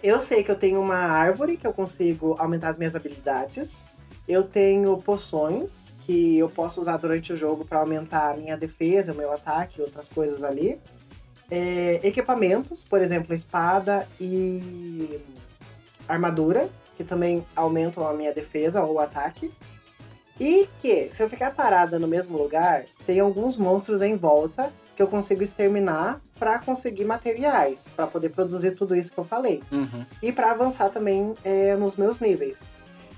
Eu 0.03 0.19
sei 0.19 0.43
que 0.43 0.51
eu 0.51 0.55
tenho 0.55 0.79
uma 0.79 0.97
árvore 0.97 1.57
que 1.57 1.65
eu 1.65 1.73
consigo 1.73 2.35
aumentar 2.37 2.69
as 2.69 2.77
minhas 2.77 2.95
habilidades. 2.95 3.83
Eu 4.27 4.43
tenho 4.43 4.97
poções 4.97 5.87
que 6.05 6.37
eu 6.37 6.49
posso 6.49 6.79
usar 6.79 6.97
durante 6.97 7.33
o 7.33 7.37
jogo 7.37 7.65
para 7.65 7.79
aumentar 7.79 8.31
a 8.31 8.37
minha 8.37 8.57
defesa, 8.57 9.13
meu 9.13 9.31
ataque, 9.31 9.81
outras 9.81 10.09
coisas 10.09 10.43
ali. 10.43 10.79
É, 11.49 11.99
equipamentos, 12.03 12.83
por 12.83 13.01
exemplo, 13.01 13.33
espada 13.33 14.07
e 14.19 15.19
armadura, 16.07 16.69
que 16.95 17.03
também 17.03 17.45
aumentam 17.55 18.07
a 18.07 18.13
minha 18.13 18.33
defesa 18.33 18.81
ou 18.81 18.99
ataque. 18.99 19.51
E 20.39 20.67
que, 20.79 21.09
se 21.11 21.23
eu 21.23 21.29
ficar 21.29 21.51
parada 21.51 21.97
no 21.97 22.07
mesmo 22.07 22.37
lugar, 22.37 22.85
tem 23.05 23.19
alguns 23.19 23.57
monstros 23.57 24.01
em 24.01 24.15
volta 24.15 24.71
que 24.95 25.01
eu 25.01 25.07
consigo 25.07 25.43
exterminar 25.43 26.21
para 26.39 26.59
conseguir 26.59 27.05
materiais, 27.05 27.85
para 27.95 28.07
poder 28.07 28.29
produzir 28.29 28.71
tudo 28.71 28.95
isso 28.95 29.11
que 29.11 29.17
eu 29.17 29.23
falei. 29.23 29.61
Uhum. 29.71 30.05
E 30.21 30.31
para 30.31 30.51
avançar 30.51 30.89
também 30.89 31.33
é, 31.43 31.75
nos 31.75 31.95
meus 31.95 32.19
níveis. 32.19 32.71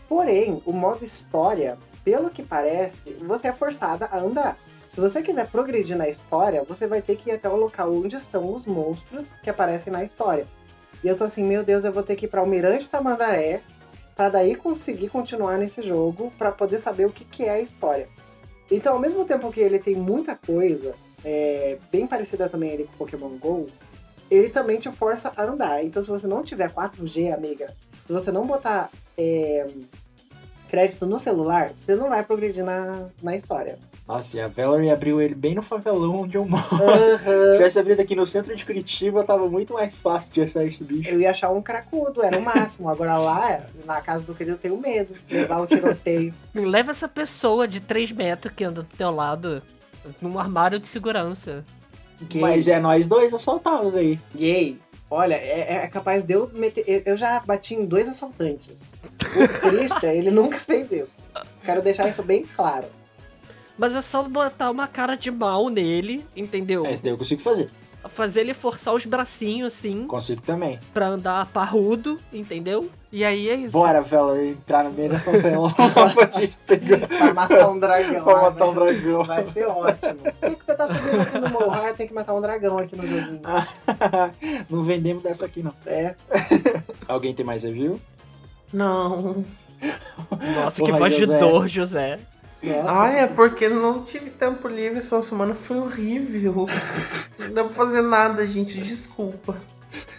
Porém, 0.09 0.59
o 0.65 0.73
modo 0.73 1.03
história, 1.03 1.77
pelo 2.03 2.31
que 2.31 2.41
parece, 2.41 3.11
você 3.19 3.47
é 3.47 3.53
forçada 3.53 4.07
a 4.07 4.19
andar. 4.19 4.57
Se 4.87 4.99
você 4.99 5.21
quiser 5.21 5.47
progredir 5.47 5.95
na 5.95 6.09
história, 6.09 6.63
você 6.63 6.87
vai 6.87 6.99
ter 6.99 7.15
que 7.15 7.29
ir 7.29 7.33
até 7.33 7.47
o 7.47 7.55
local 7.55 7.93
onde 7.93 8.15
estão 8.15 8.51
os 8.51 8.65
monstros 8.65 9.33
que 9.43 9.51
aparecem 9.51 9.93
na 9.93 10.03
história. 10.03 10.47
E 11.03 11.07
eu 11.07 11.15
tô 11.15 11.25
assim, 11.25 11.43
meu 11.43 11.63
Deus, 11.63 11.85
eu 11.85 11.93
vou 11.93 12.01
ter 12.01 12.15
que 12.15 12.25
ir 12.25 12.27
pra 12.27 12.41
Almirante 12.41 12.89
Tamandaré 12.89 13.61
para 14.15 14.29
daí 14.29 14.55
conseguir 14.55 15.09
continuar 15.09 15.59
nesse 15.59 15.83
jogo 15.83 16.33
para 16.39 16.51
poder 16.51 16.79
saber 16.79 17.05
o 17.05 17.11
que, 17.11 17.23
que 17.23 17.45
é 17.45 17.51
a 17.51 17.61
história. 17.61 18.09
Então, 18.71 18.93
ao 18.93 18.99
mesmo 18.99 19.23
tempo 19.25 19.51
que 19.51 19.59
ele 19.59 19.77
tem 19.77 19.95
muita 19.95 20.35
coisa, 20.35 20.95
é, 21.23 21.77
bem 21.91 22.07
parecida 22.07 22.49
também 22.49 22.73
ali 22.73 22.83
com 22.85 23.05
Pokémon 23.05 23.37
GO, 23.37 23.67
ele 24.29 24.49
também 24.49 24.79
te 24.79 24.91
força 24.91 25.31
a 25.37 25.43
andar. 25.43 25.83
Então, 25.85 26.01
se 26.01 26.09
você 26.09 26.25
não 26.25 26.43
tiver 26.43 26.71
4G, 26.71 27.31
amiga, 27.31 27.73
se 28.05 28.11
você 28.11 28.31
não 28.31 28.45
botar 28.45 28.89
é, 29.17 29.67
crédito 30.69 31.05
no 31.05 31.17
celular, 31.19 31.71
você 31.75 31.95
não 31.95 32.09
vai 32.09 32.23
progredir 32.23 32.63
na, 32.63 33.07
na 33.21 33.35
história. 33.35 33.77
Nossa, 34.07 34.37
e 34.37 34.41
a 34.41 34.47
Valerie 34.47 34.89
abriu 34.89 35.21
ele 35.21 35.35
bem 35.35 35.53
no 35.53 35.61
favelão 35.61 36.21
onde 36.21 36.35
eu 36.35 36.43
moro. 36.45 36.63
Se 36.67 36.75
Aham. 36.83 37.53
tivesse 37.53 37.79
abrido 37.79 38.01
aqui 38.01 38.15
no 38.15 38.25
centro 38.25 38.55
de 38.55 38.65
Curitiba, 38.65 39.23
tava 39.23 39.47
muito 39.47 39.73
mais 39.73 39.99
fácil 39.99 40.33
de 40.33 40.41
achar 40.41 40.65
esse 40.65 40.83
bicho. 40.83 41.09
Eu 41.09 41.19
ia 41.21 41.29
achar 41.29 41.51
um 41.51 41.61
cracudo, 41.61 42.23
era 42.23 42.37
o 42.37 42.41
máximo. 42.41 42.89
Agora 42.89 43.17
lá, 43.17 43.59
na 43.85 44.01
casa 44.01 44.23
do 44.23 44.33
querido, 44.33 44.55
eu 44.55 44.59
tenho 44.59 44.77
medo 44.77 45.13
de 45.27 45.35
levar 45.35 45.59
o 45.61 45.67
tiroteio. 45.67 46.33
Leva 46.55 46.89
essa 46.89 47.07
pessoa 47.07 47.67
de 47.67 47.79
3 47.79 48.11
metros 48.11 48.51
que 48.55 48.63
anda 48.63 48.81
do 48.81 48.89
teu 48.97 49.11
lado 49.11 49.61
num 50.19 50.39
armário 50.39 50.79
de 50.79 50.87
segurança. 50.87 51.63
Gay. 52.23 52.41
Mas 52.41 52.67
é 52.67 52.79
nós 52.79 53.07
dois 53.07 53.31
assaltados 53.33 53.95
aí. 53.95 54.19
Gay. 54.35 54.79
Olha, 55.11 55.35
é, 55.35 55.83
é 55.83 55.87
capaz 55.87 56.23
de 56.23 56.33
eu 56.33 56.49
meter. 56.53 56.83
eu- 56.87 57.01
Eu 57.05 57.17
já 57.17 57.39
bati 57.39 57.73
em 57.75 57.85
dois 57.85 58.07
assaltantes. 58.07 58.93
O 59.35 59.69
Christian, 59.69 60.11
ele 60.13 60.31
nunca 60.31 60.59
fez 60.59 60.91
isso. 60.91 61.11
Quero 61.63 61.81
deixar 61.81 62.07
isso 62.09 62.23
bem 62.23 62.45
claro. 62.55 62.85
Mas 63.77 63.95
é 63.95 64.01
só 64.01 64.23
botar 64.23 64.69
uma 64.71 64.87
cara 64.87 65.15
de 65.15 65.31
mal 65.31 65.69
nele, 65.69 66.25
entendeu? 66.35 66.85
É, 66.85 66.93
isso 66.93 67.03
daí 67.03 67.11
eu 67.11 67.17
consigo 67.17 67.41
fazer. 67.41 67.69
Fazer 68.09 68.41
ele 68.41 68.53
forçar 68.53 68.93
os 68.93 69.05
bracinhos 69.05 69.73
assim, 69.73 70.07
Consigo 70.07 70.41
também. 70.41 70.79
pra 70.93 71.07
andar 71.07 71.45
parrudo, 71.47 72.17
entendeu? 72.31 72.89
E 73.11 73.25
aí 73.25 73.49
é 73.49 73.55
isso. 73.55 73.73
Bora, 73.73 74.01
Valerie, 74.01 74.51
entrar 74.51 74.83
no 74.85 74.91
meio 74.91 75.09
da 75.09 75.19
favela 75.19 75.69
pra 75.73 76.39
gente 76.39 76.57
pegar. 76.65 77.07
Pra 77.07 77.33
matar 77.33 77.69
um 77.69 77.79
dragão. 77.79 78.23
Pra 78.23 78.37
Ah, 78.37 78.41
matar 78.43 78.67
um 78.67 78.73
vai- 78.73 78.93
dragão. 78.93 79.23
Vai 79.25 79.45
ser 79.49 79.65
ótimo. 79.67 80.15
Por 80.15 80.31
que, 80.49 80.55
que 80.55 80.65
você 80.65 80.75
tá 80.75 80.87
subindo 80.87 81.21
aqui 81.21 81.39
no 81.39 81.49
morro? 81.49 81.71
Ah, 81.73 81.93
tem 81.93 82.07
que 82.07 82.13
matar 82.13 82.33
um 82.35 82.41
dragão 82.41 82.77
aqui 82.77 82.95
no 82.95 83.05
joguinho. 83.05 83.41
não 84.69 84.83
vendemos 84.83 85.21
dessa 85.23 85.45
aqui, 85.45 85.61
não. 85.61 85.73
É. 85.85 86.15
Alguém 87.07 87.33
tem 87.33 87.45
mais 87.45 87.63
review? 87.63 87.99
Não. 88.71 89.45
Nossa, 90.55 90.83
que 90.83 90.91
Porra, 90.91 90.99
voz 90.99 91.13
de 91.13 91.19
José. 91.21 91.39
dor, 91.39 91.67
José. 91.67 92.19
Nossa. 92.61 93.03
Ah, 93.03 93.11
é 93.11 93.27
porque 93.27 93.69
não 93.69 94.03
tive 94.03 94.29
tempo 94.29 94.67
livre, 94.67 94.97
essa 94.97 95.23
semana 95.23 95.55
foi 95.55 95.77
horrível. 95.79 96.67
Não 97.37 97.53
dá 97.53 97.63
pra 97.63 97.73
fazer 97.73 98.01
nada, 98.01 98.45
gente, 98.47 98.79
desculpa. 98.81 99.55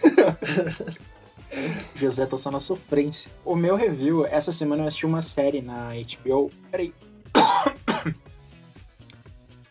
José 1.95 2.25
tá 2.25 2.37
só 2.37 2.49
na 2.49 2.59
sofrência. 2.59 3.29
O 3.45 3.55
meu 3.55 3.75
review, 3.75 4.25
essa 4.25 4.51
semana 4.51 4.81
eu 4.83 4.87
assisti 4.87 5.05
uma 5.05 5.21
série 5.21 5.61
na 5.61 5.91
HBO. 5.93 6.49
Peraí. 6.71 6.93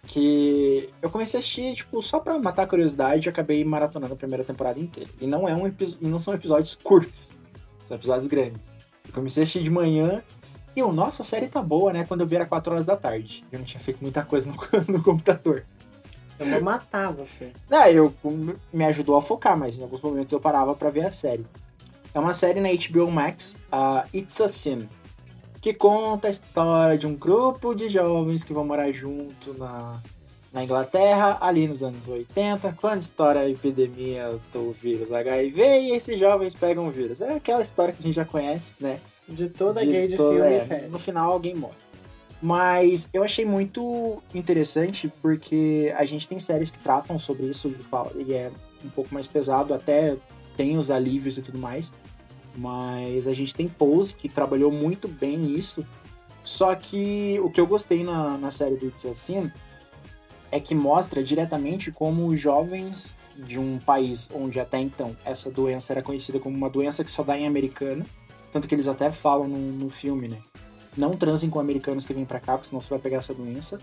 que 0.07 0.91
eu 1.01 1.11
comecei 1.11 1.39
a 1.39 1.41
assistir, 1.41 1.75
tipo, 1.75 2.03
só 2.03 2.19
pra 2.21 2.39
matar 2.39 2.65
a 2.65 2.67
curiosidade 2.67 3.29
e 3.29 3.31
acabei 3.31 3.65
maratonando 3.65 4.15
a 4.15 4.17
primeira 4.17 4.45
temporada 4.45 4.79
inteira. 4.79 5.11
E 5.21 5.27
não, 5.27 5.49
é 5.49 5.55
um 5.55 5.67
e 5.67 5.75
não 6.01 6.19
são 6.19 6.35
episódios 6.35 6.75
curtos, 6.75 7.33
são 7.91 7.97
episódios 7.97 8.29
grandes. 8.29 8.77
Eu 9.07 9.13
comecei 9.13 9.43
a 9.43 9.45
assistir 9.45 9.65
de 9.65 9.71
manhã 9.71 10.23
e 10.77 10.79
eu, 10.79 10.93
nossa, 10.93 11.23
a 11.23 11.25
série 11.25 11.49
tá 11.49 11.61
boa, 11.61 11.93
né? 11.93 12.05
Quando 12.07 12.21
eu 12.21 12.27
vi 12.27 12.37
era 12.37 12.47
4 12.47 12.73
horas 12.73 12.87
da 12.87 12.97
tarde. 12.97 13.45
Eu 13.51 13.59
não 13.59 13.67
tinha 13.67 13.83
feito 13.83 14.01
muita 14.01 14.23
coisa 14.23 14.49
no, 14.49 14.57
no 14.95 15.03
computador. 15.03 15.65
Eu 16.39 16.47
vou 16.47 16.63
matar 16.63 17.13
você. 17.13 17.53
Ah, 17.69 17.91
eu 17.91 18.15
me 18.73 18.85
ajudou 18.85 19.17
a 19.17 19.23
focar, 19.23 19.59
mas 19.59 19.77
em 19.77 19.83
alguns 19.83 20.01
momentos 20.01 20.33
eu 20.33 20.41
parava 20.41 20.75
pra 20.75 20.89
ver 20.89 21.07
a 21.07 21.13
série. 21.13 21.45
É 22.15 22.19
uma 22.19 22.33
série 22.33 22.61
na 22.61 22.69
HBO 22.69 23.11
Max, 23.11 23.59
a 23.71 24.07
It's 24.15 24.41
a 24.41 24.49
Sin, 24.49 24.89
que 25.61 25.75
conta 25.75 26.29
a 26.29 26.31
história 26.31 26.97
de 26.97 27.07
um 27.07 27.15
grupo 27.15 27.75
de 27.75 27.89
jovens 27.89 28.43
que 28.43 28.53
vão 28.53 28.65
morar 28.65 28.91
junto 28.93 29.53
na, 29.59 30.01
na 30.53 30.65
Inglaterra, 30.65 31.39
ali 31.41 31.69
nos 31.69 31.83
anos 31.83 32.09
80, 32.09 32.73
quando 32.81 33.03
estoura 33.03 33.41
a 33.41 33.49
epidemia 33.49 34.37
do 34.53 34.73
vírus 34.73 35.13
HIV 35.13 35.63
e 35.63 35.91
esses 35.93 36.19
jovens 36.19 36.55
pegam 36.55 36.89
o 36.89 36.91
vírus. 36.91 37.21
É 37.21 37.35
aquela 37.35 37.63
história 37.63 37.95
que 37.95 38.03
a 38.03 38.07
gente 38.07 38.17
já 38.17 38.25
conhece, 38.25 38.75
né? 38.81 38.99
De 39.29 39.49
toda 39.49 39.81
de 39.85 39.93
gay 39.93 40.09
de 40.09 40.17
toda- 40.17 40.35
filme 40.35 40.75
é, 40.83 40.87
e. 40.87 40.89
No 40.89 40.99
final 40.99 41.31
alguém 41.31 41.55
morre. 41.55 41.77
Mas 42.43 43.09
eu 43.13 43.23
achei 43.23 43.45
muito 43.45 44.21
interessante 44.35 45.13
porque 45.23 45.95
a 45.97 46.05
gente 46.05 46.27
tem 46.27 46.39
séries 46.39 46.71
que 46.71 46.79
tratam 46.79 47.19
sobre 47.19 47.47
isso 47.47 47.69
e 47.69 48.23
e 48.27 48.35
é 48.35 48.51
um 48.85 48.89
pouco 48.89 49.13
mais 49.13 49.27
pesado, 49.27 49.75
até 49.75 50.17
tem 50.57 50.77
os 50.77 50.91
alívios 50.91 51.39
e 51.39 51.43
tudo 51.43 51.59
mais. 51.59 51.93
Mas 52.57 53.29
a 53.29 53.35
gente 53.35 53.55
tem 53.55 53.69
Pose, 53.69 54.15
que 54.15 54.29
trabalhou 54.29 54.73
muito 54.73 55.07
bem 55.07 55.55
isso. 55.55 55.87
Só 56.43 56.75
que 56.75 57.39
o 57.43 57.51
que 57.51 57.61
eu 57.61 57.67
gostei 57.67 58.03
na, 58.03 58.37
na 58.37 58.51
série 58.51 58.75
do 58.75 58.87
It's 58.87 59.07
Assim 59.07 59.53
é 60.51 60.59
que 60.61 60.75
mostra 60.75 61.23
diretamente 61.23 61.91
como 61.91 62.27
os 62.27 62.39
jovens 62.39 63.17
de 63.37 63.59
um 63.59 63.79
país 63.79 64.29
onde 64.35 64.61
até 64.61 64.79
então 64.79 65.17
essa 65.25 65.51
doença 65.51 65.93
era 65.93 66.03
conhecida 66.03 66.39
como 66.39 66.57
uma 66.57 66.69
doença 66.69 67.05
que 67.05 67.11
só 67.11 67.23
dá 67.23 67.39
em 67.39 67.47
americano. 67.47 68.05
Tanto 68.53 68.67
que 68.67 68.75
eles 68.75 68.89
até 68.89 69.13
falam 69.13 69.47
no, 69.47 69.59
no 69.59 69.89
filme, 69.89 70.29
né? 70.29 70.39
Não 70.97 71.13
transem 71.13 71.49
com 71.49 71.61
americanos 71.61 72.05
que 72.05 72.13
vêm 72.13 72.25
pra 72.25 72.41
cá, 72.41 72.55
porque 72.55 72.69
senão 72.69 72.83
você 72.83 72.91
vai 72.91 72.99
pegar 72.99 73.19
essa 73.19 73.33
doença. 73.33 73.81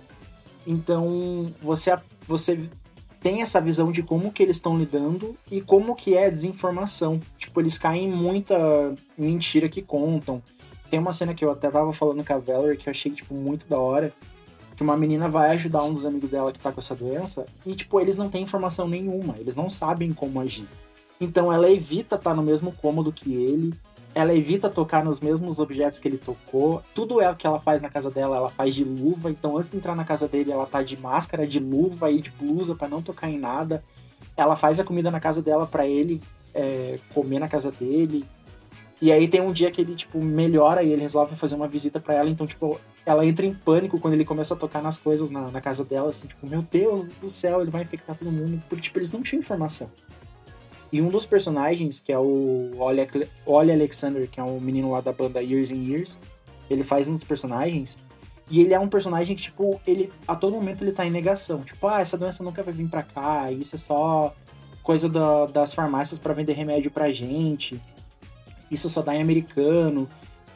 Então, 0.65 1.49
você, 1.61 1.97
você 2.28 2.70
tem 3.22 3.41
essa 3.41 3.61
visão 3.61 3.91
de 3.91 4.03
como 4.03 4.32
que 4.32 4.43
eles 4.43 4.57
estão 4.57 4.78
lidando 4.78 5.36
e 5.49 5.61
como 5.61 5.95
que 5.95 6.15
é 6.15 6.26
a 6.26 6.30
desinformação. 6.30 7.20
Tipo, 7.38 7.61
eles 7.61 7.78
caem 7.78 8.09
em 8.09 8.11
muita 8.11 8.93
mentira 9.18 9.70
que 9.70 9.82
contam. 9.82 10.41
Tem 10.89 10.99
uma 10.99 11.13
cena 11.13 11.34
que 11.34 11.43
eu 11.43 11.51
até 11.51 11.72
tava 11.72 11.93
falando 11.93 12.24
com 12.26 12.34
a 12.34 12.38
Valerie 12.38 12.78
que 12.78 12.89
eu 12.89 12.91
achei, 12.91 13.11
tipo, 13.11 13.34
muito 13.34 13.68
da 13.68 13.80
hora. 13.80 14.13
Que 14.78 14.84
uma 14.84 14.95
menina 14.95 15.28
vai 15.28 15.51
ajudar 15.51 15.84
um 15.84 15.93
dos 15.93 16.05
amigos 16.05 16.30
dela 16.30 16.53
que 16.53 16.59
tá 16.59 16.71
com 16.71 16.80
essa 16.80 16.95
doença 16.95 17.45
e, 17.65 17.75
tipo, 17.75 17.99
eles 17.99 18.15
não 18.15 18.30
têm 18.30 18.43
informação 18.43 18.88
nenhuma. 18.88 19.36
Eles 19.38 19.55
não 19.55 19.69
sabem 19.69 20.13
como 20.13 20.39
agir. 20.39 20.67
Então 21.19 21.51
ela 21.51 21.69
evita 21.69 22.15
estar 22.15 22.34
no 22.34 22.43
mesmo 22.43 22.71
cômodo 22.71 23.11
que 23.11 23.34
ele. 23.34 23.73
Ela 24.13 24.34
evita 24.34 24.69
tocar 24.69 25.03
nos 25.03 25.19
mesmos 25.19 25.59
objetos 25.59 25.99
que 25.99 26.07
ele 26.07 26.17
tocou. 26.17 26.82
Tudo 26.95 27.19
é 27.19 27.30
o 27.30 27.36
que 27.36 27.45
ela 27.45 27.59
faz 27.59 27.82
na 27.82 27.89
casa 27.89 28.09
dela, 28.09 28.38
ela 28.38 28.49
faz 28.49 28.73
de 28.73 28.84
luva. 28.84 29.30
Então, 29.30 29.57
antes 29.57 29.69
de 29.69 29.78
entrar 29.78 29.95
na 29.95 30.03
casa 30.03 30.28
dele, 30.28 30.51
ela 30.51 30.65
tá 30.65 30.82
de 30.82 30.95
máscara, 30.95 31.45
de 31.45 31.59
luva 31.59 32.09
e 32.09 32.21
de 32.21 32.32
blusa 32.32 32.73
pra 32.73 32.88
não 32.88 33.01
tocar 33.01 33.30
em 33.30 33.38
nada. 33.38 33.84
Ela 34.36 34.55
faz 34.55 34.80
a 34.80 34.84
comida 34.84 35.11
na 35.11 35.19
casa 35.19 35.41
dela 35.41 35.67
pra 35.67 35.86
ele 35.88 36.21
é, 36.53 36.99
comer 37.13 37.39
na 37.39 37.47
casa 37.47 37.71
dele. 37.71 38.25
E 39.01 39.11
aí 39.11 39.27
tem 39.27 39.41
um 39.41 39.51
dia 39.51 39.69
que 39.69 39.79
ele, 39.79 39.93
tipo, 39.95 40.19
melhora 40.19 40.81
e 40.81 40.91
ele 40.91 41.01
resolve 41.03 41.35
fazer 41.35 41.53
uma 41.55 41.67
visita 41.67 41.99
pra 41.99 42.15
ela. 42.15 42.30
Então, 42.30 42.47
tipo, 42.47 42.80
ela 43.05 43.23
entra 43.26 43.45
em 43.45 43.53
pânico 43.53 43.99
quando 43.99 44.15
ele 44.15 44.26
começa 44.26 44.55
a 44.55 44.57
tocar 44.57 44.81
nas 44.81 44.97
coisas 44.97 45.30
na, 45.30 45.51
na 45.51 45.61
casa 45.61 45.84
dela. 45.84 46.09
Assim, 46.09 46.27
tipo, 46.27 46.47
meu 46.49 46.63
Deus 46.63 47.05
do 47.05 47.30
céu, 47.30 47.61
ele 47.61 47.69
vai 47.69 47.84
infectar 47.84 48.15
todo 48.15 48.31
mundo. 48.31 48.61
Porque, 48.67 48.81
tipo, 48.84 48.97
eles 48.97 49.11
não 49.11 49.22
tinham 49.22 49.39
informação. 49.39 49.89
E 50.91 50.99
um 51.01 51.09
dos 51.09 51.26
personagens, 51.26 51.99
que 51.99 52.11
é 52.11 52.17
o 52.17 52.72
Ollie 53.45 53.72
Alexander, 53.73 54.27
que 54.27 54.39
é 54.39 54.43
o 54.43 54.59
menino 54.59 54.91
lá 54.91 55.01
da 55.01 55.11
banda 55.11 55.41
Years 55.43 55.69
and 55.69 55.84
Years, 55.84 56.17
ele 56.69 56.84
faz 56.84 57.07
um 57.07 57.13
dos 57.13 57.23
personagens. 57.23 57.99
E 58.49 58.61
ele 58.61 58.73
é 58.73 58.80
um 58.80 58.88
personagem 58.88 59.35
que, 59.35 59.41
tipo, 59.43 59.80
ele 59.85 60.11
a 60.27 60.35
todo 60.35 60.53
momento 60.55 60.81
ele 60.84 60.93
tá 60.93 61.05
em 61.05 61.11
negação. 61.11 61.59
Tipo, 61.61 61.85
ah, 61.88 61.99
essa 62.01 62.17
doença 62.17 62.43
nunca 62.43 62.63
vai 62.63 62.73
vir 62.73 62.88
pra 62.88 63.03
cá, 63.03 63.51
isso 63.51 63.76
é 63.76 63.80
só 63.80 64.34
coisa 64.81 65.09
da- 65.09 65.45
das 65.47 65.73
farmácias 65.73 66.17
pra 66.17 66.34
vender 66.34 66.53
remédio 66.53 66.89
pra 66.89 67.11
gente. 67.11 67.80
Isso 68.69 68.89
só 68.89 69.02
dá 69.02 69.15
em 69.15 69.22
americano. 69.22 70.07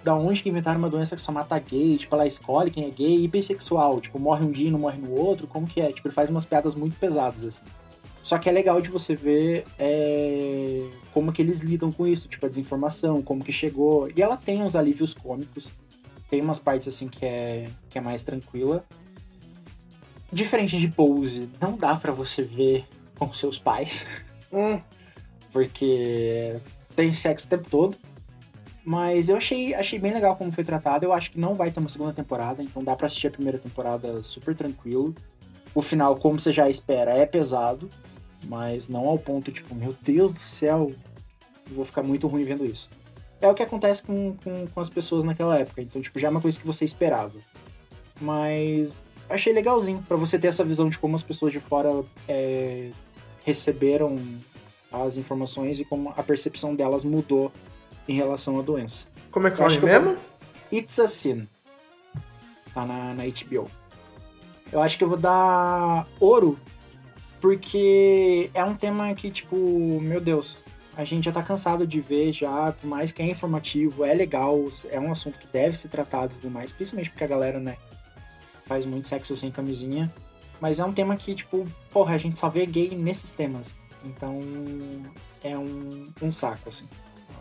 da 0.04 0.16
onde 0.16 0.42
que 0.42 0.50
inventaram 0.50 0.80
uma 0.80 0.90
doença 0.90 1.16
que 1.16 1.22
só 1.22 1.32
mata 1.32 1.60
gay, 1.60 1.96
tipo, 1.96 2.16
ela 2.16 2.26
escolhe 2.26 2.72
quem 2.72 2.86
é 2.86 2.90
gay 2.90 3.24
e 3.24 3.28
bissexual, 3.28 4.02
tipo, 4.02 4.18
morre 4.18 4.44
um 4.44 4.52
dia 4.52 4.68
e 4.68 4.72
não 4.72 4.80
morre 4.80 4.98
no 4.98 5.12
outro, 5.12 5.46
como 5.46 5.68
que 5.68 5.80
é? 5.80 5.92
Tipo, 5.92 6.08
ele 6.08 6.16
faz 6.16 6.28
umas 6.28 6.44
piadas 6.44 6.74
muito 6.74 6.98
pesadas, 6.98 7.44
assim. 7.44 7.64
Só 8.24 8.38
que 8.38 8.48
é 8.50 8.52
legal 8.52 8.82
de 8.82 8.90
você 8.90 9.16
ver 9.16 9.66
é, 9.80 10.88
como 11.14 11.32
que 11.32 11.42
eles 11.42 11.60
lidam 11.60 11.92
com 11.92 12.06
isso, 12.06 12.28
tipo, 12.28 12.46
a 12.46 12.50
desinformação, 12.50 13.22
como 13.22 13.44
que 13.44 13.52
chegou. 13.52 14.10
E 14.16 14.22
ela 14.22 14.38
tem 14.38 14.62
uns 14.62 14.76
alívios 14.76 15.14
cômicos, 15.14 15.74
tem 16.30 16.42
umas 16.42 16.60
partes, 16.60 16.88
assim, 16.88 17.08
que 17.08 17.26
é, 17.26 17.68
que 17.90 17.98
é 17.98 18.02
mais 18.02 18.24
tranquila. 18.24 18.84
Diferente 20.32 20.80
de 20.80 20.88
Pose, 20.88 21.50
não 21.60 21.76
dá 21.76 21.96
para 21.96 22.12
você 22.12 22.42
ver 22.42 22.86
com 23.18 23.34
seus 23.34 23.60
pais. 23.60 24.06
Hum, 24.54 24.80
porque 25.52 26.56
tem 27.02 27.14
sexo 27.14 27.48
o 27.48 27.50
tempo 27.50 27.68
todo. 27.68 27.98
Mas 28.86 29.30
eu 29.30 29.38
achei, 29.38 29.74
achei 29.74 29.98
bem 29.98 30.14
legal 30.14 30.36
como 30.36 30.52
foi 30.52 30.64
tratado. 30.64 31.04
Eu 31.04 31.14
acho 31.14 31.32
que 31.32 31.40
não 31.40 31.56
vai 31.56 31.72
ter 31.72 31.80
uma 31.80 31.90
segunda 31.90 32.14
temporada, 32.14 32.62
então 32.62 32.84
dá 32.84 32.96
pra 32.96 33.08
assistir 33.08 33.28
a 33.28 33.32
primeira 33.32 33.58
temporada 33.58 34.22
super 34.22 34.56
tranquilo. 34.56 35.16
O 35.74 35.82
final, 35.82 36.16
como 36.16 36.40
você 36.40 36.54
já 36.54 36.70
espera, 36.70 37.12
é 37.12 37.26
pesado, 37.26 37.90
mas 38.46 38.88
não 38.88 39.08
ao 39.08 39.18
ponto, 39.18 39.52
tipo, 39.52 39.74
meu 39.74 39.96
Deus 40.02 40.34
do 40.34 40.40
céu, 40.40 40.92
vou 41.68 41.86
ficar 41.86 42.04
muito 42.04 42.28
ruim 42.28 42.44
vendo 42.44 42.66
isso. 42.66 42.90
É 43.40 43.48
o 43.48 43.54
que 43.54 43.64
acontece 43.64 44.04
com, 44.04 44.36
com, 44.44 44.68
com 44.68 44.80
as 44.80 44.90
pessoas 44.90 45.24
naquela 45.24 45.58
época, 45.58 45.82
então, 45.82 46.02
tipo, 46.02 46.20
já 46.20 46.28
é 46.28 46.32
uma 46.32 46.42
coisa 46.42 46.60
que 46.60 46.66
você 46.66 46.84
esperava. 46.84 47.40
Mas 48.20 48.94
achei 49.30 49.54
legalzinho 49.54 50.04
pra 50.08 50.18
você 50.18 50.38
ter 50.38 50.48
essa 50.48 50.64
visão 50.64 50.90
de 50.90 51.00
como 51.00 51.16
as 51.16 51.24
pessoas 51.24 51.54
de 51.54 51.60
fora 51.60 52.04
é, 52.28 52.90
receberam 53.46 54.18
as 54.92 55.18
informações 55.18 55.80
e 55.80 55.86
como 55.86 56.14
a 56.16 56.24
percepção 56.24 56.76
delas 56.76 57.04
mudou 57.04 57.52
em 58.08 58.16
relação 58.16 58.60
à 58.60 58.62
doença. 58.62 59.06
Como 59.32 59.48
é 59.48 59.52
que 59.52 59.62
é 59.62 59.66
Eu 59.66 59.70
o 59.70 59.82
mesmo? 59.84 60.18
It's 60.72 61.00
a 61.00 61.08
Sin. 61.08 61.48
Tá 62.74 62.86
na, 62.86 63.14
na 63.14 63.24
HBO. 63.24 63.70
Eu 64.72 64.82
acho 64.82 64.98
que 64.98 65.04
eu 65.04 65.10
vou 65.10 65.18
dar 65.18 66.08
ouro, 66.20 66.58
porque 67.40 68.50
é 68.54 68.64
um 68.64 68.76
tema 68.76 69.14
que, 69.14 69.30
tipo, 69.30 69.56
meu 70.02 70.22
Deus, 70.22 70.60
a 70.96 71.04
gente 71.04 71.26
já 71.26 71.32
tá 71.32 71.44
cansado 71.44 71.86
de 71.86 72.00
ver 72.00 72.32
já, 72.32 72.72
por 72.72 72.88
mais 72.88 73.12
que 73.12 73.22
é 73.22 73.26
informativo, 73.30 74.06
é 74.06 74.14
legal, 74.14 74.58
é 74.90 75.00
um 75.00 75.12
assunto 75.12 75.40
que 75.40 75.48
deve 75.48 75.78
ser 75.78 75.90
tratado 75.90 76.34
e 76.34 76.36
tudo 76.36 76.52
mais, 76.52 76.72
principalmente 76.72 77.10
porque 77.10 77.24
a 77.24 77.28
galera, 77.28 77.60
né, 77.60 77.78
faz 78.66 78.86
muito 78.86 79.08
sexo 79.08 79.36
sem 79.36 79.52
camisinha. 79.52 80.12
Mas 80.62 80.80
é 80.80 80.86
um 80.86 80.94
tema 80.94 81.18
que, 81.18 81.34
tipo, 81.34 81.66
porra, 81.92 82.16
a 82.16 82.18
gente 82.18 82.38
só 82.38 82.48
vê 82.48 82.66
gay 82.66 82.96
nesses 82.96 83.32
temas. 83.32 83.76
Então, 84.04 84.40
é 85.44 85.58
um, 85.58 86.10
um 86.22 86.32
saco, 86.32 86.70
assim. 86.70 86.88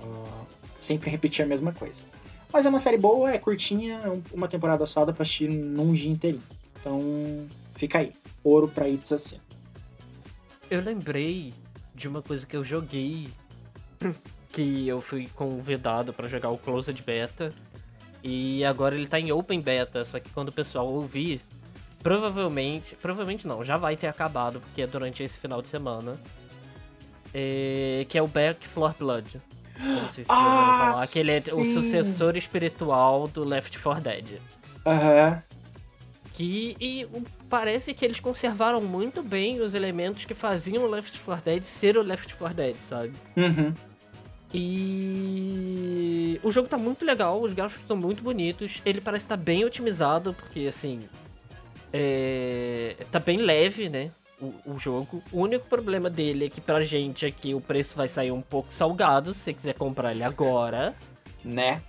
Ah, 0.03 0.45
sempre 0.79 1.11
repetir 1.11 1.45
a 1.45 1.49
mesma 1.49 1.73
coisa. 1.73 2.05
Mas 2.53 2.67
é 2.67 2.69
uma 2.69 2.79
série 2.81 2.99
boa, 2.99 3.31
é 3.31 3.39
curtinha, 3.39 4.01
é 4.05 4.09
um- 4.09 4.23
uma 4.33 4.49
temporada 4.49 4.85
só, 4.87 5.05
dá 5.05 5.13
pra 5.13 5.23
assistir 5.23 5.49
num 5.49 5.93
dia 5.93 6.11
inteirinho. 6.11 6.43
Então, 6.81 7.01
fica 7.77 7.99
aí. 7.99 8.13
Ouro 8.43 8.69
pra 8.69 8.89
It's 8.89 9.13
assim. 9.13 9.39
Eu 10.71 10.81
lembrei 10.81 11.53
de 11.95 12.09
uma 12.09 12.23
coisa 12.23 12.47
que 12.47 12.57
eu 12.57 12.65
joguei, 12.65 13.29
que 14.51 14.89
eu 14.89 15.01
fui 15.01 15.29
convidado 15.35 16.13
pra 16.13 16.27
jogar 16.29 16.49
o 16.51 16.59
Closed 16.59 17.01
Beta, 17.03 17.53
e 18.23 18.65
agora 18.65 18.95
ele 18.95 19.07
tá 19.07 19.19
em 19.21 19.31
Open 19.33 19.61
Beta, 19.61 20.05
só 20.05 20.19
que 20.19 20.31
quando 20.31 20.49
o 20.49 20.53
pessoal 20.53 20.87
ouvir, 20.89 21.41
provavelmente, 22.03 22.97
provavelmente 22.97 23.47
não, 23.47 23.65
já 23.65 23.77
vai 23.77 23.97
ter 23.97 24.07
acabado, 24.09 24.61
porque 24.61 24.83
é 24.83 24.87
durante 24.87 25.23
esse 25.23 25.39
final 25.39 25.61
de 25.63 25.69
semana, 25.69 26.19
é, 27.35 28.07
que 28.09 28.17
é 28.19 28.23
o 28.23 28.27
Back 28.27 28.67
Floor 28.67 28.95
Blood. 28.99 29.41
Não 29.79 30.09
sei 30.09 30.25
se 30.25 30.31
Ah, 30.31 30.91
falar, 30.93 31.07
que 31.07 31.19
ele 31.19 31.33
é 31.33 31.43
o 31.55 31.65
sucessor 31.65 32.37
espiritual 32.37 33.27
do 33.29 33.45
Left 33.45 33.79
4 33.79 34.03
Dead. 34.03 34.27
Aham. 34.87 35.43
Que 36.35 36.77
e 36.81 37.07
parece 37.49 37.93
que 37.95 38.05
eles 38.05 38.21
conservaram 38.21 38.81
muito 38.81 39.23
bem 39.23 39.61
os 39.61 39.75
elementos 39.75 40.25
que 40.25 40.35
faziam 40.35 40.85
o 40.85 40.87
Left 40.87 41.19
4 41.19 41.45
Dead 41.45 41.63
ser 41.63 41.97
o 41.97 42.03
Left 42.03 42.35
4 42.35 42.55
Dead, 42.57 42.77
sabe? 42.77 43.13
Uhum. 43.37 43.73
E 44.53 46.41
o 46.43 46.51
jogo 46.51 46.69
tá 46.69 46.77
muito 46.77 47.05
legal, 47.05 47.41
os 47.41 47.53
gráficos 47.53 47.83
estão 47.85 47.97
muito 47.97 48.23
bonitos, 48.23 48.83
ele 48.85 49.01
parece 49.01 49.25
estar 49.25 49.37
bem 49.37 49.65
otimizado, 49.65 50.35
porque 50.35 50.67
assim. 50.67 51.01
É... 51.93 52.97
Tá 53.11 53.19
bem 53.19 53.39
leve, 53.39 53.89
né? 53.89 54.11
O, 54.41 54.75
o 54.75 54.79
jogo. 54.79 55.23
O 55.31 55.41
único 55.41 55.67
problema 55.67 56.09
dele 56.09 56.47
é 56.47 56.49
que 56.49 56.61
pra 56.61 56.81
gente 56.81 57.27
aqui 57.27 57.55
o 57.55 57.61
preço 57.61 57.95
vai 57.97 58.09
sair 58.09 58.33
um 58.33 58.41
pouco 58.41 58.73
salgado 58.73 59.35
se 59.35 59.41
você 59.41 59.53
quiser 59.53 59.75
comprar 59.75 60.13
ele 60.13 60.23
agora. 60.23 60.95
Né? 61.45 61.83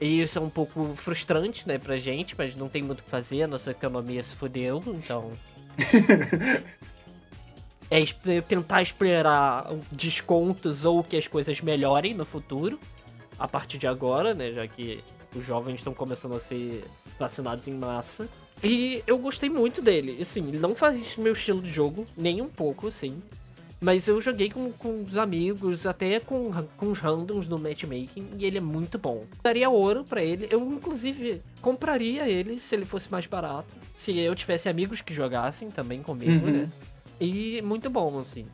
E 0.00 0.20
isso 0.20 0.38
é 0.38 0.42
um 0.42 0.50
pouco 0.50 0.94
frustrante, 0.94 1.66
né, 1.66 1.78
pra 1.78 1.96
gente, 1.96 2.34
mas 2.36 2.54
não 2.54 2.68
tem 2.68 2.82
muito 2.82 3.00
o 3.00 3.02
que 3.02 3.08
fazer, 3.10 3.42
a 3.44 3.46
nossa 3.46 3.70
economia 3.70 4.22
se 4.22 4.36
fodeu, 4.36 4.82
então. 4.88 5.32
é 7.90 8.04
tentar 8.42 8.82
esperar 8.82 9.66
descontos 9.90 10.84
ou 10.84 11.02
que 11.02 11.16
as 11.16 11.26
coisas 11.26 11.60
melhorem 11.62 12.12
no 12.12 12.26
futuro, 12.26 12.78
a 13.38 13.48
partir 13.48 13.78
de 13.78 13.86
agora, 13.86 14.34
né, 14.34 14.52
já 14.52 14.66
que 14.66 15.02
os 15.34 15.44
jovens 15.44 15.76
estão 15.76 15.94
começando 15.94 16.34
a 16.34 16.40
ser 16.40 16.84
vacinados 17.18 17.66
em 17.66 17.74
massa. 17.74 18.28
E 18.62 19.02
eu 19.06 19.18
gostei 19.18 19.48
muito 19.50 19.82
dele, 19.82 20.18
assim, 20.20 20.48
ele 20.48 20.58
não 20.58 20.74
faz 20.74 21.16
meu 21.16 21.32
estilo 21.32 21.60
de 21.60 21.70
jogo, 21.70 22.06
nem 22.16 22.40
um 22.40 22.48
pouco, 22.48 22.86
assim. 22.88 23.22
Mas 23.78 24.08
eu 24.08 24.18
joguei 24.22 24.48
com, 24.50 24.72
com 24.72 25.02
os 25.02 25.18
amigos, 25.18 25.86
até 25.86 26.18
com, 26.18 26.50
com 26.78 26.90
os 26.90 26.98
randoms 26.98 27.46
no 27.46 27.58
matchmaking, 27.58 28.26
e 28.38 28.46
ele 28.46 28.56
é 28.56 28.60
muito 28.60 28.98
bom. 28.98 29.24
Daria 29.42 29.68
ouro 29.68 30.02
pra 30.02 30.24
ele. 30.24 30.48
Eu, 30.50 30.60
inclusive, 30.72 31.42
compraria 31.60 32.26
ele 32.26 32.58
se 32.58 32.74
ele 32.74 32.86
fosse 32.86 33.12
mais 33.12 33.26
barato. 33.26 33.68
Se 33.94 34.16
eu 34.18 34.34
tivesse 34.34 34.68
amigos 34.70 35.02
que 35.02 35.12
jogassem 35.12 35.70
também 35.70 36.02
comigo, 36.02 36.46
Uhum. 36.46 36.52
né? 36.52 36.70
E 37.20 37.60
muito 37.62 37.90
bom, 37.90 38.18
assim. 38.18 38.46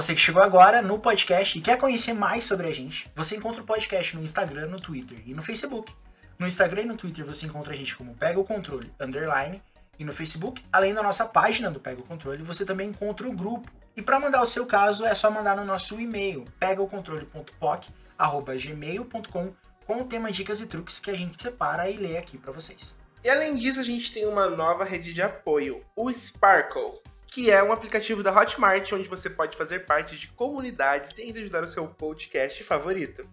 Você 0.00 0.14
que 0.14 0.20
chegou 0.20 0.42
agora 0.42 0.80
no 0.80 0.98
podcast 0.98 1.58
e 1.58 1.60
quer 1.60 1.76
conhecer 1.76 2.14
mais 2.14 2.46
sobre 2.46 2.66
a 2.66 2.72
gente, 2.72 3.12
você 3.14 3.36
encontra 3.36 3.60
o 3.60 3.66
podcast 3.66 4.16
no 4.16 4.22
Instagram, 4.22 4.68
no 4.68 4.80
Twitter 4.80 5.22
e 5.26 5.34
no 5.34 5.42
Facebook. 5.42 5.94
No 6.38 6.46
Instagram 6.46 6.80
e 6.80 6.86
no 6.86 6.96
Twitter 6.96 7.22
você 7.22 7.44
encontra 7.44 7.74
a 7.74 7.76
gente 7.76 7.94
como 7.94 8.14
Pega 8.14 8.40
o 8.40 8.44
Controle 8.44 8.90
Underline. 8.98 9.62
E 9.98 10.04
no 10.04 10.10
Facebook, 10.10 10.64
além 10.72 10.94
da 10.94 11.02
nossa 11.02 11.26
página 11.26 11.70
do 11.70 11.78
Pega 11.78 12.00
o 12.00 12.04
Controle, 12.04 12.42
você 12.42 12.64
também 12.64 12.88
encontra 12.88 13.28
o 13.28 13.32
grupo. 13.32 13.70
E 13.94 14.00
para 14.00 14.18
mandar 14.18 14.40
o 14.40 14.46
seu 14.46 14.64
caso, 14.64 15.04
é 15.04 15.14
só 15.14 15.30
mandar 15.30 15.54
no 15.54 15.66
nosso 15.66 16.00
e-mail, 16.00 16.46
pegaocontrole.poc.gmail.com 16.58 19.52
com 19.86 20.00
o 20.00 20.06
tema 20.06 20.32
dicas 20.32 20.62
e 20.62 20.66
truques 20.66 20.98
que 20.98 21.10
a 21.10 21.14
gente 21.14 21.38
separa 21.38 21.90
e 21.90 21.98
lê 21.98 22.16
aqui 22.16 22.38
para 22.38 22.52
vocês. 22.52 22.96
E 23.22 23.28
além 23.28 23.54
disso, 23.54 23.78
a 23.78 23.82
gente 23.82 24.10
tem 24.10 24.24
uma 24.24 24.48
nova 24.48 24.82
rede 24.82 25.12
de 25.12 25.20
apoio, 25.20 25.84
o 25.94 26.10
Sparkle, 26.10 27.02
que 27.30 27.48
é 27.48 27.62
um 27.62 27.72
aplicativo 27.72 28.24
da 28.24 28.36
Hotmart 28.36 28.92
onde 28.92 29.08
você 29.08 29.30
pode 29.30 29.56
fazer 29.56 29.86
parte 29.86 30.16
de 30.16 30.26
comunidades 30.28 31.16
e 31.16 31.22
ainda 31.22 31.38
ajudar 31.38 31.62
o 31.62 31.68
seu 31.68 31.86
podcast 31.86 32.62
favorito. 32.64 33.24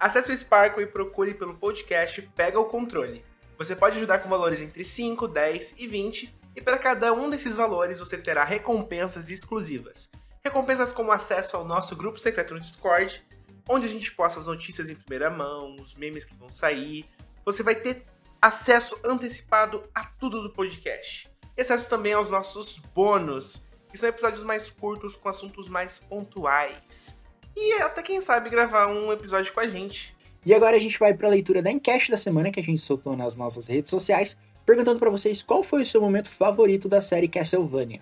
Acesse 0.00 0.32
o 0.32 0.36
Sparkle 0.36 0.82
e 0.82 0.86
procure 0.86 1.34
pelo 1.34 1.54
podcast 1.54 2.22
Pega 2.34 2.58
o 2.58 2.64
Controle. 2.64 3.22
Você 3.58 3.76
pode 3.76 3.98
ajudar 3.98 4.20
com 4.20 4.30
valores 4.30 4.62
entre 4.62 4.82
5, 4.82 5.28
10 5.28 5.74
e 5.76 5.86
20, 5.86 6.34
e 6.56 6.60
para 6.60 6.78
cada 6.78 7.12
um 7.12 7.28
desses 7.28 7.54
valores 7.54 7.98
você 7.98 8.16
terá 8.16 8.44
recompensas 8.44 9.28
exclusivas. 9.28 10.10
Recompensas 10.42 10.92
como 10.92 11.12
acesso 11.12 11.56
ao 11.56 11.66
nosso 11.66 11.94
grupo 11.94 12.18
secreto 12.18 12.54
no 12.54 12.60
Discord, 12.60 13.22
onde 13.68 13.86
a 13.86 13.90
gente 13.90 14.10
posta 14.12 14.40
as 14.40 14.46
notícias 14.46 14.88
em 14.88 14.94
primeira 14.94 15.28
mão, 15.28 15.76
os 15.76 15.94
memes 15.94 16.24
que 16.24 16.34
vão 16.34 16.48
sair. 16.48 17.04
Você 17.44 17.62
vai 17.62 17.74
ter 17.74 18.06
acesso 18.40 18.98
antecipado 19.04 19.84
a 19.94 20.04
tudo 20.04 20.42
do 20.42 20.50
podcast. 20.50 21.30
E 21.56 21.62
acesso 21.62 21.88
também 21.88 22.12
aos 22.12 22.30
nossos 22.30 22.78
bônus, 22.94 23.64
que 23.90 23.98
são 23.98 24.08
episódios 24.08 24.42
mais 24.42 24.70
curtos 24.70 25.16
com 25.16 25.28
assuntos 25.28 25.68
mais 25.68 25.98
pontuais. 25.98 27.16
E 27.56 27.74
até 27.74 28.02
quem 28.02 28.20
sabe 28.20 28.50
gravar 28.50 28.88
um 28.88 29.12
episódio 29.12 29.52
com 29.52 29.60
a 29.60 29.68
gente. 29.68 30.14
E 30.44 30.52
agora 30.52 30.76
a 30.76 30.80
gente 30.80 30.98
vai 30.98 31.14
para 31.14 31.28
a 31.28 31.30
leitura 31.30 31.62
da 31.62 31.70
enquete 31.70 32.10
da 32.10 32.16
semana 32.16 32.50
que 32.50 32.60
a 32.60 32.62
gente 32.62 32.80
soltou 32.80 33.16
nas 33.16 33.36
nossas 33.36 33.68
redes 33.68 33.90
sociais, 33.90 34.36
perguntando 34.66 34.98
para 34.98 35.10
vocês 35.10 35.42
qual 35.42 35.62
foi 35.62 35.82
o 35.82 35.86
seu 35.86 36.00
momento 36.00 36.28
favorito 36.28 36.88
da 36.88 37.00
série 37.00 37.28
Castlevania. 37.28 38.00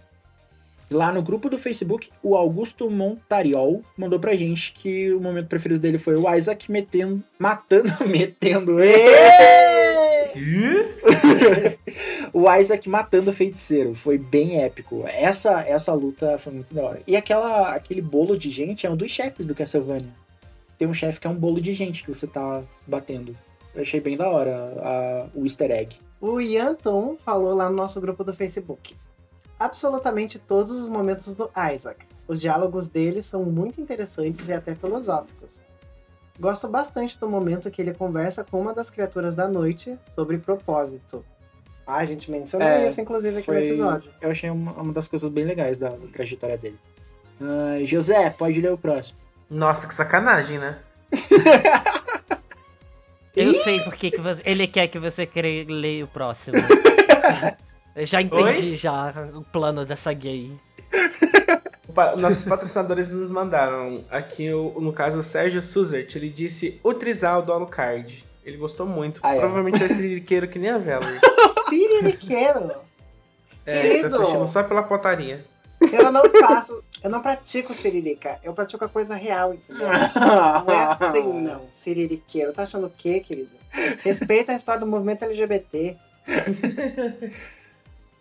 Lá 0.91 1.13
no 1.13 1.23
grupo 1.23 1.49
do 1.49 1.59
Facebook, 1.59 2.11
o 2.23 2.37
Augusto 2.37 2.91
Montariol 2.91 3.83
mandou 3.97 4.21
pra 4.21 4.37
gente 4.37 4.73
que 4.73 5.13
o 5.13 5.21
momento 5.21 5.49
preferido 5.49 5.81
dele 5.81 5.99
foi 5.99 6.17
o 6.17 6.35
Isaac 6.35 6.71
metendo, 6.71 7.23
matando, 7.39 7.91
metendo, 8.07 8.79
o 12.33 12.51
Isaac 12.55 12.89
matando 12.89 13.31
o 13.31 13.35
feiticeiro. 13.35 13.95
Foi 13.95 14.19
bem 14.19 14.63
épico. 14.63 15.05
Essa 15.07 15.61
essa 15.63 15.93
luta 15.93 16.39
foi 16.39 16.53
muito 16.53 16.73
da 16.75 16.83
hora. 16.83 17.03
E 17.07 17.17
aquela 17.17 17.71
aquele 17.75 18.01
bolo 18.03 18.39
de 18.39 18.51
gente 18.51 18.87
é 18.87 18.91
um 18.91 18.97
dos 18.97 19.11
chefes 19.11 19.47
do 19.47 19.55
Castlevania. 19.55 20.09
Tem 20.79 20.89
um 20.89 20.95
chefe 20.95 21.21
que 21.21 21.27
é 21.27 21.31
um 21.31 21.35
bolo 21.35 21.61
de 21.61 21.73
gente 21.73 22.03
que 22.03 22.13
você 22.13 22.27
tá 22.27 22.63
batendo. 22.87 23.37
Eu 23.75 23.83
achei 23.83 24.01
bem 24.01 24.17
da 24.17 24.29
hora 24.29 24.73
a- 24.83 25.27
o 25.35 25.45
easter 25.45 25.71
egg. 25.71 25.97
O 26.21 26.41
Ian 26.41 26.75
Tom 26.75 27.17
falou 27.17 27.55
lá 27.55 27.69
no 27.71 27.77
nosso 27.77 28.01
grupo 28.01 28.23
do 28.25 28.33
Facebook. 28.33 28.95
Absolutamente 29.59 30.39
todos 30.39 30.73
os 30.73 30.89
momentos 30.89 31.35
do 31.35 31.51
Isaac. 31.73 32.05
Os 32.27 32.41
diálogos 32.41 32.89
dele 32.89 33.23
são 33.23 33.43
muito 33.45 33.81
interessantes 33.81 34.49
e 34.49 34.53
até 34.53 34.75
filosóficos. 34.75 35.61
Gosto 36.41 36.67
bastante 36.69 37.19
do 37.19 37.29
momento 37.29 37.71
que 37.71 37.81
ele 37.83 37.93
conversa 37.95 38.43
com 38.43 38.61
uma 38.61 38.73
das 38.75 38.89
criaturas 38.91 39.35
da 39.35 39.47
noite 39.47 39.97
sobre 40.15 40.39
propósito. 40.39 41.25
Ah, 41.87 41.97
a 41.97 42.05
gente 42.05 42.31
mencionou 42.31 42.67
É, 42.67 42.89
isso, 42.89 43.01
inclusive, 43.01 43.37
aqui 43.37 43.47
foi- 43.47 43.57
no 43.57 43.67
episódio. 43.67 44.11
Eu 44.21 44.31
achei 44.31 44.49
uma, 44.51 44.73
uma 44.73 44.93
das 44.93 45.09
coisas 45.09 45.29
bem 45.29 45.45
legais 45.45 45.77
da 45.79 45.91
trajetória 46.13 46.57
dele. 46.57 46.79
Ah, 47.41 47.85
José, 47.85 48.31
pode 48.31 48.61
ler 48.61 48.73
o 48.73 48.79
próximo. 48.79 49.19
Nossa, 49.51 49.87
que 49.87 49.95
sacanagem, 49.95 50.59
né? 50.59 50.79
Eu 53.35 53.55
sei 53.55 53.81
por 53.81 53.95
que 53.97 54.11
que 54.11 54.21
você- 54.21 54.43
ele 54.45 54.67
quer 54.67 54.89
que 54.89 54.99
você 54.99 55.29
leia 55.69 56.05
o 56.05 56.09
próximo. 56.09 56.57
Eu 57.97 58.05
já 58.07 58.21
entendi 58.23 58.75
já 58.77 59.13
o 59.35 59.43
plano 59.43 59.85
dessa 59.85 60.13
gay. 60.13 60.51
Nossos 62.21 62.43
patrocinadores 62.43 63.11
nos 63.11 63.31
mandaram. 63.31 64.05
Aqui, 64.11 64.49
no 64.51 64.93
caso, 64.93 65.19
o 65.19 65.23
Sérgio 65.23 65.61
Suzert, 65.61 66.15
ele 66.17 66.29
disse 66.29 66.81
o 66.83 66.95
Trizal 66.95 67.43
do 67.43 67.53
Alucard. 67.53 68.25
Ele 68.45 68.57
gostou 68.57 68.87
muito. 68.87 69.21
Ah, 69.23 69.37
é? 69.37 69.39
Provavelmente 69.39 69.83
é 69.83 69.89
siririqueiro 69.89 70.49
que 70.49 70.59
nem 70.59 70.71
a 70.71 70.79
Vela. 70.79 71.05
Siririqueiro! 71.69 72.73
É, 73.65 73.81
Querido. 73.81 74.11
tá 74.11 74.17
assistindo 74.17 74.49
só 74.49 74.63
pela 74.63 74.83
potaria. 74.83 75.45
Eu 75.93 76.13
não 76.13 76.23
faço, 76.41 76.83
eu 77.03 77.11
não 77.11 77.21
pratico 77.21 77.75
siririca. 77.75 78.39
Eu 78.43 78.53
pratico 78.53 78.85
a 78.85 78.89
coisa 78.89 79.15
real, 79.15 79.55
entendeu? 79.55 79.89
Não 79.89 80.73
é 80.73 80.97
assim, 81.01 81.41
não. 81.41 81.63
Siririqueiro. 81.73 82.53
Tá 82.53 82.63
achando 82.63 82.87
o 82.87 82.91
quê, 82.91 83.21
querido? 83.21 83.51
Respeita 83.99 84.53
a 84.53 84.57
história 84.57 84.81
do 84.81 84.87
movimento 84.87 85.25
LGBT. 85.25 85.97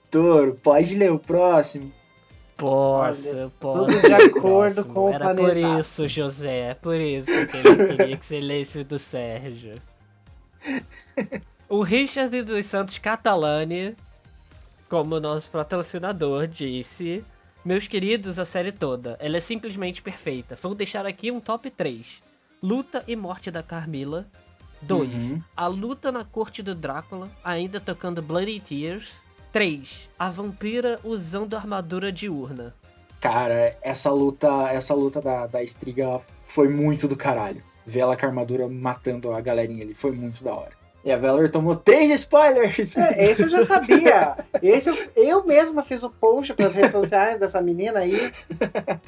Toro, 0.10 0.60
pode 0.62 0.96
ler 0.96 1.12
o 1.12 1.20
próximo. 1.20 1.92
Posso, 2.62 3.52
posso. 3.60 3.86
tudo 3.88 4.02
de 4.02 4.14
acordo 4.14 4.86
com 4.86 5.06
o 5.06 5.10
Era 5.10 5.30
por 5.30 5.36
planejado. 5.36 5.80
isso, 5.80 6.08
José. 6.08 6.70
É 6.70 6.74
por 6.76 6.96
isso 6.96 7.32
que 7.48 7.58
ele 7.58 7.98
queria 7.98 8.18
que 8.18 8.26
você 8.26 8.40
lesse 8.40 8.84
do 8.84 9.00
Sérgio. 9.00 9.82
O 11.68 11.82
Richard 11.82 12.40
dos 12.44 12.66
Santos 12.68 13.00
Catalani, 13.00 13.96
como 14.88 15.20
nosso 15.20 15.50
patrocinador, 15.50 16.46
disse: 16.46 17.24
Meus 17.66 17.88
queridos, 17.88 18.38
a 18.38 18.46
série 18.46 18.72
toda, 18.72 19.18
ela 19.20 19.38
é 19.38 19.40
simplesmente 19.40 20.02
perfeita. 20.02 20.56
Vou 20.62 20.76
deixar 20.76 21.06
aqui 21.08 21.32
um 21.32 21.40
top 21.40 21.72
3. 21.72 22.22
Luta 22.62 23.04
e 23.08 23.16
morte 23.16 23.50
da 23.50 23.64
Carmila. 23.64 24.28
2. 24.84 25.14
Uhum. 25.14 25.42
A 25.56 25.68
luta 25.68 26.12
na 26.12 26.24
corte 26.24 26.62
do 26.62 26.76
Drácula, 26.76 27.30
ainda 27.44 27.80
tocando 27.80 28.22
Bloody 28.22 28.60
Tears. 28.60 29.22
3. 29.52 30.10
A 30.18 30.30
vampira 30.30 31.00
usando 31.04 31.56
armadura 31.56 32.12
diurna. 32.12 32.74
Cara, 33.20 33.78
essa 33.82 34.10
luta, 34.10 34.70
essa 34.72 34.94
luta 34.94 35.22
da, 35.22 35.46
da 35.46 35.62
Estriga 35.62 36.22
foi 36.48 36.68
muito 36.68 37.08
do 37.08 37.16
caralho. 37.16 37.62
Ver 37.86 38.00
ela 38.00 38.16
com 38.16 38.26
a 38.26 38.30
armadura 38.30 38.68
matando 38.68 39.32
a 39.32 39.42
galerinha 39.42 39.84
ali, 39.84 39.94
foi 39.94 40.12
muito 40.12 40.44
da 40.44 40.54
hora. 40.54 40.82
E 41.04 41.12
a 41.12 41.18
Valor 41.18 41.50
tomou 41.50 41.76
três 41.76 42.12
spoilers! 42.12 42.96
É, 42.96 43.32
esse 43.32 43.44
eu 43.44 43.50
já 43.50 43.64
sabia. 43.64 44.36
Esse 44.62 44.90
eu, 44.90 44.98
eu 45.16 45.46
mesma 45.46 45.84
fiz 45.84 46.04
o 46.04 46.10
post 46.12 46.54
pras 46.54 46.76
redes 46.76 46.92
sociais 46.92 47.40
dessa 47.40 47.60
menina 47.60 48.00
aí. 48.00 48.32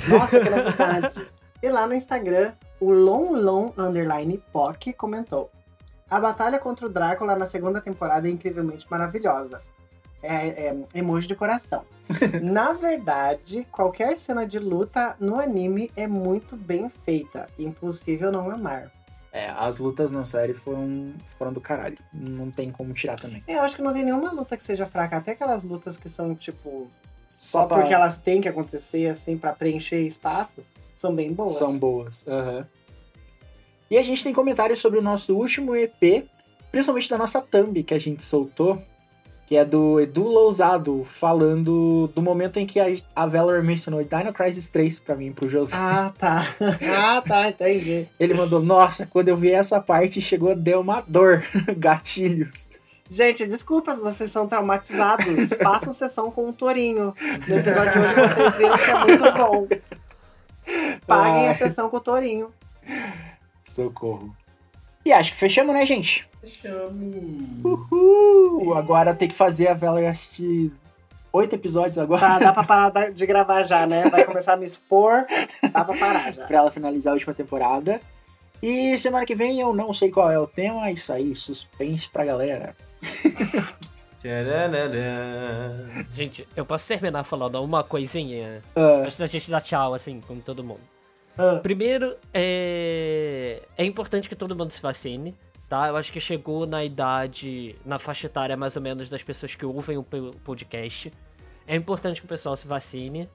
Nossa, 0.07 0.39
que 0.39 0.49
novidade. 0.49 1.27
E 1.61 1.69
lá 1.69 1.85
no 1.85 1.93
Instagram, 1.93 2.53
o 2.79 2.91
Long 2.91 3.33
Long 3.33 3.73
Underline 3.77 4.43
Pock 4.51 4.91
comentou. 4.93 5.51
A 6.09 6.19
batalha 6.19 6.59
contra 6.59 6.87
o 6.87 6.89
Drácula 6.89 7.35
na 7.35 7.45
segunda 7.45 7.79
temporada 7.79 8.27
é 8.27 8.31
incrivelmente 8.31 8.87
maravilhosa. 8.89 9.61
É, 10.23 10.47
é 10.67 10.75
emoji 10.95 11.27
de 11.27 11.35
coração. 11.35 11.83
Na 12.41 12.71
verdade, 12.73 13.67
qualquer 13.71 14.17
cena 14.19 14.47
de 14.47 14.57
luta 14.57 15.15
no 15.19 15.39
anime 15.39 15.91
é 15.95 16.07
muito 16.07 16.55
bem 16.55 16.89
feita. 17.05 17.47
Impossível 17.59 18.31
não 18.31 18.49
amar. 18.49 18.89
É, 19.31 19.49
as 19.49 19.79
lutas 19.79 20.11
na 20.11 20.23
série 20.25 20.53
foram, 20.53 21.11
foram 21.37 21.51
do 21.51 21.59
caralho. 21.59 21.97
Não 22.13 22.49
tem 22.51 22.71
como 22.71 22.93
tirar 22.93 23.19
também. 23.19 23.43
Eu 23.47 23.61
acho 23.61 23.75
que 23.75 23.81
não 23.81 23.91
tem 23.91 24.03
nenhuma 24.05 24.31
luta 24.31 24.55
que 24.55 24.63
seja 24.63 24.85
fraca. 24.85 25.17
Até 25.17 25.31
aquelas 25.31 25.63
lutas 25.63 25.97
que 25.97 26.07
são, 26.07 26.33
tipo, 26.35 26.87
só, 27.35 27.61
Só 27.61 27.65
pra- 27.67 27.77
porque 27.79 27.93
elas 27.93 28.15
têm 28.17 28.39
que 28.39 28.47
acontecer, 28.47 29.07
assim, 29.09 29.37
pra 29.37 29.51
preencher 29.53 30.01
espaço, 30.05 30.63
são 30.95 31.13
bem 31.15 31.33
boas. 31.33 31.53
São 31.57 31.77
boas. 31.77 32.25
aham. 32.27 32.65
E 33.91 33.97
a 33.97 34.03
gente 34.03 34.23
tem 34.23 34.33
comentários 34.33 34.79
sobre 34.79 34.99
o 34.99 35.01
nosso 35.01 35.35
último 35.35 35.75
EP, 35.75 36.25
principalmente 36.71 37.09
da 37.09 37.17
nossa 37.17 37.41
thumb 37.41 37.83
que 37.83 37.93
a 37.93 37.99
gente 37.99 38.23
soltou, 38.23 38.81
que 39.53 39.57
é 39.57 39.63
do 39.63 39.99
Edu 39.99 40.23
Lousado, 40.23 41.05
falando 41.07 42.07
do 42.15 42.23
momento 42.23 42.57
em 42.57 42.65
que 42.65 42.79
a, 42.79 42.87
a 43.15 43.27
Valor 43.27 43.61
mencionou 43.61 44.03
Dino 44.03 44.33
Crisis 44.33 44.67
3 44.67 44.99
pra 45.01 45.15
mim, 45.15 45.31
pro 45.31 45.47
José. 45.47 45.75
Ah, 45.77 46.11
tá. 46.17 46.43
ah, 46.97 47.21
tá, 47.21 47.49
entendi. 47.49 48.07
Ele 48.19 48.33
mandou, 48.33 48.59
nossa, 48.59 49.05
quando 49.05 49.29
eu 49.29 49.37
vi 49.37 49.51
essa 49.51 49.79
parte, 49.79 50.19
chegou, 50.19 50.55
deu 50.55 50.81
uma 50.81 51.01
dor. 51.01 51.43
Gatilhos. 51.77 52.67
Gente, 53.07 53.45
desculpa 53.45 53.93
se 53.93 54.01
vocês 54.01 54.31
são 54.31 54.47
traumatizados. 54.47 55.53
Façam 55.61 55.93
sessão 55.93 56.31
com 56.31 56.49
o 56.49 56.53
Torinho. 56.53 57.13
No 57.47 57.55
episódio 57.55 57.91
de 57.91 57.99
hoje 57.99 58.33
vocês 58.33 58.55
viram 58.55 58.75
que 58.75 58.89
é 58.89 59.05
muito 59.05 59.33
bom. 59.37 59.67
Paguem 61.05 61.45
a 61.45 61.51
Ai. 61.51 61.57
sessão 61.57 61.91
com 61.91 61.97
o 61.97 62.01
Torinho. 62.01 62.49
Socorro. 63.63 64.35
E 65.05 65.13
acho 65.13 65.31
que 65.33 65.37
fechamos, 65.37 65.75
né, 65.75 65.85
gente? 65.85 66.27
Fechamos. 66.43 67.63
Uh, 67.63 68.73
agora 68.73 69.13
tem 69.13 69.29
que 69.29 69.33
fazer 69.35 69.69
a 69.69 69.73
Valor 69.73 70.03
assistir 70.03 70.71
oito 71.31 71.55
episódios 71.55 71.97
agora. 71.97 72.19
Tá, 72.19 72.39
dá 72.39 72.53
pra 72.53 72.63
parar 72.63 73.11
de 73.11 73.25
gravar 73.25 73.63
já, 73.63 73.87
né? 73.87 74.09
Vai 74.09 74.25
começar 74.25 74.53
a 74.53 74.57
me 74.57 74.65
expor. 74.65 75.25
Dá 75.71 75.85
pra 75.85 75.97
parar 75.97 76.33
já. 76.33 76.45
pra 76.45 76.57
ela 76.57 76.71
finalizar 76.71 77.11
a 77.11 77.15
última 77.15 77.33
temporada. 77.33 78.01
E 78.61 78.97
semana 78.99 79.25
que 79.25 79.35
vem 79.35 79.59
eu 79.59 79.73
não 79.73 79.93
sei 79.93 80.11
qual 80.11 80.29
é 80.29 80.37
o 80.37 80.47
tema, 80.47 80.91
isso 80.91 81.11
aí, 81.13 81.33
suspense 81.35 82.09
pra 82.09 82.25
galera. 82.25 82.75
Gente, 86.13 86.47
eu 86.55 86.65
posso 86.65 86.87
terminar 86.87 87.23
falando 87.25 87.61
uma 87.61 87.83
coisinha 87.83 88.61
Ah, 88.75 89.03
antes 89.05 89.17
da 89.17 89.25
gente 89.25 89.51
dar 89.51 89.61
tchau, 89.61 89.93
assim, 89.93 90.21
com 90.21 90.39
todo 90.39 90.63
mundo. 90.63 90.79
Ah, 91.37 91.59
Primeiro, 91.61 92.15
é... 92.33 93.61
é 93.77 93.83
importante 93.83 94.29
que 94.29 94.35
todo 94.35 94.55
mundo 94.55 94.71
se 94.71 94.81
vacine, 94.81 95.35
tá? 95.69 95.87
Eu 95.87 95.95
acho 95.97 96.11
que 96.13 96.19
chegou 96.19 96.65
na 96.65 96.83
idade, 96.83 97.75
na 97.85 97.97
faixa 97.99 98.27
etária 98.27 98.55
mais 98.57 98.75
ou 98.75 98.81
menos 98.81 99.09
das 99.09 99.23
pessoas 99.23 99.55
que 99.55 99.65
ouvem 99.65 99.97
o 99.97 100.03
po- 100.03 100.33
podcast. 100.43 101.11
É 101.67 101.75
importante 101.75 102.21
que 102.21 102.25
o 102.25 102.29
pessoal 102.29 102.55
se 102.55 102.67
vacine. 102.67 103.29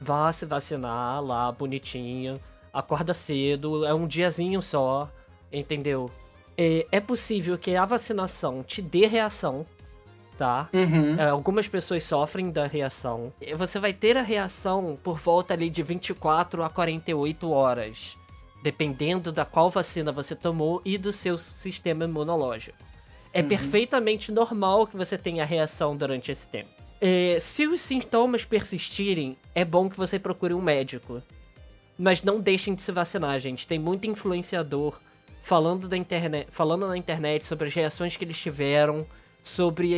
Vá 0.00 0.32
se 0.32 0.44
vacinar 0.46 1.22
lá, 1.22 1.50
bonitinho. 1.52 2.40
Acorda 2.72 3.12
cedo, 3.14 3.84
é 3.84 3.92
um 3.94 4.06
diazinho 4.06 4.60
só, 4.62 5.08
entendeu? 5.52 6.10
É, 6.56 6.86
é 6.90 7.00
possível 7.00 7.56
que 7.58 7.76
a 7.76 7.84
vacinação 7.84 8.62
te 8.62 8.80
dê 8.82 9.06
reação, 9.06 9.66
tá? 10.38 10.68
uhum. 10.72 11.18
É, 11.18 11.28
algumas 11.28 11.68
pessoas 11.68 12.02
sofrem 12.04 12.50
da 12.50 12.66
reação. 12.66 13.32
Você 13.56 13.78
vai 13.78 13.92
ter 13.92 14.16
a 14.16 14.22
reação 14.22 14.98
por 15.02 15.18
volta 15.18 15.54
ali 15.54 15.68
de 15.70 15.82
24 15.82 16.62
a 16.62 16.70
48 16.70 17.50
horas, 17.50 18.16
dependendo 18.62 19.32
da 19.32 19.44
qual 19.44 19.70
vacina 19.70 20.12
você 20.12 20.34
tomou 20.34 20.80
e 20.84 20.96
do 20.96 21.12
seu 21.12 21.36
sistema 21.36 22.04
imunológico. 22.04 22.78
É 23.32 23.42
perfeitamente 23.42 24.30
normal 24.30 24.86
que 24.86 24.96
você 24.96 25.16
tenha 25.16 25.44
reação 25.44 25.96
durante 25.96 26.30
esse 26.30 26.46
tempo. 26.46 26.68
É, 27.00 27.38
se 27.40 27.66
os 27.66 27.80
sintomas 27.80 28.44
persistirem, 28.44 29.36
é 29.54 29.64
bom 29.64 29.88
que 29.88 29.96
você 29.96 30.18
procure 30.18 30.54
um 30.54 30.60
médico. 30.60 31.22
Mas 31.98 32.22
não 32.22 32.40
deixem 32.40 32.74
de 32.74 32.82
se 32.82 32.92
vacinar, 32.92 33.40
gente. 33.40 33.66
Tem 33.66 33.78
muito 33.78 34.06
influenciador 34.06 35.00
falando, 35.42 35.88
da 35.88 35.96
internet, 35.96 36.46
falando 36.50 36.86
na 36.86 36.96
internet 36.96 37.44
sobre 37.44 37.66
as 37.66 37.74
reações 37.74 38.16
que 38.16 38.24
eles 38.24 38.38
tiveram, 38.38 39.04
sobre, 39.42 39.92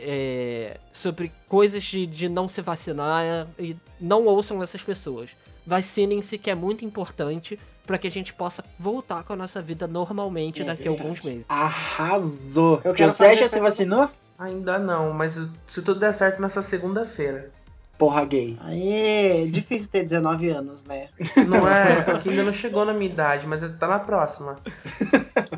é, 0.00 0.80
sobre 0.92 1.30
coisas 1.46 1.84
de, 1.84 2.06
de 2.06 2.28
não 2.28 2.48
se 2.48 2.60
vacinar 2.60 3.46
e 3.58 3.76
não 4.00 4.24
ouçam 4.26 4.62
essas 4.62 4.82
pessoas. 4.82 5.30
Vacinem-se, 5.66 6.38
que 6.38 6.50
é 6.50 6.54
muito 6.54 6.84
importante 6.84 7.58
para 7.88 7.96
que 7.96 8.06
a 8.06 8.10
gente 8.10 8.34
possa 8.34 8.62
voltar 8.78 9.24
com 9.24 9.32
a 9.32 9.36
nossa 9.36 9.62
vida 9.62 9.88
normalmente 9.88 10.60
É 10.60 10.64
daqui 10.66 10.86
a 10.86 10.90
alguns 10.90 11.22
meses. 11.22 11.46
Arrasou. 11.48 12.82
Eu 12.84 12.92
quero 12.92 13.10
José 13.10 13.34
já 13.34 13.48
se 13.48 13.58
vacinou? 13.58 14.10
Ainda 14.38 14.78
não, 14.78 15.14
mas 15.14 15.40
se 15.66 15.80
tudo 15.80 15.98
der 15.98 16.12
certo 16.12 16.42
nessa 16.42 16.60
segunda-feira. 16.60 17.50
Porra 17.96 18.26
gay. 18.26 18.58
Aí, 18.60 19.48
difícil 19.50 19.88
ter 19.90 20.04
19 20.04 20.50
anos, 20.50 20.84
né? 20.84 21.08
Não 21.48 21.66
é? 21.66 22.02
Porque 22.02 22.28
ainda 22.28 22.44
não 22.44 22.52
chegou 22.52 22.84
na 22.84 22.92
minha 22.92 23.10
idade, 23.10 23.44
mas 23.44 23.62
tá 23.78 23.88
na 23.88 23.98
próxima. 23.98 24.56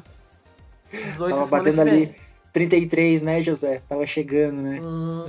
18 0.90 1.36
Tava 1.36 1.46
batendo 1.50 1.80
ali 1.82 2.14
33, 2.52 3.22
né, 3.22 3.42
José? 3.42 3.82
Tava 3.88 4.06
chegando, 4.06 4.62
né? 4.62 4.80
Hum, 4.80 5.26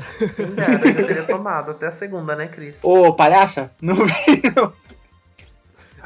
dera, 0.55 0.99
eu 0.99 1.07
teria 1.07 1.23
tomado 1.23 1.71
até 1.71 1.87
a 1.87 1.91
segunda, 1.91 2.35
né, 2.35 2.47
Cris? 2.47 2.79
Ô, 2.81 3.11
palhaça? 3.11 3.71
Não 3.81 3.95
vi. 4.05 4.41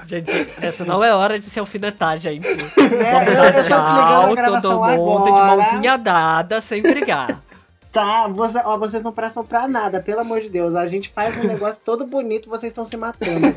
Gente, 0.05 0.31
essa 0.61 0.85
não 0.85 1.03
é 1.03 1.13
hora 1.13 1.39
de 1.39 1.45
se 1.45 1.59
alfinetar, 1.59 2.17
gente. 2.17 2.47
É, 2.47 3.11
Vamos 3.11 3.27
eu- 3.29 3.35
dar 3.35 3.55
eu 3.57 3.63
tchau, 3.63 3.81
todo 4.61 4.79
mundo 4.97 5.23
de 5.23 5.29
agora. 5.31 5.55
mãozinha 5.57 5.97
dada, 5.97 6.61
sem 6.61 6.81
brigar. 6.81 7.41
Tá, 7.91 8.27
você- 8.27 8.59
ó, 8.63 8.77
vocês 8.77 9.01
não 9.01 9.11
prestam 9.13 9.43
pra 9.45 9.67
nada, 9.69 10.01
pelo 10.01 10.19
amor 10.19 10.41
de 10.41 10.49
Deus. 10.49 10.75
A 10.75 10.85
gente 10.85 11.11
faz 11.15 11.37
um 11.37 11.43
negócio 11.47 11.81
todo 11.83 12.05
bonito, 12.05 12.49
vocês 12.49 12.71
estão 12.71 12.83
se 12.83 12.97
matando. 12.97 13.47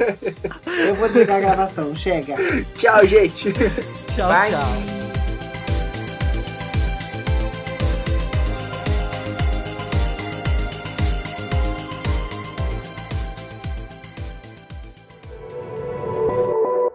Eu 0.86 0.94
vou 0.94 1.08
desligar 1.08 1.38
a 1.38 1.40
gravação, 1.40 1.94
chega. 1.96 2.34
Tchau, 2.76 3.04
gente. 3.06 3.52
Tchau, 4.14 4.28
Bye. 4.28 4.50
tchau. 4.52 4.97